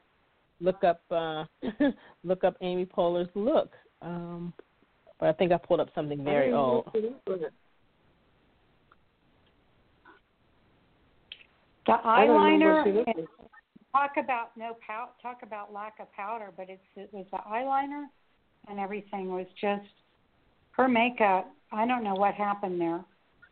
look 0.62 0.84
up 0.84 1.02
uh 1.12 1.46
look 2.24 2.44
up 2.44 2.56
Amy 2.62 2.86
Poehler's 2.86 3.30
look. 3.34 3.72
Um 4.02 4.54
but 5.20 5.30
I 5.30 5.34
think 5.34 5.52
I 5.52 5.58
pulled 5.58 5.80
up 5.80 5.90
something 5.96 6.24
very 6.24 6.54
old. 6.54 6.86
The 6.94 7.50
eyeliner 12.06 12.86
talk 13.92 14.12
about 14.18 14.52
no 14.56 14.78
pow 14.86 15.10
talk 15.22 15.40
about 15.42 15.74
lack 15.74 15.96
of 16.00 16.12
powder, 16.14 16.52
but 16.56 16.70
it's 16.70 16.82
it 16.96 17.10
was 17.12 17.26
the 17.32 17.38
eyeliner 17.38 18.06
and 18.70 18.80
everything 18.80 19.30
was 19.30 19.48
just 19.60 19.88
her 20.72 20.88
makeup. 20.88 21.52
I 21.72 21.86
don't 21.86 22.04
know 22.04 22.16
what 22.16 22.34
happened 22.34 22.80
there, 22.80 23.04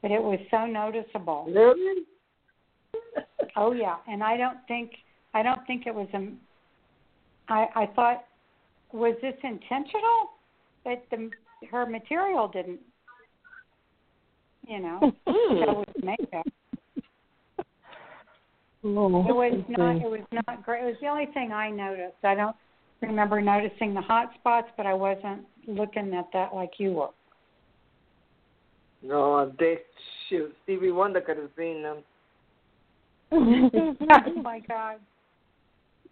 but 0.02 0.12
it 0.12 0.22
was 0.22 0.40
so 0.52 0.66
noticeable. 0.66 1.46
Really? 1.50 2.04
oh 3.56 3.74
yeah, 3.74 3.98
and 4.08 4.24
I 4.24 4.38
don't 4.38 4.60
think 4.68 4.92
I 5.34 5.44
don't 5.44 5.66
think 5.68 5.86
it 5.86 5.94
was 5.94 6.08
a. 6.14 6.30
I 7.50 7.68
I 7.76 7.86
thought 7.96 8.24
was 8.94 9.16
this 9.22 9.36
intentional 9.44 10.32
that 10.86 11.04
the 11.12 11.30
her 11.72 11.86
material 11.86 12.48
didn't 12.48 12.80
you 14.68 14.80
know 14.80 15.12
show 15.28 15.84
with 15.86 16.04
makeup. 16.04 16.46
Oh, 18.88 19.26
it 19.28 19.36
was 19.36 19.64
not. 19.70 19.96
It 19.96 20.04
was 20.04 20.26
not 20.32 20.64
great. 20.64 20.84
It 20.84 20.86
was 20.86 20.96
the 21.02 21.08
only 21.08 21.26
thing 21.34 21.52
I 21.52 21.72
noticed. 21.72 22.24
I 22.24 22.36
don't 22.36 22.56
remember 23.02 23.42
noticing 23.42 23.94
the 23.94 24.02
hot 24.02 24.30
spots, 24.40 24.68
but 24.78 24.86
I 24.86 24.94
wasn't 24.94 25.42
looking 25.68 26.14
at 26.14 26.28
that 26.34 26.54
like 26.54 26.72
you 26.78 26.94
were. 26.94 27.10
No, 29.02 29.52
they 29.60 29.78
shoot. 30.30 30.54
Stevie 30.64 30.92
Wonder 30.92 31.22
could 31.22 31.38
have 31.38 31.50
seen 31.58 31.84
them. 31.84 31.98
oh 33.32 34.42
my 34.42 34.60
god. 34.68 34.98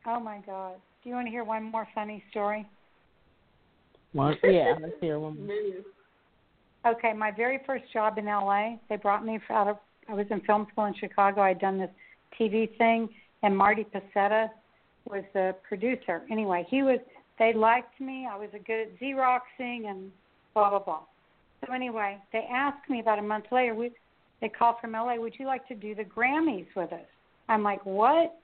Oh 0.06 0.20
my 0.20 0.40
god. 0.46 0.76
Do 1.04 1.10
you 1.10 1.16
want 1.16 1.28
to 1.28 1.32
hear 1.32 1.44
one 1.44 1.64
more 1.64 1.88
funny 1.94 2.24
story? 2.32 2.68
One, 4.14 4.38
yeah, 4.44 4.76
let's 4.82 4.94
hear 5.02 5.20
one 5.20 5.46
more. 5.46 6.94
Okay, 6.94 7.14
my 7.14 7.32
very 7.32 7.60
first 7.66 7.86
job 7.94 8.18
in 8.18 8.26
LA, 8.26 8.76
they 8.90 8.98
brought 8.98 9.26
me 9.26 9.40
out 9.50 9.68
of 9.68 9.78
I 10.10 10.14
was 10.14 10.26
in 10.30 10.42
film 10.42 10.68
school 10.72 10.86
in 10.86 10.94
Chicago. 10.96 11.42
I'd 11.42 11.60
done 11.60 11.80
this 11.80 11.90
TV 12.40 12.78
thing, 12.78 13.08
and 13.42 13.58
Marty 13.58 13.86
Pasetta 13.86 14.50
was 15.06 15.24
the 15.34 15.56
producer. 15.68 16.24
Anyway, 16.32 16.66
he 16.70 16.84
was. 16.84 17.00
They 17.40 17.54
liked 17.54 18.00
me. 18.00 18.28
I 18.32 18.38
was 18.38 18.50
a 18.54 18.60
good 18.60 18.82
at 18.82 19.00
xeroxing 19.00 19.88
and 19.90 20.12
blah 20.54 20.70
blah 20.70 20.80
blah. 20.80 21.00
So 21.66 21.74
anyway, 21.74 22.18
they 22.32 22.48
asked 22.52 22.90
me 22.90 23.00
about 23.00 23.20
a 23.20 23.24
month 23.24 23.46
later. 23.52 23.76
We, 23.76 23.92
they 24.42 24.50
called 24.50 24.76
from 24.82 24.94
LA. 24.94 25.16
Would 25.16 25.36
you 25.40 25.46
like 25.46 25.68
to 25.68 25.76
do 25.76 25.96
the 25.96 26.04
Grammys 26.04 26.68
with 26.76 26.92
us? 26.92 27.06
I'm 27.50 27.64
like, 27.64 27.86
what? 27.86 28.36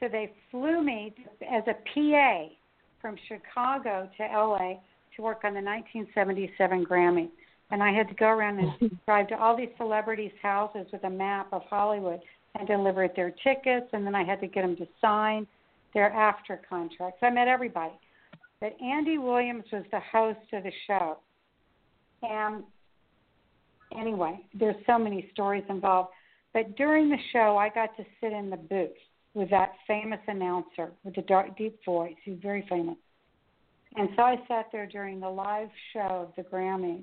So 0.00 0.08
they 0.08 0.32
flew 0.50 0.82
me 0.82 1.14
to, 1.16 1.52
as 1.52 1.64
a 1.66 1.74
PA 1.94 2.54
from 3.00 3.16
Chicago 3.28 4.08
to 4.16 4.22
LA 4.24 4.74
to 5.16 5.22
work 5.22 5.40
on 5.44 5.54
the 5.54 5.60
1977 5.60 6.84
Grammy. 6.86 7.28
And 7.70 7.82
I 7.82 7.92
had 7.92 8.08
to 8.08 8.14
go 8.14 8.26
around 8.26 8.58
and 8.58 8.98
drive 9.06 9.28
to 9.28 9.38
all 9.38 9.56
these 9.56 9.70
celebrities' 9.76 10.32
houses 10.42 10.86
with 10.92 11.04
a 11.04 11.10
map 11.10 11.48
of 11.52 11.62
Hollywood 11.68 12.20
and 12.58 12.68
deliver 12.68 13.08
their 13.08 13.30
tickets, 13.30 13.86
and 13.92 14.06
then 14.06 14.14
I 14.14 14.22
had 14.22 14.40
to 14.40 14.46
get 14.46 14.62
them 14.62 14.76
to 14.76 14.86
sign 15.00 15.46
their 15.92 16.10
after 16.12 16.60
contracts. 16.68 17.18
I 17.22 17.30
met 17.30 17.48
everybody. 17.48 17.94
But 18.60 18.76
Andy 18.80 19.18
Williams 19.18 19.64
was 19.72 19.84
the 19.90 20.00
host 20.12 20.38
of 20.52 20.62
the 20.62 20.72
show. 20.86 21.18
And 22.28 22.64
anyway, 23.98 24.40
there's 24.54 24.76
so 24.86 24.98
many 24.98 25.28
stories 25.32 25.64
involved. 25.68 26.10
But 26.52 26.76
during 26.76 27.08
the 27.08 27.18
show, 27.32 27.56
I 27.56 27.68
got 27.68 27.96
to 27.96 28.04
sit 28.20 28.32
in 28.32 28.50
the 28.50 28.56
booth 28.56 28.90
with 29.34 29.50
that 29.50 29.72
famous 29.86 30.20
announcer 30.28 30.92
with 31.02 31.16
the 31.16 31.22
dark, 31.22 31.56
deep 31.56 31.78
voice. 31.84 32.14
He's 32.24 32.38
very 32.40 32.64
famous. 32.68 32.96
And 33.96 34.08
so 34.16 34.22
I 34.22 34.36
sat 34.48 34.66
there 34.72 34.86
during 34.86 35.20
the 35.20 35.28
live 35.28 35.68
show 35.92 36.28
of 36.28 36.32
the 36.36 36.42
Grammy. 36.42 37.02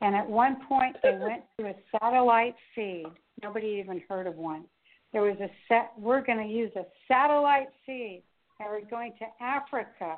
And 0.00 0.14
at 0.14 0.28
one 0.28 0.56
point, 0.66 0.96
they 1.02 1.10
went 1.20 1.42
to 1.58 1.66
a 1.66 1.74
satellite 1.92 2.56
feed. 2.74 3.06
Nobody 3.42 3.80
even 3.82 4.02
heard 4.08 4.26
of 4.26 4.36
one. 4.36 4.64
There 5.12 5.22
was 5.22 5.36
a 5.40 5.50
set. 5.68 5.92
We're 5.98 6.24
going 6.24 6.46
to 6.46 6.52
use 6.52 6.70
a 6.76 6.84
satellite 7.08 7.68
feed, 7.84 8.22
and 8.58 8.68
we're 8.68 8.88
going 8.88 9.12
to 9.18 9.44
Africa, 9.44 10.16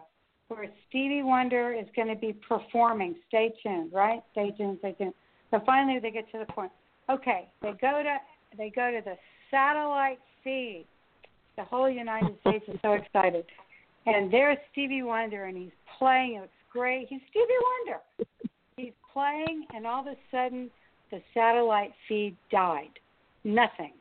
where 0.52 0.68
Stevie 0.88 1.22
Wonder 1.22 1.72
is 1.72 1.86
going 1.94 2.08
to 2.08 2.16
be 2.16 2.32
performing. 2.32 3.16
Stay 3.28 3.52
tuned, 3.62 3.92
right? 3.92 4.22
Stay 4.32 4.50
tuned. 4.56 4.78
Stay 4.80 4.92
tuned. 4.92 5.14
So 5.50 5.60
finally, 5.66 5.98
they 6.00 6.10
get 6.10 6.30
to 6.32 6.38
the 6.38 6.52
point. 6.52 6.72
Okay, 7.10 7.48
they 7.60 7.72
go 7.72 8.02
to 8.02 8.16
they 8.56 8.70
go 8.70 8.90
to 8.90 9.00
the 9.04 9.16
satellite 9.50 10.18
feed. 10.44 10.86
The 11.56 11.64
whole 11.64 11.90
United 11.90 12.34
States 12.40 12.64
is 12.68 12.78
so 12.80 12.92
excited, 12.92 13.44
and 14.06 14.32
there's 14.32 14.58
Stevie 14.72 15.02
Wonder, 15.02 15.44
and 15.44 15.56
he's 15.56 15.70
playing. 15.98 16.40
It's 16.42 16.52
great. 16.72 17.08
He's 17.08 17.20
Stevie 17.30 17.46
Wonder. 17.86 18.00
He's 18.76 18.92
playing, 19.12 19.66
and 19.74 19.86
all 19.86 20.00
of 20.00 20.06
a 20.06 20.16
sudden, 20.30 20.70
the 21.10 21.20
satellite 21.34 21.92
feed 22.08 22.36
died. 22.50 22.98
Nothing. 23.44 23.92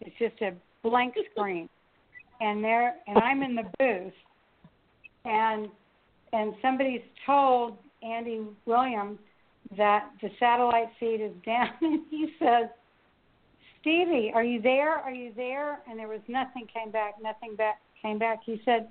It's 0.00 0.16
just 0.18 0.40
a 0.42 0.52
blank 0.82 1.14
screen. 1.32 1.68
And 2.40 2.62
there, 2.62 2.94
and 3.06 3.18
I'm 3.18 3.42
in 3.42 3.54
the 3.54 3.64
booth, 3.78 4.12
and 5.24 5.68
and 6.32 6.54
somebody's 6.62 7.02
told 7.26 7.78
Andy 8.02 8.42
Williams 8.66 9.18
that 9.76 10.10
the 10.22 10.28
satellite 10.38 10.88
feed 10.98 11.20
is 11.20 11.32
down, 11.44 11.70
and 11.80 12.00
he 12.10 12.28
says, 12.38 12.68
"Stevie, 13.80 14.32
are 14.34 14.44
you 14.44 14.60
there? 14.62 14.96
Are 14.96 15.12
you 15.12 15.32
there?" 15.36 15.80
And 15.88 15.98
there 15.98 16.08
was 16.08 16.20
nothing 16.28 16.66
came 16.72 16.90
back. 16.90 17.14
Nothing 17.22 17.56
back 17.56 17.80
came 18.00 18.18
back. 18.18 18.40
He 18.44 18.60
said, 18.64 18.88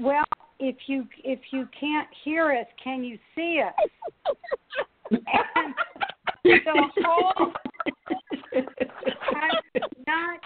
"Well, 0.00 0.24
if 0.58 0.76
you 0.86 1.06
if 1.24 1.40
you 1.50 1.68
can't 1.78 2.08
hear 2.24 2.52
us, 2.52 2.66
can 2.82 3.02
you 3.04 3.18
see 3.34 3.60
us?" 3.64 4.34
and 5.10 5.74
the 6.44 6.90
whole 7.04 7.52
I'm 8.54 9.82
not 10.06 10.40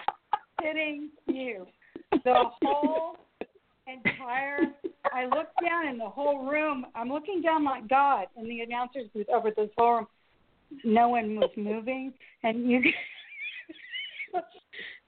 kidding 0.61 1.11
you. 1.27 1.67
The 2.25 2.35
whole 2.63 3.17
entire 3.93 4.59
I 5.13 5.25
looked 5.25 5.61
down 5.63 5.89
in 5.89 5.99
the 5.99 6.09
whole 6.09 6.47
room. 6.47 6.87
I'm 6.95 7.09
looking 7.09 7.43
down 7.43 7.65
like 7.65 7.89
God 7.89 8.27
in 8.37 8.49
the 8.49 8.61
announcers 8.61 9.09
booth 9.15 9.29
over 9.29 9.51
this 9.51 9.69
whole 9.77 9.95
room. 9.97 10.07
No 10.85 11.09
one 11.11 11.37
was 11.37 11.51
moving, 11.57 12.15
and 12.43 12.71
you 12.71 12.81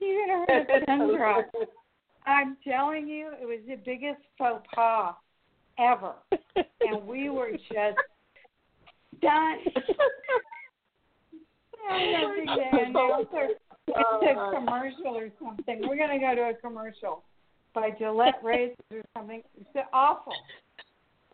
you 0.00 0.26
gonna 0.26 0.44
heard 0.48 0.82
a 0.82 0.84
pin 0.84 1.16
drop. 1.16 1.46
I'm 2.26 2.56
telling 2.66 3.08
you, 3.08 3.30
it 3.40 3.46
was 3.46 3.60
the 3.66 3.76
biggest 3.76 4.20
faux 4.36 4.62
pas 4.74 5.14
ever, 5.78 6.12
and 6.80 7.06
we 7.06 7.30
were 7.30 7.52
just 7.52 7.98
done. 9.22 9.58
I 11.90 11.98
think 12.36 12.48
the 12.48 12.78
announcer 12.86 13.48
it's 13.86 14.22
a 14.22 14.54
commercial 14.54 15.16
or 15.16 15.28
something. 15.42 15.82
We're 15.86 15.96
gonna 15.96 16.18
go 16.18 16.34
to 16.34 16.50
a 16.50 16.54
commercial 16.54 17.22
by 17.74 17.90
Gillette 17.98 18.40
razors 18.42 18.76
or 18.92 19.02
something. 19.16 19.42
It's 19.60 19.86
awful. 19.92 20.32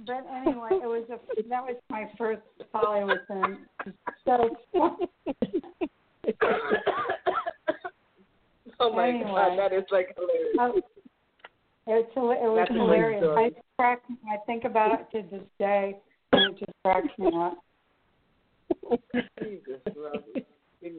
But 0.07 0.27
anyway, 0.35 0.71
it 0.73 0.87
was 0.87 1.05
a 1.11 1.19
that 1.49 1.63
was 1.63 1.77
my 1.91 2.11
first 2.17 2.41
Hollywood 2.73 3.21
thing. 3.29 3.59
So 4.25 4.57
oh 8.81 8.93
my 8.93 9.09
Anyway. 9.09 9.25
god, 9.25 9.59
that 9.59 9.73
is 9.73 9.85
like 9.91 10.17
hilarious. 10.17 10.57
um, 10.59 10.73
it's 11.87 12.11
it 12.17 12.19
was 12.19 12.67
That's 12.69 12.79
hilarious. 12.79 13.25
I 13.37 13.51
crack 13.77 14.03
I 14.31 14.37
think 14.47 14.65
about 14.65 15.01
it 15.01 15.07
to 15.13 15.23
this 15.37 15.47
day, 15.59 15.97
and 16.33 16.55
it 16.55 16.59
just 16.59 16.73
cracks 16.85 17.19
me 17.19 17.31
up. 17.35 17.59
Jesus, 19.43 19.81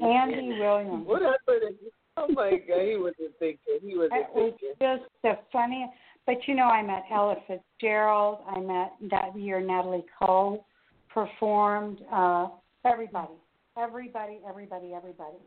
Andy 0.01 0.53
Williams. 0.59 1.07
What 1.07 1.21
happened? 1.21 1.75
Oh 2.17 2.27
my 2.29 2.51
god, 2.67 2.81
he 2.81 2.97
was 2.97 3.13
a 3.19 3.31
thinker. 3.39 3.79
He 3.81 3.95
was 3.95 4.09
It 4.11 4.27
a 4.35 4.39
was 4.39 4.53
just 4.79 5.03
the 5.23 5.37
funniest. 5.51 5.93
But 6.25 6.35
you 6.47 6.55
know, 6.55 6.65
I 6.65 6.83
met 6.83 7.03
Ella 7.11 7.35
Fitzgerald. 7.47 8.39
I 8.47 8.59
met 8.59 8.91
that 9.09 9.37
year 9.37 9.59
Natalie 9.59 10.05
Cole 10.19 10.65
performed. 11.09 11.99
Uh, 12.11 12.49
everybody, 12.85 13.33
everybody, 13.77 14.39
everybody, 14.47 14.93
everybody. 14.93 15.37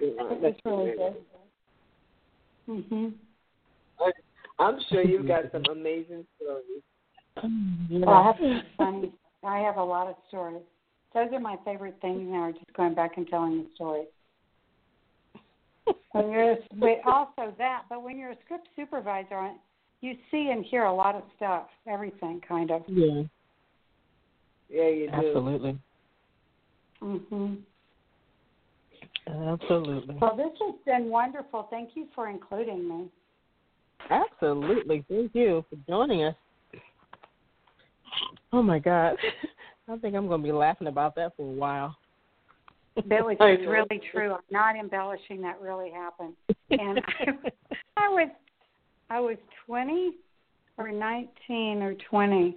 It 0.00 0.16
was 0.16 0.54
really 0.64 0.92
good. 0.96 1.24
Mhm. 2.68 3.14
I'm 4.60 4.80
sure 4.88 5.02
you've 5.02 5.28
got 5.28 5.44
some 5.52 5.64
amazing 5.70 6.26
stories. 6.36 6.82
Well, 7.90 8.10
I 8.10 8.22
have 8.26 8.36
some 8.38 8.62
funny. 8.76 9.12
I 9.44 9.58
have 9.60 9.76
a 9.76 9.84
lot 9.84 10.08
of 10.08 10.16
stories. 10.28 10.62
Those 11.14 11.28
are 11.32 11.40
my 11.40 11.56
favorite 11.64 12.00
things 12.00 12.22
now. 12.28 12.42
Are 12.42 12.52
just 12.52 12.72
going 12.74 12.94
back 12.94 13.16
and 13.16 13.26
telling 13.28 13.62
the 13.62 13.70
stories. 13.74 14.08
When 16.12 16.30
you're, 16.30 16.56
but 16.76 17.00
also 17.06 17.54
that. 17.58 17.84
But 17.88 18.02
when 18.02 18.18
you're 18.18 18.30
a 18.32 18.38
script 18.44 18.68
supervisor, 18.76 19.36
on 19.36 19.56
you 20.00 20.14
see 20.30 20.50
and 20.52 20.64
hear 20.64 20.84
a 20.84 20.94
lot 20.94 21.14
of 21.14 21.22
stuff. 21.36 21.66
Everything, 21.86 22.40
kind 22.46 22.70
of. 22.70 22.82
Yeah, 22.86 23.22
Yeah, 24.68 24.88
you 24.88 25.10
do. 25.10 25.14
absolutely, 25.14 25.78
Mhm. 27.02 27.62
absolutely, 29.28 30.16
Well, 30.20 30.36
this 30.36 30.52
has 30.60 30.74
been 30.86 31.10
wonderful. 31.10 31.64
Thank 31.70 31.96
you 31.96 32.06
for 32.14 32.28
including 32.28 32.88
me. 32.88 33.10
absolutely. 34.10 35.04
Thank 35.08 35.34
you 35.34 35.64
for 35.68 35.76
joining 35.88 36.24
us. 36.24 36.34
Oh 38.52 38.62
my 38.62 38.78
God, 38.78 39.16
I 39.88 39.96
think 39.98 40.14
I'm 40.14 40.26
going 40.28 40.40
to 40.42 40.46
be 40.46 40.52
laughing 40.52 40.86
about 40.86 41.14
that 41.16 41.36
for 41.36 41.42
a 41.42 41.52
while. 41.52 41.96
That 43.06 43.24
was 43.24 43.36
really 43.40 44.00
true. 44.10 44.32
I'm 44.32 44.40
not 44.50 44.76
embellishing. 44.76 45.40
That 45.42 45.60
really 45.60 45.90
happened. 45.90 46.34
And 46.70 47.00
I, 47.20 47.26
I 47.96 48.08
was, 48.08 48.28
I 49.10 49.20
was 49.20 49.36
20 49.66 50.12
or 50.76 50.90
19 50.92 51.82
or 51.82 51.94
20. 52.10 52.56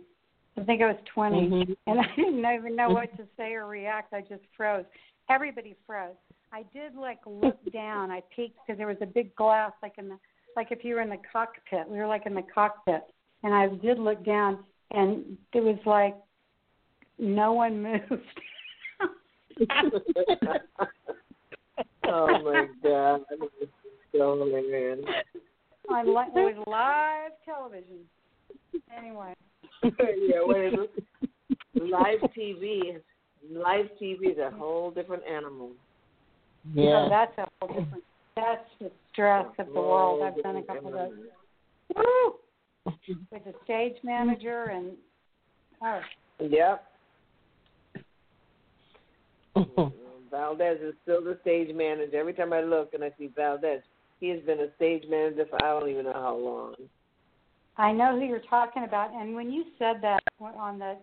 I 0.58 0.64
think 0.64 0.82
I 0.82 0.88
was 0.88 0.98
20, 1.14 1.38
Mhm. 1.48 1.76
and 1.88 2.00
I 2.00 2.16
didn't 2.16 2.40
even 2.40 2.76
know 2.76 2.90
what 2.90 3.16
to 3.18 3.24
say 3.38 3.54
or 3.54 3.68
react. 3.68 4.14
I 4.14 4.22
just 4.22 4.44
froze. 4.56 4.86
Everybody 5.30 5.76
froze. 5.88 6.16
I 6.52 6.64
did 6.74 6.96
like 6.96 7.20
look 7.26 7.58
down. 7.74 8.12
I 8.12 8.22
peeked 8.36 8.58
because 8.66 8.78
there 8.78 8.88
was 8.88 8.98
a 9.02 9.06
big 9.06 9.34
glass, 9.36 9.72
like 9.82 9.94
in 9.98 10.10
the, 10.10 10.18
like 10.56 10.68
if 10.72 10.84
you 10.84 10.96
were 10.96 11.02
in 11.02 11.10
the 11.10 11.18
cockpit. 11.32 11.88
We 11.88 11.98
were 12.00 12.08
like 12.08 12.26
in 12.26 12.34
the 12.34 12.44
cockpit, 12.54 13.04
and 13.44 13.54
I 13.54 13.68
did 13.68 13.98
look 13.98 14.26
down, 14.26 14.60
and 14.92 15.38
it 15.54 15.64
was 15.64 15.80
like 15.86 16.16
no 17.18 17.54
one 17.54 17.82
moved. 17.82 18.22
oh 22.08 22.28
my 22.44 22.68
god, 22.84 23.22
that 23.30 23.40
is 23.62 23.70
so 24.14 24.38
hilarious. 24.38 25.00
on 25.90 26.06
li- 26.08 26.32
it 26.36 26.56
was 26.58 26.64
live 26.68 27.32
television. 27.46 28.00
Anyway, 28.98 29.34
yeah, 29.84 30.42
what 30.44 30.60
is 30.60 30.74
it? 30.74 31.30
Live 31.82 32.20
TV. 32.38 32.96
is- 32.96 33.02
Live 33.52 33.88
TV 34.00 34.32
is 34.34 34.38
a 34.38 34.52
whole 34.52 34.92
different 34.92 35.24
animal. 35.26 35.72
so 36.76 36.82
Yeah. 36.82 37.06
Oh, 37.06 37.10
that's 37.10 37.38
a 37.40 37.48
whole 37.60 37.70
different. 37.82 38.04
That's 38.36 38.70
the 38.80 38.92
stress 39.12 39.48
of 39.58 39.68
the 39.68 39.74
world. 39.74 40.22
I've 40.24 40.42
done 40.44 40.58
a 40.58 40.64
couple 40.64 40.88
of 40.90 40.94
those. 40.94 41.12
Woo! 41.96 42.36
With 43.32 43.44
the 43.44 43.54
stage 43.64 43.96
manager 44.04 44.66
and 44.66 44.92
oh, 45.84 46.00
Yep. 46.40 46.84
Um, 49.78 49.94
Valdez 50.30 50.80
is 50.82 50.94
still 51.04 51.24
the 51.24 51.38
stage 51.42 51.76
manager. 51.76 52.18
Every 52.18 52.34
time 52.34 52.54
I 52.54 52.62
look 52.62 52.94
and 52.94 53.04
I 53.04 53.12
see 53.18 53.28
Valdez, 53.36 53.82
he 54.20 54.30
has 54.30 54.40
been 54.42 54.60
a 54.60 54.74
stage 54.76 55.04
manager 55.10 55.46
for 55.50 55.64
I 55.64 55.80
don't 55.80 55.90
even 55.90 56.06
know 56.06 56.14
how 56.14 56.36
long. 56.36 56.76
I 57.78 57.92
know 57.92 58.20
who 58.20 58.26
you're 58.26 58.40
talking 58.50 58.84
about. 58.84 59.12
And 59.14 59.36
when 59.36 59.52
you 59.52 59.66
said 59.80 59.98
that 60.02 60.20
on 60.40 60.80
the 60.80 60.98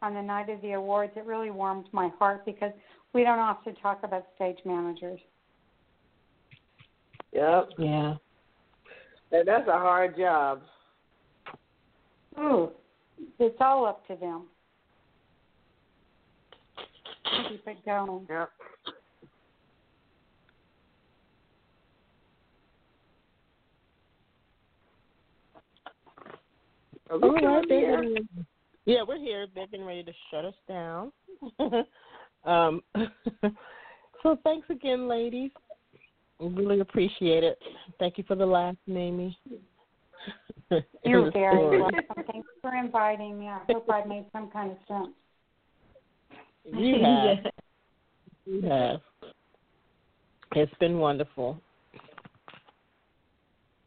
on 0.00 0.14
the 0.14 0.22
night 0.22 0.48
of 0.50 0.60
the 0.62 0.72
awards, 0.72 1.12
it 1.16 1.24
really 1.26 1.50
warmed 1.50 1.86
my 1.92 2.10
heart 2.18 2.44
because 2.44 2.72
we 3.12 3.22
don't 3.22 3.38
often 3.38 3.74
talk 3.76 4.00
about 4.02 4.26
stage 4.34 4.58
managers. 4.64 5.20
Yep. 7.32 7.70
yeah. 7.78 8.14
And 9.30 9.48
that's 9.48 9.68
a 9.68 9.72
hard 9.72 10.16
job. 10.16 10.62
Ooh, 12.38 12.70
it's 13.38 13.56
all 13.60 13.86
up 13.86 14.06
to 14.08 14.16
them. 14.16 14.44
Keep 17.52 17.68
it 17.68 17.84
going. 17.84 18.26
Yep. 18.30 18.48
Are 27.10 27.18
we 27.18 27.28
All 27.28 27.34
right, 27.34 27.64
still 27.66 27.78
here? 27.78 28.16
yeah, 28.86 29.02
we're 29.06 29.18
here. 29.18 29.46
They're 29.54 29.66
getting 29.66 29.84
ready 29.84 30.02
to 30.02 30.12
shut 30.30 30.46
us 30.46 30.54
down. 30.66 31.12
um, 32.46 32.80
so 34.22 34.38
thanks 34.44 34.70
again, 34.70 35.08
ladies. 35.08 35.50
Really 36.40 36.80
appreciate 36.80 37.44
it. 37.44 37.58
Thank 37.98 38.16
you 38.16 38.24
for 38.26 38.34
the 38.34 38.46
laugh, 38.46 38.76
Mamie. 38.86 39.38
You're 41.04 41.30
very 41.32 41.80
welcome. 41.80 42.00
Thanks 42.32 42.48
for 42.62 42.74
inviting 42.74 43.38
me. 43.38 43.48
I 43.48 43.60
hope 43.68 43.90
I 43.90 44.06
made 44.06 44.24
some 44.32 44.50
kind 44.50 44.70
of 44.70 44.78
sense. 44.88 45.14
You 46.72 47.02
have. 47.02 47.38
You 48.46 48.62
have. 48.62 49.00
It's 50.54 50.72
been 50.80 50.98
wonderful. 50.98 51.58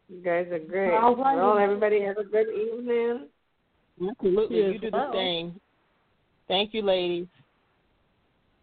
You 0.09 0.21
guys 0.21 0.47
are 0.51 0.59
great. 0.59 0.91
Well, 0.91 1.15
Well, 1.15 1.57
everybody 1.57 2.01
have 2.01 2.17
a 2.17 2.23
good 2.23 2.47
evening. 2.49 3.27
Absolutely. 4.09 4.57
You 4.57 4.63
You 4.65 4.75
as 4.75 4.81
do 4.81 4.91
the 4.91 4.97
well. 4.97 5.13
same. 5.13 5.59
Thank 6.47 6.73
you, 6.73 6.81
ladies. 6.81 7.27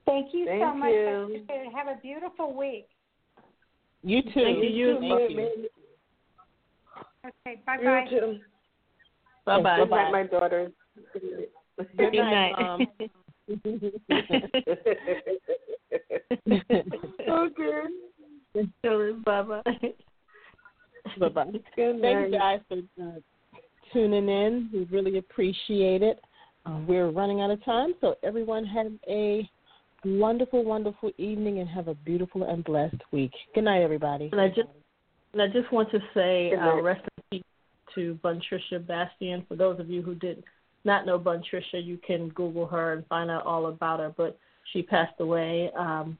Thank 0.06 0.34
you 0.34 0.46
so 0.60 0.74
much. 0.74 0.90
you. 0.90 0.96
I 0.96 1.22
appreciate 1.22 1.66
it. 1.66 1.74
Have 1.74 1.88
a 1.88 2.00
beautiful 2.00 2.54
week. 2.54 2.88
You 4.02 4.22
too. 4.22 4.30
Thank 4.34 4.64
you. 4.64 4.98
Thank 5.00 5.30
you. 5.30 5.68
Okay, 7.46 7.60
bye 7.66 7.76
You 7.80 7.84
bye. 7.84 8.06
too. 8.10 8.38
Bye 9.46 9.62
bye. 9.62 9.76
Good 9.78 9.90
night, 9.90 10.12
my 10.12 10.22
daughter. 10.24 10.72
Good 11.96 12.14
night, 12.14 12.52
Mom. 12.58 12.86
okay. 17.28 17.82
bye 19.24 19.42
bye. 19.42 19.62
Bye 21.18 21.28
bye. 21.28 21.44
Good 21.76 22.00
Thank 22.00 22.32
you 22.32 22.38
guys 22.38 22.60
for 22.68 22.78
uh, 23.02 23.18
tuning 23.92 24.28
in. 24.28 24.70
We 24.72 24.84
really 24.84 25.18
appreciate 25.18 26.02
it. 26.02 26.20
Uh, 26.64 26.78
we're 26.86 27.10
running 27.10 27.40
out 27.40 27.50
of 27.50 27.64
time, 27.64 27.94
so 28.00 28.14
everyone 28.22 28.64
have 28.64 28.92
a 29.08 29.48
wonderful, 30.04 30.64
wonderful 30.64 31.10
evening 31.18 31.58
and 31.58 31.68
have 31.68 31.88
a 31.88 31.94
beautiful 31.94 32.44
and 32.44 32.62
blessed 32.64 33.02
week. 33.10 33.32
Good 33.54 33.64
night, 33.64 33.82
everybody. 33.82 34.28
And 34.32 34.40
I 34.40 34.48
just 34.48 34.68
and 35.32 35.42
I 35.42 35.48
just 35.48 35.72
want 35.72 35.90
to 35.90 35.98
say 36.14 36.50
Good 36.50 36.58
uh, 36.58 36.82
rest 36.82 37.02
in 37.32 37.38
peace 37.38 37.44
to 37.94 38.18
Buntricia 38.22 38.86
Bastian. 38.86 39.44
For 39.48 39.56
those 39.56 39.80
of 39.80 39.88
you 39.88 40.02
who 40.02 40.14
did 40.14 40.44
not 40.84 41.06
know 41.06 41.18
Buntricia, 41.18 41.84
you 41.84 41.98
can 42.06 42.28
Google 42.30 42.66
her 42.66 42.92
and 42.94 43.06
find 43.06 43.30
out 43.30 43.44
all 43.46 43.66
about 43.66 44.00
her. 44.00 44.12
But 44.16 44.38
she 44.72 44.82
passed 44.82 45.14
away 45.20 45.70
um, 45.78 46.18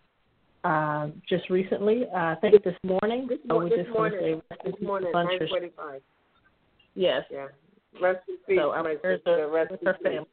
uh, 0.65 1.09
just 1.29 1.51
recently. 1.51 2.05
Uh, 2.15 2.19
I 2.19 2.37
think 2.41 2.63
this 2.63 2.77
morning. 2.85 3.27
This, 3.29 3.39
mo- 3.47 3.59
we 3.59 3.71
this 3.71 3.79
just 3.79 3.89
say 3.89 3.93
morning. 3.93 4.43
This 4.65 4.75
morning, 4.81 5.13
to 5.13 5.25
nine 5.25 6.01
Yes. 6.95 7.23
Yeah. 7.31 7.47
Rest 8.01 8.21
in 8.29 8.37
peace, 8.47 8.59
So 8.59 8.71
our 8.71 8.83
my 8.83 8.95
prayers 8.95 9.21
sister. 9.25 9.49
with 9.51 9.81
her 9.85 9.95
peace. 9.95 10.03
family. 10.03 10.27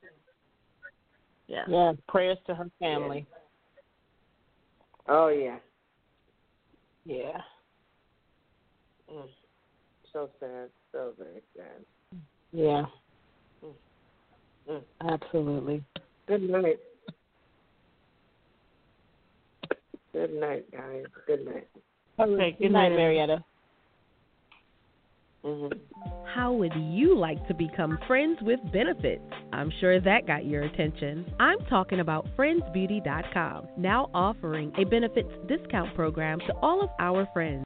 Yeah. 1.48 1.64
Yeah, 1.68 1.94
prayers 2.08 2.38
to 2.48 2.56
her 2.56 2.70
family. 2.80 3.26
Oh 5.08 5.30
yeah. 5.30 5.58
Yeah. 7.06 7.42
Mm. 9.12 9.26
So 10.14 10.30
sad. 10.40 10.70
So 10.92 11.14
very 11.18 11.42
sad. 11.58 12.22
Yeah. 12.52 12.84
Absolutely. 15.02 15.84
Good 16.28 16.50
night. 16.50 16.80
Good 20.14 20.34
night, 20.34 20.72
guys. 20.72 21.06
Good 21.28 21.46
night. 21.46 21.68
Okay. 22.20 22.56
Good 22.60 22.72
night, 22.72 22.90
Marietta. 22.90 23.44
Mm-hmm. 25.46 25.78
How 26.34 26.52
would 26.52 26.74
you 26.76 27.18
like 27.18 27.48
to 27.48 27.54
become 27.54 27.98
friends 28.08 28.40
with 28.42 28.60
benefits? 28.74 29.24
I'm 29.54 29.72
sure 29.80 30.02
that 30.02 30.28
got 30.28 30.46
your 30.46 30.64
attention. 30.64 31.26
I'm 31.40 31.60
talking 31.70 32.02
about 32.02 32.28
friendsbeauty.com, 32.38 33.68
now 33.78 34.10
offering 34.14 34.74
a 34.78 34.84
benefits 34.84 35.32
discount 35.48 35.96
program 35.96 36.40
to 36.40 36.54
all 36.62 36.84
of 36.84 36.90
our 37.00 37.28
friends. 37.34 37.64